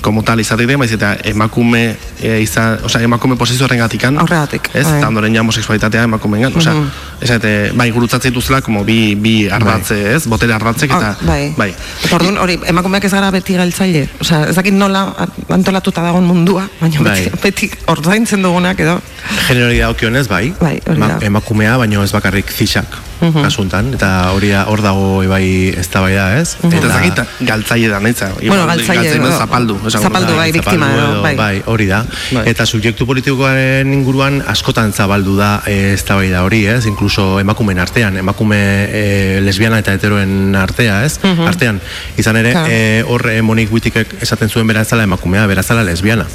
como 0.02 0.22
tal 0.24 0.40
izatik 0.40 0.66
den, 0.66 0.78
baiz 0.78 0.92
eta 0.92 1.16
emakume 1.24 1.96
eh, 2.22 2.40
izan, 2.42 2.78
osea, 2.84 3.02
emakume 3.02 3.36
posizio 3.36 3.66
horregatikan, 3.66 4.18
Horregatik, 4.18 4.70
ez, 4.74 4.84
bai. 4.84 4.98
eta 4.98 5.08
ondoren 5.08 5.34
ja 5.34 5.40
homosexualitatea 5.40 6.02
emakumeengan, 6.08 6.56
osea, 6.56 6.74
Mhm. 6.74 6.88
esate, 7.22 7.72
bai, 7.74 7.90
gurutzatzen 7.90 8.32
dituzela 8.32 8.60
como 8.60 8.84
bi, 8.84 9.14
bi 9.14 9.48
ardatze, 9.48 10.14
ez, 10.14 10.26
botere 10.26 10.52
ardatzek 10.54 10.90
eta, 10.90 11.10
Ah, 11.10 11.16
bai. 11.26 11.54
bai. 11.56 11.74
Orduan, 12.12 12.38
hori, 12.38 12.58
emakumeak 12.66 13.04
ez 13.04 13.12
gara 13.12 13.30
beti 13.30 13.54
galtzaile. 13.54 14.08
Osea, 14.20 14.48
ez 14.48 14.56
dakit 14.56 14.74
nola 14.74 15.14
antolatuta 15.48 16.02
dagoen 16.02 16.24
mundua, 16.24 16.68
baina 16.80 17.00
beti, 17.00 17.30
Bai. 17.30 17.40
beti 17.42 17.70
ordaintzen 17.86 18.42
dugunak 18.42 18.78
edo. 18.80 19.00
Generori 19.48 19.78
dagokionez, 19.78 20.28
bai, 20.28 20.54
Bai, 20.60 20.80
emakumea, 21.20 21.76
baino 21.76 22.02
ez 22.02 22.12
bakarrik 22.12 22.50
zisak 22.50 22.86
Mhm. 23.20 23.42
kasuntan, 23.42 23.94
eta 23.94 24.30
hori 24.32 24.48
da- 24.50 24.64
hor 24.68 24.82
dago 24.82 25.22
bai 25.28 25.68
ez 25.76 25.88
da 25.90 26.00
bai 26.00 26.14
da, 26.14 26.38
ez? 26.40 26.56
Eta 26.62 26.76
ez 26.76 26.92
dakit 26.92 27.20
galtzaile 27.40 27.88
da 27.88 28.00
naitza. 28.00 28.30
Bueno, 28.46 28.66
galtzaile, 28.66 29.18
no, 29.18 29.28
edo- 29.28 29.38
zapaldu. 29.38 29.76
esango 29.86 30.02
zapaldu, 30.08 30.32
da. 30.32 30.36
bai, 30.36 30.52
biktima 30.52 30.88
edo, 30.92 31.12
edo, 31.12 31.36
bai. 31.36 31.62
hori 31.66 31.86
da. 31.86 32.04
Bai. 32.32 32.42
Eta 32.50 32.66
subjektu 32.66 33.06
politikoaren 33.06 33.92
inguruan 33.92 34.42
askotan 34.46 34.92
zabaldu 34.92 35.36
da 35.36 35.62
ez 35.66 36.04
da 36.04 36.14
bai 36.16 36.30
da 36.30 36.42
hori, 36.44 36.66
ez? 36.66 36.86
Inkluso 36.86 37.40
emakumeen 37.40 37.78
artean, 37.78 38.16
emakume 38.16 38.58
e, 38.92 39.40
lesbiana 39.40 39.78
eta 39.78 39.92
heteroen 39.92 40.54
artea, 40.56 41.04
ez? 41.04 41.18
Mhm. 41.22 41.46
Artean, 41.46 41.80
izan 42.16 42.36
ere, 42.36 42.52
Claro. 42.52 42.68
e, 42.70 43.04
hor 43.06 43.28
e, 43.30 43.42
Monik 43.42 43.72
Wittikek 43.72 44.16
esaten 44.22 44.48
zuen 44.50 44.66
bera 44.66 44.80
ez 44.82 44.88
zala 44.88 45.02
emakumea, 45.04 45.46
bera 45.46 45.60
ez 45.60 45.66
zala 45.66 45.82
lesbiana. 45.84 46.26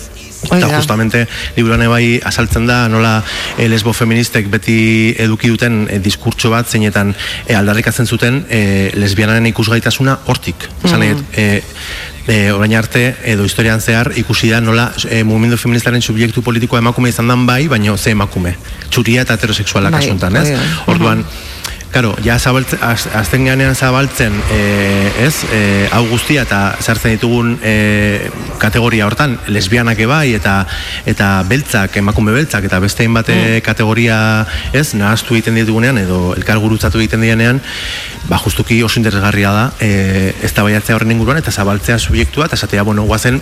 Eta 0.48 0.70
justamente 0.72 1.26
liburuan 1.57 1.84
bai 1.91 2.20
azaltzen 2.24 2.68
da 2.68 2.88
nola 2.88 3.20
e, 3.57 3.68
lesbo 3.70 3.94
feministek 3.94 4.48
beti 4.52 5.16
eduki 5.20 5.52
duten 5.52 5.82
e, 5.90 5.99
diskurtso 5.99 6.52
bat 6.53 6.70
zeinetan 6.70 7.14
e, 7.45 7.56
aldarrikatzen 7.56 8.07
zuten 8.07 8.45
e, 8.49 8.91
lesbianaren 8.95 9.45
ikusgaitasuna 9.52 10.20
hortik. 10.28 10.70
Esan 10.84 11.03
nahi, 11.03 11.18
dut, 11.18 11.38
e, 11.38 11.61
e, 12.30 12.52
orain 12.53 12.76
arte 12.78 13.03
edo 13.26 13.44
historian 13.44 13.82
zehar 13.82 14.14
ikusi 14.22 14.52
da 14.53 14.61
nola 14.61 14.90
e, 15.10 15.24
mugimendu 15.24 15.57
feministaren 15.57 16.02
subjektu 16.02 16.44
politikoa 16.45 16.80
emakume 16.80 17.10
izan 17.10 17.28
dan 17.28 17.45
bai, 17.49 17.68
baino 17.68 17.98
ze 17.98 18.14
emakume. 18.16 18.56
Txuria 18.90 19.26
eta 19.26 19.36
heterosexuala 19.38 19.91
Bai, 19.91 20.06
kasuntan, 20.06 20.36
ez? 20.38 20.48
hori 20.49 20.60
da. 20.60 20.91
Orduan, 20.94 21.26
Karo, 21.90 22.14
ja 22.22 22.38
zabaltzen, 22.38 22.80
az, 22.86 23.07
azten 23.18 23.48
ganean 23.48 23.74
zabaltzen, 23.76 24.34
e, 24.53 24.57
ez, 25.26 25.41
e, 25.49 25.88
hau 25.90 26.03
guztia 26.06 26.44
eta 26.45 26.60
sartzen 26.78 27.16
ditugun 27.16 27.56
e, 27.66 28.30
kategoria 28.61 29.07
hortan, 29.07 29.34
lesbianak 29.49 29.98
ebai 30.06 30.36
eta 30.38 30.53
eta 31.10 31.30
beltzak, 31.49 31.98
emakume 31.98 32.36
beltzak 32.36 32.68
eta 32.70 32.78
beste 32.84 33.07
hainbat 33.07 33.32
mm. 33.34 33.64
kategoria, 33.66 34.20
ez, 34.70 34.91
nahaztu 34.94 35.34
egiten 35.40 35.57
ditugunean 35.57 35.98
edo 36.03 36.36
elkar 36.38 36.61
gurutzatu 36.61 37.02
egiten 37.02 37.26
dianean, 37.26 37.64
ba 38.30 38.38
justuki 38.38 38.78
oso 38.86 39.02
interesgarria 39.02 39.56
da, 39.56 39.66
e, 39.82 40.36
ez 40.45 40.53
da 40.53 40.68
horren 40.70 41.18
inguruan 41.18 41.41
eta 41.41 41.49
zabaltzea 41.49 41.98
subjektua 41.98 42.45
eta 42.45 42.60
esatea, 42.60 42.86
bueno, 42.86 43.10
guazen 43.10 43.41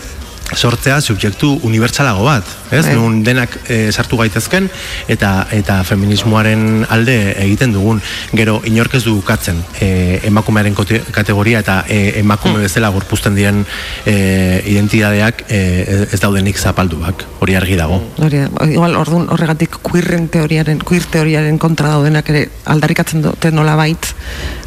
sortzea 0.55 1.01
subjektu 1.01 1.49
unibertsalago 1.67 2.23
bat, 2.23 2.47
ez? 2.71 2.85
Bai. 2.85 2.95
Nun 2.95 3.19
denak 3.25 3.57
e, 3.67 3.91
sartu 3.91 4.17
gaitezken 4.19 4.69
eta 5.11 5.31
eta 5.51 5.81
feminismoaren 5.87 6.85
alde 6.93 7.17
egiten 7.43 7.73
dugun. 7.75 7.99
Gero 8.31 8.61
inork 8.65 8.95
ez 8.95 9.03
du 9.03 9.17
ukatzen 9.19 9.59
e, 9.81 10.21
emakumearen 10.29 10.75
kote- 10.77 11.01
kategoria 11.11 11.59
eta 11.65 11.81
e, 11.87 12.19
emakume 12.21 12.61
bezala 12.63 12.89
gorpuzten 12.95 13.35
diren 13.35 13.65
e, 14.05 14.63
identidadeak 14.71 15.43
e, 15.49 16.07
ez 16.11 16.21
daudenik 16.23 16.59
zapalduak. 16.59 17.25
Hori 17.43 17.57
argi 17.59 17.75
dago. 17.79 17.99
Hori 18.23 18.45
igual 18.71 18.95
orduan 18.95 19.27
horregatik 19.33 19.81
queerren 19.83 20.29
teoriaren, 20.31 20.79
queer 20.79 21.09
teoriaren 21.11 21.59
kontra 21.59 21.91
daudenak 21.97 22.29
ere 22.31 22.47
aldarrikatzen 22.65 23.25
dute 23.25 23.51
nola 23.51 23.75
bait, 23.75 24.13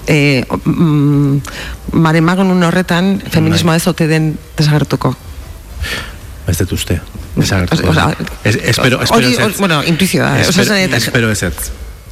e, 0.06 0.44
mm, 0.44 1.40
mare 2.04 2.20
magonun 2.20 2.68
horretan 2.68 3.16
feminismoa 3.32 3.80
ez 3.80 3.86
ote 3.88 4.06
den 4.10 4.34
desagertuko. 4.58 5.16
Ez 6.48 6.56
dut 6.58 6.72
uste. 6.72 7.00
Desagertuko. 7.36 7.90
Osea, 7.90 8.16
Es- 8.44 8.56
espero, 8.62 9.02
espero 9.02 9.28
ez 9.28 9.38
ez. 9.38 9.56
bueno, 9.58 9.84
intuizioa 9.84 10.40
Espero, 10.40 10.74
dut- 10.74 10.96
espero 10.96 11.30
ez 11.30 11.42
ez. 11.42 11.54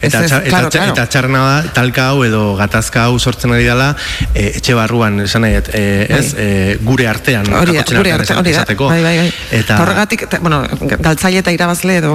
Eta, 0.01 0.19
Ez 0.25 0.31
ez, 0.31 0.33
eta, 0.33 0.49
claro, 0.49 0.69
claro. 0.70 0.93
eta 0.93 1.05
txarrena 1.11 1.39
da, 1.43 1.73
talka 1.75 2.05
hau 2.12 2.20
edo 2.23 2.55
gatazka 2.55 3.09
hau 3.09 3.16
sortzen 3.19 3.51
ari 3.51 3.65
dela, 3.66 3.97
e, 4.33 4.53
etxe 4.61 4.75
barruan, 4.79 5.16
esan 5.25 5.43
nahi, 5.43 5.57
dut, 5.57 5.70
e, 5.75 6.07
ez, 6.19 6.29
e, 6.39 6.77
gure 6.87 7.09
artean, 7.11 7.49
Hori 7.51 7.75
da, 7.75 7.83
gure 7.83 8.12
artean 8.15 8.39
arte, 8.39 8.53
hori 8.53 8.53
da, 8.55 8.65
bai, 8.93 9.03
bai, 9.03 9.16
bai. 9.19 9.33
Eta, 9.51 9.59
Eta 9.75 9.79
horregatik, 9.83 10.23
eta, 10.29 10.39
bueno, 10.45 10.61
galtzaile 11.03 11.41
eta 11.43 11.51
irabazle 11.51 11.97
edo, 11.99 12.12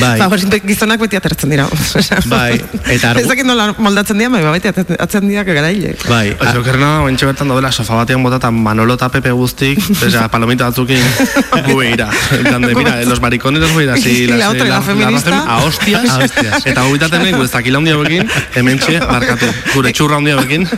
Bai. 0.00 0.18
favoritek 0.24 0.66
gizonak 0.68 1.00
beti 1.00 1.16
atertzen 1.16 1.50
dira. 1.56 1.64
Bai, 2.34 2.60
eta 2.92 3.14
argu- 3.14 3.22
Ez 3.24 3.28
dakit 3.32 3.48
nola 3.48 3.70
moldatzen 3.78 4.18
dira, 4.20 4.28
bai, 4.36 4.42
beti 4.58 4.68
atertzen 4.68 5.26
dira 5.28 5.42
garaile. 5.48 5.94
bai, 6.06 6.36
Oso, 6.38 6.60
okerrena, 6.60 6.92
ointxe 7.08 7.24
bertan 7.30 7.48
daudela 7.48 7.72
sofa 7.72 7.94
batean 8.02 8.22
botata 8.22 8.50
Manolo 8.50 8.94
eta 9.00 9.08
Pepe 9.08 9.32
guztik, 9.32 9.80
osea, 10.04 10.28
palomita 10.28 10.68
batzukin, 10.68 11.00
gu 11.66 11.76
begira. 11.80 12.10
En 12.36 12.44
plan 12.44 12.60
de, 12.60 12.74
mira, 12.74 13.00
los 13.08 13.20
maricones 13.24 13.62
los 13.62 13.72
voy 13.72 13.84
a 13.84 13.86
ir 13.86 13.90
así, 13.96 14.10
Y 14.24 14.26
la 14.26 14.50
otra, 14.50 14.68
la 14.68 14.82
feminista. 14.82 15.30
femi- 15.30 15.48
a 16.90 17.06
hostias, 17.06 17.12
A 17.12 17.16
hostias. 17.16 17.16
eta 17.16 17.16
gu 17.16 17.22
bitaten 17.22 17.36
gure 17.36 17.48
zakila 17.48 17.78
handia 17.78 17.96
bekin, 17.96 18.30
hementxe, 18.54 18.98
barkatu, 19.00 19.46
gure 19.74 19.92
txurra 19.92 20.16
handia 20.16 20.36
bekin, 20.36 20.68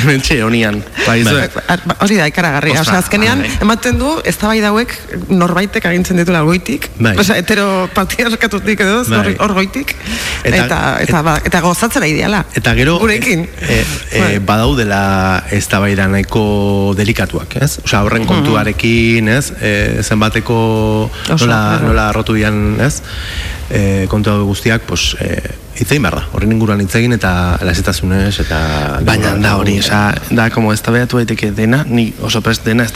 hementxe, 0.00 0.42
honian. 0.42 0.82
Bai, 1.06 1.22
zue, 1.24 1.48
Ba, 1.86 1.96
Hori 2.00 2.16
da, 2.16 2.26
ikaragarria. 2.28 2.80
Ostra, 2.80 2.98
Osea, 2.98 3.02
azkenean, 3.04 3.40
bai. 3.42 3.50
ematen 3.62 3.98
du, 3.98 4.20
ez 4.24 4.36
da 4.38 4.52
dauek 4.62 4.92
norbaitek 5.28 5.84
agintzen 5.86 6.16
ditula 6.20 6.40
goitik. 6.42 6.90
Bai. 6.98 7.16
Osea, 7.18 7.36
hetero 7.40 7.88
patriarkatutik 7.94 8.80
edo, 8.80 9.04
Bai. 9.08 9.36
hor, 9.38 9.52
goitik. 9.52 9.94
Eta- 10.44 10.64
Eta, 10.64 10.78
eta, 11.02 11.22
ba, 11.22 11.36
eta 11.44 11.60
gozatzera 11.60 12.06
ideala. 12.06 12.44
Eta 12.54 12.74
gero 12.74 12.98
Gurekin. 12.98 13.48
e, 13.60 13.84
e, 14.12 14.38
badaudela 14.38 15.44
eztabaida 15.50 16.06
nahiko 16.08 16.94
delikatuak, 16.96 17.56
ez? 17.62 17.78
Osea, 17.84 18.02
horren 18.04 18.24
kontuarekin, 18.26 19.28
ez? 19.28 19.52
E, 19.60 20.02
zenbateko 20.02 21.10
nola, 21.28 21.78
nola 21.82 22.08
arrotu 22.10 22.34
dian, 22.34 22.76
ez? 22.80 23.02
E, 23.72 24.06
kontu 24.12 24.30
hau 24.30 24.44
guztiak, 24.44 24.84
pues, 24.84 25.14
e, 25.20 25.40
hitzein 25.80 26.04
behar 26.04 26.18
da. 26.20 26.24
Horren 26.36 26.52
inguruan 26.52 26.82
hitz 26.84 26.92
egin 27.00 27.16
eta 27.16 27.32
lasetasunez 27.64 28.34
eta... 28.44 28.60
Baina 29.06 29.32
da 29.40 29.56
hori, 29.56 29.78
osea, 29.80 30.12
da, 30.30 30.50
como 30.52 30.72
ez 30.72 30.82
daiteke 30.82 31.52
dena, 31.56 31.84
ni 31.88 32.12
oso 32.20 32.42
prest 32.44 32.64
dena 32.64 32.84
ez 32.84 32.92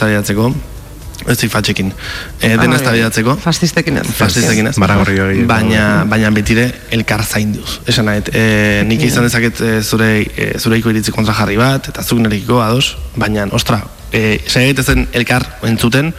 ez 1.27 1.39
zik 1.39 1.51
fatxekin. 1.51 1.93
E, 2.41 2.55
dena 2.57 2.77
Ah, 2.77 2.95
ez 2.95 3.03
datzeko. 3.03 3.37
Fastistekin 3.43 3.99
ez. 3.99 4.07
Fastistekin 4.15 4.67
ez. 4.71 4.77
Baragorri 4.79 5.19
hori. 5.19 5.45
Baina, 5.49 6.05
baina 6.09 6.31
betire 6.31 6.67
elkar 6.95 7.25
zainduz. 7.25 7.81
Esan 7.87 8.07
nahet, 8.07 8.31
e, 8.35 8.85
nik 8.87 9.03
izan 9.03 9.27
dezaket 9.27 9.61
e, 9.61 9.73
zure, 9.83 10.11
e, 10.37 10.53
zureiko 10.59 10.93
iritzi 10.93 11.15
kontra 11.15 11.35
jarri 11.35 11.59
bat, 11.61 11.91
eta 11.91 12.05
zuk 12.05 12.21
nerekiko 12.23 12.61
ados, 12.63 12.97
baina, 13.17 13.49
ostra, 13.57 13.81
e, 14.13 14.39
saiaitezen 14.47 15.09
elkar 15.17 15.47
entzuten, 15.67 16.13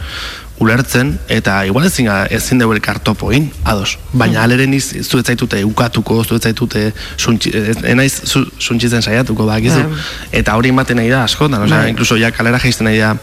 ulertzen 0.60 1.12
eta 1.28 1.64
igual 1.66 1.86
ezin 1.86 2.08
ezin 2.30 2.58
dugu 2.58 2.72
elkar 2.74 2.98
topo 2.98 3.30
egin, 3.32 3.50
ados. 3.64 3.96
Baina 4.12 4.42
aleren 4.42 4.72
iz, 4.74 4.88
zu 5.06 5.18
ez 5.20 5.24
zaitute 5.26 5.60
ukatuko, 5.64 6.24
zu 6.24 6.34
ez 6.34 6.42
zaitute 6.42 6.92
suntzi, 7.16 7.52
ez- 7.54 7.82
enaiz 7.84 8.20
zu, 8.26 8.44
suntzitzen 8.58 9.02
saiatuko 9.02 9.46
bakizu. 9.46 9.84
Bai. 9.84 10.02
Eta 10.40 10.56
hori 10.58 10.68
ematen 10.74 10.96
nahi 10.98 11.08
da 11.10 11.22
asko, 11.24 11.48
da, 11.48 11.60
osea, 11.62 11.78
Bai. 11.84 11.90
incluso 11.90 12.16
ja 12.16 12.30
kalera 12.32 12.58
jaisten 12.58 12.84
nahi 12.90 12.98
da 12.98 13.14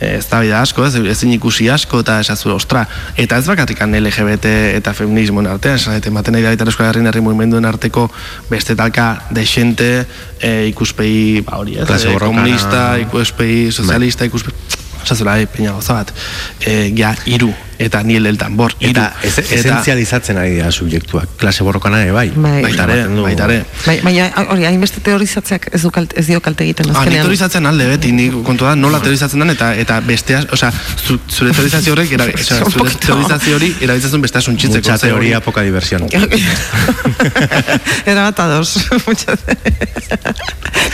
ez 0.00 0.24
da 0.30 0.40
bida 0.40 0.62
asko, 0.62 0.86
ez, 0.86 0.94
ezin 1.12 1.32
ikusi 1.36 1.68
asko 1.70 2.00
eta 2.00 2.20
esazu, 2.20 2.50
ostra. 2.54 2.86
Eta 3.16 3.36
ez 3.36 3.46
bakarrikan 3.46 3.92
LGBT 4.00 4.46
eta 4.80 4.94
feminismoen 4.96 5.46
artean, 5.46 5.76
esan 5.76 5.94
dut, 6.00 6.06
ematen 6.06 6.32
nahi 6.32 6.42
da 6.48 6.52
eta 6.56 6.64
Euskal 6.64 6.86
Herrian 6.88 7.06
herri 7.10 7.20
mugimenduen 7.20 7.64
arteko 7.68 8.08
beste 8.50 8.74
talka 8.76 9.26
desente 9.30 10.06
e, 10.40 10.66
ikuspegi, 10.72 11.40
ba 11.44 11.58
hori, 11.60 11.76
ez, 11.76 11.82
eh, 11.88 12.12
borrokana. 12.12 12.26
komunista, 12.26 12.98
ikuspegi 13.04 13.70
sozialista, 13.72 14.24
ikuspegi, 14.24 14.56
osazula, 15.02 15.38
eh, 15.40 15.46
peina 15.46 15.72
gauza 15.72 15.94
bat, 16.00 16.12
e, 16.60 16.92
ja, 16.96 17.14
iru, 17.26 17.52
eta 17.80 18.02
ni 18.04 18.16
el 18.20 18.36
tambor. 18.38 18.74
Eta 18.84 19.14
ez, 19.24 19.38
esentzializatzen 19.40 20.36
ari 20.38 20.50
dira 20.58 20.70
subjektuak. 20.70 21.28
Klase 21.40 21.64
borrokana 21.64 22.02
ere 22.04 22.12
bai. 22.12 22.28
Bai. 22.34 22.60
Baitare, 22.66 22.98
Ematen 23.00 23.16
du- 23.16 23.22
baitare. 23.24 23.56
Bai, 23.86 23.96
baina 24.04 24.26
hori 24.52 24.66
hainbeste 24.68 25.00
teorizatzeak 25.06 25.70
ez, 25.72 25.80
du 25.82 25.90
kalte, 25.94 26.18
ez 26.20 26.26
dio 26.28 26.40
kalte 26.44 26.64
egiten 26.66 26.90
Ah, 26.90 26.98
azkenean. 26.98 27.24
teorizatzen 27.24 27.66
alde 27.66 27.86
beti, 27.88 28.12
ni 28.12 28.28
kontua 28.44 28.68
da 28.74 28.76
nola 28.76 29.00
teorizatzen 29.00 29.40
den 29.40 29.50
eta 29.56 29.72
eta 29.80 30.00
bestea, 30.04 30.42
osea, 30.52 30.70
zu, 31.06 31.18
zure 31.28 31.52
teorizazio 31.56 31.92
horrek, 31.96 32.12
era, 32.18 32.24
osea, 32.34 32.60
Un 32.64 32.70
zure 32.72 32.90
teorizazio 33.06 33.56
hori 33.56 33.72
erabiltzen 33.80 34.20
bestea 34.22 34.40
suntzitzeko. 34.42 34.84
Mucha 34.90 34.98
teoría, 35.06 35.40
poca 35.40 35.62
diversión. 35.62 36.06
Era 38.06 38.22
bat 38.28 38.40
ados. 38.40 38.76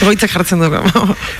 Goitzek 0.01 0.29
jartzen 0.31 0.59
dugu. 0.61 0.77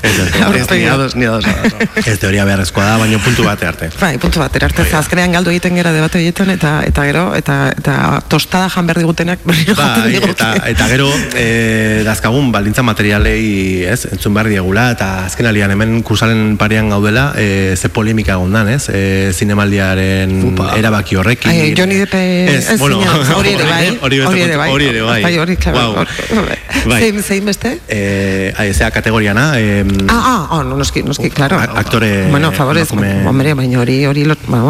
Ez, 0.01 0.11
ez, 0.11 0.27
Ez, 0.57 0.69
ni 0.71 0.85
ados, 0.89 1.15
ni 1.15 1.25
ados, 1.25 1.45
ados. 1.45 1.73
ez 2.07 2.17
teoria 2.19 2.45
beharrezkoa 2.47 2.85
da, 2.85 2.95
baina 2.97 3.19
puntu 3.21 3.43
bate 3.45 3.67
arte. 3.69 3.89
Bai, 4.01 4.17
puntu 4.21 4.39
bat, 4.41 4.55
erarte, 4.57 4.83
ze 4.85 4.95
azkenean 4.97 5.31
galdu 5.37 5.53
egiten 5.53 5.77
gera 5.77 5.93
debate 5.95 6.19
egiten, 6.21 6.49
eta 6.53 6.81
eta 6.87 7.05
gero, 7.07 7.23
eta, 7.37 7.57
eta 7.77 7.97
tostada 8.27 8.69
jan 8.73 8.87
jaten 8.87 9.37
Bai, 9.45 10.11
digute. 10.11 10.31
eta, 10.31 10.53
eta 10.69 10.87
gero 10.89 11.07
e, 11.35 12.03
dazkagun 12.05 12.51
balintza 12.51 12.83
materialei 12.83 13.83
ez, 13.85 14.05
entzun 14.11 14.33
behar 14.33 14.49
diegula 14.51 14.89
eta 14.95 15.25
azken 15.25 15.45
alian 15.49 15.71
hemen 15.71 16.01
kursalen 16.03 16.57
parean 16.57 16.89
gaudela 16.89 17.33
e, 17.37 17.75
ze 17.77 17.89
polemika 17.89 18.33
egondan 18.37 18.69
ez 18.69 18.89
e, 18.89 19.31
zinemaldiaren 19.33 20.55
erabaki 20.77 21.15
horrekin 21.19 21.51
Ai, 21.51 21.73
Johnny 21.77 21.99
Depp 22.01 22.13
ez, 22.17 22.69
ez 22.73 22.79
bueno, 22.79 22.99
hori 23.35 23.53
ere 23.53 23.67
bai, 23.73 23.97
hori, 24.01 24.21
hori 24.21 24.41
ere 24.41 24.57
bai. 24.57 24.69
hori 24.71 24.89
ere 24.93 25.01
bai, 25.01 25.21
Bai, 25.23 25.37
hori, 25.37 25.55
claro. 25.57 26.03
Hori- 26.03 26.57
Bai. 26.87 27.01
Zein, 27.01 27.21
zein 27.23 27.45
beste? 27.45 27.77
Eh, 27.87 28.53
zea 28.73 28.89
kategoriana 28.91 29.53
eh, 29.59 29.83
Ah, 30.07 30.47
ah, 30.49 30.57
oh, 30.57 30.63
no, 30.63 30.77
noski, 30.77 31.03
noski, 31.03 31.29
claro. 31.29 31.57
aktore 31.59 32.27
Bueno, 32.31 32.51
favorez, 32.51 32.91
hombre, 32.91 33.53
baina 33.53 33.79
hori, 33.81 34.05
hori, 34.05 34.23
lot, 34.25 34.39
ba, 34.47 34.61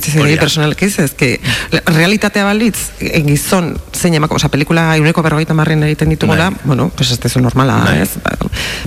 zen 0.00 0.22
da. 0.22 0.40
personalki, 0.40 0.86
ez 0.86 1.12
que 1.14 1.40
realitatea 1.86 2.44
balitz, 2.44 2.90
eh, 3.00 3.22
gizon, 3.26 3.74
zein 3.92 4.14
emako, 4.14 4.36
oza, 4.36 4.48
pelikula 4.48 4.96
euneko 4.96 5.22
berrogeita 5.22 5.54
marren 5.54 5.82
egiten 5.82 6.08
ditugula, 6.10 6.50
Bai. 6.50 6.60
bueno, 6.64 6.90
pues 6.96 7.10
ez 7.12 7.20
dezu 7.20 7.40
normala, 7.40 7.78
Bai. 7.84 8.00
ez? 8.02 8.10
Ba, 8.22 8.36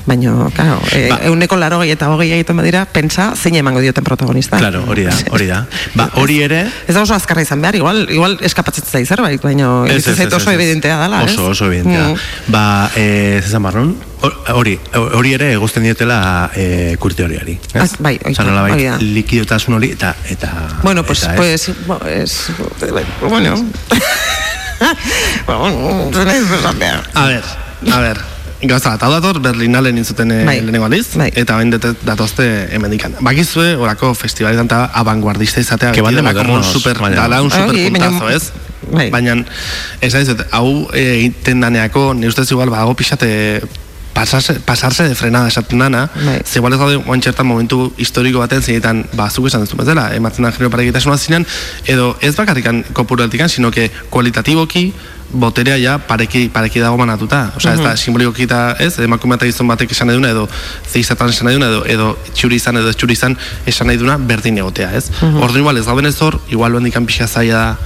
Baina, 0.05 0.49
claro, 0.55 0.81
eh, 0.91 1.07
Ba. 1.09 1.19
euneko 1.27 1.57
laro 1.57 1.81
eta 1.83 2.09
hogei 2.09 2.31
egiten 2.31 2.57
badira, 2.57 2.85
pentsa, 2.85 3.33
zein 3.35 3.55
emango 3.55 3.79
dioten 3.79 4.03
protagonista. 4.03 4.57
Claro, 4.57 4.83
hori 4.87 5.03
da, 5.03 5.15
hori 5.31 5.47
da. 5.47 5.65
Ba, 5.95 6.09
hori 6.15 6.41
ere 6.41 6.67
Ez 6.87 6.95
da 6.95 7.01
oso 7.01 7.15
azkarra 7.15 7.41
izan 7.41 7.61
behar, 7.61 7.75
igual, 7.75 8.05
igual 8.09 8.37
eskapatzen 8.41 8.85
zai 8.87 9.05
zerbait, 9.05 9.41
baina 9.43 9.85
ez, 9.91 10.03
zait 10.03 10.33
oso 10.33 10.51
evidentea 10.51 10.99
dela, 11.01 11.23
ez? 11.23 11.33
Oso, 11.33 11.49
oso 11.51 11.65
evidentea. 11.65 12.09
Mm. 12.09 12.51
Ba, 12.53 12.63
eh, 12.95 13.39
zezan 13.43 13.63
barrun, 13.63 13.95
hori, 14.53 14.79
hori 15.13 15.33
ere 15.33 15.51
eguzten 15.53 15.83
diotela 15.83 16.49
eh, 16.55 16.95
kurte 16.99 17.23
horiari. 17.23 17.57
Ez? 17.73 17.81
Ah, 17.93 17.95
bai, 17.99 18.15
oita, 18.17 18.31
Osa, 18.41 18.43
nolabait, 18.49 18.73
hori 18.75 18.85
da. 18.89 18.97
likidotasun 19.01 19.75
hori 19.77 19.91
eta... 19.93 20.15
eta 20.29 20.51
Bueno, 20.83 21.03
pues, 21.03 21.23
eta, 21.23 21.33
ez? 21.33 21.37
pues, 21.37 21.87
bo- 21.87 22.01
es, 22.07 22.37
bueno, 23.21 23.55
bueno, 25.51 26.09
ez. 26.29 26.43
A 27.13 27.25
ver, 27.27 27.43
a 27.93 27.99
ver. 27.99 28.17
Gauza 28.59 28.89
bat, 28.95 29.03
hau 29.05 29.11
dator 29.13 29.37
Berlinalen 29.39 29.99
intzuten 30.01 30.31
eh, 30.33 30.39
Bai. 30.45 30.55
lehenengo 30.65 30.87
aldiz, 30.87 31.11
eta 31.29 31.55
bain 31.59 31.69
dete- 31.69 31.93
datozte 32.01 32.47
hemendikan. 32.73 33.13
Bakizue, 33.21 33.75
orako 33.77 34.15
festivaletan 34.17 34.65
eta 34.65 34.79
abanguardista 34.97 35.61
izatea, 35.61 35.91
Que 35.93 36.01
van 36.01 36.15
de 36.15 36.23
beti 36.23 36.33
dela 36.33 36.41
como 36.41 36.55
un 36.55 36.59
modernos, 36.61 36.73
super, 36.73 36.97
baina. 36.97 37.21
dala 37.21 37.41
un 37.43 37.51
super 37.51 37.67
Bai, 37.75 37.89
baina- 37.91 38.09
puntazo, 38.09 38.29
ez? 38.33 38.51
Bai. 38.91 39.09
Baina, 39.11 39.35
ez 40.01 40.13
da 40.13 40.45
hau 40.57 40.87
eh, 40.93 41.19
egiten 41.19 41.61
daneako, 41.61 42.15
ni 42.15 42.25
ustez 42.27 42.49
igual, 42.51 42.71
badago 42.71 42.95
pixate 42.95 43.61
pasarse, 44.13 44.53
pasarse 44.65 45.03
de 45.07 45.15
frenada 45.15 45.47
esaten 45.47 45.79
dana, 45.79 46.09
Bai. 46.25 46.41
ze 46.45 46.59
igual 46.59 46.73
ez 46.73 46.79
gaude 46.79 46.95
oan 47.05 47.19
txertan 47.21 47.45
momentu 47.45 47.93
historiko 47.97 48.39
baten 48.39 48.61
zeitan, 48.63 49.05
ba, 49.13 49.29
zuk 49.29 49.47
esan 49.47 49.61
duzu 49.61 49.77
bezala, 49.77 50.13
ematzen 50.15 50.43
da 50.43 50.51
genero 50.51 50.69
parekitasuna 50.71 51.17
zinean, 51.17 51.45
edo 51.85 52.17
ez 52.21 52.35
bakarrikan 52.35 52.83
kopuratikan, 52.93 53.49
sino 53.49 53.69
que 53.71 53.91
kualitatiboki 54.09 54.93
boterea 55.29 55.75
ja 55.77 55.97
pareki, 55.99 56.47
pareki 56.49 56.79
dago 56.79 56.97
manatuta. 56.97 57.51
Osea, 57.57 57.73
ez 57.73 57.79
da 57.81 57.89
Mhm. 57.89 57.97
simbolikoki 57.97 58.43
eta 58.43 58.75
ez, 58.79 58.97
emakume 58.99 59.35
eta 59.35 59.45
gizon 59.45 59.67
batek 59.67 59.91
esan 59.91 60.07
nahi 60.07 60.15
duna, 60.17 60.29
edo 60.29 60.47
zeizatan 60.91 61.29
esan 61.29 61.45
nahi 61.45 61.55
duna, 61.55 61.67
edo, 61.67 61.83
edo 61.85 62.17
txuri 62.33 62.55
izan 62.55 62.77
edo 62.77 62.93
txuri 62.93 63.13
izan 63.13 63.37
esan 63.65 63.87
nahi 63.87 63.97
duna 63.97 64.17
berdin 64.17 64.57
egotea, 64.57 64.93
ez? 64.95 65.11
Mhm. 65.21 65.41
Orduan 65.43 65.59
igual 65.59 65.77
ez 65.77 65.85
gauden 65.85 66.05
ez 66.05 66.21
hor, 66.21 66.39
igual 66.49 66.71
bendikan 66.71 67.05
pixa 67.05 67.27
zaila 67.27 67.57
da 67.57 67.77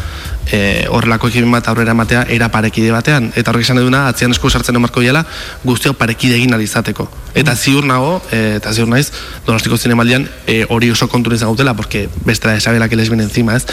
e, 0.49 0.87
horrelako 0.89 1.29
ekimen 1.29 1.51
bat 1.51 1.67
aurrera 1.67 1.91
ematea 1.91 2.25
era 2.29 2.49
parekide 2.51 2.91
batean. 2.91 3.31
Eta 3.35 3.51
horrek 3.51 3.67
esan 3.67 3.77
nahi 3.79 3.89
duna 3.89 4.07
atzean 4.09 4.31
esku 4.31 4.49
sartzen 4.49 4.75
emarko 4.75 5.03
diela 5.03 5.25
guzti 5.63 5.89
hau 5.89 5.97
parekide 5.97 6.39
egin 6.39 6.53
alizateko 6.53 7.09
eta 7.35 7.55
ziur 7.55 7.85
nago 7.87 8.21
e, 8.31 8.57
eta 8.57 8.73
ziur 8.73 8.89
naiz 8.91 9.11
donostiko 9.45 9.77
zinemaldian 9.77 10.27
e, 10.47 10.65
hori 10.69 10.91
oso 10.91 11.07
kontu 11.07 11.33
izan 11.33 11.51
gautela 11.51 11.73
porque 11.73 12.09
bestera 12.25 12.55
esabela 12.55 12.89
que 12.89 12.95
les 12.95 13.09
viene 13.09 13.23
encima 13.23 13.55
ez? 13.55 13.65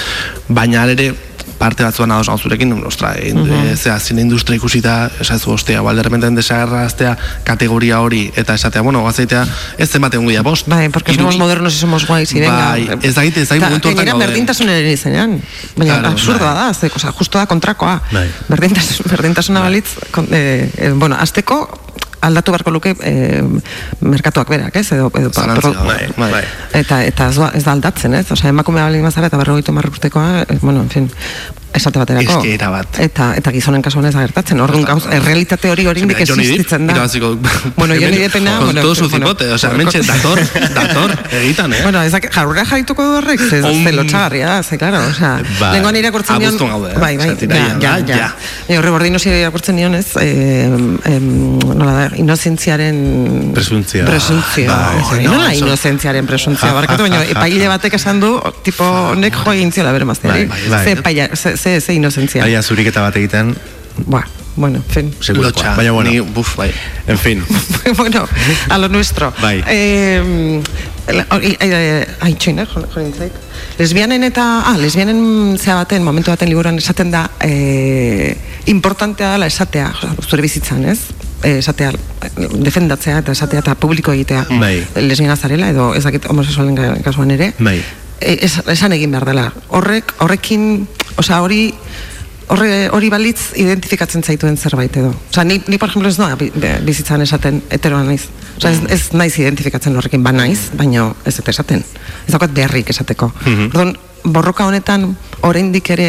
Baina 0.49 0.85
ere 0.85 1.15
parte 1.59 1.83
batzuan 1.85 2.11
ados 2.13 2.29
zurekin, 2.43 2.73
ostra, 2.87 3.15
e, 3.19 3.35
Mhm. 3.35 3.73
e, 3.73 3.77
zera, 3.77 3.99
zine 4.01 4.23
industria 4.23 4.57
ikusita, 4.57 5.11
esazu, 5.21 5.51
ostea, 5.53 5.81
balde 5.83 6.03
repenten 6.03 6.35
desagarra 6.35 6.85
aztea 6.87 7.17
kategoria 7.45 8.01
hori, 8.01 8.31
eta 8.37 8.55
esatea, 8.55 8.83
bueno, 8.83 9.03
gazaitea, 9.05 9.47
ez 9.79 9.91
zen 9.91 10.01
batean 10.03 10.25
guia, 10.27 10.43
bost. 10.43 10.69
Bai, 10.69 10.89
porque 10.89 11.15
somos 11.15 11.37
modernos 11.39 11.75
y 11.75 11.79
somos 11.79 12.07
guays 12.07 12.33
y 12.33 12.41
venga. 12.41 12.71
Bai, 12.71 12.89
ez 13.03 13.15
dakit, 13.15 13.37
ez 13.37 13.49
dakit 13.49 13.63
Ta, 13.63 13.69
momentu 13.69 13.89
hortan 13.89 13.97
gainera 13.97 14.13
gauden. 14.13 14.29
berdintasunaren 14.29 14.87
izenean. 14.93 15.43
Baina 15.77 15.95
Claro, 15.95 16.09
absurdoa 16.09 16.55
bai. 16.55 16.67
da, 16.69 16.75
ze, 16.75 16.91
oza, 16.95 17.13
justo 17.13 17.39
da 17.39 17.47
kontrakoa. 17.47 18.03
Bai. 18.13 18.29
Berdintasun, 18.49 19.07
berdintasuna 19.11 19.61
balitz, 19.61 19.89
kon, 20.11 20.29
eh, 20.31 20.71
eh, 20.77 20.93
bueno, 20.95 21.17
azteko 21.19 21.71
aldatu 22.21 22.53
beharko 22.53 22.71
luke 22.75 22.95
eh, 23.03 23.43
merkatuak 24.01 24.49
berak, 24.51 24.77
ez? 24.77 24.87
Edo, 24.93 25.11
edo, 25.19 25.31
Zalantzia, 25.33 25.71
pro- 25.73 25.87
bai, 26.19 26.31
bai. 26.33 26.43
Eta, 26.81 27.03
eta 27.07 27.29
ez, 27.31 27.37
da- 27.39 27.53
ez 27.55 27.65
da 27.65 27.73
aldatzen, 27.77 28.15
ez? 28.15 28.27
Osea, 28.35 28.51
emakume 28.51 28.83
balin 28.83 29.03
mazara 29.07 29.27
eta 29.31 29.39
berrogeita 29.41 29.73
marra 29.73 29.91
urtekoa, 29.93 30.43
eh, 30.49 30.59
bueno, 30.61 30.81
en 30.83 30.91
fin, 30.91 31.11
esate 31.75 31.99
baterako. 32.01 32.39
Eske 32.39 32.55
era 32.55 32.71
bat. 32.71 32.99
Eta, 32.99 33.33
eta 33.37 33.53
gizonen 33.53 33.83
kasuan 33.83 34.07
ez 34.09 34.15
da 34.15 34.21
gertatzen. 34.25 34.61
Orduan 34.61 34.85
gauz, 34.89 35.05
errealitate 35.13 35.71
hori 35.71 35.87
hori 35.87 36.01
indik 36.03 36.19
Johnny 36.27 36.47
Depp, 36.47 36.55
existitzen 36.61 36.87
da. 36.89 36.95
irabaziko- 36.95 37.39
Bueno, 37.77 37.95
Johnny 38.01 38.19
Deppena, 38.19 38.57
Con 38.59 38.67
bueno, 38.67 38.81
todo 38.83 38.95
su 38.95 39.09
cipote, 39.09 39.51
o 39.53 39.59
sea, 39.59 39.71
mentxe, 39.71 39.99
con- 39.99 40.07
dator, 40.07 40.41
dator, 40.75 41.19
egitan, 41.33 41.73
eh? 41.75 41.81
Bueno, 41.83 42.03
ezak, 42.03 42.31
jarrura 42.33 42.65
jarrituko 42.65 43.05
du 43.05 43.17
horrek, 43.19 43.41
ze, 43.41 43.63
Om. 43.63 43.85
ze 43.85 43.93
lotxagarria 43.93 44.47
da, 44.47 44.63
ze, 44.63 44.79
claro, 44.79 44.99
osea, 45.11 45.41
Bai. 45.61 45.73
lengoan 45.77 45.97
irakurtzen 45.97 46.39
nion... 46.39 46.49
Abuztuan 46.55 46.71
gaude, 46.71 46.93
eh? 46.95 46.99
Bai, 46.99 47.17
bai, 47.17 47.29
ja, 47.39 47.47
ja, 47.49 47.77
ja, 47.81 47.99
ja. 48.07 48.17
ja. 48.17 48.29
E, 48.69 48.79
horre 48.79 48.91
bordin 48.91 49.15
osi 49.17 49.29
irakurtzen 49.31 49.77
nion 49.77 49.95
ez, 49.95 50.07
eh, 50.21 50.65
em, 50.67 51.59
nola 51.61 51.93
da, 51.93 52.09
inozentziaren... 52.17 53.53
Presuntzia. 53.55 54.05
Presuntzia. 54.07 54.73
Bai, 54.73 55.03
Bai, 55.11 55.25
no, 55.25 55.33
nola 55.37 55.53
eso- 55.53 55.67
inozentziaren 55.67 56.27
presuntzia, 56.27 56.73
barkatu, 56.73 57.03
baina 57.07 57.23
epaile 57.29 57.69
batek 57.69 57.95
esan 58.01 58.21
du, 58.21 58.35
tipo, 58.65 58.85
nek 59.17 59.35
jo 59.45 59.53
egin 59.53 59.73
ziola 59.73 59.93
bere 59.93 60.05
mazteari. 60.09 60.47
Bai, 60.47 60.61
bai, 60.69 60.95
bai. 61.05 61.29
Ze, 61.37 61.57
ze, 61.59 61.81
ze, 61.81 61.81
ze 61.81 61.93
inozentzia. 61.95 62.45
Aia 62.45 62.63
zuriketa 62.63 63.03
bat 63.03 63.17
egiten, 63.17 63.55
Buah, 64.07 64.25
bueno, 64.55 64.77
en 64.79 64.85
fin. 64.85 65.15
Lotxa, 65.35 65.75
Baina 65.75 65.91
bueno, 65.93 66.11
ni, 66.11 66.21
buf, 66.21 66.55
bai. 66.57 66.71
en 67.07 67.19
fin. 67.19 67.45
bueno, 67.97 68.29
a 68.69 68.79
lo 68.79 68.89
nuestro. 68.89 69.33
Bai. 69.43 69.63
Eh, 69.67 70.61
ai, 71.31 71.57
ai, 71.61 72.07
ai, 72.21 72.35
txoin, 72.35 72.59
eh, 72.61 72.67
jo- 72.67 72.87
jo 72.95 73.01
nintzait. 73.01 73.33
Lesbianen 73.79 74.23
eta, 74.23 74.63
ah, 74.67 74.77
lesbianen 74.79 75.59
zea 75.59 75.75
baten, 75.75 76.03
momentu 76.05 76.31
baten 76.31 76.49
liburuan 76.49 76.79
esaten 76.79 77.11
da, 77.11 77.29
eh, 77.41 78.37
importantea 78.67 79.33
dela 79.33 79.47
esatea, 79.47 79.93
zure 80.29 80.43
bizitzan, 80.43 80.85
ez? 80.85 80.99
Eh, 81.43 81.59
esatea, 81.59 81.93
defendatzea 82.59 83.19
eta 83.19 83.33
esatea 83.33 83.61
eta 83.61 83.75
publiko 83.75 84.13
egitea. 84.13 84.47
Bai. 84.59 84.87
Lesbiana 84.95 85.37
zarela 85.37 85.71
edo 85.71 85.95
ez 85.95 86.05
dakit 86.05 86.27
homosexualen 86.27 87.03
kasuan 87.03 87.31
ere. 87.31 87.53
Bai. 87.59 87.83
E, 88.21 88.39
es, 88.43 88.59
esan 88.67 88.93
egin 88.93 89.13
behar 89.15 89.27
dela. 89.29 89.53
Horrek, 89.69 90.15
horrekin, 90.25 90.87
osea, 91.17 91.43
hori 91.43 91.75
horre, 92.49 92.89
hori 92.95 93.11
balitz 93.13 93.53
identifikatzen 93.61 94.25
zaituen 94.25 94.57
zerbait 94.57 94.97
edo. 94.97 95.13
Osea, 95.31 95.45
ni, 95.45 95.61
ni 95.67 95.79
por 95.79 95.91
ejemplo 95.91 96.09
ez 96.09 96.19
noa 96.19 96.37
bizitzan 96.39 97.23
esaten 97.23 97.63
heteroa 97.71 98.03
naiz. 98.05 98.29
Osea, 98.57 98.73
ez, 98.73 98.83
ez 98.91 99.01
naiz 99.13 99.35
identifikatzen 99.39 99.97
horrekin 99.97 100.25
ba 100.25 100.33
naiz, 100.33 100.71
baino 100.77 101.13
ez 101.25 101.37
dut 101.37 101.49
esaten. 101.53 101.85
Ez 102.27 102.33
daukat 102.35 102.55
beharrik 102.57 102.91
esateko. 102.95 103.31
Mhm. 103.45 103.71
Orduan, 103.73 103.97
borroka 104.25 104.67
honetan 104.67 105.13
oraindik 105.47 105.91
ere 105.95 106.09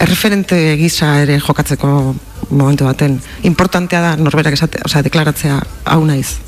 erreferente 0.00 0.76
gisa 0.80 1.16
ere 1.22 1.40
jokatzeko 1.40 2.14
momentu 2.50 2.86
baten 2.86 3.18
importantea 3.46 4.00
da 4.00 4.14
norberak 4.16 4.54
esate, 4.56 4.80
osea, 4.84 5.02
deklaratzea 5.06 5.58
hau 5.84 6.04
naiz. 6.06 6.38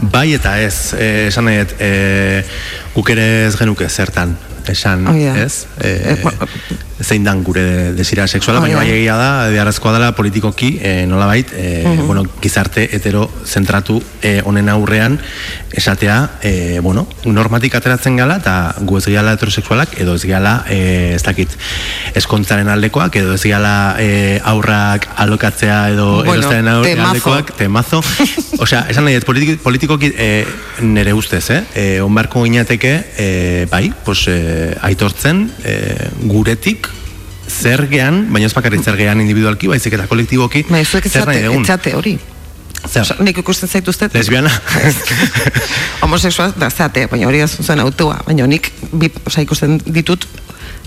Bai 0.00 0.32
eta 0.34 0.54
ez, 0.60 0.94
eh, 0.96 1.26
esan 1.28 1.44
nahi, 1.44 1.64
eh, 1.78 2.44
guk 2.94 3.10
ere 3.12 3.46
ez 3.46 3.56
genuke 3.58 3.88
zertan 3.88 4.36
esan, 4.70 5.06
Hori 5.06 5.26
da. 5.26 5.36
ez? 5.36 5.66
E, 5.80 6.16
zein 7.02 7.24
dan 7.24 7.42
gure 7.44 7.92
desira 7.96 8.26
sexuala, 8.28 8.60
baina 8.60 8.76
da. 8.76 8.82
bai 8.84 8.90
egia 8.92 9.16
da, 9.16 9.48
beharrezkoa 9.50 9.92
dela 9.96 10.12
politikoki, 10.14 10.78
e, 10.82 11.06
nolabait, 11.06 11.48
e, 11.56 11.84
Mhm. 11.86 12.06
bueno, 12.06 12.24
gizarte 12.42 12.88
hetero 12.92 13.30
zentratu 13.46 14.02
e, 14.22 14.42
honen 14.44 14.68
aurrean, 14.68 15.18
esatea, 15.72 16.30
e, 16.42 16.80
bueno, 16.82 17.06
normatik 17.24 17.74
ateratzen 17.74 18.16
gala, 18.16 18.36
eta 18.36 18.74
gu 18.80 18.98
ez 18.98 19.06
gehala 19.06 19.32
heterosexualak, 19.32 19.96
edo 20.00 20.14
ez 20.14 20.24
gehala, 20.28 20.64
e, 20.68 21.14
ez 21.14 21.22
dakit, 21.22 21.48
eskontzaren 22.14 22.68
aldekoak, 22.68 23.16
edo 23.16 23.34
ez 23.34 23.42
gehala 23.42 23.96
e, 23.98 24.40
aurrak 24.44 25.08
alokatzea, 25.16 25.90
edo 25.94 26.22
Bueno, 26.24 26.48
temazo. 26.50 27.08
aldekoak, 27.08 27.54
temazo. 27.56 28.02
Osea, 28.60 28.84
esan 28.90 29.04
nahi, 29.08 29.20
politikoki 29.24 30.12
e, 30.18 30.44
nere 30.82 31.14
ustez, 31.16 31.46
eh? 31.50 31.62
E, 31.74 31.86
onbarko 32.04 32.44
ginateke, 32.44 32.92
e, 33.16 33.66
bai, 33.70 33.92
pues, 34.04 34.26
e, 34.28 34.76
aitortzen 34.82 35.46
e, 35.64 36.10
guretik 36.28 36.89
zergean, 37.50 38.26
baina 38.32 38.46
ez 38.48 38.54
bakarrik 38.56 38.82
zergean 38.84 39.20
individualki, 39.20 39.68
baizik 39.68 39.96
eta 39.98 40.06
kolektiboki, 40.10 40.64
zuek 40.84 41.08
zer 41.10 41.26
nahi 41.26 41.42
dugun. 41.44 41.64
etzate 41.66 41.94
hori. 41.98 42.18
Zer? 42.88 43.02
Osa, 43.02 43.16
nik 43.20 43.36
ikusten 43.42 43.68
zaituztet. 43.68 44.14
Lesbiana? 44.14 44.50
Homosexual 46.04 46.54
da 46.56 46.70
zate, 46.70 47.06
baina 47.10 47.28
hori 47.28 47.42
ez 47.44 47.50
zuen 47.60 47.80
autua. 47.82 48.20
Baina 48.26 48.46
nik, 48.48 48.70
bi, 48.92 49.10
osa, 49.26 49.42
ikusten 49.44 49.80
ditut, 49.84 50.24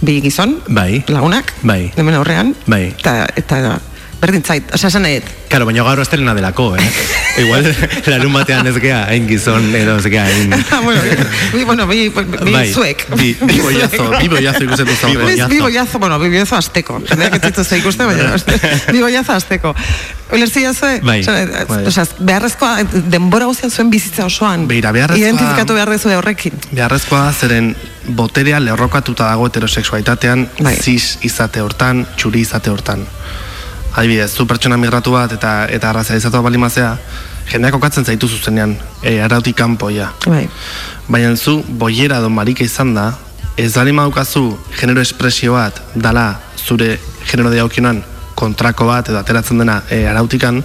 bi 0.02 0.20
gizon, 0.24 0.58
Bai. 0.74 1.04
lagunak, 1.08 1.54
Bai. 1.62 1.92
hemen 1.96 2.18
aurrean, 2.18 2.56
Bai. 2.66 2.88
eta, 2.98 3.28
eta 3.38 3.80
berdin 4.24 4.44
zait, 4.48 4.70
osa, 4.74 4.88
esan 4.88 5.04
nahi, 5.04 5.20
Claro, 5.52 5.68
baina 5.70 5.84
gaur 5.86 6.00
estrena 6.02 6.34
delako, 6.34 6.72
eh? 6.80 6.86
Igual, 7.44 7.68
larun 8.10 8.34
batean 8.34 8.66
ez 8.72 8.74
gea, 8.82 9.04
hain 9.12 9.28
gizon, 9.30 9.68
edo 9.78 9.98
ez 10.00 10.08
gea, 10.10 10.24
hain... 10.26 10.54
Ah, 10.72 10.80
bueno, 10.82 11.02
bi, 11.54 11.64
bueno, 11.68 11.86
bi, 11.90 12.08
bi 12.10 12.52
Bai. 12.54 12.72
zuek. 12.74 13.04
Bi- 13.20 13.36
bi 13.42 13.60
bollazo, 13.62 14.08
bi 14.22 14.30
bollazo 14.32 14.64
ikusten 14.66 14.88
duzu. 14.90 15.12
Bi 15.12 15.18
bollazo. 15.22 15.50
bi 15.52 15.60
bollazo, 15.62 16.00
bueno, 16.02 16.18
bi 16.24 16.32
bollazo 16.34 16.58
azteko. 16.58 16.98
Jendeak 17.12 17.36
ez 17.38 17.42
dituzte 17.46 17.78
ikusten, 17.84 18.10
baina 18.10 18.34
bi 18.92 19.02
bollazo 19.04 19.36
azteko. 19.38 19.76
Ulertzia 20.34 20.74
zue? 20.74 20.96
Bai, 21.06 21.20
Osea, 21.22 21.66
bai. 21.70 21.84
osea, 21.92 22.08
beharrezkoa, 22.32 22.74
denbora 23.14 23.46
guztian 23.52 23.70
zuen 23.76 23.92
bizitza 23.94 24.26
osoan. 24.26 24.66
Beira, 24.72 24.90
beharrezkoa- 24.96 25.22
Identifikatu 25.28 25.78
behar 25.78 25.92
dezue 25.94 26.16
horrekin. 26.18 26.58
Beharrezkoa 26.72 27.28
zeren 27.34 27.76
boterea 28.08 28.58
lerrokatuta 28.64 29.28
dago 29.30 29.46
heterosexualitatean, 29.52 30.48
Bai. 30.66 30.78
cis 30.82 31.20
izate 31.30 31.62
hortan, 31.62 32.08
txuri 32.18 32.42
izate 32.48 32.74
hortan. 32.74 33.06
Adibidez, 33.94 34.32
zu 34.34 34.48
pertsona 34.50 34.78
migratu 34.78 35.12
bat 35.14 35.32
eta 35.36 35.68
eta 35.70 35.92
arrazializatua 35.92 36.42
balimazea, 36.42 36.96
jendeak 37.52 37.76
okatzen 37.78 38.06
zaitu 38.06 38.28
zuzenean, 38.28 38.74
e, 39.04 39.20
arautik 39.22 39.56
kanpoia. 39.56 40.10
Bai. 40.26 40.48
Baina 41.08 41.36
zu, 41.36 41.60
boiera 41.68 42.18
edo 42.18 42.30
marika 42.30 42.66
izan 42.66 42.96
da, 42.96 43.12
ez 43.58 43.74
bali 43.76 43.92
daukazu 43.92 44.58
genero 44.80 45.02
espresio 45.02 45.54
bat 45.54 45.80
dala 45.96 46.40
zure 46.58 46.98
genero 47.30 47.52
daukionan 47.54 48.02
kontrako 48.36 48.88
bat 48.88 49.10
edo 49.10 49.20
ateratzen 49.20 49.60
dena 49.60 49.84
e, 49.90 50.08
arautikan, 50.08 50.64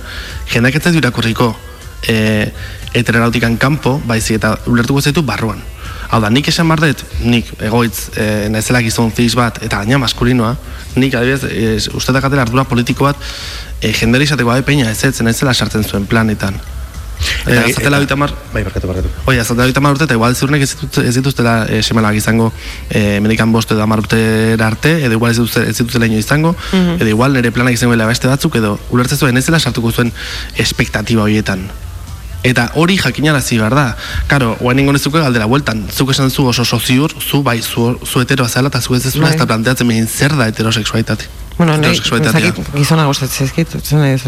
jendeak 0.49 0.77
ez 0.77 0.83
zaitu 0.83 0.99
irakurriko 0.99 1.55
e, 2.09 2.49
heteroarautikan 2.95 3.59
kanpo, 3.59 4.01
baizik 4.07 4.37
eta 4.41 4.57
ulertuko 4.67 5.01
zaitu 5.01 5.23
barruan. 5.23 5.61
Hau 6.11 6.21
da, 6.25 6.31
nik 6.33 6.47
esan 6.49 6.69
behar 6.71 6.81
dut, 6.81 7.03
nik 7.21 7.51
egoitz 7.61 8.09
e, 8.17 8.49
naizela 8.49 8.81
gizon 8.81 9.11
ziz 9.13 9.35
bat, 9.37 9.59
eta 9.63 9.83
gaina 9.83 9.99
maskulinoa, 10.01 10.55
nik 10.97 11.15
adibidez, 11.15 11.45
e, 11.53 11.77
uste 11.99 12.15
dakatela 12.17 12.47
ardura 12.47 12.65
politiko 12.65 13.05
bat, 13.05 13.17
e, 13.83 13.93
jendera 13.93 14.25
izateko 14.25 14.51
abe 14.55 14.63
peina 14.65 14.89
ez 14.91 15.03
ez, 15.05 15.21
naizela 15.21 15.53
sartzen 15.55 15.85
zuen 15.85 16.07
planetan. 16.09 16.57
Eta, 17.19 17.51
Eta- 17.51 17.65
azatela 17.67 17.97
eta- 17.99 18.05
bitamar, 18.07 18.33
Bai, 18.55 18.63
barkatu, 18.63 18.87
barkatu. 18.87 19.09
Oi, 19.27 19.37
azalda 19.43 19.65
hogeita 19.65 19.81
hamar 19.83 19.97
urte, 19.97 20.05
eta 20.07 20.15
igual 20.15 20.37
ziurnek 20.39 20.63
ez, 20.63 20.69
ditut, 20.77 20.99
ez 21.03 21.15
dituztela 21.17 21.55
e, 21.69 21.83
semelak 21.83 22.15
izango 22.15 22.53
e, 22.89 23.19
medikan 23.21 23.51
bost 23.53 23.73
edo 23.75 23.83
hamar 23.83 23.99
urtera 24.05 24.67
arte, 24.69 24.95
edo 25.05 25.19
igual 25.19 25.33
ez, 25.35 25.37
dituzte, 25.43 25.65
ez 25.69 25.77
dituztela 25.77 26.07
ino 26.07 26.17
izango, 26.17 26.55
Mhm. 26.73 27.01
edo 27.03 27.09
igual 27.11 27.35
nire 27.35 27.51
planak 27.53 27.75
izango 27.75 27.93
dela 27.99 28.07
beste 28.07 28.29
batzuk, 28.31 28.55
edo 28.57 28.79
zuen 29.19 29.37
ez 29.37 29.45
dela 29.45 29.59
sartuko 29.59 29.91
zuen 29.93 30.13
espektatiba 30.57 31.23
horietan. 31.23 31.69
Eta 32.47 32.69
hori 32.75 32.97
jakinarazi 32.97 33.59
behar 33.59 33.75
da. 33.75 33.87
Karo, 34.31 34.55
guain 34.61 34.79
ingo 34.79 34.93
nezuke 34.95 35.19
galdera 35.19 35.47
bueltan. 35.51 35.87
Zuk 35.91 36.13
esan 36.15 36.31
zu 36.31 36.47
oso 36.47 36.65
soziur, 36.65 37.15
zu 37.19 37.43
bai, 37.43 37.61
zu, 37.63 37.99
zu 38.05 38.21
heteroa 38.23 38.49
zela, 38.49 38.69
eta 38.69 38.81
zu 38.81 38.95
ez 38.95 39.17
Bai. 39.17 39.33
ez 39.33 39.39
da 39.39 39.47
planteatzen 39.47 39.89
behin 39.89 40.07
zer 40.07 40.37
da 40.37 40.47
heterosexualitate. 40.47 41.48
Bueno, 41.59 41.73
nahi, 41.73 41.81
Heterosexualitatea. 41.91 42.41
ezakit, 42.41 42.69
gizona 42.77 43.05
gustatzen 43.07 43.49
zaizkit, 43.49 43.69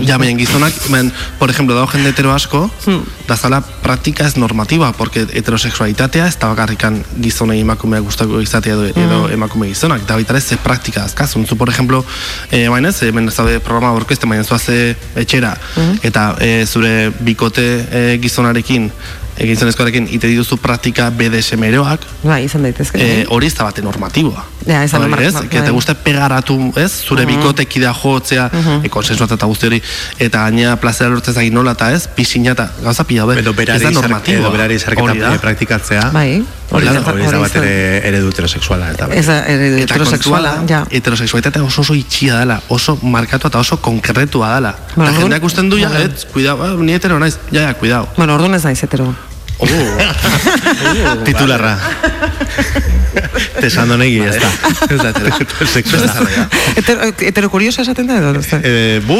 Ja, 0.07 0.19
baina 0.19 0.37
gizonak, 0.39 0.73
men, 0.91 1.13
por 1.39 1.49
ejemplo, 1.51 1.75
dago 1.77 1.87
jende 1.93 2.09
hetero 2.11 2.33
asko, 2.35 2.69
Hmm. 2.87 3.05
da 3.29 3.37
zala 3.37 3.61
praktika 3.61 4.27
ez 4.27 4.37
normativa, 4.37 4.93
porque 4.93 5.21
heterosexualitatea 5.33 6.27
ez 6.27 6.37
da 6.39 6.49
bakarrikan 6.49 7.05
gizonei 7.23 7.61
emakumeak 7.61 8.03
gustako 8.03 8.41
izatea 8.41 8.73
edo, 8.75 8.85
edo 8.87 9.29
Mm. 9.29 9.33
emakume 9.33 9.69
gizonak, 9.69 10.03
da 10.07 10.15
baita 10.15 10.33
ere 10.33 10.41
ze 10.41 10.57
praktika 10.57 11.05
azkazun. 11.05 11.47
Zu, 11.47 11.57
por 11.57 11.69
ejemplo, 11.69 12.05
eh, 12.51 12.69
baina 12.69 12.89
ez, 12.89 13.03
hemen 13.03 13.29
ez 13.29 13.37
daude 13.37 13.61
programa 13.61 13.93
orkeste, 13.93 14.27
baina 14.27 14.43
zuaze 14.45 14.97
etxera, 15.15 15.57
Mm. 15.77 15.99
eta 16.03 16.37
eh, 16.41 16.67
zure 16.67 17.13
bikote 17.21 17.87
eh, 17.93 18.19
gizonarekin, 18.21 18.91
eh, 19.39 19.47
gizonezkoarekin, 19.47 20.09
ite 20.11 20.27
dituzu 20.27 20.57
praktika 20.57 21.11
BDSM 21.11 21.63
eroak, 21.65 22.01
Bai, 22.25 22.45
izan 22.45 22.63
daitezke. 22.63 22.99
eh, 22.99 23.27
hori 23.29 23.47
ez 23.47 23.55
da 23.55 23.65
bate 23.65 23.83
normatiboa. 23.83 24.45
Ja, 24.67 24.85
ez 24.85 24.91
da 24.93 24.99
Hori, 24.99 25.09
norma- 25.11 25.25
ez? 25.27 25.33
bai. 25.33 25.49
Que 25.49 25.63
te 25.63 25.71
guste 25.71 25.95
pegaratu, 25.95 26.73
ez? 26.77 26.93
Zure 27.07 27.25
Mhm. 27.25 27.37
bikotekidea 27.37 27.95
jotzea, 27.95 28.51
Mhm. 28.53 28.85
e, 28.85 28.89
konsensuat 28.91 29.31
eta 29.33 29.47
guzti 29.47 29.67
hori, 29.67 29.83
eta 30.19 30.43
gaina 30.51 30.77
plazera 30.77 31.09
lortzen 31.11 31.35
zain 31.35 31.53
nola 31.55 31.73
eta 31.73 31.93
ez, 31.93 32.09
pisina 32.09 32.53
eta 32.53 32.71
gauza 32.83 33.05
pila 33.05 33.23
daude. 33.25 33.41
Edo 33.41 33.55
berari, 33.55 33.77
ez 33.79 33.83
da 33.83 33.89
zar- 33.91 33.95
normatiboa. 34.03 34.41
edo 34.41 34.51
berari 34.53 34.79
zarketa 34.79 35.03
Hori 35.11 35.19
da. 35.19 35.35
eh, 35.35 35.39
praktikatzea. 35.39 36.11
Bai. 36.13 36.45
Hori 36.71 36.87
da, 36.87 36.91
Hori 37.01 37.23
da- 37.25 37.31
da 37.33 37.39
bat 37.39 37.57
ere 37.57 38.07
eredu 38.09 38.29
heterosexuala. 38.29 38.91
Eta, 38.93 39.09
Ez 39.11 39.27
da, 39.27 39.45
eredu 39.47 39.77
Eta 39.79 39.95
heterosexuala, 39.95 40.55
da, 40.57 40.67
ja. 40.69 40.87
heterosexualitatea 40.91 41.63
oso 41.65 41.81
oso 41.81 41.95
itxia 41.95 42.37
dela, 42.39 42.61
oso 42.69 42.97
markatua 43.03 43.49
eta 43.49 43.59
oso 43.59 43.81
konkretua 43.81 44.55
dela. 44.55 44.77
Bueno, 44.95 45.11
eta 45.11 45.21
jendeak 45.21 45.43
usten 45.43 45.71
du, 45.71 45.79
ja, 45.79 45.89
Bai. 45.89 46.03
ez, 46.05 46.27
cuidao, 46.27 46.63
ah, 46.63 46.77
ni 46.79 46.93
hetero 46.93 47.19
naiz, 47.19 47.39
ja, 47.51 47.63
ja, 47.63 47.75
cuidao. 47.75 48.09
Bueno, 48.17 48.35
orduan 48.35 48.55
ez 48.55 48.65
naiz 48.65 48.83
hetero. 48.83 49.15
Titularra. 51.29 51.77
Tesando 53.61 53.97
negi, 53.99 54.21
ez 54.25 54.37
da. 54.41 54.49
Ez 54.89 54.99
da, 55.03 55.11
Heterosexuala. 55.41 56.47
Hetero, 56.77 57.09
hetero 57.19 57.51
kuriosa 57.53 57.83
esaten 57.83 58.07
da 58.09 58.17
edo? 58.21 58.31
ez? 58.41 58.49
Eh, 58.63 59.01
bu, 59.05 59.19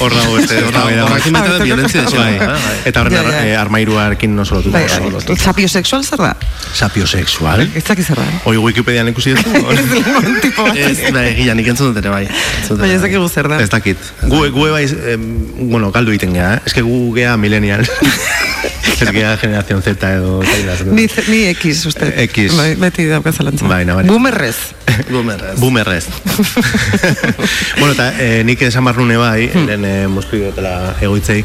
hor 0.00 0.14
dago 0.14 0.34
beste. 0.36 0.58
Horra- 0.66 0.84
horrekin 1.06 1.36
baita 1.36 1.54
da 1.54 1.64
violentzia 1.64 2.02
de 2.04 2.16
Bai, 2.18 2.34
xenoa. 2.38 2.56
Eta 2.90 3.04
horren 3.04 3.30
eh, 3.40 3.54
armairuarekin 3.60 4.36
oso 4.44 4.58
lotuta. 4.58 4.76
Bai, 4.78 4.84
oso 4.90 5.10
lotuta. 5.14 5.38
sapiosexual 5.44 6.04
zer 6.04 6.24
da? 6.26 6.32
Sapiosexual. 6.74 7.64
Ez 7.74 7.84
dakit 7.88 8.06
zer 8.10 8.20
da. 8.20 8.26
Hoi 8.44 8.56
Wikipedian 8.60 9.08
ikusi 9.14 9.34
tipo 9.38 10.66
bat. 10.66 10.76
Ez, 10.76 10.98
da, 11.14 11.24
egia, 11.30 11.54
nik 11.58 11.70
entzun 11.72 11.92
dut 11.94 12.02
ere 12.02 12.12
bai. 12.12 12.24
Baina 12.26 12.92
ez 12.92 13.00
bai. 13.00 13.06
dakigu 13.08 13.28
zer 13.30 13.48
da. 13.54 13.60
Ez 13.64 13.70
dakit. 13.72 14.12
Gu, 14.26 14.44
gu 14.54 14.68
bai, 14.74 14.84
bueno, 15.70 15.90
galdu 15.94 16.12
egiten 16.16 16.34
gea, 16.36 16.54
eh? 16.58 16.62
Ez 16.66 16.74
que 16.76 16.84
gu 16.86 17.02
gea 17.16 17.36
millennial. 17.40 17.86
Ez 18.64 19.10
gea 19.10 19.36
generación 19.36 19.82
Z 19.82 19.96
edo... 20.10 20.42
Ni, 20.92 21.06
ni 21.28 21.44
X, 21.54 21.86
uste. 21.86 22.12
X. 22.24 22.56
Bai, 22.56 22.74
beti 22.76 23.06
dauka 23.08 23.32
zalantza. 23.32 23.66
Bai, 23.66 23.84
nabari. 23.84 24.08
Boomerrez. 24.08 24.56
Boomerrez. 25.08 25.58
Boomerrez. 25.58 26.06
bueno, 27.78 27.92
eta 27.92 28.10
eh, 28.18 28.42
nik 28.44 28.60
esan 28.66 28.84
behar 28.84 28.98
nune 29.00 29.16
bai, 29.20 29.48
lehen 29.54 29.86
eh, 29.88 30.08
moztu 30.10 30.40
dutela 30.42 30.94
egoitzei, 31.00 31.40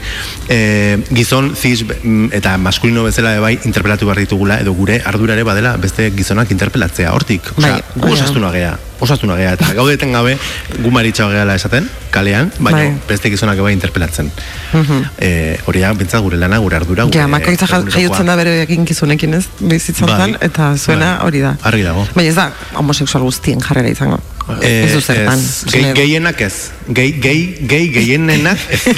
eh, 0.50 0.98
gizon, 1.14 1.54
ziz 1.56 1.86
mm, 1.86 2.34
eta 2.36 2.58
maskulino 2.62 3.06
bezala 3.08 3.38
bai 3.40 3.56
interpelatu 3.64 4.10
behar 4.10 4.20
ditugula, 4.26 4.60
edo 4.64 4.74
gure 4.76 5.02
ardura 5.06 5.38
ere 5.38 5.46
badela 5.48 5.76
beste 5.78 6.10
gizonak 6.16 6.52
interpelatzea, 6.52 7.14
hortik. 7.16 7.54
Osea, 7.56 7.78
Bai, 7.78 7.84
gu 7.96 8.08
bai. 8.10 8.14
osastuna 8.18 8.52
gea, 8.56 8.76
osastuna 9.00 9.36
gea, 9.36 9.54
eta 9.54 9.74
gaudeten 9.74 10.12
gabe 10.16 10.38
gu 10.82 10.92
maritxao 10.92 11.30
gehala 11.32 11.56
esaten, 11.56 11.90
kalean, 12.12 12.52
baina 12.60 12.78
Bai. 12.78 12.94
beste 13.08 13.30
gizonak 13.30 13.60
bai 13.60 13.74
interpelatzen. 13.74 14.32
Mhm. 14.74 15.02
Eh, 15.18 15.60
hori 15.66 15.80
da, 15.80 15.94
bintzat 15.94 16.22
gure 16.22 16.38
lana, 16.38 16.58
gure 16.60 16.76
ardura, 16.76 17.04
gure 17.04 17.18
Ja, 17.18 17.28
makoitza 17.28 17.68
jaiotzen 17.68 18.26
da 18.26 18.36
bere 18.36 18.62
eginkizunekin 18.64 19.34
ez, 19.34 19.46
bizitzan 19.60 20.08
Bai. 20.08 20.36
eta 20.42 20.76
zuena 20.78 21.18
Bai. 21.18 21.26
hori 21.28 21.40
da. 21.42 21.58
Argi 21.62 21.84
dago. 21.84 22.08
Baina 22.16 22.30
ez 22.30 22.36
da 22.36 22.52
homosexual 22.76 23.24
guztien 23.24 23.60
jarrera 23.60 23.90
izango. 23.90 24.20
Eh, 24.62 24.84
ez 24.86 24.94
du 24.94 25.02
zertan. 25.02 25.40
gehi- 25.74 25.94
gehienak 25.98 26.42
ez. 26.42 26.54
Gehi, 26.94 27.12
gehi, 27.22 27.58
gehi, 27.68 27.88
gehienenak 27.94 28.60
ez. 28.70 28.84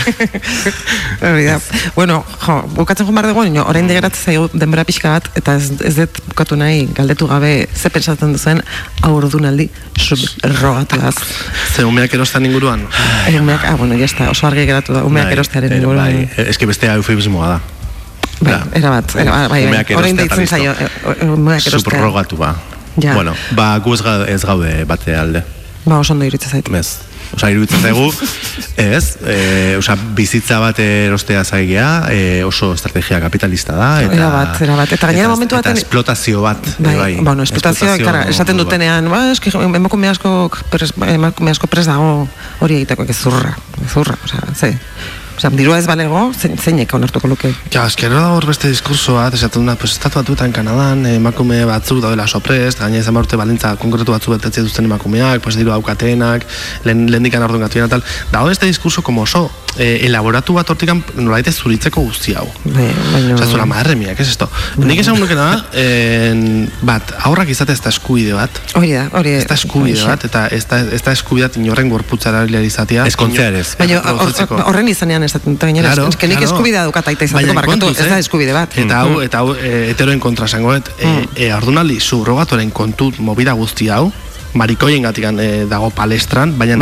Da. 1.22 1.60
Bueno, 1.96 2.24
jo, 2.46 2.56
bukatzen 2.76 3.06
joan 3.08 3.16
behar 3.16 3.30
dugu, 3.32 3.46
nio, 3.50 3.64
orain 3.68 3.88
degeratzen 3.90 4.24
zaigu 4.28 4.50
denbora 4.54 4.84
pixka 4.86 5.16
bat, 5.16 5.30
eta 5.40 5.56
ez, 5.58 5.72
ez 5.88 5.94
dut 5.98 6.20
bukatu 6.30 6.58
nahi 6.60 6.84
galdetu 6.94 7.28
gabe 7.28 7.68
ze 7.74 7.90
pentsatzen 7.90 8.36
duzen 8.36 8.62
aurdunaldi 9.08 9.70
subrogatuaz. 9.98 11.16
Ze 11.76 11.86
umeak 11.88 12.14
erostan 12.14 12.46
inguruan. 12.46 12.86
Umeak, 13.40 13.66
ah, 13.66 13.76
bueno, 13.80 13.96
ya 13.98 14.06
está, 14.06 14.30
oso 14.30 14.48
argi 14.48 14.66
geratu 14.70 14.94
da, 14.94 15.04
umeak 15.08 15.26
Bai, 15.32 15.34
erostearen 15.40 15.72
eh, 15.74 15.78
inguruan. 15.82 16.14
Bai, 16.38 16.48
eske 16.54 16.68
bestea 16.70 16.94
eufemismoa 17.02 17.50
da. 17.56 17.60
Bai, 18.42 18.60
erabat, 18.78 19.16
erabat, 19.16 19.50
bai, 19.50 19.62
bai. 19.64 19.66
Umeak 19.72 19.94
Orain 19.98 20.16
deitzen 20.18 20.48
zaio, 20.48 20.76
eh, 20.78 21.26
umeak 21.26 21.66
erostea. 21.66 21.80
Subrogatu 21.98 22.38
ba. 22.38 22.54
Ja. 23.02 23.14
Bueno, 23.14 23.36
ba, 23.56 23.76
gu 23.80 23.94
ez, 23.94 24.02
ez 24.28 24.42
gaude 24.46 24.84
bate 24.90 25.16
alde. 25.16 25.44
Ba, 25.86 26.00
oso 26.00 26.14
ondo 26.14 26.26
iritza 26.26 26.50
zait. 26.50 26.68
Ez. 26.74 26.98
Osa, 27.36 27.50
iruditzen 27.52 27.82
zaigu, 27.84 28.06
ez, 28.80 29.18
e, 29.28 29.76
osa, 29.76 29.98
bizitza 30.16 30.62
bat 30.64 30.78
erostea 30.80 31.42
zaigea, 31.44 31.88
e, 32.08 32.44
oso 32.48 32.70
estrategia 32.72 33.20
kapitalista 33.20 33.76
da, 33.76 33.90
eta... 34.06 34.16
Era 34.16 34.30
bat, 34.32 34.62
era 34.64 34.78
bat. 34.80 34.94
Eta 34.96 35.10
gainera 35.12 35.28
momentu 35.34 35.58
Eta 35.58 35.70
baten... 35.74 35.82
esplotazio 35.82 36.42
bat, 36.46 36.70
Bai, 36.80 36.96
bai. 36.96 37.12
bueno, 37.20 37.44
esplotazioa, 37.44 37.98
kara, 38.00 38.24
esaten 38.32 38.58
dutenean, 38.64 39.12
ba, 39.12 39.26
eski, 39.34 39.52
emakume 39.52 40.08
asko, 40.08 40.50
pres, 40.72 40.94
emakume 40.96 41.52
asko 41.52 41.68
pres 41.68 41.86
dago 41.90 42.30
hori 42.64 42.80
egiteko, 42.80 43.06
gezurra, 43.12 43.58
gezurra, 43.82 44.16
osea, 44.24 44.48
ze, 44.56 44.72
osea, 45.38 45.52
dirua 45.54 45.78
ez 45.80 45.86
balego, 45.88 46.32
zein, 46.38 46.58
zeinek 46.58 46.94
onartuko 46.98 47.28
luke. 47.32 47.54
Ja, 47.74 47.86
eskero 47.88 48.16
da 48.20 48.32
hor 48.36 48.46
beste 48.50 48.70
diskurso 48.72 49.16
bat, 49.18 49.34
esaten 49.38 49.62
duna, 49.64 49.76
pues, 49.80 49.94
estatu 49.94 50.20
batuetan 50.22 50.52
Kanadan, 50.56 51.06
eh, 51.06 51.16
emakume 51.22 51.64
batzuk 51.70 52.02
daudela 52.02 52.28
soprest, 52.28 52.80
gaina 52.80 52.98
izan 53.00 53.18
urte 53.18 53.38
balintza 53.38 53.76
konkretu 53.78 54.12
batzuk 54.16 54.36
betetzen 54.38 54.66
duzten 54.68 54.86
emakumeak, 54.90 55.42
pues, 55.42 55.56
diru 55.56 55.72
daukatenak, 55.76 56.46
lehen, 56.84 57.06
lehen 57.12 57.24
dikan 57.24 57.44
ardun 57.44 57.62
gatuena 57.62 57.88
tal. 57.88 58.04
Dago 58.32 58.50
este 58.52 58.66
diskurso 58.66 59.02
como 59.04 59.22
oso, 59.22 59.50
eh, 59.78 60.00
elaboratu 60.08 60.54
bat 60.58 60.70
hortikan 60.70 61.04
nolait 61.16 61.48
ez 61.48 61.56
zuritzeko 61.56 62.02
guzti 62.02 62.34
hau. 62.34 62.48
Bai, 62.66 62.90
baina... 63.14 63.36
Osa, 63.36 63.46
zura 63.46 63.66
madre 63.66 63.96
mia, 63.96 64.16
¿qué 64.16 64.24
es 64.24 64.30
esto? 64.30 64.50
Nik 64.78 65.00
esan 65.00 65.20
nukena 65.20 65.46
da, 65.52 65.66
en, 65.78 66.72
bat, 66.82 67.14
aurrak 67.30 67.50
izate 67.54 67.74
ez 67.74 67.82
da 67.84 67.90
eskubide 67.94 68.34
bat. 68.34 68.50
Hori 68.76 68.92
da, 68.96 69.08
hori 69.14 69.36
Ez 69.38 69.46
da 69.48 69.54
eskubide 69.56 70.02
bat, 70.08 70.26
eta 70.26 70.48
ez 70.48 70.64
da, 70.66 70.80
ez 70.82 71.02
da 71.06 71.14
eskubide 71.14 71.48
bat 71.48 71.58
inorren 71.62 71.90
gorputzara 71.94 72.46
izatea. 72.48 73.06
Ezkontzea 73.12 73.48
ere 73.52 73.62
ez. 73.62 73.76
Baina 73.78 74.02
hor- 74.02 74.64
horren 74.66 74.88
izanean 74.90 75.27
esaten 75.28 75.56
dut, 75.56 75.62
gainera, 75.68 75.92
Claro, 75.94 76.08
eske 76.10 76.28
nik 76.28 76.40
claro. 76.40 76.54
eskubidea 76.56 76.86
dukat 76.90 77.08
aita 77.14 77.28
izateko, 77.28 77.54
barkatu, 77.60 77.90
ez 77.94 77.98
da 78.08 78.18
eh? 78.18 78.24
eskubide 78.24 78.54
bat. 78.56 78.78
Eta 78.78 79.02
hau, 79.04 79.10
Mm. 79.18 79.26
eta 79.28 79.44
hau 79.44 79.56
e, 79.56 79.74
heteroen 79.92 80.20
kontra 80.24 80.46
esango 80.50 80.74
dut, 80.74 80.90
e, 81.00 81.12
e, 81.36 81.54
ordunaldi 81.54 82.00
subrogatuaren 82.00 82.72
kontu 82.72 83.12
movida 83.20 83.54
guzti 83.54 83.90
hau, 83.94 84.12
marikoien 84.54 85.04
gatikan 85.04 85.40
e, 85.40 85.66
dago 85.70 85.90
palestran, 85.92 86.54
baina, 86.58 86.78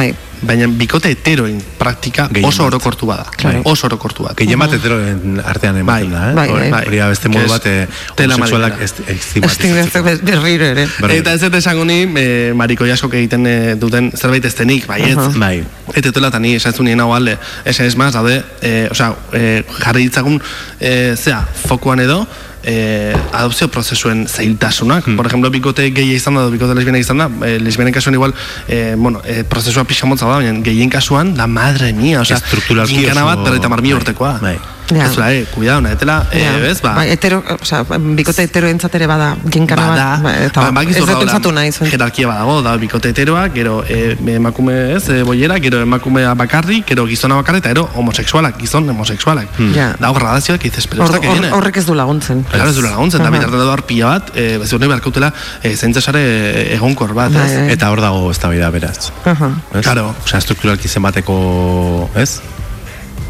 baina 0.45 0.67
bikote 0.67 1.09
heteroen 1.11 1.57
praktika 1.79 2.27
Gehien 2.31 2.45
oso 2.47 2.65
orokortu 2.67 3.07
bada. 3.09 3.25
Claro. 3.37 3.61
Oso 3.65 3.87
orokortu 3.87 4.23
bat. 4.23 4.35
Gehien 4.37 4.59
bat 4.59 4.71
heteroen 4.75 5.41
artean 5.43 5.77
ematen 5.81 6.11
da, 6.13 6.29
eh? 6.29 6.35
bai, 6.37 6.47
Hori- 6.53 6.69
bai. 6.71 6.83
Hori 6.87 6.97
da 7.01 7.07
beste 7.09 7.29
modu 7.29 7.49
bat, 7.49 7.65
eh, 7.65 7.87
homosexualak 8.19 8.79
ez- 8.81 8.93
estigmatizatzeko. 9.07 10.15
berriro 10.23 10.65
ere. 10.65 10.87
Berriro. 10.99 11.19
Eta 11.21 11.33
ez 11.33 11.41
dut 11.41 11.55
esango 11.55 11.85
ni, 11.85 12.01
e, 12.15 12.53
marikoi 12.55 12.91
askok 12.91 13.13
egiten 13.19 13.45
e, 13.47 13.75
duten 13.81 14.11
zerbait 14.15 14.45
eztenik, 14.45 14.85
baietz. 14.87 15.17
Aha. 15.17 15.31
Bai. 15.39 15.63
Eta 15.93 16.09
etela 16.09 16.27
eta 16.31 16.39
ni 16.39 16.55
esatzu 16.55 16.83
nien 16.83 16.99
hau 16.99 17.11
alde, 17.15 17.37
esen 17.65 17.85
ez 17.89 17.95
maz, 17.95 18.13
daude, 18.13 18.41
e, 18.61 18.87
osea, 18.91 19.13
e, 19.33 19.63
jarri 19.81 20.03
ditzagun, 20.09 20.41
e, 20.79 21.15
zea, 21.17 21.41
fokuan 21.67 21.99
edo, 21.99 22.25
e, 22.65 23.15
adopzio 23.31 23.67
prozesuen 23.69 24.27
zailtasunak. 24.27 25.05
Hmm. 25.05 25.17
Por 25.17 25.27
ejemplo, 25.27 25.49
bikote 25.53 25.89
gehi 25.95 26.15
izan 26.17 26.35
da, 26.35 26.47
bikote 26.49 26.75
lesbiana 26.75 26.99
izan 26.99 27.17
da, 27.21 27.29
e, 27.45 27.59
lesbianen 27.59 27.93
kasuan 27.93 28.15
igual, 28.17 28.33
e, 28.67 28.95
bueno, 28.97 29.21
e, 29.25 29.43
prozesua 29.43 29.83
pixa 29.85 30.05
motza 30.09 30.25
da, 30.27 30.39
baina 30.41 30.59
gehien 30.65 30.89
kasuan, 30.89 31.35
da 31.35 31.47
madre 31.47 31.93
mia, 31.93 32.21
Estrukturalki 32.21 32.97
ginkana 32.97 33.23
oso- 33.23 33.35
bat 33.35 33.45
berreta 33.45 33.69
mar 33.69 33.81
mila 33.85 34.01
urtekoa. 34.01 34.39
Bai. 34.41 34.57
Ja. 34.93 35.05
Ez 35.07 35.17
eh, 35.17 35.45
cuidado, 35.53 35.81
nahetela, 35.81 36.27
e, 36.31 36.39
Ja. 36.43 36.51
bez, 36.61 36.81
ba, 36.81 36.93
Bai, 36.95 37.09
hetero, 37.09 37.43
osea, 37.61 37.83
bikote 37.97 38.43
heteroentzat 38.43 38.93
ere 38.95 39.07
bada 39.07 39.35
ginkana 39.49 39.87
Bada, 39.87 40.05
bat, 40.17 40.23
ba, 40.23 40.33
eta 40.45 40.69
ba, 40.71 40.83
ez 40.83 40.97
dut 40.97 41.09
pentsatu 41.19 41.51
nahi 41.51 41.71
zuen. 41.71 41.89
Jerarkia 41.89 42.27
badago, 42.27 42.61
da 42.61 42.75
bikote 42.77 43.09
heteroa, 43.09 43.47
gero 43.53 43.83
e, 43.87 44.15
emakume 44.35 44.95
ez, 44.95 45.09
e, 45.09 45.23
boiera, 45.23 45.57
gero 45.59 45.79
emakumea 45.81 46.33
bakarri, 46.35 46.83
gero 46.85 47.05
gizona 47.07 47.35
bakarri, 47.35 47.59
eta 47.63 47.69
gero 47.73 47.89
homosexualak, 47.95 48.57
gizon 48.59 48.87
homosexualak. 48.89 49.47
Hmm. 49.57 49.73
Ja. 49.73 49.95
Dago 49.99 50.13
gradazioak, 50.19 50.61
dices, 50.61 50.85
pero 50.87 51.03
Hor- 51.03 51.09
esto 51.09 51.21
que 51.21 51.29
hor- 51.29 51.39
viene. 51.39 51.51
Horrek 51.51 51.77
ez 51.77 51.85
du 51.85 51.95
laguntzen. 51.95 52.43
Claro, 52.43 52.69
ez 52.69 52.75
du 52.75 52.81
laguntzen, 52.81 53.21
eta 53.25 53.47
da 53.49 53.65
hor 53.71 53.83
pila 53.83 54.05
bat, 54.19 54.31
e, 54.35 54.59
ez 54.61 54.71
hori 54.73 54.87
beharkautela, 54.87 55.33
e, 55.63 55.75
zaintzasare 55.75 56.75
egonkor 56.75 57.13
bat, 57.13 57.31
Bai, 57.33 57.41
ez? 57.45 57.57
bai. 57.57 57.71
Eta 57.73 57.89
hor 57.91 58.01
dago 58.01 58.29
ez 58.31 58.37
da 58.39 58.69
beraz. 58.69 59.11
Aha. 59.25 59.49
Ez? 59.73 59.81
Claro. 59.83 60.13
Osea, 60.25 60.41
strukturalki 60.41 60.87
zenbateko, 60.87 62.09
ez? 62.15 62.39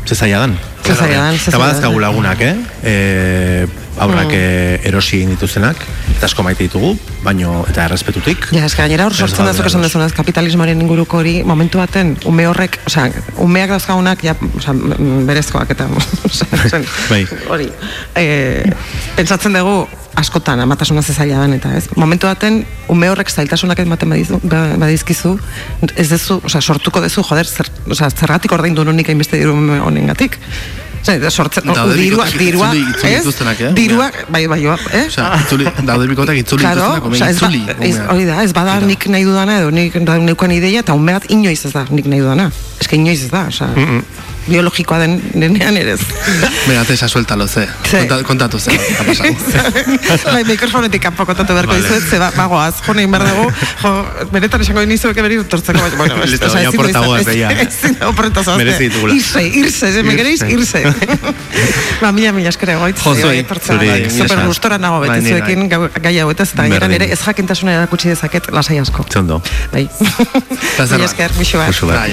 Ze 0.05 0.15
zaila 0.15 0.39
dan. 0.39 0.57
Ze 0.85 0.93
zaila 0.93 1.17
dan, 1.17 1.37
ze 1.39 1.49
Eta 1.49 1.57
badazkagu 1.57 1.99
lagunak, 1.99 2.39
eh? 2.41 2.53
E, 2.83 3.67
aurrak 3.97 4.27
Mm. 4.27 4.31
eh, 4.37 4.87
erosi 4.87 5.25
dituztenak, 5.25 5.75
eta 6.17 6.25
asko 6.27 6.43
maite 6.43 6.63
ditugu, 6.67 6.97
baino, 7.23 7.65
eta 7.69 7.85
errespetutik. 7.85 8.47
Ja, 8.51 8.65
eske 8.65 8.81
gainera 8.83 9.05
hor 9.05 9.11
Ez 9.11 9.17
sortzen 9.17 9.37
gaude 9.45 9.51
da 9.51 9.57
zuk 9.57 9.65
esan 9.65 9.79
ados. 9.79 9.91
duzunez 9.93 10.11
kapitalismoaren 10.13 10.81
inguruko 10.81 11.17
hori 11.17 11.43
momentu 11.43 11.77
baten 11.79 12.17
ume 12.25 12.45
horrek, 12.47 12.79
osea, 12.85 13.09
umeak 13.37 13.69
dauzkagunak 13.69 14.21
ja, 14.23 14.35
osea, 14.57 14.73
berezkoak 15.25 15.69
eta 15.71 15.87
osea, 16.29 16.81
Bai. 17.11 17.25
hori. 17.49 17.71
Eh, 18.15 18.63
pentsatzen 19.15 19.53
dugu 19.53 19.87
askotan 20.15 20.59
amatasuna 20.63 21.01
ze 21.03 21.13
zaila 21.13 21.41
den 21.41 21.53
eta, 21.57 21.73
ez? 21.77 21.89
Momentu 21.95 22.27
baten 22.27 22.63
ume 22.87 23.09
horrek 23.11 23.29
zailtasunak 23.29 23.79
ematen 23.83 24.09
badizu, 24.09 24.39
ba- 24.43 24.77
badizkizu, 24.79 25.35
ez 25.95 26.07
dezu, 26.09 26.39
osea, 26.43 26.61
sortuko 26.61 27.01
dezu, 27.03 27.23
joder, 27.23 27.45
zer, 27.45 27.69
osea, 27.91 28.09
zergatik 28.09 28.51
ordaindu 28.55 28.83
nunik 28.87 29.07
hainbeste 29.11 29.37
diru 29.41 29.53
honengatik. 29.85 30.39
Osea, 31.05 31.29
sortzen, 31.29 31.67
Daude 31.69 31.93
dirua, 31.99 32.25
dirua, 32.33 32.71
ez? 33.03 33.25
eh? 33.61 33.73
Dirua, 33.77 34.07
bai, 34.33 34.47
bai, 34.47 34.61
eh? 34.65 35.03
Osea, 35.07 35.27
itzuli, 35.43 35.67
daude 35.85 36.07
bikoteak 36.09 36.39
itzuli 36.41 36.63
Claro, 36.63 36.87
ba- 37.11 37.29
itzuli. 37.29 37.61
hori 38.09 38.25
da, 38.25 38.39
ez 38.43 38.53
bada 38.57 38.79
nik 38.81 39.05
nahi 39.13 39.23
dudana 39.27 39.59
edo 39.59 39.69
nik 39.71 39.99
neukan 40.01 40.51
ideia 40.51 40.79
eta 40.81 40.93
ume 40.97 41.13
bat 41.13 41.27
inoiz 41.29 41.59
ez 41.65 41.73
da 41.73 41.85
nik 41.91 42.05
nahi 42.09 42.23
dudana. 42.25 42.49
Ez 42.81 42.87
que 42.87 42.95
inoiz 42.97 43.21
ez 43.27 43.29
da, 43.31 43.45
osea, 43.51 43.67
biologikoa 44.47 44.99
den 45.01 45.17
denean 45.33 45.77
ere 45.77 45.95
ez. 45.95 46.01
Venga, 46.67 46.83
tesa, 46.85 47.07
sueltalo, 47.09 47.47
ze. 47.47 47.65
Konta, 47.91 48.19
kontatu 48.23 48.59
ze, 48.59 48.71
ha 48.99 49.03
pasado. 49.07 49.33
bai, 50.33 50.43
mikrofonetik 50.47 51.01
kanpo 51.01 51.25
kontatu 51.25 51.53
beharko 51.53 51.73
Vale. 51.73 51.83
dizuet, 51.83 52.09
ze 52.09 52.19
ba, 52.21 52.31
bagoaz, 52.35 52.75
jo 52.85 52.93
nahi 52.97 53.07
behar 53.09 53.27
dugu, 53.31 53.47
jo, 53.81 53.93
benetan 54.33 54.61
esango 54.65 54.83
inizuek 54.85 55.17
eberi 55.23 55.39
tortzeko, 55.49 55.79
baina, 55.81 55.97
bueno, 55.97 56.23
ez- 56.23 56.39
ya 56.39 56.69
ezin 56.69 57.39
ya. 57.39 57.49
ezin 57.65 57.97
da 57.99 58.09
oporreta 58.09 58.43
zoazte. 58.43 58.63
Merezi 58.63 58.89
ditugula. 58.89 59.13
Irse, 59.15 59.41
irse, 59.61 59.91
ze 59.93 60.03
me 60.03 60.15
queréis, 60.15 60.41
irse. 60.41 60.83
ba, 62.01 62.11
mila, 62.11 62.31
mila 62.35 62.49
eskere 62.53 62.75
goitz. 62.81 63.01
Jo, 63.03 63.15
zuei, 63.15 63.45
zuri, 63.65 63.87
Bai, 63.89 64.09
super 64.11 64.45
gustora 64.45 64.77
nago 64.77 64.99
Bai, 65.03 65.09
beti 65.19 65.33
zuekin 65.33 65.69
gai 65.69 66.15
hauetaz, 66.19 66.49
eta 66.53 66.63
gaineran 66.63 66.89
Berdin. 66.89 67.07
ere 67.09 67.13
ez 67.17 67.21
jakintasuna 67.25 67.77
erakutsi 67.79 68.13
dezaket 68.13 68.51
lasai 68.51 68.79
asko. 68.83 69.05
Zondo. 69.11 69.41
Bai. 69.73 69.87
Mila 69.99 71.05
esker, 71.05 71.31
bixu 71.39 71.57
bat. 71.57 71.67
Musu 71.73 71.85
bat. 71.87 72.09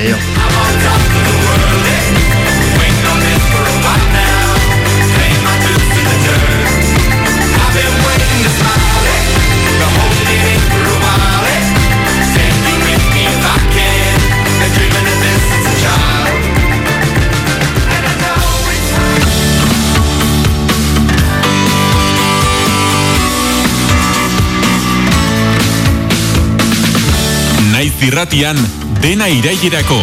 Irratian 28.02 28.58
dena 29.02 29.26
irailerako. 29.28 30.02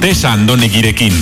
Tesa 0.00 0.32
andonegirekin. 0.32 1.14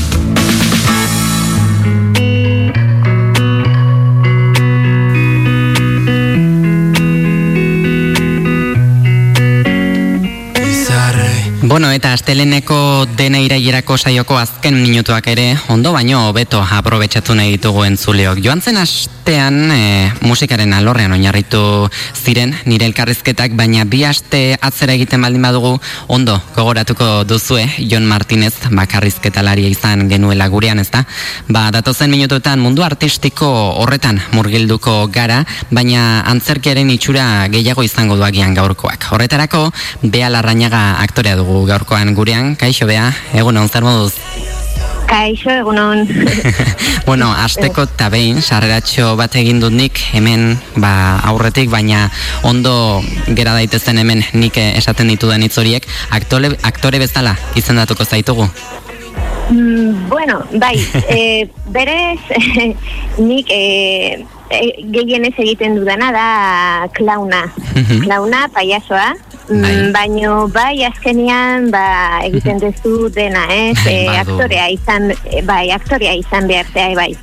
Bueno, 11.64 11.92
eta 11.94 12.10
asteleneko 12.10 13.06
dena 13.14 13.38
irailerako 13.38 13.94
saioko 13.94 14.34
azken 14.34 14.80
minutuak 14.82 15.28
ere 15.30 15.44
ondo 15.70 15.92
baino 15.94 16.24
hobeto 16.26 16.58
aprobetxatu 16.58 17.36
nahi 17.38 17.52
ditugu 17.54 17.84
entzuleok. 17.86 18.40
Joan 18.42 18.58
zen 18.58 18.80
astean 18.82 19.70
e, 19.70 20.10
musikaren 20.26 20.74
alorrean 20.74 21.14
oinarritu 21.14 21.60
ziren 22.18 22.56
nire 22.66 22.88
elkarrizketak, 22.90 23.54
baina 23.54 23.84
bi 23.86 24.02
aste 24.02 24.56
atzera 24.58 24.96
egiten 24.98 25.22
baldin 25.22 25.46
badugu 25.46 25.76
ondo 26.08 26.34
gogoratuko 26.56 27.22
duzue 27.30 27.68
Jon 27.78 28.10
Martinez 28.10 28.56
bakarrizketalaria 28.66 29.70
izan 29.70 30.08
genuela 30.10 30.50
gurean 30.50 30.82
ezta. 30.82 31.04
Ba, 31.46 31.68
datozen 31.70 32.10
minutuetan 32.10 32.58
mundu 32.58 32.82
artistiko 32.82 33.52
horretan 33.84 34.18
murgilduko 34.34 35.06
gara, 35.14 35.44
baina 35.70 36.24
antzerkiaren 36.26 36.90
itxura 36.90 37.46
gehiago 37.54 37.86
izango 37.86 38.18
du 38.18 38.26
agian 38.26 38.58
gaurkoak. 38.58 39.12
Horretarako, 39.14 39.68
Bea 40.02 40.26
Larrañaga 40.26 40.84
aktorea 41.06 41.38
dugu 41.38 41.51
gaurkoan 41.68 42.14
gurean. 42.16 42.56
Kaixo, 42.56 42.88
Bea, 42.88 43.10
egun 43.36 43.60
on, 43.60 43.68
zer 43.68 43.84
moduz? 43.86 44.14
Kaixo, 45.12 45.50
egunon. 45.50 46.06
Bueno, 47.06 47.32
asteko 47.34 47.82
eta 47.88 48.06
behin, 48.12 48.38
sarreratxo 48.40 49.16
bat 49.18 49.34
egin 49.36 49.58
dut 49.60 49.74
nik 49.74 49.98
hemen 50.14 50.54
ba, 50.78 51.18
aurretik, 51.28 51.66
baina 51.72 52.04
ondo 52.46 53.02
gera 53.34 53.56
daitezen 53.56 53.98
hemen 53.98 54.22
nik 54.38 54.56
esaten 54.62 55.10
ditudan 55.10 55.42
hitz 55.42 55.56
horiek, 55.58 55.88
aktore, 56.14 56.52
aktore 56.62 57.02
bezala 57.02 57.34
izendatuko 57.58 58.06
zaitugu. 58.06 58.46
Mm, 59.50 60.08
bueno, 60.08 60.44
bai, 60.62 60.76
e, 61.18 61.50
berez, 61.74 62.20
nik 63.30 63.50
e, 63.50 64.24
e, 64.52 64.72
gehienez 64.92 65.34
egiten 65.38 65.76
dudana 65.80 66.12
da 66.12 66.26
klauna. 66.94 67.46
Mhm. 67.74 68.02
Klauna, 68.04 68.48
payasoa. 68.54 69.12
Mm, 69.52 69.90
baino 69.92 70.46
bai 70.54 70.84
azkenean 70.86 71.70
ba 71.72 72.20
egiten 72.24 72.60
duzu 72.62 73.08
dena, 73.12 73.42
ez? 73.50 73.74
Bai, 73.84 73.94
E, 73.94 74.04
badu. 74.06 74.36
aktorea 74.36 74.68
izan 74.70 75.08
bai, 75.44 75.70
aktorea 75.74 76.12
izan 76.14 76.46
behartea 76.48 76.94
bai. 76.94 77.16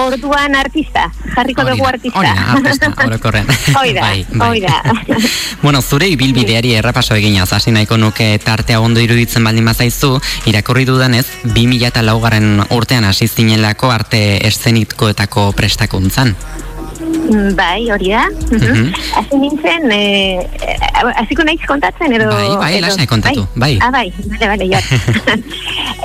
Orduan 0.00 0.56
artista, 0.56 1.10
jarriko 1.36 1.62
dugu 1.68 1.84
artista. 1.86 2.18
Hori 2.18 2.28
da, 2.32 2.46
artista, 2.56 2.90
orokorrean. 3.06 3.46
Hoi 3.78 3.92
da, 3.92 4.00
Bai, 4.00 4.24
bai. 4.32 4.48
hoi 4.48 4.60
da. 4.64 4.80
Bueno, 5.62 5.82
zure 5.82 6.08
ibilbideari 6.08 6.72
errapaso 6.80 7.14
eginaz, 7.14 7.50
hasi 7.52 7.70
nahiko 7.70 7.98
nuke 8.00 8.38
tartea 8.42 8.80
ondo 8.80 9.00
iruditzen 9.04 9.44
baldin 9.44 9.68
bazaizu, 9.68 10.14
irakurri 10.48 10.86
dudanez, 10.88 11.26
2000 11.44 12.02
laugarren 12.08 12.64
urtean 12.70 13.04
hasi 13.04 13.28
zinelako 13.28 13.90
arte 13.92 14.40
eszenikoetako 14.48 15.50
prestakuntzan. 15.52 16.34
Bai, 17.56 17.88
hori 17.90 18.10
da. 18.12 18.26
Mhm. 18.50 18.90
Hasi 19.16 19.38
nintzen, 19.40 19.86
eh, 19.94 20.40
eh, 20.40 20.76
hasiko 21.22 21.44
naiz 21.46 21.60
kontatzen 21.66 22.12
edo... 22.12 22.28
Bai, 22.28 22.56
bai, 22.60 22.80
lasai 22.84 23.06
kontatu, 23.06 23.46
bai. 23.54 23.78
Ah, 23.80 23.90
bai, 23.94 24.12
bale, 24.32 24.46
bale, 24.52 24.66
joan. 24.68 25.44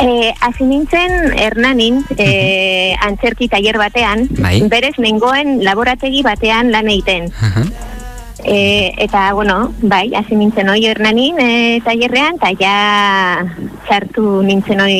eh, 0.05 0.31
hasi 0.39 0.67
nintzen 0.69 1.33
Hernanin, 1.35 2.03
eh, 2.17 2.95
antzerki 3.01 3.49
tailer 3.51 3.77
batean, 3.81 4.27
Bai. 4.39 4.61
berez 4.71 4.95
nengoen 4.97 5.59
laborategi 5.65 6.23
batean 6.23 6.71
lan 6.71 6.87
egiten. 6.93 7.31
E, 8.45 8.93
eta, 9.01 9.33
bueno, 9.33 9.73
bai, 9.81 10.11
hasi 10.13 10.35
nintzen 10.37 10.69
hoi 10.69 10.83
Hernanin 10.85 11.39
e, 11.41 11.53
tailerrean, 11.81 12.37
eta 12.37 12.51
ja 12.59 12.75
txartu 13.87 14.43
nintzen 14.45 14.83
hoi 14.83 14.99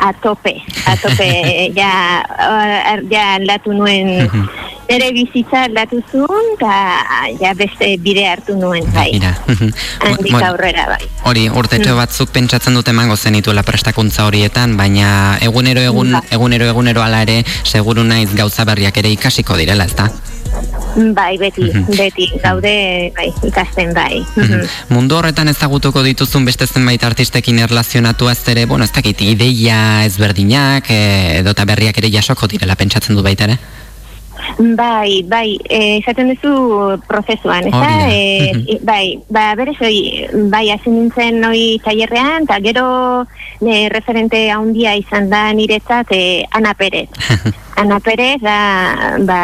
a 0.00 0.10
tope, 0.12 0.56
a 0.90 0.96
tope, 0.98 1.28
ja, 1.78 1.92
uh, 2.26 2.98
ja 3.12 3.34
aldatu 3.36 3.76
nuen, 3.76 4.26
nire 4.90 5.10
bizitza 5.14 5.68
aldatu 5.68 6.00
zuen, 6.10 6.48
eta 6.56 6.72
ja 7.38 7.52
beste 7.54 7.92
bide 8.02 8.24
hartu 8.26 8.56
nuen, 8.58 8.88
bai, 8.96 9.12
Mira. 9.14 9.36
handik 10.08 10.34
aurrera, 10.40 10.88
bai. 10.90 11.04
Hori, 11.30 11.46
urtetxo 11.62 11.94
batzuk 11.94 12.34
pentsatzen 12.34 12.74
dute 12.74 12.90
emango 12.90 13.14
zenituela 13.14 13.62
prestakuntza 13.62 14.26
horietan, 14.26 14.74
baina 14.80 15.38
egunero 15.46 15.86
egun, 15.92 16.16
egunero 16.32 16.66
egunero 16.74 17.06
ala 17.06 17.22
ere, 17.28 17.44
seguru 17.62 18.02
naiz 18.02 18.32
gauza 18.34 18.66
berriak 18.66 18.98
ere 18.98 19.14
ikasiko 19.14 19.60
direla, 19.60 19.86
ezta? 19.86 20.10
Bai, 21.14 21.38
beti, 21.38 21.68
beti, 21.94 22.26
gaude, 22.42 23.12
bai, 23.16 23.28
ikasten, 23.46 23.92
bai. 23.94 24.22
Mundu 24.90 25.16
horretan 25.18 25.48
ezagutuko 25.52 26.02
dituzun 26.02 26.44
beste 26.48 26.66
zenbait 26.66 27.02
artistekin 27.06 27.60
erlazionatuaz 27.66 28.40
ere, 28.52 28.66
bueno, 28.66 28.84
ez 28.84 28.92
dakit, 28.94 29.22
ideia 29.22 30.04
ezberdinak, 30.06 30.90
e, 30.90 31.02
edota 31.40 31.66
berriak 31.68 32.02
ere 32.02 32.10
jasoko 32.10 32.50
direla 32.50 32.78
pentsatzen 32.80 33.18
du 33.18 33.22
baita 33.26 33.46
ere? 33.46 33.58
Bai, 34.58 35.22
bai, 35.28 35.58
eh, 35.68 35.98
esaten 36.00 36.32
duzu 36.32 36.98
prozesuan, 37.08 37.66
ez 37.68 37.72
da. 37.72 37.92
Eh, 38.10 38.78
bai, 38.90 39.18
ba, 39.28 39.54
berez 39.56 39.76
hoi, 39.80 40.26
bai, 40.50 40.66
hasi 40.74 40.90
nintzen 40.90 41.44
hoi 41.44 41.78
tailerrean, 41.84 42.48
eta 42.48 42.58
gero 42.64 42.86
ne, 43.64 43.88
referente 43.92 44.48
handia 44.50 44.94
izan 44.98 45.30
da 45.30 45.48
niretzat 45.56 46.12
eh, 46.16 46.44
Ana 46.50 46.74
Perez. 46.74 47.08
Ana 47.80 48.00
Perez 48.04 48.40
da, 48.42 48.58
ba, 49.24 49.40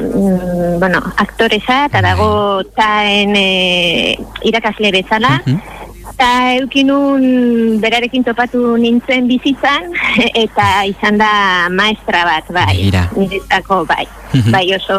mm, 0.00 0.78
bueno, 0.78 1.02
aktoresa, 1.16 1.86
eta 1.90 2.02
dago 2.04 2.30
taen 2.76 3.34
eh, 3.36 4.16
irakasle 4.46 4.92
bezala, 4.94 5.40
eta 6.10 6.30
eukinun 6.60 7.78
berarekin 7.82 8.26
topatu 8.26 8.76
nintzen 8.78 9.26
bizitzan, 9.30 9.92
eta 10.44 10.70
izan 10.90 11.18
da 11.18 11.68
maestra 11.72 12.26
bat, 12.28 12.50
bai, 12.54 12.90
niretzako, 13.16 13.84
bai. 13.88 14.04
Bai 14.50 14.74
oso, 14.74 14.96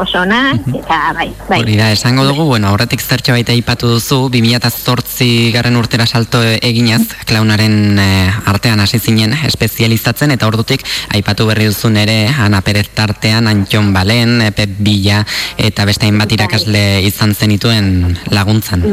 oso 0.00 0.20
ona, 0.22 0.54
eta 0.54 0.98
bai, 1.16 1.28
bai. 1.48 1.60
Hori 1.62 1.76
da, 1.76 1.90
esango 1.92 2.24
dugu, 2.28 2.46
bueno, 2.48 2.70
aurretik 2.70 3.02
zertxo 3.02 3.34
baita 3.36 3.52
aipatu 3.52 3.90
duzu, 3.94 4.20
2008 4.32 5.28
garren 5.54 5.76
urtera 5.76 6.06
salto 6.06 6.40
eginaz, 6.42 7.02
klaunaren 7.28 7.98
eh, 8.00 8.30
artean 8.50 8.80
hasi 8.80 8.98
zinen 8.98 9.34
espezializatzen, 9.48 10.32
eta 10.36 10.48
ordutik 10.48 10.84
aipatu 11.14 11.46
berri 11.50 11.68
duzun 11.70 11.98
ere, 12.00 12.28
Ana 12.40 12.62
Perez 12.64 12.88
tartean, 12.94 13.48
Antxon 13.50 13.92
Balen, 13.92 14.40
Pep 14.56 14.78
Bila, 14.78 15.24
eta 15.58 15.84
beste 15.88 16.08
hainbat 16.08 16.32
irakasle 16.32 16.84
izan 17.06 17.34
zenituen 17.34 18.16
laguntzan. 18.30 18.86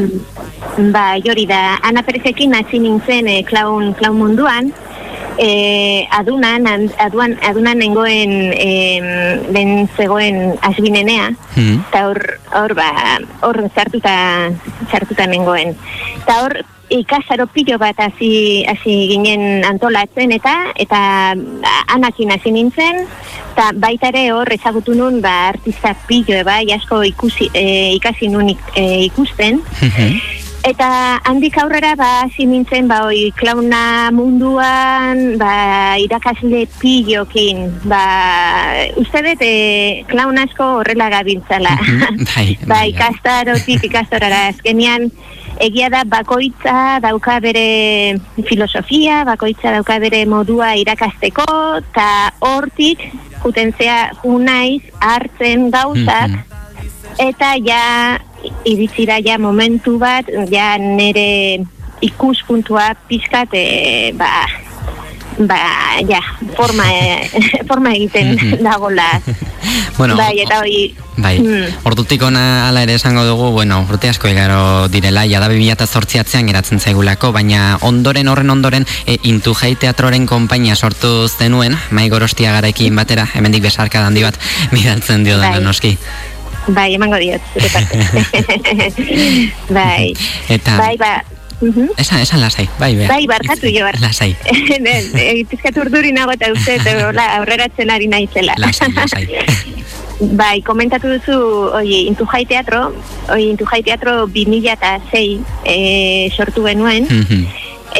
Bai, 0.93 1.21
hori 1.29 1.47
da, 1.49 1.77
Ana 1.87 2.03
Perezekin 2.05 2.55
hasi 2.57 2.81
nintzen 2.83 3.31
eh, 3.31 3.41
klaun, 3.47 3.93
klaun 3.97 4.19
munduan, 4.19 4.71
eh, 5.37 6.07
adunan, 6.11 6.65
an- 6.67 6.91
aduan, 6.99 7.37
adunan 7.43 7.77
nengoen 7.77 8.53
eh, 8.53 9.39
ben 9.51 9.87
zegoen 9.97 10.55
asbinenea, 10.61 11.31
Hmm. 11.55 11.83
eta 11.89 12.07
hor, 12.07 12.39
hor, 12.53 12.73
ba, 12.75 13.19
hor 13.41 13.69
sartuta, 13.75 14.49
sartuta 14.91 15.27
nengoen. 15.27 15.75
Eta 16.23 16.41
hor, 16.43 16.57
ikasaro 16.89 17.47
pilo 17.51 17.75
bat 17.77 17.99
hasi 17.99 18.63
hasi 18.63 19.09
ginen 19.11 19.65
antolatzen 19.67 20.31
eta 20.31 20.71
eta 20.79 21.35
anakin 21.91 22.31
hasi 22.31 22.53
nintzen 22.55 23.01
eta 23.51 23.73
baita 23.75 24.07
ere 24.07 24.31
hor 24.31 24.47
ezagutu 24.55 24.95
nun 24.95 25.19
ba 25.19 25.49
artista 25.49 25.91
pilo 26.07 26.39
bai 26.47 26.63
asko 26.71 27.03
ikusi 27.03 27.49
eh, 27.53 27.91
ikasi 27.99 28.29
nun 28.31 28.49
ik- 28.55 28.71
eh, 28.79 29.03
ikusten 29.03 29.59
Eta 30.65 31.21
handik 31.29 31.57
aurrera 31.61 31.93
ba 31.95 32.07
hasi 32.25 32.45
nintzen 32.49 32.87
ba 32.89 33.03
hoi 33.05 33.29
klauna 33.37 34.09
munduan 34.11 35.37
ba 35.37 35.95
irakasle 36.01 36.65
pilokin 36.81 37.69
ba 37.85 38.01
uste 38.97 39.21
dut 39.21 39.41
e, 39.45 40.03
klaun 40.09 40.37
asko 40.41 40.81
horrela 40.81 41.09
gabiltzala. 41.13 41.77
Bai, 42.31 42.57
ba 42.65 42.83
ikastarotik 42.89 43.85
ikastorara. 43.89 44.47
Azkenean 44.51 45.11
egia 45.63 45.89
da 45.93 46.03
bakoitza 46.05 46.99
dauka 47.01 47.39
bere 47.43 48.17
filosofia, 48.49 49.23
bakoitza 49.25 49.71
dauka 49.77 49.99
bere 50.01 50.25
modua 50.25 50.73
irakasteko 50.81 51.47
eta 51.79 52.09
hortik 52.45 53.07
juten 53.43 53.73
zea 53.77 54.11
ju 54.21 54.37
naiz 54.41 54.81
hartzen 54.99 55.69
gauzak 55.73 56.56
eta 57.17 57.55
ja 57.65 58.19
iritsira 58.65 59.19
ja 59.25 59.37
momentu 59.37 59.97
bat 59.99 60.29
ja 60.51 60.77
nere 60.77 61.65
ikuspuntua 62.01 62.93
pizkat 63.09 63.49
e, 63.53 64.13
ba 64.17 64.45
ba 65.39 65.57
ja 66.07 66.21
forma 66.55 66.85
e, 66.85 67.29
forma 67.69 67.93
egiten 67.93 68.37
dagola 68.63 69.09
Bueno, 69.97 70.15
bai 70.15 70.39
eta 70.39 70.59
hori 70.61 70.95
Bai, 71.17 71.39
Mm. 71.41 71.81
ordutik 71.89 72.21
ona 72.21 72.67
hala 72.67 72.83
ere 72.85 72.93
esango 72.93 73.23
dugu, 73.25 73.49
bueno, 73.51 73.79
urte 73.89 74.07
asko 74.09 74.29
igaro 74.29 74.87
direla, 74.87 75.23
jada 75.25 75.47
2008 75.49 76.19
atzean 76.21 76.45
geratzen 76.45 76.79
zaigulako, 76.79 77.31
baina 77.33 77.79
ondoren 77.81 78.27
horren 78.29 78.53
ondoren 78.53 78.85
e, 79.07 79.17
Intu 79.23 79.55
Jai 79.57 79.73
Teatroren 79.75 80.27
konpainia 80.29 80.75
sortu 80.75 81.27
zenuen, 81.27 81.73
mai 81.89 82.07
gorostia 82.13 82.53
garaekin 82.53 82.95
batera, 82.95 83.25
hemendik 83.33 83.63
besarka 83.65 84.05
handi 84.05 84.21
bat 84.27 84.37
bidaltzen 84.71 85.25
dio 85.25 85.39
Bai. 85.41 85.57
noski. 85.59 85.97
Bai 86.67 86.93
emango 86.95 87.17
diot 87.21 87.41
zure 87.53 87.69
parte 87.71 87.97
bai 89.77 90.13
Eta, 90.49 90.77
bai 90.77 90.95
ba 90.97 91.23
mhm. 91.61 91.93
esan, 91.97 92.21
esan 92.21 92.41
lasai, 92.41 92.67
bai, 92.79 92.95
bea. 92.95 93.07
Bai, 93.09 93.25
barkatu 93.27 93.67
jo, 93.73 93.85
barkatu. 93.85 94.05
Lasai, 94.05 94.35
Pizkat 95.49 95.77
urduri 95.81 96.11
nago 96.13 96.31
eta 96.35 96.51
uste, 96.53 96.77
aurreratzen 97.39 97.89
ari 97.89 98.07
naizela. 98.11 98.53
lasai, 98.61 98.91
lasai. 98.99 99.25
Bai, 100.37 100.61
komentatu 100.65 101.09
duzu, 101.13 101.37
oi, 101.77 102.07
Intu 102.09 102.25
Jai 102.25 102.43
Teatro, 102.49 102.91
oi, 103.29 103.43
Intu 103.51 103.65
Jai 103.69 103.83
Teatro 103.85 104.25
2006 104.25 105.41
e, 105.63 106.29
sortu 106.35 106.63
genuen, 106.65 107.05
Mhm. 107.05 107.43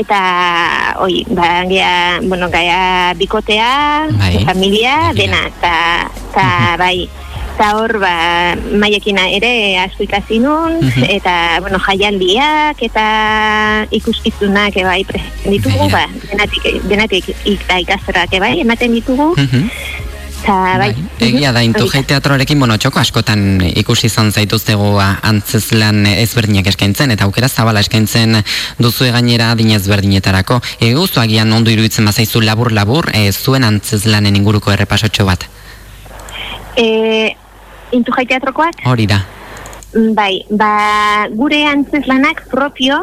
eta, 0.01 0.95
oi, 1.01 1.25
ba, 1.29 1.63
gea, 1.69 2.19
bueno, 2.23 2.49
gaia 2.49 3.13
bikotea, 3.17 4.07
Bai. 4.17 4.43
familia, 4.45 5.13
dena, 5.13 5.45
eta, 5.47 6.09
eta, 6.31 6.75
bai, 6.77 7.07
eta 7.57 7.73
hor, 7.73 7.97
ba, 7.97 8.53
maiekina 8.77 9.23
ere 9.33 9.79
asko 9.81 10.05
ikasi 10.05 10.37
nun, 10.37 10.77
Mhm. 10.77 11.09
eta, 11.09 11.57
bueno, 11.59 11.79
jaialdiak, 11.79 12.77
eta 12.85 13.87
ikuskizunak, 13.89 14.77
e, 14.77 14.83
bai, 14.85 15.05
ditugu, 15.43 15.89
ba, 15.89 16.05
denatik, 16.29 16.63
denatik 16.85 17.25
ik- 17.45 17.65
ikastorak, 17.81 18.29
e, 18.31 18.39
bai, 18.39 18.59
ematen 18.61 18.93
ditugu, 18.93 19.33
Mhm. 19.35 19.71
eta, 20.43 20.77
bai, 20.77 20.95
Egia 21.19 21.51
da, 21.51 21.63
Intu 21.63 21.89
Jai 21.89 22.03
Teatroarekin, 22.03 22.59
bueno, 22.59 22.77
txoko 22.77 22.99
askotan 22.99 23.59
ikusi 23.73 24.05
izan 24.05 24.31
zaituztegu 24.31 24.99
a, 24.99 25.17
antzeslan 25.23 26.05
ezberdinak 26.05 26.67
eskaintzen, 26.67 27.09
eta 27.09 27.25
aukera 27.25 27.49
zabala 27.49 27.79
eskaintzen 27.79 28.43
duzu 28.77 29.05
gainera 29.05 29.49
adin 29.51 29.71
ezberdinetarako. 29.71 30.61
Eguzu 30.79 31.19
agian 31.19 31.51
ondo 31.51 31.71
iruditzen 31.71 32.05
bazaizu 32.05 32.39
labur-labur, 32.41 33.09
e, 33.15 33.31
zuen 33.31 33.63
antzeslanen 33.63 34.35
inguruko 34.35 34.71
errepasotxo 34.71 35.25
bat. 35.25 35.43
E, 36.77 37.35
Intu 37.91 38.11
Jai 38.11 38.25
Teatrokoak, 38.25 38.83
Hori 38.85 39.07
da. 39.07 39.21
Bai, 40.13 40.43
ba, 40.51 41.27
gure 41.31 41.63
antzeslanak 41.65 42.43
propio 42.51 42.99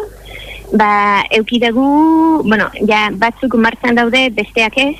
ba, 0.74 1.24
eukidegu, 1.30 2.42
bueno, 2.44 2.68
ja, 2.88 3.08
batzuk 3.14 3.54
martzan 3.60 3.96
daude, 3.98 4.28
besteak 4.34 4.76
ez, 4.82 4.96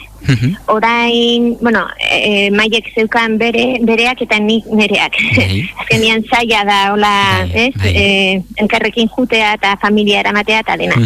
orain, 0.70 1.54
bueno, 1.60 1.84
e, 1.98 2.50
maiek 2.54 2.90
zeukan 2.94 3.36
bere, 3.40 3.80
bereak 3.84 4.22
eta 4.24 4.38
nik 4.40 4.68
nereak. 4.70 5.18
Azkenian 5.82 6.24
zaila 6.30 6.64
da, 6.68 6.80
hola, 6.94 7.14
ez, 7.52 7.74
e, 7.90 8.42
elkarrekin 8.62 9.10
jutea 9.12 9.54
eta 9.58 9.76
familia 9.82 10.22
eramatea 10.24 10.62
eta 10.64 10.78
dena. 10.80 11.00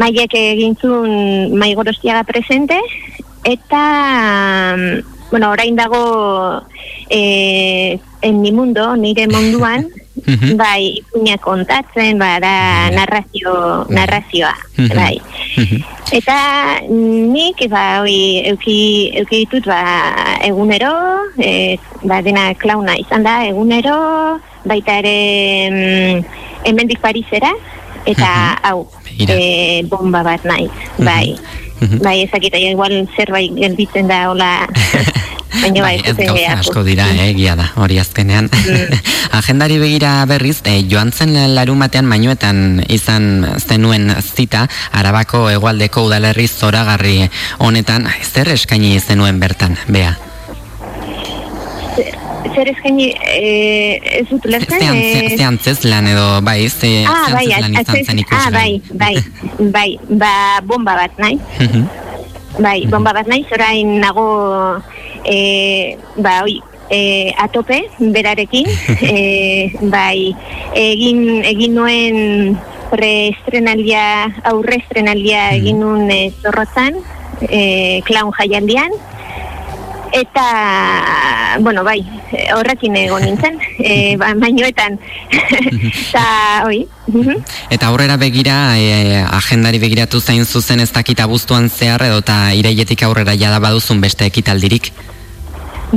Maiek 0.00 0.32
egin 0.34 0.74
zuen 0.80 1.54
maigorostiaga 1.60 2.24
presente, 2.26 2.80
eta, 3.46 3.82
mm, 4.74 5.13
bueno, 5.30 5.50
orain 5.50 5.76
dago 5.76 6.62
e, 7.08 7.98
en 8.22 8.40
mi 8.40 8.52
mundo, 8.52 8.96
nire 8.96 9.26
munduan, 9.28 9.88
bai, 10.56 11.02
ipuña 11.02 11.36
kontatzen, 11.38 12.18
bada 12.18 12.90
narrazio, 12.90 13.86
narrazioa, 13.88 14.54
bai. 14.94 15.20
Eta 16.14 16.36
nik, 16.88 17.64
ba, 17.70 18.02
hoi, 18.02 18.44
euki, 18.52 19.10
euki 19.20 19.44
ditut, 19.44 19.66
ba, 19.66 19.82
egunero, 20.46 20.94
e, 21.38 21.76
ba, 22.04 22.20
dena 22.22 22.52
klauna 22.54 22.96
izan 23.00 23.26
da, 23.26 23.40
egunero, 23.48 23.98
baita 24.64 25.00
ere 25.02 25.16
mm, 25.70 26.24
hemendik 26.68 27.02
Parisera, 27.02 27.50
eta 28.06 28.30
hau, 28.70 28.86
e, 29.18 29.82
bomba 29.90 30.22
bat 30.22 30.46
naiz, 30.46 30.72
bai. 31.00 31.34
Bai, 31.80 32.22
ezakita, 32.24 32.58
igual 32.58 33.08
zerbait 33.16 33.52
gelditzen 33.54 34.08
da, 34.08 34.30
hola, 34.30 34.50
baina 35.62 35.82
bai, 35.84 35.96
ez 36.02 36.14
gauza 36.16 36.32
gehiago. 36.34 36.60
asko 36.60 36.84
dira, 36.86 37.06
eh, 37.12 37.30
egia 37.32 37.56
da, 37.58 37.70
hori 37.80 37.98
azkenean. 37.98 38.50
Agendari 39.38 39.78
begira 39.82 40.14
berriz, 40.30 40.60
eh, 40.70 40.80
joan 40.90 41.12
zen 41.12 41.34
larumatean 41.54 42.06
mainuetan 42.08 42.84
izan 42.88 43.46
zenuen 43.58 44.12
zita, 44.22 44.66
arabako 44.92 45.48
hegoaldeko 45.50 46.06
udalerri 46.08 46.46
zoragarri 46.48 47.16
honetan, 47.58 48.08
zer 48.22 48.54
eskaini 48.54 48.98
zenuen 49.00 49.40
bertan, 49.42 49.76
bea? 49.88 50.14
Zer 52.52 52.68
eskaini, 52.68 53.06
eh, 53.24 54.20
ez 54.20 54.26
dut 54.28 54.44
lertzen, 54.44 54.80
Zean, 54.80 54.96
eh, 54.96 55.28
ze, 55.30 55.36
zean 55.36 55.90
lan 55.90 56.06
edo, 56.06 56.26
bai, 56.44 56.68
ze, 56.68 57.04
Ah, 57.08 57.30
bai, 57.32 57.46
lan 57.48 57.72
izan 57.72 57.84
atzez- 57.84 58.06
zen 58.06 58.24
ah, 58.30 58.50
bai, 58.52 58.82
bai, 58.92 59.16
bai, 59.58 59.98
ba, 60.08 60.60
bomba 60.64 60.94
bat 60.94 61.16
naiz. 61.18 61.40
Mhm. 61.58 61.88
Bai, 62.58 62.86
bomba 62.86 63.12
bat 63.12 63.26
naiz, 63.26 63.46
orain 63.50 63.98
nago, 63.98 64.82
e, 65.24 65.96
ba, 66.16 66.42
oi, 66.44 66.60
e, 66.90 67.32
atope, 67.38 67.80
berarekin, 67.98 68.68
e, 69.00 69.72
bai, 69.80 70.34
egin, 70.74 71.42
egin 71.44 71.74
nuen 71.74 72.58
preestrenaldia, 72.90 74.04
aurre 74.44 74.78
estrenaldia 74.82 75.50
egin 75.56 75.80
nuen 75.80 76.10
e, 76.10 76.20
zorrotzan, 76.42 77.00
e, 77.48 78.00
klaun 78.06 78.32
jaialdian, 78.38 78.92
eta, 80.14 81.58
bueno, 81.60 81.82
bai, 81.84 81.98
horrekin 82.54 82.96
egon 82.96 83.24
nintzen, 83.26 83.58
e, 83.78 84.16
ba, 84.20 84.30
mainoetan, 84.38 84.98
eta, 85.90 86.26
oi. 86.68 86.84
Eta 87.74 87.90
aurrera 87.90 88.16
begira, 88.20 88.58
e, 88.78 89.18
agendari 89.24 89.82
begiratu 89.82 90.20
zain 90.20 90.46
zuzen 90.46 90.80
ez 90.80 90.92
dakit 90.94 91.20
abuztuan 91.20 91.68
zehar 91.68 92.06
edo 92.06 92.22
eta 92.22 92.38
iraietik 92.54 93.02
aurrera 93.02 93.34
jada 93.38 93.58
baduzun 93.62 94.00
beste 94.04 94.30
ekitaldirik. 94.30 94.92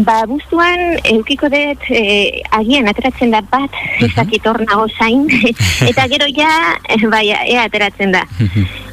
Ba, 0.06 0.18
buztuan, 0.30 0.98
eukiko 1.10 1.50
dut, 1.50 1.86
e, 1.90 2.42
agian 2.54 2.90
ateratzen 2.90 3.32
da 3.34 3.42
bat, 3.50 3.74
ez 4.04 4.12
dakit 4.14 4.46
hor 4.46 4.60
nago 4.62 4.86
zain, 4.94 5.26
eta 5.90 6.06
gero 6.12 6.28
ja, 6.36 6.50
bai, 7.10 7.26
ea 7.34 7.64
ateratzen 7.66 8.14
da. 8.14 8.22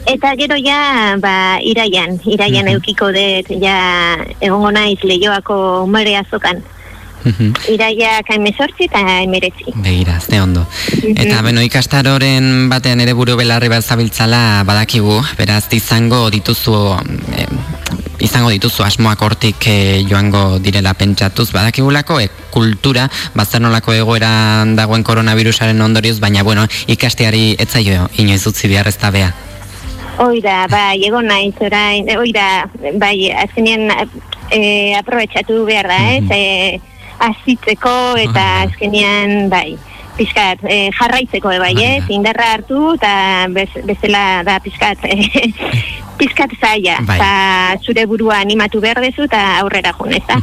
Eta 0.08 0.34
gero 0.40 0.56
ja, 0.60 1.16
ba, 1.20 1.34
iraian, 1.60 2.16
iraian 2.24 2.70
eukiko 2.76 3.10
dut, 3.12 3.52
ja, 3.60 3.76
egongo 4.40 4.72
naiz 4.72 5.00
lehioako 5.04 5.58
umere 5.84 6.16
azokan. 6.22 6.62
Iraiak 7.72 8.28
emezortzi 8.34 8.84
eta 8.88 9.00
emeretzi. 9.22 9.72
Begira, 9.74 10.18
ze 10.20 10.40
ondo. 10.42 10.66
Eta 11.14 11.40
beno, 11.44 11.62
ikastaroren 11.64 12.68
batean 12.68 13.00
ere 13.00 13.14
buru 13.16 13.36
belarri 13.40 13.70
bat 13.72 13.84
zabiltzala 13.84 14.62
badakigu, 14.68 15.20
beraz 15.38 15.64
izango 15.72 16.26
dituzu 16.34 16.76
eh, 17.36 17.48
izango 18.24 18.50
dituzu 18.50 18.84
asmoak 18.84 19.22
hortik 19.22 19.66
eh, 19.68 20.02
joango 20.08 20.58
direla 20.64 20.94
pentsatuz. 20.96 21.50
Badakigulako 21.52 22.18
e, 22.22 22.28
kultura 22.54 23.08
bazernolako 23.36 23.94
egoeran 23.94 24.74
dagoen 24.78 25.04
koronavirusaren 25.04 25.80
ondorioz 25.84 26.18
baina 26.22 26.42
bueno 26.42 26.66
ikasteari 26.88 27.54
ez 27.58 27.68
zaio 27.68 28.08
inoiz 28.18 28.44
utzi 28.46 28.70
behar 28.72 28.88
ez 28.88 28.96
da 28.98 29.10
bea. 29.14 29.32
Oida, 30.24 30.64
bai, 30.70 31.02
egon 31.06 31.26
naiz 31.26 31.54
orain, 31.60 32.06
e, 32.08 32.16
oida, 32.18 32.68
bai, 33.02 33.16
azkenean 33.44 33.88
e, 34.50 34.94
aprobetxatu 34.94 35.64
behar 35.66 35.88
da, 35.90 35.98
ez, 36.14 36.28
e, 36.30 36.80
azitzeko 37.28 37.94
eta 38.22 38.44
azkenean, 38.68 39.50
bai, 39.50 39.74
pizkat, 40.16 40.62
e, 40.68 40.90
jarraitzeko, 40.94 41.50
e, 41.52 41.58
bai, 41.58 41.74
ez, 41.82 42.04
indarra 42.14 42.52
hartu 42.54 42.94
eta 42.94 43.46
bez, 43.54 43.68
bezala 43.86 44.42
da 44.46 44.58
pizkat, 44.62 45.02
e, 45.04 45.50
pizkat 46.20 46.54
zaila, 46.60 47.00
Bai. 47.06 47.18
eta 47.18 47.82
zure 47.82 48.06
burua 48.06 48.38
animatu 48.42 48.80
behar 48.84 49.02
dezu 49.02 49.26
eta 49.26 49.42
aurrera 49.62 49.94
jun, 49.98 50.14
ez 50.14 50.22
da? 50.30 50.38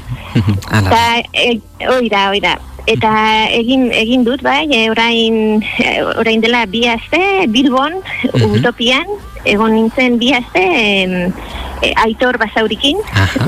Eta, 0.82 1.02
e, 1.34 1.56
oida, 1.98 2.28
oida. 2.32 2.58
Eta 2.90 3.12
egin 3.54 3.92
egin 3.94 4.24
dut 4.26 4.42
bai, 4.42 4.66
e, 4.74 4.88
orain 4.90 5.62
e, 5.62 5.92
orain 6.18 6.42
dela 6.42 6.64
bi 6.66 6.82
aste 6.90 7.46
Bilbon 7.54 8.00
Utopian 8.48 9.06
egon 9.46 9.76
nintzen 9.76 10.18
bi 10.18 10.32
aste 10.34 10.64
em, 10.66 11.14
e, 11.86 11.94
Aitor 12.08 12.40
Basaurikin. 12.42 12.98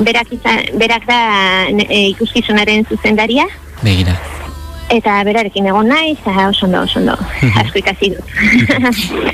Berak 0.06 0.30
izan, 0.38 0.62
berak 0.78 1.10
da 1.10 1.20
e, 1.66 2.06
ikuskizunaren 2.14 2.86
zuzendaria 2.86 3.48
begira 3.82 4.14
eta 4.98 5.16
berarekin 5.26 5.66
egon 5.70 5.88
naiz, 5.90 6.18
oso 6.26 6.66
ondo, 6.66 6.82
oso 6.82 7.00
ondo. 7.00 7.16
Asko 7.60 7.80
ikasi 7.80 8.14
dut. 8.14 8.24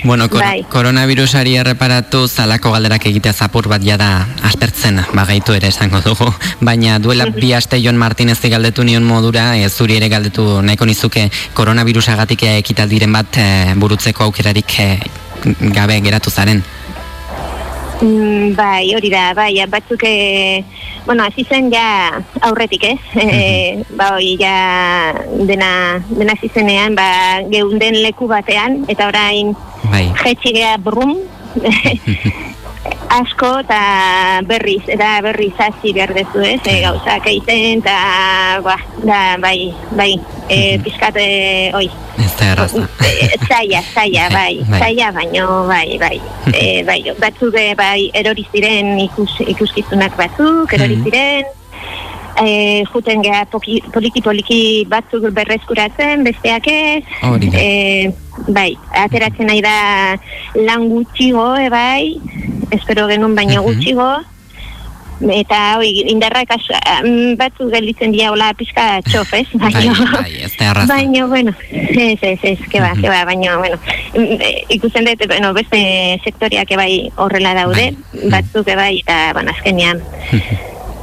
Bueno, 0.04 0.28
kor 0.32 0.40
Bai. 0.40 0.64
koronavirusari 0.72 1.54
erreparatu 1.60 2.24
zalako 2.28 2.72
galderak 2.72 3.04
egitea 3.10 3.32
zapur 3.32 3.68
bat 3.68 3.82
jada 3.84 4.26
aspertzen 4.48 5.00
bagaitu 5.14 5.54
ere 5.54 5.68
esango 5.68 6.00
dugu. 6.04 6.30
Baina 6.68 6.98
duela 6.98 7.26
bi 7.34 7.52
aste 7.52 7.80
Jon 7.82 7.98
Martinez 8.00 8.38
galdetu 8.40 8.84
nion 8.84 9.04
modura, 9.04 9.56
e, 9.56 9.68
zuri 9.68 9.96
ere 10.00 10.08
galdetu 10.08 10.62
nahiko 10.62 10.86
nizuke 10.88 11.28
koronavirusagatik 11.54 12.46
ekitaldiren 12.56 13.12
bat 13.12 13.38
eh, 13.38 13.74
burutzeko 13.76 14.24
aukerarik 14.24 14.78
eh, 14.80 14.98
gabe 15.76 16.00
geratu 16.00 16.30
zaren. 16.30 16.62
Mm, 18.00 18.54
bai, 18.56 18.94
hori 18.96 19.10
da, 19.12 19.34
bai, 19.36 19.52
batzuk, 19.68 20.02
e, 20.08 20.64
bueno, 21.04 21.24
hasi 21.24 21.44
zen 21.44 21.68
ja 21.72 22.22
aurretik, 22.40 22.84
ez? 22.84 23.00
E, 23.20 23.84
ba, 23.96 24.14
hori 24.16 24.36
ja 24.40 25.12
dena, 25.44 26.00
dena 26.08 26.32
hasi 26.32 26.48
zenean, 26.48 26.96
ba, 26.96 27.44
geunden 27.52 28.00
leku 28.00 28.28
batean, 28.30 28.84
eta 28.88 29.10
orain 29.12 29.52
Bai. 29.90 30.06
jetxi 30.24 30.54
gea 30.56 30.76
brum, 30.80 31.18
asko 33.10 33.58
eta 33.60 33.80
berriz, 34.48 34.82
eta 34.88 35.20
berriz 35.24 35.52
hasi 35.58 35.92
behar 35.92 36.12
dezu, 36.14 36.40
ez? 36.46 36.60
E, 36.64 36.80
gauzak 36.84 37.26
egiten, 37.26 37.80
eta, 37.82 38.60
ba, 38.64 38.76
da, 39.04 39.20
bai, 39.42 39.72
bai, 39.98 40.14
e, 40.48 40.78
pizkat, 40.84 41.16
e, 41.20 41.70
oi, 41.76 41.90
Ez 42.20 42.32
da 42.36 42.50
erraza. 42.52 42.82
Eh, 43.06 43.36
zaila, 43.48 43.80
zaila, 43.94 44.28
bai, 44.38 44.60
bai. 44.68 44.78
zaila, 44.80 45.10
baino, 45.16 45.46
bai, 45.68 45.98
bai, 46.00 46.20
e, 46.54 46.82
bai, 46.84 47.00
batzuk 47.20 47.54
eh, 47.58 47.74
bai, 47.78 48.10
erori 48.14 48.46
ziren 48.52 48.98
ikus, 49.06 49.32
ikuskizunak 49.46 50.16
batzuk, 50.16 50.72
erori 50.78 50.96
Mhm. 50.96 51.04
ziren, 51.04 51.44
e, 52.40 52.84
juten 52.92 53.22
geha 53.22 53.44
poliki-poliki 53.50 54.86
batzuk 54.88 55.26
berreskuratzen, 55.36 56.24
besteak 56.24 56.66
ez, 56.72 57.04
Hori 57.26 57.50
da. 57.50 57.58
e, 57.58 58.14
bai, 58.48 58.70
ateratzen 59.04 59.46
nahi 59.50 59.60
da 59.64 59.76
lan 60.56 60.88
gutxigo, 60.88 61.54
e, 61.60 61.68
bai, 61.68 62.16
espero 62.70 63.06
genuen 63.08 63.34
baino 63.34 63.60
Mhm. 63.62 63.66
gutxigo, 63.66 64.10
eta 65.20 65.76
hoi, 65.76 65.90
indarrak 66.08 66.48
am, 66.86 67.36
batzuk 67.36 67.68
gelditzen 67.72 68.12
dira 68.12 68.30
hola 68.32 68.54
pizka 68.56 69.00
txof, 69.04 69.32
ez? 69.34 69.46
Bai, 69.52 69.72
Baino- 69.72 70.06
bai. 70.12 70.86
Baina, 70.88 71.26
bueno, 71.26 71.52
ez, 71.70 72.18
ez, 72.22 72.38
ez, 72.42 72.58
que 72.70 72.80
ba, 72.80 72.94
que 72.98 73.08
ba, 73.08 73.24
baina, 73.26 73.58
bueno, 73.58 73.76
mm, 74.14 74.40
eh, 74.40 74.64
ikusten 74.70 75.04
dut, 75.04 75.26
bueno, 75.26 75.52
beste 75.52 76.20
sektoriak 76.24 76.72
bai 76.74 77.10
horrela 77.16 77.52
daude, 77.54 77.94
batzuk 78.30 78.64
bai, 78.74 79.00
eta, 79.00 79.32
bueno, 79.34 79.50
azkenean, 79.52 80.00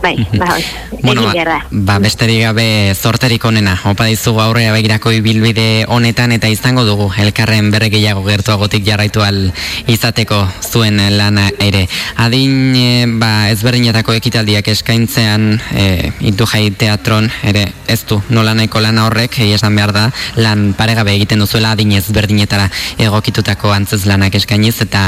bai, 0.01 0.15
ba, 0.37 0.53
hoi, 0.53 0.63
Bueno, 1.03 1.23
egin 1.31 1.45
ba, 1.45 1.59
ba, 1.71 1.97
besterik 1.99 2.41
gabe 2.41 2.93
zorterik 2.95 3.43
onena. 3.45 3.77
Opa 3.89 4.07
dizugu 4.09 4.41
aurrea 4.41 4.73
begirako 4.75 5.11
ibilbide 5.15 5.85
honetan 5.87 6.33
eta 6.35 6.49
izango 6.51 6.83
dugu 6.87 7.09
elkarren 7.17 7.71
berre 7.71 7.89
gehiago 7.93 8.23
gertuagotik 8.25 8.85
jarraitu 8.85 9.23
al 9.23 9.51
izateko 9.87 10.41
zuen 10.61 10.99
lana 11.17 11.49
ere. 11.63 11.87
Adin 12.17 12.75
e, 12.75 13.05
ba, 13.19 13.49
ezberdinetako 13.53 14.17
ekitaldiak 14.17 14.67
eskaintzean 14.73 15.49
e, 15.73 16.11
intu 16.27 16.47
jai 16.49 16.69
teatron 16.71 17.29
ere 17.47 17.67
ez 17.87 18.01
du 18.07 18.19
nola 18.29 18.53
nahiko 18.57 18.81
lana 18.83 19.05
horrek 19.07 19.39
egia 19.39 19.55
esan 19.59 19.75
behar 19.75 19.93
da 19.95 20.07
lan 20.35 20.73
paregabe 20.77 21.13
egiten 21.15 21.39
duzuela 21.39 21.71
adin 21.75 21.93
ezberdinetara 21.97 22.67
egokitutako 22.99 23.71
antzez 23.71 24.03
lanak 24.05 24.35
eskainiz 24.35 24.75
eta 24.83 25.03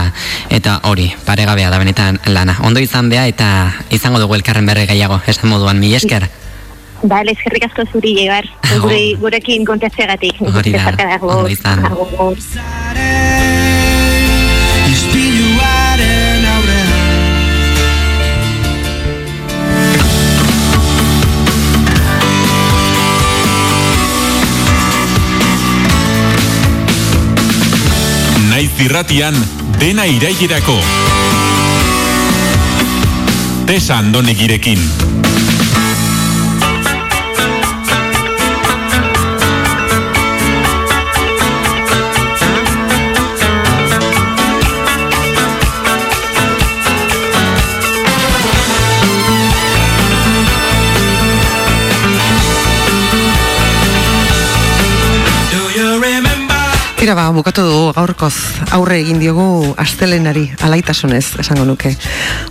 eta 0.49 0.79
hori 0.89 1.09
paregabea 1.25 1.69
da 1.69 1.79
benetan 1.81 2.19
lana. 2.27 2.57
Ondo 2.63 2.79
izan 2.79 3.09
bea 3.11 3.27
eta 3.27 3.49
izango 3.95 4.19
dugu 4.21 4.37
elkarren 4.39 4.65
berre 4.69 4.78
gehiago 4.88 5.19
esan 5.27 5.49
moduan 5.49 5.80
mi 5.80 5.93
esker. 5.95 6.27
Bale, 7.03 7.31
eskerrik 7.31 7.64
asko 7.69 7.85
zuri, 7.93 8.15
Ebar, 8.26 8.45
gure, 8.84 8.99
gurekin 9.22 9.65
kontatzeagatik. 9.65 10.41
Hori 10.41 10.72
da, 10.76 10.93
ondo 11.22 11.47
izan. 11.47 11.85
Agur. 11.85 12.38
Ispiluaren 14.89 16.45
aurrean 16.56 16.99
Naiz 28.49 28.73
irratian 28.81 29.35
dena 29.80 30.10
irailerako. 30.10 30.80
Tesa 33.69 33.95
andonegirekin. 33.95 34.79
Tira 56.99 57.13
ba, 57.15 57.30
bukatu 57.31 57.63
dugu 57.63 57.93
gaurkoz 57.95 58.34
aurre 58.76 58.97
egin 58.99 59.21
diogu 59.21 59.69
astelenari 59.80 60.49
alaitasunez 60.67 61.39
esango 61.39 61.63
nuke. 61.63 61.93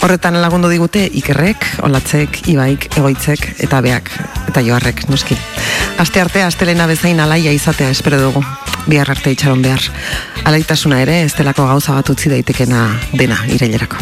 Horretan 0.01 0.39
lagundu 0.41 0.71
digute 0.73 1.03
ikerrek, 1.21 1.67
olatzek, 1.85 2.41
ibaik, 2.49 2.89
egoitzek 2.97 3.45
eta 3.67 3.83
beak 3.85 4.09
eta 4.49 4.65
joarrek 4.65 5.05
noski. 5.13 5.37
Aste 6.01 6.25
arte 6.25 6.47
astelena 6.47 6.89
bezain 6.89 7.21
alaia 7.21 7.53
izatea 7.53 7.93
espero 7.93 8.23
dugu. 8.23 8.41
Bihar 8.89 9.13
arte 9.13 9.37
itxaron 9.37 9.61
behar. 9.61 9.85
Alaitasuna 10.49 11.03
ere 11.05 11.21
ez 11.27 11.35
delako 11.37 11.69
gauza 11.69 12.01
bat 12.01 12.09
utzi 12.17 12.33
daitekena 12.33 12.87
dena 13.13 13.43
irailerako. 13.53 14.01